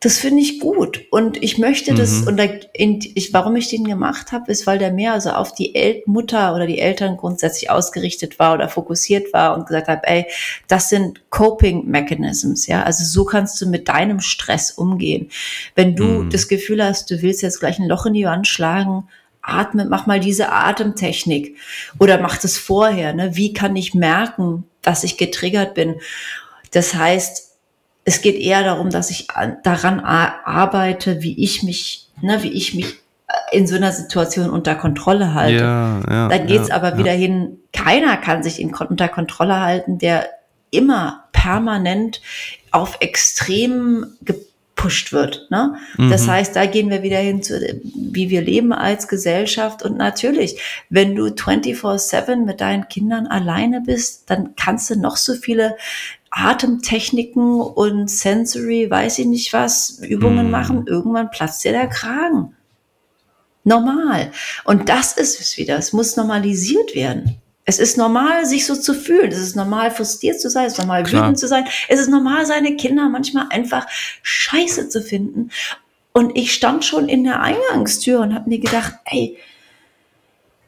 das 0.02 0.16
finde 0.16 0.40
ich 0.40 0.60
gut 0.60 1.02
und 1.10 1.42
ich 1.42 1.58
möchte 1.58 1.92
das 1.92 2.22
mhm. 2.22 2.28
und 2.28 2.36
da, 2.38 2.44
in, 2.72 3.00
ich, 3.14 3.34
warum 3.34 3.54
ich 3.56 3.68
den 3.68 3.84
gemacht 3.84 4.32
habe, 4.32 4.50
ist, 4.50 4.66
weil 4.66 4.78
der 4.78 4.92
mehr 4.92 5.12
also 5.12 5.30
auf 5.30 5.52
die 5.52 5.74
El 5.74 6.02
Mutter 6.06 6.54
oder 6.54 6.66
die 6.66 6.78
Eltern 6.78 7.18
grundsätzlich 7.18 7.68
ausgerichtet 7.68 8.38
war 8.38 8.54
oder 8.54 8.70
fokussiert 8.70 9.30
war 9.34 9.54
und 9.54 9.66
gesagt 9.66 9.88
hat, 9.88 10.00
ey, 10.04 10.24
das 10.68 10.88
sind 10.88 11.20
Coping 11.28 11.84
Mechanisms, 11.84 12.66
ja, 12.66 12.82
also 12.82 13.04
so 13.04 13.26
kannst 13.26 13.60
du 13.60 13.68
mit 13.68 13.88
deinem 13.88 14.20
Stress 14.20 14.70
umgehen. 14.70 15.28
Wenn 15.74 15.94
du 15.94 16.04
mhm. 16.04 16.30
das 16.30 16.48
Gefühl 16.48 16.82
hast, 16.82 17.10
du 17.10 17.20
willst 17.20 17.42
jetzt 17.42 17.60
gleich 17.60 17.78
ein 17.78 17.88
Loch 17.88 18.06
in 18.06 18.14
die 18.14 18.24
Wand 18.24 18.48
schlagen, 18.48 19.06
atme, 19.42 19.84
mach 19.84 20.06
mal 20.06 20.20
diese 20.20 20.50
Atemtechnik 20.50 21.56
oder 21.98 22.18
mach 22.22 22.38
das 22.38 22.56
vorher, 22.56 23.12
ne? 23.12 23.36
Wie 23.36 23.52
kann 23.52 23.76
ich 23.76 23.92
merken, 23.92 24.64
dass 24.80 25.04
ich 25.04 25.18
getriggert 25.18 25.74
bin? 25.74 25.96
Das 26.70 26.94
heißt, 26.94 27.49
es 28.04 28.22
geht 28.22 28.36
eher 28.36 28.64
darum, 28.64 28.90
dass 28.90 29.10
ich 29.10 29.28
daran 29.62 30.00
arbeite, 30.00 31.22
wie 31.22 31.42
ich 31.42 31.62
mich, 31.62 32.08
ne, 32.20 32.42
wie 32.42 32.52
ich 32.52 32.74
mich 32.74 32.96
äh, 33.28 33.56
in 33.56 33.66
so 33.66 33.76
einer 33.76 33.92
Situation 33.92 34.50
unter 34.50 34.74
Kontrolle 34.74 35.34
halte. 35.34 35.62
Ja, 35.62 36.00
ja, 36.08 36.28
Dann 36.28 36.46
geht's 36.46 36.68
ja, 36.68 36.76
aber 36.76 36.98
wieder 36.98 37.12
hin, 37.12 37.58
keiner 37.72 38.16
kann 38.16 38.42
sich 38.42 38.60
in, 38.60 38.74
unter 38.74 39.08
Kontrolle 39.08 39.60
halten, 39.60 39.98
der 39.98 40.28
immer 40.70 41.24
permanent 41.32 42.20
auf 42.70 42.98
Extremen 43.00 44.16
gepusht 44.22 45.12
wird. 45.12 45.46
Ne? 45.50 45.76
Mhm. 45.98 46.10
Das 46.10 46.28
heißt, 46.28 46.56
da 46.56 46.66
gehen 46.66 46.90
wir 46.90 47.02
wieder 47.02 47.18
hin 47.18 47.42
zu, 47.42 47.60
wie 47.94 48.30
wir 48.30 48.40
leben 48.40 48.72
als 48.72 49.08
Gesellschaft. 49.08 49.82
Und 49.82 49.96
natürlich, 49.96 50.60
wenn 50.88 51.14
du 51.14 51.26
24-7 51.26 52.44
mit 52.44 52.60
deinen 52.60 52.88
Kindern 52.88 53.26
alleine 53.26 53.82
bist, 53.82 54.30
dann 54.30 54.54
kannst 54.56 54.90
du 54.90 54.98
noch 54.98 55.16
so 55.16 55.34
viele 55.34 55.76
Atemtechniken 56.30 57.60
und 57.60 58.08
Sensory, 58.08 58.88
weiß 58.88 59.18
ich 59.18 59.26
nicht 59.26 59.52
was, 59.52 59.98
Übungen 60.00 60.48
mm. 60.48 60.50
machen, 60.50 60.86
irgendwann 60.86 61.30
platzt 61.30 61.64
dir 61.64 61.72
der 61.72 61.88
Kragen. 61.88 62.54
Normal. 63.64 64.30
Und 64.64 64.88
das 64.88 65.12
ist 65.12 65.40
es 65.40 65.56
wieder. 65.58 65.76
Es 65.76 65.92
muss 65.92 66.16
normalisiert 66.16 66.94
werden. 66.94 67.36
Es 67.64 67.78
ist 67.78 67.98
normal, 67.98 68.46
sich 68.46 68.64
so 68.64 68.74
zu 68.74 68.94
fühlen. 68.94 69.30
Es 69.30 69.38
ist 69.38 69.54
normal, 69.54 69.90
frustriert 69.90 70.40
zu 70.40 70.48
sein. 70.48 70.66
Es 70.66 70.72
ist 70.72 70.78
normal, 70.78 71.02
Klar. 71.02 71.24
wütend 71.24 71.38
zu 71.38 71.46
sein. 71.46 71.64
Es 71.88 72.00
ist 72.00 72.08
normal, 72.08 72.46
seine 72.46 72.76
Kinder 72.76 73.08
manchmal 73.08 73.46
einfach 73.50 73.86
scheiße 74.22 74.88
zu 74.88 75.02
finden. 75.02 75.50
Und 76.12 76.36
ich 76.36 76.52
stand 76.52 76.84
schon 76.84 77.08
in 77.08 77.24
der 77.24 77.42
Eingangstür 77.42 78.20
und 78.20 78.34
habe 78.34 78.48
mir 78.48 78.58
gedacht, 78.58 78.94
ey, 79.04 79.36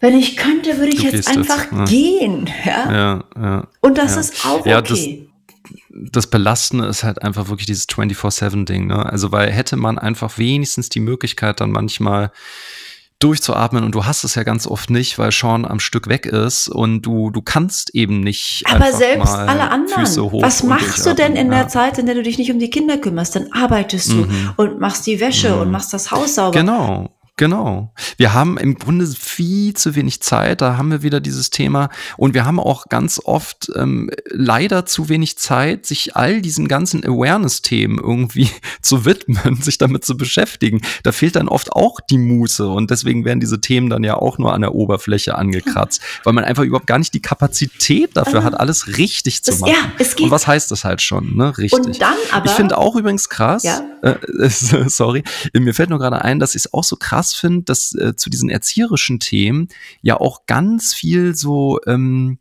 wenn 0.01 0.19
ich 0.19 0.37
könnte, 0.37 0.79
würde 0.79 0.93
ich 0.93 1.01
du 1.01 1.09
jetzt 1.09 1.29
einfach 1.29 1.65
jetzt, 1.65 1.73
ne? 1.73 1.85
gehen. 1.85 2.51
Ja? 2.65 2.93
Ja, 2.93 3.25
ja, 3.37 3.69
und 3.81 3.99
das 3.99 4.15
ja. 4.15 4.21
ist 4.21 4.45
auch 4.45 4.61
okay 4.61 4.83
das 4.83 5.32
Belastende 6.31 6.87
ist 6.87 7.05
halt 7.05 7.23
einfach 7.23 7.49
wirklich 7.49 7.67
dieses 7.67 7.89
24-7-Ding, 7.89 8.87
ne? 8.87 9.05
Also, 9.07 9.33
weil 9.33 9.51
hätte 9.51 9.77
man 9.77 9.99
einfach 9.99 10.39
wenigstens 10.39 10.89
die 10.89 11.01
Möglichkeit, 11.01 11.61
dann 11.61 11.71
manchmal 11.71 12.33
durchzuatmen 13.23 13.85
und 13.85 13.95
du 13.95 14.05
hast 14.05 14.25
es 14.25 14.35
ja 14.35 14.43
ganz 14.43 14.67
oft 14.67 14.91
nicht, 14.91 15.19
weil 15.19 15.31
Sean 15.31 15.65
am 15.65 15.79
Stück 15.79 16.09
weg 16.09 16.27
ist 16.27 16.69
und 16.69 17.03
du 17.03 17.31
du 17.31 17.41
kannst 17.41 17.95
eben 17.95 18.21
nicht 18.21 18.65
aber 18.67 18.93
selbst 18.93 19.33
alle 19.33 19.71
anderen 19.71 20.05
was 20.43 20.63
machst 20.65 21.07
du 21.07 21.15
denn 21.15 21.37
in 21.37 21.51
der 21.51 21.69
Zeit 21.69 21.99
in 21.99 22.07
der 22.07 22.17
du 22.17 22.23
dich 22.23 22.39
nicht 22.39 22.51
um 22.51 22.59
die 22.59 22.71
Kinder 22.71 22.99
kümmerst 22.99 23.37
dann 23.37 23.53
arbeitest 23.53 24.11
du 24.11 24.27
mhm. 24.27 24.53
und 24.57 24.81
machst 24.81 25.07
die 25.07 25.21
Wäsche 25.21 25.55
mhm. 25.55 25.61
und 25.61 25.71
machst 25.71 25.93
das 25.93 26.11
Haus 26.11 26.35
sauber 26.35 26.59
genau 26.59 27.11
Genau. 27.39 27.95
Wir 28.19 28.35
haben 28.35 28.59
im 28.59 28.75
Grunde 28.75 29.07
viel 29.07 29.73
zu 29.73 29.95
wenig 29.95 30.21
Zeit, 30.21 30.61
da 30.61 30.77
haben 30.77 30.91
wir 30.91 31.03
wieder 31.03 31.19
dieses 31.19 31.49
Thema. 31.49 31.89
Und 32.19 32.35
wir 32.35 32.45
haben 32.45 32.61
auch 32.61 32.91
ganz 32.91 33.23
oft 33.25 33.73
ähm, 33.75 34.11
leider 34.29 34.85
zu 34.85 35.09
wenig 35.09 35.39
Zeit, 35.39 35.87
sich 35.87 36.15
all 36.15 36.43
diesen 36.43 36.69
ganzen 36.69 37.03
Awareness-Themen 37.05 37.99
irgendwie 37.99 38.51
zu 38.83 39.07
widmen, 39.07 39.63
sich 39.63 39.79
damit 39.79 40.05
zu 40.05 40.19
beschäftigen. 40.19 40.83
Da 41.05 41.13
fehlt 41.13 41.37
dann 41.37 41.49
oft 41.49 41.73
auch 41.73 42.01
die 42.01 42.19
Muße 42.19 42.69
und 42.69 42.91
deswegen 42.91 43.25
werden 43.25 43.41
diese 43.41 43.63
Themen 43.63 43.89
dann 43.89 44.05
ja 44.05 44.17
auch 44.17 44.37
nur 44.37 44.53
an 44.53 44.61
der 44.61 44.75
Oberfläche 44.75 45.35
angekratzt, 45.35 46.03
weil 46.25 46.35
man 46.35 46.45
einfach 46.45 46.65
überhaupt 46.65 46.87
gar 46.87 46.99
nicht 46.99 47.15
die 47.15 47.23
Kapazität 47.23 48.15
dafür 48.15 48.41
also, 48.41 48.45
hat, 48.45 48.61
alles 48.61 48.99
richtig 48.99 49.43
zu 49.43 49.57
machen. 49.57 49.73
Ja, 49.73 49.93
es 49.99 50.17
geht. 50.17 50.27
Und 50.27 50.33
was 50.33 50.47
heißt 50.47 50.71
das 50.71 50.85
halt 50.85 51.01
schon, 51.01 51.35
ne? 51.35 51.57
Richtig. 51.57 51.81
Und 51.81 52.03
dann 52.03 52.15
aber. 52.31 52.45
Ich 52.45 52.53
finde 52.53 52.77
auch 52.77 52.95
übrigens 52.95 53.31
krass, 53.31 53.63
ja. 53.63 53.81
äh, 54.03 54.17
sorry, 54.51 55.25
mir 55.55 55.73
fällt 55.73 55.89
nur 55.89 55.99
gerade 55.99 56.23
ein, 56.23 56.39
dass 56.39 56.55
ich 56.55 56.67
es 56.67 56.75
auch 56.75 56.85
so 56.85 56.97
krass 56.97 57.22
krass 57.23 57.35
finde, 57.35 57.63
dass 57.65 57.95
äh, 57.95 58.17
zu 58.17 58.31
diesen 58.31 58.51
erzieherischen 58.51 59.21
Themen 59.21 59.69
ja 60.03 60.19
auch 60.19 60.47
ganz 60.47 60.95
viel 60.95 61.35
so 61.35 61.79
ähm, 61.87 62.39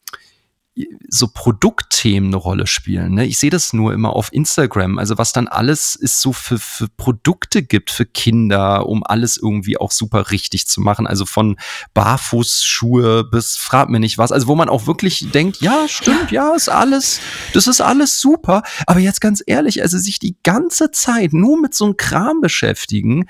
so 1.09 1.27
Produktthemen 1.27 2.29
eine 2.29 2.37
Rolle 2.37 2.65
spielen. 2.65 3.15
Ne? 3.15 3.25
Ich 3.25 3.37
sehe 3.37 3.49
das 3.49 3.73
nur 3.73 3.93
immer 3.93 4.15
auf 4.15 4.31
Instagram, 4.31 4.99
also 4.99 5.17
was 5.17 5.33
dann 5.33 5.49
alles 5.49 5.95
ist 5.95 6.21
so 6.21 6.31
für, 6.31 6.57
für 6.57 6.87
Produkte 6.87 7.61
gibt 7.61 7.91
für 7.91 8.05
Kinder, 8.05 8.87
um 8.87 9.03
alles 9.03 9.35
irgendwie 9.35 9.77
auch 9.77 9.91
super 9.91 10.31
richtig 10.31 10.67
zu 10.67 10.79
machen. 10.79 11.07
Also 11.07 11.25
von 11.25 11.57
Barfußschuhe 11.93 13.25
bis 13.25 13.57
frag 13.57 13.89
mir 13.89 13.99
nicht 13.99 14.17
was. 14.17 14.31
Also 14.31 14.47
wo 14.47 14.55
man 14.55 14.69
auch 14.69 14.87
wirklich 14.87 15.29
denkt, 15.31 15.57
ja, 15.61 15.89
stimmt, 15.89 16.31
ja, 16.31 16.55
ist 16.55 16.69
alles, 16.69 17.19
das 17.53 17.67
ist 17.67 17.81
alles 17.81 18.21
super. 18.21 18.63
Aber 18.87 19.01
jetzt 19.01 19.19
ganz 19.19 19.43
ehrlich, 19.45 19.81
also 19.81 19.97
sich 19.97 20.19
die 20.19 20.37
ganze 20.41 20.91
Zeit 20.91 21.33
nur 21.33 21.59
mit 21.59 21.73
so 21.73 21.83
einem 21.83 21.97
Kram 21.97 22.39
beschäftigen, 22.39 23.25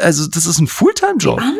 also 0.00 0.26
das 0.28 0.46
ist 0.46 0.58
ein 0.58 0.66
Fulltime-Job. 0.66 1.40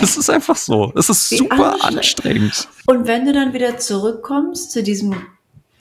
Das 0.00 0.16
ist 0.16 0.30
einfach 0.30 0.56
so. 0.56 0.92
Das 0.94 1.08
ist 1.10 1.30
Wie 1.30 1.36
super 1.38 1.72
anstrengend. 1.74 1.98
anstrengend. 1.98 2.68
Und 2.86 3.06
wenn 3.06 3.24
du 3.26 3.32
dann 3.32 3.52
wieder 3.52 3.78
zurückkommst 3.78 4.72
zu 4.72 4.82
diesem 4.82 5.14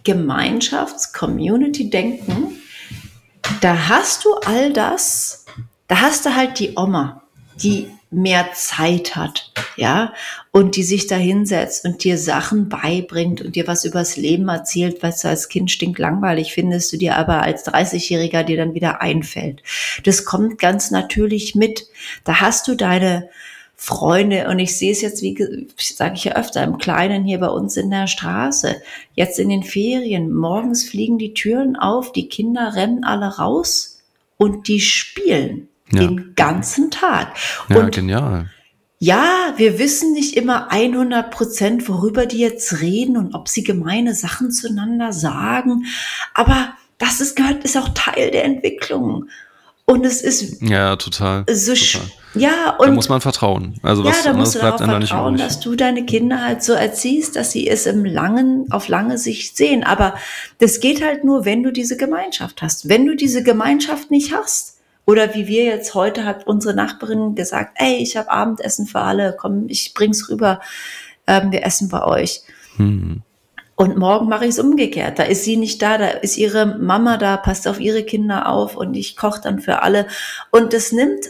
Gemeinschafts-Community-Denken, 0.04 2.58
da 3.62 3.88
hast 3.90 4.26
du 4.26 4.34
all 4.46 4.74
das, 4.74 5.46
da 5.88 6.02
hast 6.02 6.26
du 6.26 6.36
halt 6.36 6.60
die 6.60 6.74
Oma, 6.76 7.22
die 7.62 7.88
mehr 8.16 8.52
Zeit 8.54 9.16
hat, 9.16 9.52
ja, 9.76 10.14
und 10.52 10.76
die 10.76 10.84
sich 10.84 11.08
da 11.08 11.16
hinsetzt 11.16 11.86
und 11.86 12.04
dir 12.04 12.18
Sachen 12.18 12.70
beibringt 12.70 13.42
und 13.42 13.56
dir 13.56 13.68
was 13.68 13.86
übers 13.86 14.18
Leben 14.18 14.48
erzählt, 14.48 15.04
was 15.04 15.22
du 15.22 15.28
als 15.28 15.50
Kind 15.50 15.70
stinklangweilig 15.70 16.54
findest, 16.54 16.94
du 16.94 16.98
dir 16.98 17.18
aber 17.18 17.42
als 17.42 17.66
30-Jähriger 17.66 18.44
dir 18.44 18.58
dann 18.58 18.74
wieder 18.74 19.02
einfällt. 19.02 19.62
Das 20.04 20.26
kommt 20.26 20.60
ganz 20.60 20.92
natürlich 20.92 21.56
mit. 21.56 21.88
Da 22.24 22.40
hast 22.40 22.68
du 22.68 22.76
deine 22.76 23.30
Freunde 23.76 24.48
und 24.48 24.60
ich 24.60 24.78
sehe 24.78 24.94
es 24.94 25.02
jetzt, 25.02 25.22
wie 25.22 25.68
sage 25.78 26.16
ich 26.16 26.24
ja 26.24 26.36
öfter, 26.36 26.64
im 26.64 26.78
Kleinen 26.78 27.26
hier 27.26 27.40
bei 27.40 27.50
uns 27.50 27.76
in 27.76 27.90
der 27.90 28.08
Straße. 28.08 28.82
Jetzt 29.14 29.38
in 29.38 29.50
den 29.50 29.64
Ferien, 29.64 30.34
morgens 30.34 30.88
fliegen 30.88 31.18
die 31.18 31.34
Türen 31.34 31.76
auf, 31.76 32.14
die 32.14 32.30
Kinder 32.30 32.76
rennen 32.76 33.04
alle 33.04 33.38
raus 33.38 34.02
und 34.38 34.70
die 34.70 34.80
spielen 34.80 35.68
ja. 35.92 36.02
den 36.02 36.34
ganzen 36.36 36.92
Tag. 36.92 37.36
Ja, 37.70 37.78
und 37.78 37.94
genial. 37.94 38.50
Ja, 38.98 39.54
wir 39.58 39.78
wissen 39.78 40.14
nicht 40.14 40.38
immer 40.38 40.72
100 40.72 41.30
Prozent, 41.30 41.90
worüber 41.90 42.26
die 42.26 42.40
jetzt 42.40 42.82
reden 42.82 43.18
und 43.18 43.36
ob 43.36 43.50
sie 43.50 43.64
gemeine 43.64 44.16
Sachen 44.16 44.52
zueinander 44.52 45.12
sagen. 45.12 45.86
Aber 46.34 46.74
das 46.98 47.20
ist, 47.20 47.36
gehört, 47.36 47.64
ist 47.64 47.78
auch 47.78 47.90
Teil 47.94 48.32
der 48.32 48.46
Entwicklung. 48.46 49.30
Und 49.88 50.06
es 50.06 50.22
ist. 50.22 50.62
Ja, 50.62 50.96
total. 50.96 51.46
So 51.52 51.74
total. 51.76 52.10
Ja, 52.34 52.76
und. 52.80 52.88
Da 52.88 52.94
muss 52.94 53.10
man 53.10 53.22
vertrauen. 53.22 53.76
Also 53.84 54.04
was 54.04 54.24
ja, 54.24 54.32
da 54.32 54.38
musst 54.38 54.56
du 54.56 54.60
bleibt 54.60 54.80
darauf 54.80 54.98
vertrauen, 54.98 55.38
dass 55.38 55.60
du 55.60 55.76
deine 55.76 56.06
Kinder 56.06 56.44
halt 56.44 56.64
so 56.64 56.74
erziehst, 56.74 57.36
dass 57.36 57.52
sie 57.52 57.68
es 57.68 57.86
im 57.86 58.04
langen, 58.04 58.72
auf 58.72 58.88
lange 58.88 59.18
Sicht 59.18 59.56
sehen. 59.56 59.84
Aber 59.84 60.16
das 60.60 60.80
geht 60.80 61.04
halt 61.04 61.24
nur, 61.24 61.46
wenn 61.46 61.62
du 61.62 61.72
diese 61.72 61.98
Gemeinschaft 61.98 62.62
hast. 62.62 62.90
Wenn 62.90 63.06
du 63.06 63.16
diese 63.16 63.44
Gemeinschaft 63.44 64.10
nicht 64.10 64.34
hast, 64.34 64.75
oder 65.06 65.34
wie 65.36 65.48
wir 65.48 65.64
jetzt 65.66 65.94
heute 65.94 66.26
hat 66.26 66.48
unsere 66.48 66.74
Nachbarin 66.74 67.36
gesagt, 67.36 67.74
ey, 67.76 67.98
ich 67.98 68.18
habe 68.18 68.32
Abendessen 68.32 68.88
für 68.88 69.02
alle, 69.02 69.36
komm, 69.38 69.66
ich 69.68 69.94
bring's 69.94 70.30
rüber, 70.30 70.62
ähm, 71.28 71.52
wir 71.52 71.64
essen 71.64 71.90
bei 71.90 72.04
euch. 72.04 72.42
Hm. 72.78 73.22
Und 73.76 73.98
morgen 73.98 74.30
mache 74.30 74.46
ich 74.46 74.52
es 74.52 74.60
umgekehrt. 74.60 75.20
Da 75.20 75.24
ist 75.24 75.44
sie 75.44 75.58
nicht 75.58 75.82
da, 75.82 75.98
da 75.98 76.08
ist 76.08 76.38
ihre 76.38 76.66
Mama 76.66 77.18
da, 77.18 77.36
passt 77.36 77.68
auf 77.68 77.80
ihre 77.80 78.04
Kinder 78.04 78.48
auf 78.48 78.78
und 78.78 78.96
ich 78.96 79.18
koche 79.18 79.42
dann 79.42 79.60
für 79.60 79.82
alle. 79.82 80.08
Und 80.50 80.72
das 80.74 80.92
nimmt, 80.92 81.26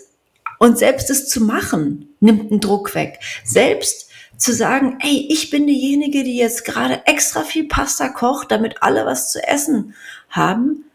und 0.60 0.78
selbst 0.78 1.10
es 1.10 1.28
zu 1.28 1.44
machen, 1.44 2.16
nimmt 2.20 2.52
einen 2.52 2.62
Druck 2.62 2.94
weg. 2.94 3.20
Selbst 3.44 4.10
zu 4.38 4.54
sagen, 4.54 5.00
ey, 5.02 5.28
ich 5.30 5.50
bin 5.50 5.66
diejenige, 5.66 6.24
die 6.24 6.38
jetzt 6.38 6.66
gerade 6.66 7.02
extra 7.06 7.42
viel 7.42 7.68
Pasta 7.68 8.10
kocht, 8.10 8.52
damit 8.52 8.82
alle 8.82 9.06
was 9.06 9.32
zu 9.32 9.46
essen 9.46 9.96
haben, 10.30 10.86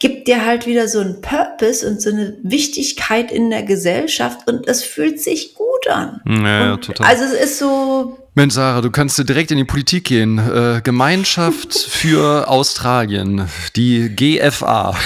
gibt 0.00 0.26
dir 0.26 0.44
halt 0.44 0.66
wieder 0.66 0.88
so 0.88 0.98
einen 0.98 1.20
Purpose 1.20 1.86
und 1.86 2.02
so 2.02 2.10
eine 2.10 2.36
Wichtigkeit 2.42 3.30
in 3.30 3.50
der 3.50 3.62
Gesellschaft 3.62 4.48
und 4.48 4.66
es 4.66 4.82
fühlt 4.82 5.20
sich 5.20 5.54
gut 5.54 5.88
an. 5.88 6.20
Ja, 6.26 6.66
ja 6.66 6.76
total. 6.78 7.06
Also 7.06 7.24
es 7.24 7.32
ist 7.32 7.58
so. 7.58 8.18
Mensch, 8.34 8.54
Sarah, 8.54 8.80
du 8.80 8.90
kannst 8.90 9.18
direkt 9.28 9.50
in 9.50 9.58
die 9.58 9.64
Politik 9.64 10.04
gehen. 10.04 10.38
Äh, 10.38 10.80
Gemeinschaft 10.82 11.74
für 11.78 12.48
Australien, 12.48 13.46
die 13.76 14.08
GFA. 14.08 14.96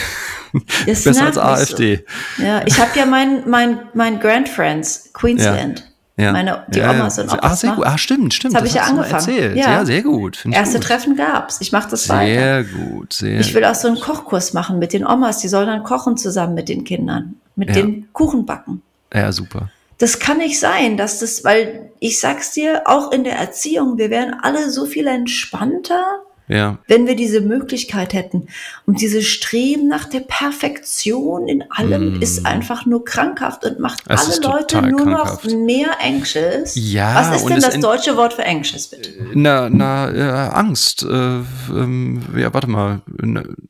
Das 0.87 1.03
Besser 1.03 1.27
als 1.27 1.37
AfD. 1.39 2.05
So. 2.37 2.45
Ja, 2.45 2.63
ich 2.65 2.79
habe 2.79 2.97
ja 2.97 3.07
mein, 3.07 3.43
mein, 3.49 3.81
mein 3.93 4.21
Grandfriends, 4.21 5.11
Queensland. 5.13 5.81
Ja. 5.81 5.87
Ja. 6.17 6.31
Meine, 6.31 6.65
die 6.69 6.79
ja, 6.79 6.91
Omas 6.93 7.19
und 7.19 7.33
Opas. 7.33 7.41
Ah, 7.43 7.57
sehr 7.57 7.73
gut. 7.73 7.87
Ah, 7.87 7.99
stimmt, 7.99 8.35
stimmt. 8.35 8.55
Das 8.55 8.59
habe 8.59 8.69
ich 8.69 8.75
ja 8.75 8.83
angefangen. 8.83 9.57
Ja. 9.57 9.71
ja. 9.71 9.85
sehr 9.85 10.03
gut. 10.03 10.47
Erste 10.49 10.79
gut. 10.79 10.87
Treffen 10.87 11.17
gab's. 11.17 11.61
Ich 11.61 11.73
mache 11.73 11.91
das 11.91 12.05
sehr 12.05 12.17
weiter. 12.17 12.65
Sehr 12.65 12.65
gut, 12.65 13.13
sehr 13.13 13.41
Ich 13.41 13.53
will 13.53 13.65
auch 13.65 13.75
so 13.75 13.89
einen 13.89 13.99
Kochkurs 13.99 14.53
machen 14.53 14.79
mit 14.79 14.93
den 14.93 15.05
Omas. 15.05 15.39
Die 15.39 15.49
sollen 15.49 15.67
dann 15.67 15.83
kochen 15.83 16.17
zusammen 16.17 16.55
mit 16.55 16.69
den 16.69 16.85
Kindern. 16.85 17.35
Mit 17.57 17.71
ja. 17.71 17.75
den 17.75 18.09
Kuchen 18.13 18.47
backen. 18.47 18.83
Ja, 19.13 19.33
super. 19.33 19.71
Das 19.99 20.19
kann 20.19 20.39
nicht 20.39 20.59
sein, 20.59 20.97
dass 20.97 21.19
das, 21.21 21.45
weil 21.45 21.91
ich 21.99 22.21
sag's 22.21 22.53
dir, 22.53 22.83
auch 22.85 23.13
in 23.13 23.25
der 23.25 23.37
Erziehung, 23.37 23.97
wir 23.99 24.11
wären 24.11 24.35
alle 24.35 24.71
so 24.71 24.87
viel 24.87 25.07
entspannter, 25.07 26.05
ja. 26.47 26.79
Wenn 26.89 27.07
wir 27.07 27.17
diese 27.17 27.41
Möglichkeit 27.41 28.13
hätten. 28.13 28.49
Und 28.87 29.01
dieses 29.01 29.27
Streben 29.27 29.89
nach 29.89 30.05
der 30.05 30.21
Perfektion 30.21 31.49
in 31.49 31.65
allem 31.71 32.19
mm. 32.19 32.23
ist 32.23 32.45
einfach 32.45 32.85
nur 32.85 33.05
krankhaft 33.05 33.65
und 33.65 33.81
macht 33.81 34.03
es 34.07 34.43
alle 34.43 34.53
Leute 34.53 34.83
nur 34.83 35.05
krankhaft. 35.05 35.45
noch 35.47 35.53
mehr 35.53 35.97
anxious. 36.03 36.75
Ja, 36.75 37.15
Was 37.15 37.41
ist 37.41 37.49
denn 37.49 37.61
das 37.61 37.81
deutsche 37.81 38.17
Wort 38.17 38.35
für 38.35 38.45
anxious, 38.45 38.89
bitte? 38.89 39.11
Na, 39.33 39.71
na 39.71 40.11
äh, 40.11 40.51
Angst. 40.51 41.03
Äh, 41.03 41.07
ähm, 41.07 42.23
ja, 42.37 42.53
warte 42.53 42.69
mal. 42.69 43.01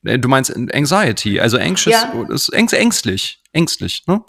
Äh, 0.05 0.19
du 0.19 0.29
meinst 0.29 0.53
Anxiety. 0.55 1.39
Also 1.39 1.59
anxious 1.59 1.95
ja. 1.95 2.27
ist 2.29 2.49
ängstlich. 2.73 3.41
Ängstlich, 3.53 4.03
ne? 4.09 4.21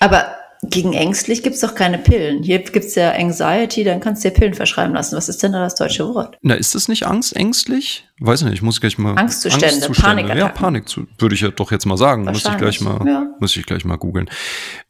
Aber 0.00 0.36
gegen 0.62 0.92
ängstlich 0.92 1.42
gibt 1.42 1.54
es 1.56 1.60
doch 1.60 1.74
keine 1.74 1.98
Pillen. 1.98 2.42
Hier 2.42 2.58
gibt 2.58 2.86
es 2.86 2.94
ja 2.94 3.12
Anxiety, 3.12 3.84
dann 3.84 4.00
kannst 4.00 4.24
du 4.24 4.30
dir 4.30 4.34
Pillen 4.34 4.54
verschreiben 4.54 4.94
lassen. 4.94 5.16
Was 5.16 5.28
ist 5.28 5.42
denn 5.42 5.52
da 5.52 5.60
das 5.60 5.74
deutsche 5.74 6.06
Wort? 6.14 6.38
Na, 6.42 6.54
ist 6.54 6.74
das 6.74 6.88
nicht 6.88 7.06
Angst, 7.06 7.36
ängstlich? 7.36 8.04
Weiß 8.18 8.42
nicht, 8.42 8.54
ich 8.54 8.62
muss 8.62 8.80
gleich 8.80 8.96
mal. 8.96 9.14
Angstzustände, 9.14 9.66
Angstzustände. 9.66 10.00
Panikattacken. 10.00 10.38
Ja, 10.38 10.48
Panik, 10.48 10.88
zu, 10.88 11.06
würde 11.18 11.34
ich 11.34 11.42
ja 11.42 11.50
doch 11.50 11.70
jetzt 11.70 11.84
mal 11.84 11.98
sagen. 11.98 12.24
Muss 12.24 12.46
ich 12.46 12.56
gleich 12.56 12.80
mal, 12.80 13.06
ja. 13.06 13.26
muss 13.40 13.54
ich 13.54 13.66
gleich 13.66 13.84
mal 13.84 13.96
googeln. 13.96 14.30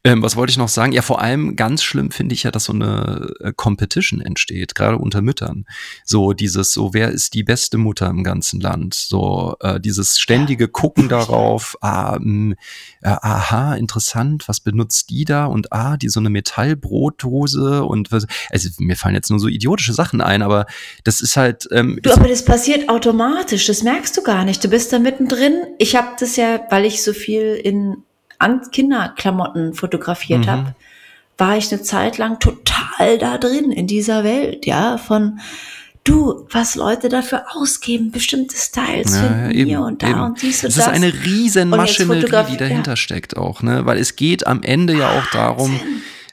Ähm, 0.05 0.21
was 0.23 0.37
wollte 0.37 0.51
ich 0.51 0.57
noch 0.57 0.69
sagen? 0.69 0.93
Ja, 0.93 1.01
vor 1.01 1.19
allem 1.19 1.57
ganz 1.57 1.83
schlimm 1.83 2.11
finde 2.11 2.33
ich 2.33 2.43
ja, 2.43 2.51
dass 2.51 2.63
so 2.63 2.73
eine 2.73 3.29
äh, 3.41 3.51
Competition 3.53 4.21
entsteht, 4.21 4.75
gerade 4.75 4.97
unter 4.97 5.21
Müttern. 5.21 5.65
So 6.05 6.31
dieses, 6.31 6.71
so 6.71 6.93
wer 6.93 7.09
ist 7.09 7.33
die 7.33 7.43
beste 7.43 7.77
Mutter 7.77 8.07
im 8.07 8.23
ganzen 8.23 8.61
Land? 8.61 8.93
So 8.93 9.57
äh, 9.59 9.81
dieses 9.81 10.19
ständige 10.19 10.69
Gucken 10.69 11.09
darauf, 11.09 11.75
ah, 11.81 12.17
mh, 12.17 12.21
hm, 12.21 12.55
äh, 13.01 13.09
aha, 13.09 13.75
interessant, 13.75 14.47
was 14.47 14.61
benutzt 14.61 15.09
die 15.09 15.25
da? 15.25 15.47
Und 15.47 15.73
ah, 15.73 15.97
die 15.97 16.07
so 16.07 16.21
eine 16.21 16.29
Metallbrotdose 16.29 17.83
und 17.83 18.13
was, 18.13 18.25
also 18.51 18.69
mir 18.77 18.95
fallen 18.95 19.15
jetzt 19.15 19.29
nur 19.29 19.39
so 19.41 19.49
idiotische 19.49 19.93
Sachen 19.93 20.21
ein, 20.21 20.41
aber 20.41 20.65
das 21.03 21.19
ist 21.19 21.35
halt. 21.35 21.67
Ähm, 21.73 21.99
du, 22.01 22.13
aber 22.13 22.29
das 22.29 22.45
passiert 22.45 22.87
automatisch, 22.87 23.16
das 23.67 23.83
merkst 23.83 24.15
du 24.17 24.23
gar 24.23 24.45
nicht. 24.45 24.63
Du 24.63 24.67
bist 24.67 24.93
da 24.93 24.99
mittendrin. 24.99 25.53
Ich 25.77 25.95
habe 25.95 26.09
das 26.19 26.35
ja, 26.35 26.61
weil 26.69 26.85
ich 26.85 27.03
so 27.03 27.13
viel 27.13 27.59
in 27.63 28.03
Kinderklamotten 28.71 29.73
fotografiert 29.73 30.45
mhm. 30.45 30.49
habe, 30.49 30.75
war 31.37 31.57
ich 31.57 31.71
eine 31.71 31.81
Zeit 31.81 32.17
lang 32.17 32.39
total 32.39 33.17
da 33.19 33.37
drin 33.37 33.71
in 33.71 33.87
dieser 33.87 34.23
Welt, 34.23 34.65
ja, 34.65 34.97
von 34.97 35.39
du, 36.03 36.47
was 36.51 36.75
Leute 36.75 37.09
dafür 37.09 37.45
ausgeben, 37.53 38.11
bestimmte 38.11 38.55
Styles 38.55 39.13
ja, 39.13 39.23
finden 39.23 39.51
eben, 39.51 39.69
hier 39.69 39.81
und 39.81 40.01
da 40.01 40.09
eben. 40.09 40.21
und 40.21 40.41
dies 40.41 40.63
und 40.63 40.69
das. 40.69 40.75
Das 40.75 40.87
ist 40.87 40.93
eine 40.93 41.13
riesen 41.25 41.69
Maschinerie, 41.69 42.51
die 42.51 42.57
dahinter 42.57 42.91
ja. 42.91 42.95
steckt 42.95 43.35
auch, 43.35 43.61
ne? 43.61 43.85
Weil 43.85 43.97
es 43.97 44.15
geht 44.15 44.47
am 44.47 44.63
Ende 44.63 44.97
ja 44.97 45.09
auch 45.09 45.25
darum, 45.31 45.79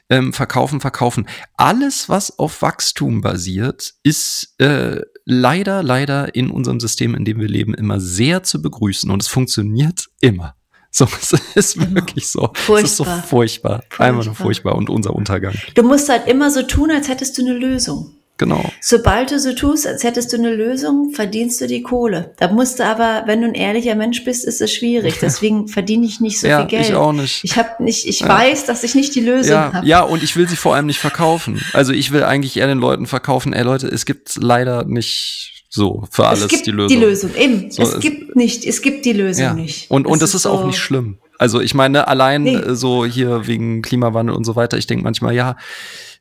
ähm, 0.09 0.33
verkaufen, 0.33 0.81
verkaufen. 0.81 1.27
Alles, 1.55 2.09
was 2.09 2.37
auf 2.37 2.61
Wachstum 2.61 3.21
basiert, 3.21 3.95
ist 4.03 4.55
äh, 4.59 5.01
leider, 5.25 5.83
leider 5.83 6.35
in 6.35 6.49
unserem 6.49 6.79
System, 6.79 7.15
in 7.15 7.25
dem 7.25 7.39
wir 7.39 7.47
leben, 7.47 7.73
immer 7.73 7.99
sehr 7.99 8.43
zu 8.43 8.61
begrüßen 8.61 9.09
und 9.09 9.21
es 9.21 9.27
funktioniert 9.27 10.07
immer. 10.21 10.55
So, 10.91 11.05
es 11.21 11.33
ist 11.55 11.75
immer. 11.75 11.95
wirklich 11.95 12.27
so. 12.27 12.51
Furchtbar. 12.53 12.77
Es 12.77 12.91
ist 12.91 12.97
so 12.97 13.03
furchtbar. 13.03 13.23
furchtbar. 13.27 13.83
Einfach 13.99 14.25
nur 14.25 14.35
furchtbar 14.35 14.75
und 14.75 14.89
unser 14.89 15.13
Untergang. 15.13 15.55
Du 15.73 15.83
musst 15.83 16.07
halt 16.07 16.27
immer 16.27 16.51
so 16.51 16.61
tun, 16.63 16.91
als 16.91 17.09
hättest 17.09 17.37
du 17.37 17.41
eine 17.41 17.53
Lösung. 17.53 18.15
Genau. 18.37 18.69
Sobald 18.81 19.31
du 19.31 19.39
so 19.39 19.53
tust, 19.53 19.87
als 19.87 20.03
hättest 20.03 20.33
du 20.33 20.37
eine 20.37 20.53
Lösung, 20.53 21.11
verdienst 21.11 21.61
du 21.61 21.67
die 21.67 21.81
Kohle. 21.81 22.33
Da 22.37 22.51
musst 22.51 22.79
du 22.79 22.85
aber, 22.85 23.23
wenn 23.27 23.41
du 23.41 23.47
ein 23.47 23.53
ehrlicher 23.53 23.95
Mensch 23.95 24.25
bist, 24.25 24.43
ist 24.45 24.61
es 24.61 24.73
schwierig. 24.73 25.15
Deswegen 25.21 25.69
verdiene 25.69 26.05
ich 26.05 26.19
nicht 26.19 26.39
so 26.39 26.47
ja, 26.47 26.59
viel 26.59 26.67
Geld. 26.67 26.89
Ich 26.89 26.95
auch 26.95 27.13
nicht. 27.13 27.45
Ich 27.45 27.57
habe 27.57 27.81
nicht, 27.81 28.05
ich 28.05 28.19
ja. 28.19 28.27
weiß, 28.27 28.65
dass 28.65 28.83
ich 28.83 28.93
nicht 28.93 29.15
die 29.15 29.21
Lösung 29.21 29.53
ja, 29.53 29.73
habe. 29.73 29.87
Ja, 29.87 30.01
und 30.01 30.21
ich 30.21 30.35
will 30.35 30.49
sie 30.49 30.57
vor 30.57 30.75
allem 30.75 30.85
nicht 30.85 30.99
verkaufen. 30.99 31.63
Also 31.71 31.93
ich 31.93 32.11
will 32.11 32.23
eigentlich 32.23 32.57
eher 32.57 32.67
den 32.67 32.79
Leuten 32.79 33.05
verkaufen, 33.05 33.53
ey 33.53 33.63
Leute, 33.63 33.87
es 33.87 34.05
gibt 34.05 34.35
leider 34.35 34.83
nicht 34.83 35.53
so 35.69 36.03
für 36.09 36.27
alles 36.27 36.43
es 36.43 36.47
gibt 36.49 36.67
die 36.67 36.71
Lösung. 36.71 36.99
Die 36.99 37.05
Lösung, 37.05 37.35
eben. 37.35 37.71
So, 37.71 37.83
es 37.83 37.99
gibt 37.99 38.35
nicht, 38.35 38.65
es 38.65 38.81
gibt 38.81 39.05
die 39.05 39.13
Lösung 39.13 39.43
ja. 39.43 39.53
nicht. 39.53 39.89
Und, 39.91 40.07
und 40.07 40.21
das, 40.21 40.31
das 40.31 40.31
ist, 40.31 40.35
ist 40.35 40.43
so 40.43 40.51
auch 40.51 40.65
nicht 40.65 40.77
schlimm. 40.77 41.17
Also 41.37 41.59
ich 41.59 41.73
meine, 41.73 42.07
allein 42.07 42.43
nee. 42.43 42.61
So 42.75 43.05
hier 43.05 43.47
wegen 43.47 43.81
Klimawandel 43.81 44.35
und 44.35 44.45
so 44.45 44.55
weiter, 44.55 44.77
ich 44.77 44.87
denke 44.87 45.03
manchmal, 45.03 45.35
ja, 45.35 45.57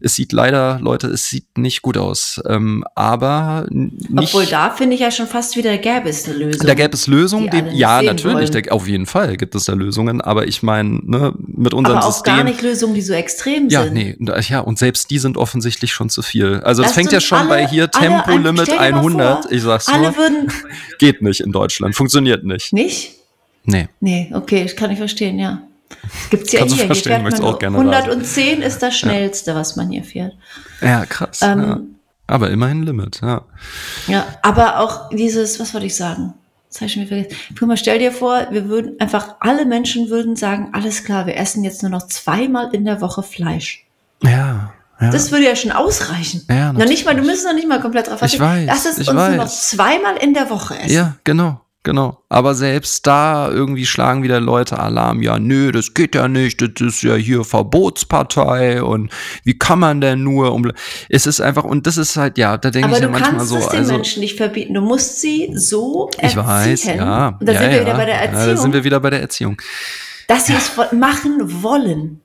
es 0.04 0.14
sieht 0.14 0.32
leider, 0.32 0.78
Leute, 0.80 1.06
es 1.08 1.28
sieht 1.28 1.56
nicht 1.56 1.82
gut 1.82 1.96
aus. 1.96 2.40
Ähm, 2.46 2.84
aber 2.94 3.66
nicht, 3.70 4.34
Obwohl 4.34 4.46
da 4.46 4.70
finde 4.70 4.94
ich 4.94 5.00
ja 5.00 5.10
schon 5.10 5.26
fast 5.26 5.56
wieder 5.56 5.78
gäbe 5.78 6.08
es 6.08 6.26
eine 6.26 6.36
Lösung. 6.36 6.66
Da 6.66 6.74
gäbe 6.74 6.94
es 6.94 7.06
Lösungen, 7.06 7.50
die, 7.50 7.62
die 7.62 7.78
ja, 7.78 8.02
natürlich, 8.02 8.50
da, 8.50 8.60
auf 8.70 8.86
jeden 8.86 9.06
Fall 9.06 9.36
gibt 9.36 9.54
es 9.54 9.64
da 9.64 9.72
Lösungen, 9.72 10.20
aber 10.20 10.46
ich 10.46 10.62
meine, 10.62 11.00
ne, 11.02 11.34
mit 11.36 11.72
unserem 11.72 11.98
aber 11.98 12.06
auch 12.06 12.12
System. 12.12 12.36
gar 12.36 12.44
nicht 12.44 12.60
Lösungen, 12.62 12.94
die 12.94 13.02
so 13.02 13.14
extrem 13.14 13.68
ja, 13.68 13.84
sind. 13.84 13.94
Nee, 13.94 14.16
ja, 14.48 14.60
und 14.60 14.78
selbst 14.78 15.10
die 15.10 15.18
sind 15.18 15.36
offensichtlich 15.36 15.92
schon 15.92 16.10
zu 16.10 16.22
viel. 16.22 16.60
Also 16.64 16.82
es 16.82 16.92
fängt 16.92 17.12
ja 17.12 17.20
schon 17.20 17.38
alle, 17.38 17.48
bei 17.48 17.66
hier 17.66 17.90
Tempolimit 17.90 18.70
100. 18.70 19.44
Vor, 19.44 19.52
ich 19.52 19.62
sag's 19.62 19.88
alle 19.88 20.16
würden 20.16 20.52
geht 20.98 21.22
nicht 21.22 21.40
in 21.40 21.52
Deutschland, 21.52 21.94
funktioniert 21.94 22.44
nicht. 22.44 22.72
Nicht? 22.72 23.12
Nee. 23.64 23.88
Nee, 24.00 24.30
okay, 24.34 24.64
ich 24.64 24.76
kann 24.76 24.90
ich 24.90 24.98
verstehen, 24.98 25.38
ja. 25.38 25.62
Gibt's 26.30 26.52
ja 26.52 26.60
Kannst 26.60 26.74
hier. 26.74 26.84
Du 26.84 26.86
verstehen, 26.86 27.26
hier 27.26 27.44
auch 27.44 27.58
gerne 27.58 27.78
110 27.78 28.62
ist 28.62 28.82
das 28.82 28.96
schnellste, 28.96 29.52
ja. 29.52 29.56
was 29.56 29.76
man 29.76 29.90
hier 29.90 30.04
fährt. 30.04 30.32
Ja, 30.80 31.06
krass. 31.06 31.40
Ähm, 31.42 31.60
ja. 31.60 31.80
Aber 32.26 32.50
immerhin 32.50 32.82
Limit, 32.82 33.20
ja. 33.22 33.42
Ja, 34.06 34.26
aber 34.42 34.80
auch 34.80 35.10
dieses, 35.10 35.60
was 35.60 35.74
wollte 35.74 35.86
ich 35.86 35.96
sagen? 35.96 36.34
Das 36.68 36.80
habe 36.80 36.86
ich 36.86 36.96
mir 36.96 37.06
vergessen. 37.06 37.36
Guck 37.56 37.68
mal, 37.68 37.76
stell 37.76 37.98
dir 37.98 38.10
vor, 38.10 38.48
wir 38.50 38.68
würden 38.68 38.98
einfach, 38.98 39.36
alle 39.40 39.64
Menschen 39.64 40.10
würden 40.10 40.34
sagen, 40.34 40.70
alles 40.72 41.04
klar, 41.04 41.26
wir 41.26 41.36
essen 41.36 41.62
jetzt 41.62 41.82
nur 41.82 41.90
noch 41.90 42.06
zweimal 42.08 42.74
in 42.74 42.84
der 42.84 43.00
Woche 43.00 43.22
Fleisch. 43.22 43.86
Ja. 44.22 44.72
Ja. 45.00 45.10
Das 45.10 45.32
würde 45.32 45.44
ja 45.44 45.56
schon 45.56 45.72
ausreichen. 45.72 46.44
Ja, 46.48 46.72
noch 46.72 46.86
nicht 46.86 47.04
mal, 47.04 47.14
du 47.14 47.22
müsstest 47.22 47.46
noch 47.46 47.54
nicht 47.54 47.68
mal 47.68 47.80
komplett 47.80 48.08
drauf 48.08 48.22
Ich 48.22 48.38
weiß. 48.38 48.66
Lass 48.66 48.86
es 48.86 48.98
uns 48.98 49.08
weiß. 49.08 49.28
nur 49.30 49.44
noch 49.44 49.48
zweimal 49.48 50.16
in 50.16 50.34
der 50.34 50.50
Woche 50.50 50.78
essen. 50.78 50.94
Ja, 50.94 51.16
genau. 51.24 51.60
Genau. 51.84 52.16
Aber 52.30 52.54
selbst 52.54 53.06
da 53.06 53.50
irgendwie 53.50 53.84
schlagen 53.84 54.22
wieder 54.22 54.40
Leute 54.40 54.78
Alarm. 54.78 55.20
Ja, 55.20 55.38
nö, 55.38 55.70
das 55.70 55.92
geht 55.92 56.14
ja 56.14 56.28
nicht. 56.28 56.62
Das 56.62 56.70
ist 56.80 57.02
ja 57.02 57.14
hier 57.14 57.44
Verbotspartei 57.44 58.82
und 58.82 59.12
wie 59.44 59.58
kann 59.58 59.80
man 59.80 60.00
denn 60.00 60.22
nur 60.22 60.52
um. 60.54 60.72
Es 61.10 61.26
ist 61.26 61.42
einfach, 61.42 61.64
und 61.64 61.86
das 61.86 61.98
ist 61.98 62.16
halt, 62.16 62.38
ja, 62.38 62.56
da 62.56 62.70
denke 62.70 62.90
ich 62.90 63.00
ja 63.00 63.08
manchmal 63.08 63.44
so. 63.44 63.56
Aber 63.56 63.64
du 63.64 63.66
kannst 63.66 63.66
es 63.66 63.68
den 63.68 63.78
also, 63.80 63.92
Menschen 63.92 64.20
nicht 64.20 64.36
verbieten. 64.36 64.72
Du 64.72 64.80
musst 64.80 65.20
sie 65.20 65.52
so 65.54 66.08
erziehen. 66.16 66.28
Ich 66.30 66.36
weiß, 66.36 66.84
ja. 66.84 67.36
Und 67.38 67.46
da 67.46 67.52
ja, 67.52 67.60
sind 67.60 67.70
ja, 67.70 67.76
wir 67.76 67.80
wieder 67.82 67.94
bei 67.94 68.06
der 68.06 68.14
Erziehung. 68.14 68.40
Ja, 68.40 68.46
da 68.46 68.56
sind 68.56 68.72
wir 68.72 68.84
wieder 68.84 69.00
bei 69.00 69.10
der 69.10 69.20
Erziehung. 69.20 69.62
Dass 70.26 70.46
sie 70.46 70.54
es 70.54 70.92
machen 70.92 71.62
wollen. 71.62 72.23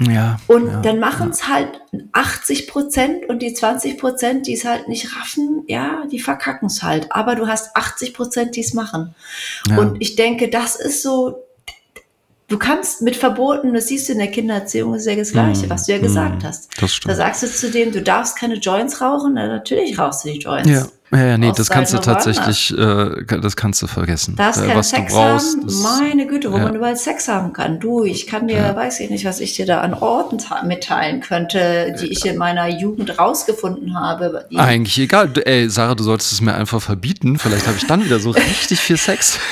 Ja. 0.00 0.38
Und 0.46 0.66
ja, 0.66 0.80
dann 0.82 0.98
machen 0.98 1.30
es 1.30 1.40
ja. 1.40 1.48
halt 1.48 1.80
80 2.12 2.66
Prozent 2.66 3.28
und 3.28 3.40
die 3.40 3.54
20 3.54 3.98
Prozent, 3.98 4.46
die 4.46 4.54
es 4.54 4.64
halt 4.64 4.88
nicht 4.88 5.16
raffen, 5.16 5.64
ja, 5.68 6.04
die 6.10 6.18
verkacken 6.18 6.66
es 6.66 6.82
halt. 6.82 7.12
Aber 7.12 7.36
du 7.36 7.46
hast 7.46 7.76
80 7.76 8.14
Prozent, 8.14 8.56
die 8.56 8.60
es 8.60 8.74
machen. 8.74 9.14
Und 9.76 10.00
ich 10.00 10.16
denke, 10.16 10.48
das 10.48 10.76
ist 10.76 11.02
so, 11.02 11.43
du 12.48 12.58
kannst 12.58 13.02
mit 13.02 13.16
Verboten, 13.16 13.74
das 13.74 13.88
siehst 13.88 14.08
du 14.08 14.12
in 14.12 14.18
der 14.18 14.30
Kindererziehung, 14.30 14.94
ist 14.94 15.06
ja 15.06 15.16
das 15.16 15.32
Gleiche, 15.32 15.66
mm, 15.66 15.70
was 15.70 15.86
du 15.86 15.92
ja 15.92 15.98
gesagt 15.98 16.42
mm, 16.42 16.46
hast. 16.46 16.70
Das 16.80 16.94
stimmt. 16.94 17.12
Da 17.12 17.16
sagst 17.16 17.42
du 17.42 17.46
zu 17.48 17.70
dem, 17.70 17.92
du 17.92 18.02
darfst 18.02 18.38
keine 18.38 18.56
Joints 18.56 19.00
rauchen, 19.00 19.34
na, 19.34 19.46
natürlich 19.46 19.98
rauchst 19.98 20.24
du 20.24 20.32
die 20.32 20.38
Joints. 20.38 20.68
Ja. 20.68 20.86
Ja, 21.12 21.26
ja 21.26 21.38
nee, 21.38 21.52
das 21.54 21.70
kannst 21.70 21.92
du 21.92 21.98
tatsächlich, 21.98 22.76
äh, 22.76 23.24
das 23.40 23.54
kannst 23.54 23.80
du 23.82 23.86
vergessen. 23.86 24.34
Darfst 24.36 24.62
äh, 24.62 24.66
keinen 24.66 24.78
was 24.78 24.90
Sex 24.90 25.12
du 25.12 25.18
brauchst, 25.18 25.56
haben? 25.56 26.00
Meine 26.00 26.26
Güte, 26.26 26.50
wo 26.50 26.56
ja. 26.56 26.64
man 26.64 26.74
überall 26.74 26.96
Sex 26.96 27.28
haben 27.28 27.52
kann. 27.52 27.78
Du, 27.78 28.02
ich 28.02 28.26
kann 28.26 28.48
dir, 28.48 28.56
ja. 28.56 28.74
weiß 28.74 28.98
ich 29.00 29.10
nicht, 29.10 29.24
was 29.24 29.38
ich 29.38 29.54
dir 29.54 29.64
da 29.64 29.80
an 29.80 29.94
Orten 29.94 30.38
mitteilen 30.66 31.20
könnte, 31.20 31.94
die 32.00 32.06
ich 32.06 32.24
in 32.24 32.36
meiner 32.36 32.68
Jugend 32.68 33.16
rausgefunden 33.18 33.98
habe. 33.98 34.46
Eigentlich 34.56 34.98
egal. 34.98 35.30
Ey, 35.44 35.68
Sarah, 35.68 35.94
du 35.94 36.02
solltest 36.02 36.32
es 36.32 36.40
mir 36.40 36.54
einfach 36.54 36.82
verbieten. 36.82 37.38
Vielleicht 37.38 37.66
habe 37.68 37.76
ich 37.76 37.86
dann 37.86 38.04
wieder 38.04 38.18
so 38.18 38.30
richtig 38.30 38.80
viel 38.80 38.96
Sex. 38.96 39.38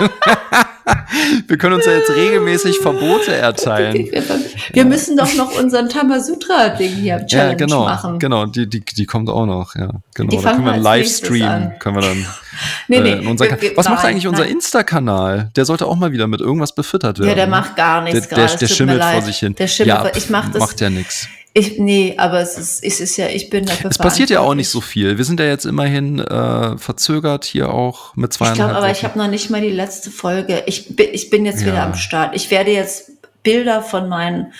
Wir 1.46 1.58
können 1.58 1.74
uns 1.74 1.86
ja 1.86 1.92
jetzt 1.92 2.10
regelmäßig 2.10 2.78
Verbote 2.78 3.34
erteilen. 3.34 3.94
Wir 4.72 4.84
müssen 4.84 5.16
doch 5.16 5.34
noch 5.34 5.58
unseren 5.58 5.88
Tamasutra-Ding 5.88 6.94
hier 6.94 7.24
Challenge 7.26 7.50
ja, 7.52 7.56
genau, 7.56 7.84
machen. 7.84 8.18
Genau, 8.18 8.46
die, 8.46 8.68
die, 8.68 8.80
die 8.84 9.06
kommt 9.06 9.28
auch 9.30 9.46
noch. 9.46 9.74
Ja, 9.74 9.90
genau. 10.14 10.30
Die 10.30 10.42
da 10.42 10.52
können 10.52 10.64
wir 10.66 10.72
einen 10.72 10.82
Livestream, 10.82 11.72
können 11.78 11.96
wir 11.96 12.02
dann. 12.02 12.26
nee, 12.88 13.00
nee, 13.00 13.12
äh, 13.12 13.60
wir, 13.60 13.76
Was 13.76 13.88
macht 13.88 14.04
eigentlich 14.04 14.26
unser 14.26 14.46
Insta-Kanal? 14.46 15.50
Der 15.56 15.64
sollte 15.64 15.86
auch 15.86 15.96
mal 15.96 16.12
wieder 16.12 16.26
mit 16.26 16.40
irgendwas 16.40 16.74
befüttert 16.74 17.18
werden. 17.18 17.28
Ja, 17.28 17.34
der 17.34 17.46
macht 17.46 17.76
gar 17.76 18.02
nichts. 18.02 18.28
Der, 18.28 18.46
der, 18.46 18.56
der 18.56 18.66
schimmelt 18.66 19.02
vor 19.02 19.22
sich 19.22 19.38
hin. 19.38 19.54
Der 19.54 19.68
schimmelt, 19.68 20.04
ja, 20.04 20.10
ich 20.14 20.30
mach 20.30 20.50
das, 20.50 20.60
macht 20.60 20.80
ja 20.80 20.90
nichts. 20.90 21.28
Ich, 21.56 21.78
nee, 21.78 22.14
aber 22.16 22.40
es 22.40 22.58
ist, 22.58 22.82
es 22.82 22.98
ist 22.98 23.16
ja, 23.16 23.28
ich 23.28 23.48
bin 23.48 23.64
dafür 23.64 23.88
Es 23.88 23.96
passiert 23.96 24.28
ja 24.28 24.40
auch 24.40 24.54
nicht 24.54 24.68
so 24.68 24.80
viel. 24.80 25.18
Wir 25.18 25.24
sind 25.24 25.38
ja 25.38 25.46
jetzt 25.46 25.64
immerhin 25.64 26.18
äh, 26.18 26.76
verzögert 26.76 27.44
hier 27.44 27.72
auch 27.72 28.16
mit 28.16 28.32
zweieinhalb 28.32 28.58
Ich 28.58 28.64
glaube, 28.64 28.76
aber 28.76 28.90
ich 28.90 29.04
habe 29.04 29.16
noch 29.16 29.28
nicht 29.28 29.50
mal 29.50 29.60
die 29.60 29.70
letzte 29.70 30.10
Folge. 30.10 30.64
Ich, 30.66 30.96
bin, 30.96 31.10
ich 31.12 31.30
bin 31.30 31.46
jetzt 31.46 31.60
ja. 31.60 31.68
wieder 31.68 31.82
am 31.84 31.94
Start. 31.94 32.34
Ich 32.34 32.50
werde 32.50 32.72
jetzt 32.72 33.12
Bilder 33.44 33.82
von 33.82 34.08
meinen 34.08 34.52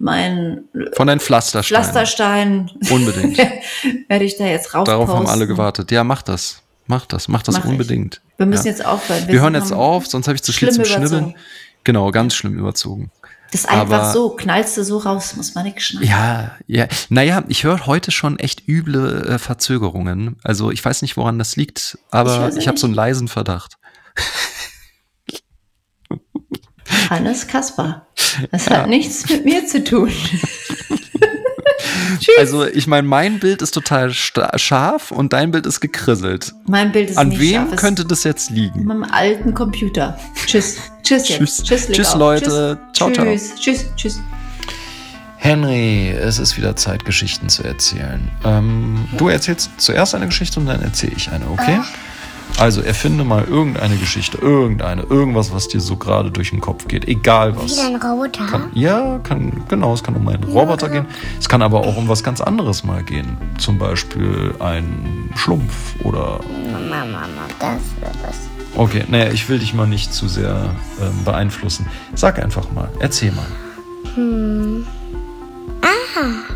meinen 0.00 0.68
von 0.94 1.06
deinen 1.06 1.20
Pflastersteinen. 1.20 1.84
Pflastersteinen. 1.84 2.70
Unbedingt. 2.90 3.38
werde 4.08 4.24
ich 4.24 4.36
da 4.36 4.44
jetzt 4.44 4.74
rauf 4.74 4.82
Darauf 4.84 5.08
haben 5.10 5.28
alle 5.28 5.46
gewartet. 5.46 5.92
Ja, 5.92 6.02
mach 6.02 6.22
das. 6.22 6.60
Mach 6.88 7.06
das. 7.06 7.28
Mach 7.28 7.44
das 7.44 7.58
mach 7.58 7.66
unbedingt. 7.66 8.20
Ich. 8.32 8.38
Wir 8.40 8.46
müssen 8.46 8.66
ja. 8.66 8.72
jetzt 8.72 8.84
aufhören. 8.84 9.28
Wir, 9.28 9.34
Wir 9.34 9.42
hören 9.42 9.54
jetzt 9.54 9.72
auf, 9.72 10.08
sonst 10.08 10.26
habe 10.26 10.34
ich 10.34 10.42
zu 10.42 10.52
viel 10.52 10.72
zum 10.72 10.84
Schnibbeln. 10.84 11.36
Genau, 11.84 12.10
ganz 12.10 12.34
schlimm 12.34 12.58
überzogen. 12.58 13.12
Das 13.52 13.60
ist 13.62 13.68
einfach 13.68 14.00
Aber, 14.00 14.12
so, 14.12 14.30
knallst 14.30 14.78
du 14.78 14.84
so 14.84 14.96
raus, 14.96 15.36
muss 15.36 15.54
man 15.54 15.64
nicht 15.64 15.82
schneiden. 15.82 16.08
Ja, 16.08 16.56
ja. 16.66 16.86
Naja, 17.10 17.44
ich 17.48 17.64
höre 17.64 17.86
heute 17.86 18.10
schon 18.10 18.38
echt 18.38 18.66
üble 18.66 19.26
äh, 19.26 19.38
Verzögerungen. 19.38 20.36
Also 20.42 20.70
ich 20.70 20.82
weiß 20.82 21.02
nicht, 21.02 21.18
woran 21.18 21.38
das 21.38 21.54
liegt, 21.56 21.98
aber 22.10 22.48
ich, 22.48 22.56
ich 22.56 22.68
habe 22.68 22.78
so 22.78 22.86
einen 22.86 22.94
leisen 22.94 23.28
Verdacht. 23.28 23.76
Hannes 27.10 27.46
Kasper. 27.46 28.06
Das 28.50 28.66
ja. 28.66 28.78
hat 28.78 28.88
nichts 28.88 29.28
mit 29.28 29.44
mir 29.44 29.66
zu 29.66 29.84
tun. 29.84 30.10
Also 32.38 32.64
ich 32.66 32.86
meine, 32.86 33.06
mein 33.06 33.40
Bild 33.40 33.62
ist 33.62 33.72
total 33.72 34.12
scharf 34.12 35.10
und 35.10 35.32
dein 35.32 35.50
Bild 35.50 35.66
ist 35.66 35.80
gekrisselt. 35.80 36.52
Mein 36.66 36.92
Bild 36.92 37.10
ist 37.10 37.18
An 37.18 37.30
nicht 37.30 37.40
wem 37.40 37.68
scharf. 37.68 37.76
könnte 37.76 38.04
das 38.04 38.24
jetzt 38.24 38.50
liegen? 38.50 38.80
An 38.80 38.86
meinem 38.98 39.04
alten 39.04 39.54
Computer. 39.54 40.18
Tschüss. 40.46 40.76
Tschüss 41.02 41.28
jetzt. 41.28 41.38
Tschüss, 41.38 41.62
tschüss, 41.62 41.88
tschüss 41.88 42.14
Leute. 42.14 42.78
Tschüss. 42.84 42.92
Ciao, 42.92 43.10
ciao. 43.10 43.26
Tschüss, 43.26 43.54
tschüss, 43.56 43.86
tschüss. 43.96 44.20
Henry, 45.36 46.10
es 46.10 46.38
ist 46.38 46.56
wieder 46.56 46.76
Zeit, 46.76 47.04
Geschichten 47.04 47.48
zu 47.48 47.64
erzählen. 47.64 48.30
Ähm, 48.44 49.08
du 49.18 49.28
erzählst 49.28 49.70
zuerst 49.76 50.14
eine 50.14 50.26
Geschichte 50.26 50.60
und 50.60 50.66
dann 50.66 50.80
erzähle 50.82 51.14
ich 51.16 51.32
eine, 51.32 51.50
okay? 51.50 51.80
Ach. 51.80 51.90
Also 52.58 52.80
erfinde 52.80 53.24
mal 53.24 53.44
irgendeine 53.44 53.96
Geschichte, 53.96 54.38
irgendeine, 54.38 55.02
irgendwas, 55.02 55.52
was 55.52 55.68
dir 55.68 55.80
so 55.80 55.96
gerade 55.96 56.30
durch 56.30 56.50
den 56.50 56.60
Kopf 56.60 56.86
geht, 56.86 57.08
egal 57.08 57.56
was. 57.56 57.76
Wie 57.76 57.80
ein 57.80 57.96
Roboter? 57.96 58.46
Kann, 58.46 58.70
ja, 58.74 59.18
kann, 59.24 59.64
genau, 59.68 59.94
es 59.94 60.04
kann 60.04 60.14
um 60.14 60.28
einen 60.28 60.44
Roboter 60.44 60.86
ja. 60.86 60.92
gehen. 60.92 61.06
Es 61.40 61.48
kann 61.48 61.62
aber 61.62 61.80
auch 61.80 61.96
um 61.96 62.08
was 62.08 62.22
ganz 62.22 62.40
anderes 62.40 62.84
mal 62.84 63.02
gehen. 63.02 63.36
Zum 63.58 63.78
Beispiel 63.78 64.54
ein 64.60 65.30
Schlumpf 65.34 65.96
oder. 66.04 66.40
Mama, 66.70 67.04
Mama, 67.04 67.26
das, 67.58 67.80
das. 68.22 68.51
Okay, 68.74 69.04
naja, 69.08 69.30
ich 69.30 69.48
will 69.48 69.58
dich 69.58 69.74
mal 69.74 69.86
nicht 69.86 70.14
zu 70.14 70.28
sehr 70.28 70.70
ähm, 71.00 71.24
beeinflussen. 71.24 71.86
Sag 72.14 72.42
einfach 72.42 72.70
mal, 72.72 72.88
erzähl 73.00 73.32
mal. 73.32 73.46
Hm. 74.14 74.86
Ah. 75.82 76.52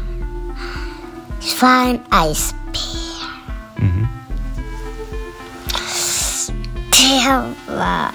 Ich 1.40 1.60
war 1.60 1.86
ein 1.86 2.00
Eisbär. 2.10 2.56
Mhm. 3.76 4.08
Der 6.92 7.44
war 7.76 8.12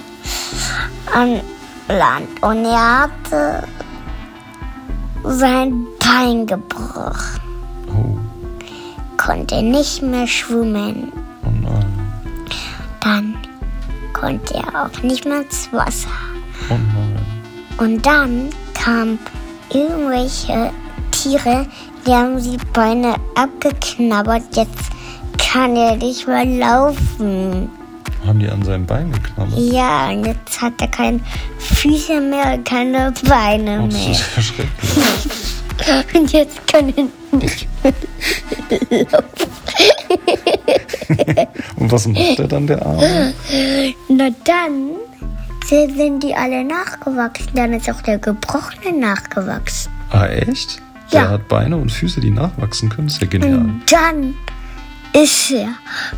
am 1.14 1.40
Land 1.88 2.42
und 2.42 2.64
er 2.64 2.98
hatte 3.02 3.68
sein 5.24 5.86
Bein 5.98 6.46
gebrochen. 6.46 7.40
Oh. 7.88 8.18
Konnte 9.16 9.62
nicht 9.62 10.02
mehr 10.02 10.26
schwimmen. 10.26 11.12
Oh 11.44 11.50
nein. 11.62 11.86
Dann 13.00 13.36
konnte 14.22 14.54
er 14.54 14.84
auch 14.86 15.02
nicht 15.02 15.24
mehr 15.24 15.40
ins 15.42 15.68
Wasser. 15.72 16.08
Oh 16.70 16.74
nein. 16.74 17.18
Und 17.78 18.06
dann 18.06 18.50
kamen 18.72 19.18
irgendwelche 19.72 20.70
Tiere, 21.10 21.66
die 22.06 22.12
haben 22.12 22.40
die 22.40 22.56
Beine 22.72 23.16
abgeknabbert. 23.34 24.44
Jetzt 24.54 24.90
kann 25.38 25.74
er 25.74 25.96
nicht 25.96 26.26
mehr 26.28 26.44
laufen. 26.44 27.68
Haben 28.24 28.38
die 28.38 28.48
an 28.48 28.62
seinem 28.62 28.86
Bein 28.86 29.10
geknabbert? 29.10 29.58
Ja, 29.58 30.08
und 30.10 30.24
jetzt 30.24 30.62
hat 30.62 30.74
er 30.80 30.86
keine 30.88 31.18
Füße 31.58 32.20
mehr 32.20 32.54
und 32.54 32.64
keine 32.64 33.12
Beine 33.28 33.80
Oh, 33.82 33.86
das 33.88 33.94
mehr. 33.98 34.10
ist 34.12 34.24
ja 34.36 34.42
schrecklich. 34.42 34.68
Und 36.14 36.32
jetzt 36.32 36.64
kann 36.68 36.92
er 36.96 37.36
nicht 37.36 37.66
mehr 37.82 37.92
laufen. 39.10 39.50
Und 41.76 41.92
was 41.92 42.06
macht 42.06 42.38
er 42.38 42.48
dann, 42.48 42.66
der 42.66 42.84
Arme? 42.84 43.34
Na 44.08 44.28
dann 44.44 44.90
sind 45.66 46.22
die 46.22 46.34
alle 46.34 46.64
nachgewachsen. 46.64 47.48
Dann 47.54 47.72
ist 47.72 47.88
auch 47.90 48.02
der 48.02 48.18
Gebrochene 48.18 48.98
nachgewachsen. 48.98 49.90
Ah, 50.10 50.26
echt? 50.26 50.82
Ja. 51.10 51.22
Der 51.22 51.30
hat 51.30 51.48
Beine 51.48 51.76
und 51.76 51.90
Füße, 51.90 52.20
die 52.20 52.30
nachwachsen 52.30 52.88
können. 52.88 53.08
Ist 53.08 53.20
ja 53.20 53.26
genial. 53.26 53.58
Und 53.58 53.82
dann 53.90 54.34
ist 55.14 55.50
er 55.50 55.68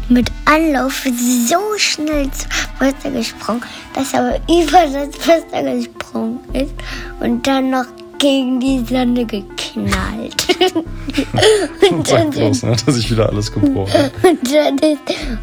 mit 0.08 0.30
Anlauf 0.44 1.04
so 1.48 1.58
schnell 1.76 2.30
zum 2.30 2.50
Wasser 2.78 3.10
gesprungen, 3.10 3.62
dass 3.94 4.12
er 4.12 4.36
über 4.48 4.86
das 4.92 5.26
Wasser 5.26 5.62
gesprungen 5.62 6.38
ist 6.52 6.74
und 7.20 7.46
dann 7.46 7.70
noch 7.70 7.86
gegen 8.18 8.60
die 8.60 8.84
Sonne 8.84 9.24
geknallt. 9.24 10.46
und, 11.90 12.10
dann 12.10 12.30
bloß, 12.30 12.60
sind, 12.60 12.70
ne, 12.70 12.76
dass 12.84 12.96
ich 12.96 13.10
wieder 13.10 13.28
alles 13.28 13.52
gebrochen. 13.52 14.10
und 14.22 14.54
dann 14.54 14.78
ist, 14.78 15.00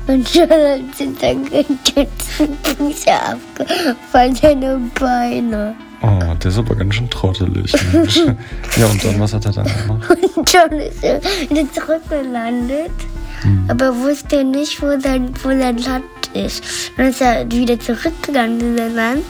und 0.07 0.35
dann 0.35 0.93
sind 0.95 1.21
dann 1.21 1.45
die 1.45 1.93
ganzen 1.93 2.57
Füße 2.63 3.11
abgefallen, 3.11 4.35
seine 4.35 4.79
Beine. 4.99 5.75
Oh, 6.03 6.33
der 6.33 6.49
ist 6.49 6.57
aber 6.57 6.75
ganz 6.75 6.95
schön 6.95 7.09
trottelig. 7.09 7.73
Mensch. 7.93 8.17
ja, 8.77 8.87
und 8.87 9.03
dann, 9.03 9.19
was 9.19 9.33
hat 9.33 9.45
er 9.45 9.51
dann 9.51 9.65
gemacht? 9.65 10.09
Und 10.35 10.53
dann 10.53 10.71
ist 10.71 11.03
er 11.03 11.21
wieder 11.49 11.71
zurückgelandet. 11.71 12.91
Aber 13.67 13.95
wusste 13.97 14.43
nicht, 14.43 14.81
wo 14.81 14.99
sein, 14.99 15.31
wo 15.41 15.49
sein 15.49 15.77
Land 15.77 16.03
ist. 16.33 16.63
Dann 16.97 17.07
ist 17.07 17.21
er 17.21 17.51
wieder 17.51 17.79
zurückgegangen 17.79 18.59
in 18.59 18.77
sein 18.77 18.95
Land. 18.95 19.23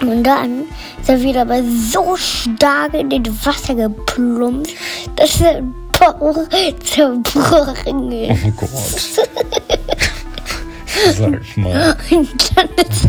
Und 0.00 0.22
dann 0.22 0.64
ist 1.00 1.08
er 1.08 1.20
wieder 1.20 1.42
aber 1.42 1.60
so 1.62 2.16
stark 2.16 2.94
in 2.94 3.22
das 3.22 3.34
Wasser 3.44 3.74
geplumpst, 3.74 4.74
dass 5.16 5.38
sein 5.38 5.74
Bauch 5.98 6.38
zerbrochen 6.84 8.12
ist. 8.12 8.44
Oh 8.46 8.52
Gott. 8.56 8.68
Sag 11.16 11.56
mal. 11.56 11.96
Und 12.10 12.56
dann 12.56 12.68
ist 12.76 13.08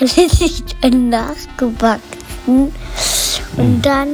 alles 0.00 0.40
wieder 0.40 0.96
nachgewachsen. 0.96 2.72
Und 3.56 3.82
dann 3.82 4.08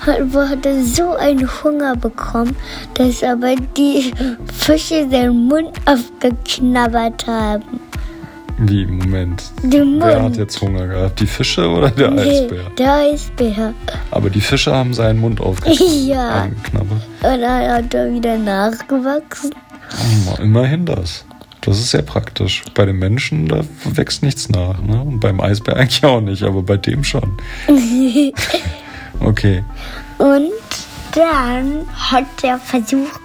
hat, 0.00 0.20
hat 0.34 0.66
er 0.66 0.84
so 0.84 1.14
einen 1.14 1.48
Hunger 1.62 1.96
bekommen, 1.96 2.56
dass 2.94 3.22
aber 3.22 3.54
die 3.76 4.12
Fische 4.56 5.08
seinen 5.10 5.48
Mund 5.48 5.70
aufgeknabbert 5.84 7.26
haben. 7.26 7.80
Wie, 8.58 8.86
Moment. 8.86 9.44
Wer 9.62 10.22
hat 10.22 10.36
jetzt 10.36 10.60
Hunger 10.60 10.86
gehabt? 10.86 11.20
Die 11.20 11.26
Fische 11.26 11.68
oder 11.68 11.90
der 11.90 12.10
Nee, 12.10 12.20
Eisbär? 12.42 12.70
der 12.76 12.92
Eisbär. 12.94 13.74
Aber 14.10 14.30
die 14.30 14.40
Fische 14.40 14.74
haben 14.74 14.92
seinen 14.94 15.20
Mund 15.20 15.40
aufgeknabbert. 15.40 15.88
Ja. 16.06 16.44
Und 17.32 17.40
dann 17.42 17.42
hat 17.72 17.94
er 17.94 18.12
wieder 18.12 18.36
nachgewachsen. 18.36 19.54
Oh, 20.28 20.42
immerhin 20.42 20.84
das. 20.86 21.24
Das 21.60 21.78
ist 21.78 21.90
sehr 21.90 22.02
praktisch. 22.02 22.62
Bei 22.74 22.84
den 22.86 22.98
Menschen, 22.98 23.46
da 23.48 23.60
wächst 23.84 24.22
nichts 24.22 24.48
nach. 24.48 24.80
Ne? 24.82 25.00
Und 25.02 25.20
beim 25.20 25.40
Eisbär 25.40 25.76
eigentlich 25.78 26.04
auch 26.04 26.20
nicht, 26.20 26.42
aber 26.42 26.62
bei 26.62 26.76
dem 26.76 27.04
schon. 27.04 27.36
Okay. 29.20 29.64
Und 30.18 30.50
dann 31.12 31.84
hat 31.92 32.26
er 32.42 32.58
versucht, 32.60 33.20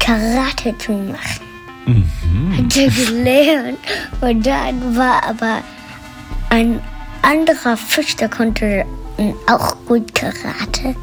Karate 0.00 0.76
zu 0.78 0.92
machen. 0.92 1.43
Mhm. 1.86 2.56
Hat 2.56 2.76
er 2.76 2.90
gelernt. 2.90 3.78
Und 4.20 4.46
dann 4.46 4.96
war 4.96 5.22
aber 5.24 5.60
ein 6.50 6.80
anderer 7.22 7.76
Fisch, 7.76 8.16
der 8.16 8.28
konnte 8.28 8.84
auch 9.48 9.76
gut 9.86 10.14
Karate. 10.14 10.94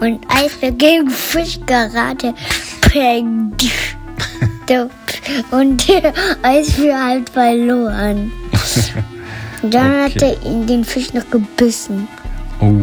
Und 0.00 0.20
als 0.28 0.60
wir 0.60 0.72
gegen 0.72 1.08
Fisch 1.10 1.58
Karate, 1.66 2.34
peng, 2.80 3.52
und 5.50 5.88
der 5.88 6.12
Eisbär 6.42 7.04
halt 7.04 7.30
verloren. 7.30 8.32
Und 9.62 9.74
dann 9.74 10.02
hat 10.04 10.16
Okay. 10.16 10.36
er 10.42 10.46
ihn, 10.50 10.66
den 10.66 10.84
Fisch 10.84 11.12
noch 11.12 11.28
gebissen, 11.30 12.08
Oh, 12.60 12.74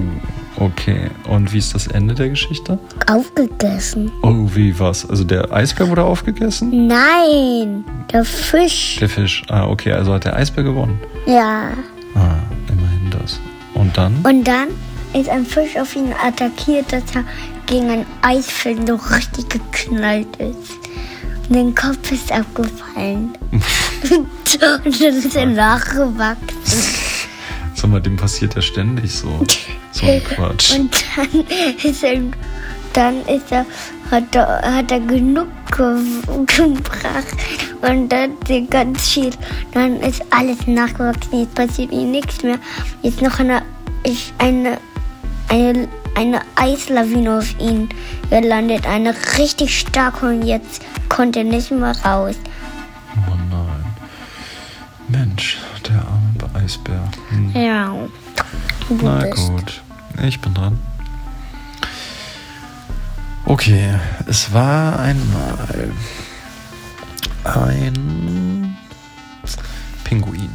okay. 0.60 1.10
Und 1.28 1.52
wie 1.54 1.58
ist 1.58 1.74
das 1.74 1.88
Ende 1.88 2.14
der 2.14 2.30
Geschichte? 2.30 2.80
aufgegessen. 3.08 4.12
Oh, 4.22 4.48
wie 4.54 4.78
was? 4.80 5.10
Also 5.10 5.24
der 5.24 5.52
Eisbär 5.52 5.90
wurde 5.90 6.04
aufgegessen? 6.04 6.88
Nein, 6.88 7.84
der 8.12 8.24
Fisch. 8.24 8.98
Der 9.00 9.10
Fisch. 9.10 9.44
Ah, 9.50 9.66
okay, 9.68 9.92
also 9.94 10.14
hat 10.14 10.26
der 10.26 10.36
Eisbär 10.36 10.64
gewonnen. 10.64 11.00
Ja. 11.26 11.72
Ah, 12.16 12.36
immerhin 12.68 13.10
das. 13.12 13.40
Und 13.74 13.98
dann? 13.98 14.16
Und 14.24 14.44
dann 14.44 14.68
ist 15.14 15.30
ein 15.30 15.46
Fisch 15.46 15.76
auf 15.78 15.96
ihn 15.96 16.14
attackiert, 16.24 16.92
dass 16.92 17.04
er 17.16 17.24
gegen 17.66 17.90
ein 17.90 18.06
Eisfeld 18.22 18.88
so 18.88 18.96
richtig 18.96 19.50
geknallt 19.50 20.36
ist. 20.38 20.78
Und 21.48 21.56
den 21.56 21.74
Kopf 21.74 22.12
ist 22.12 22.32
abgefallen. 22.32 23.34
Und 24.12 24.62
dann 24.62 24.84
ist 24.86 25.36
er 25.36 25.46
nachgewachsen. 25.46 26.99
Sag 27.80 27.92
mal, 27.92 28.02
dem 28.02 28.18
passiert 28.18 28.56
ja 28.56 28.62
ständig 28.62 29.10
so. 29.10 29.40
So 29.94 30.06
ein 30.06 30.22
Quatsch. 30.36 30.78
Und 30.78 31.02
dann 31.16 31.46
ist 31.82 32.04
er, 32.04 32.20
dann 32.92 33.22
ist 33.22 33.50
er, 33.54 33.66
hat 34.12 34.36
er, 34.36 34.62
hat 34.62 34.92
er 34.92 35.00
genug 35.00 35.48
ge 35.72 35.96
gebracht. 36.46 37.38
Und 37.82 38.10
dann 38.10 38.32
ist 38.50 38.70
ganz 38.70 39.08
viel, 39.08 39.30
dann 39.74 39.96
ist 40.02 40.22
alles 40.30 40.68
nachgewachsen. 40.68 41.40
Jetzt 41.40 41.56
passiert 41.56 41.94
ihm 41.94 42.12
nichts 42.12 42.44
mehr. 42.44 42.60
Jetzt 43.02 43.22
noch 43.22 43.40
eine, 43.40 43.62
ist 44.04 44.34
eine, 44.40 44.78
eine, 45.48 45.88
eine 46.16 46.42
Eislawine 46.56 47.38
auf 47.38 47.58
ihn 47.62 47.88
gelandet. 48.30 48.86
Eine 48.88 49.16
richtig 49.38 49.80
starke 49.80 50.26
und 50.26 50.44
jetzt 50.44 50.82
konnte 51.08 51.40
er 51.40 51.46
nicht 51.46 51.72
mehr 51.72 51.96
raus. 52.04 52.36
Oh 53.16 53.36
nein. 53.50 53.86
Mensch, 55.08 55.60
der 55.88 55.96
arme 55.96 56.29
Eisbär. 56.54 57.10
Hm. 57.30 57.52
Ja. 57.54 57.96
Na 59.02 59.26
gut, 59.30 59.82
ich 60.24 60.40
bin 60.40 60.54
dran. 60.54 60.80
Okay, 63.46 63.96
es 64.28 64.54
war 64.54 65.00
einmal 65.00 65.92
ein 67.44 68.78
Pinguin. 70.04 70.52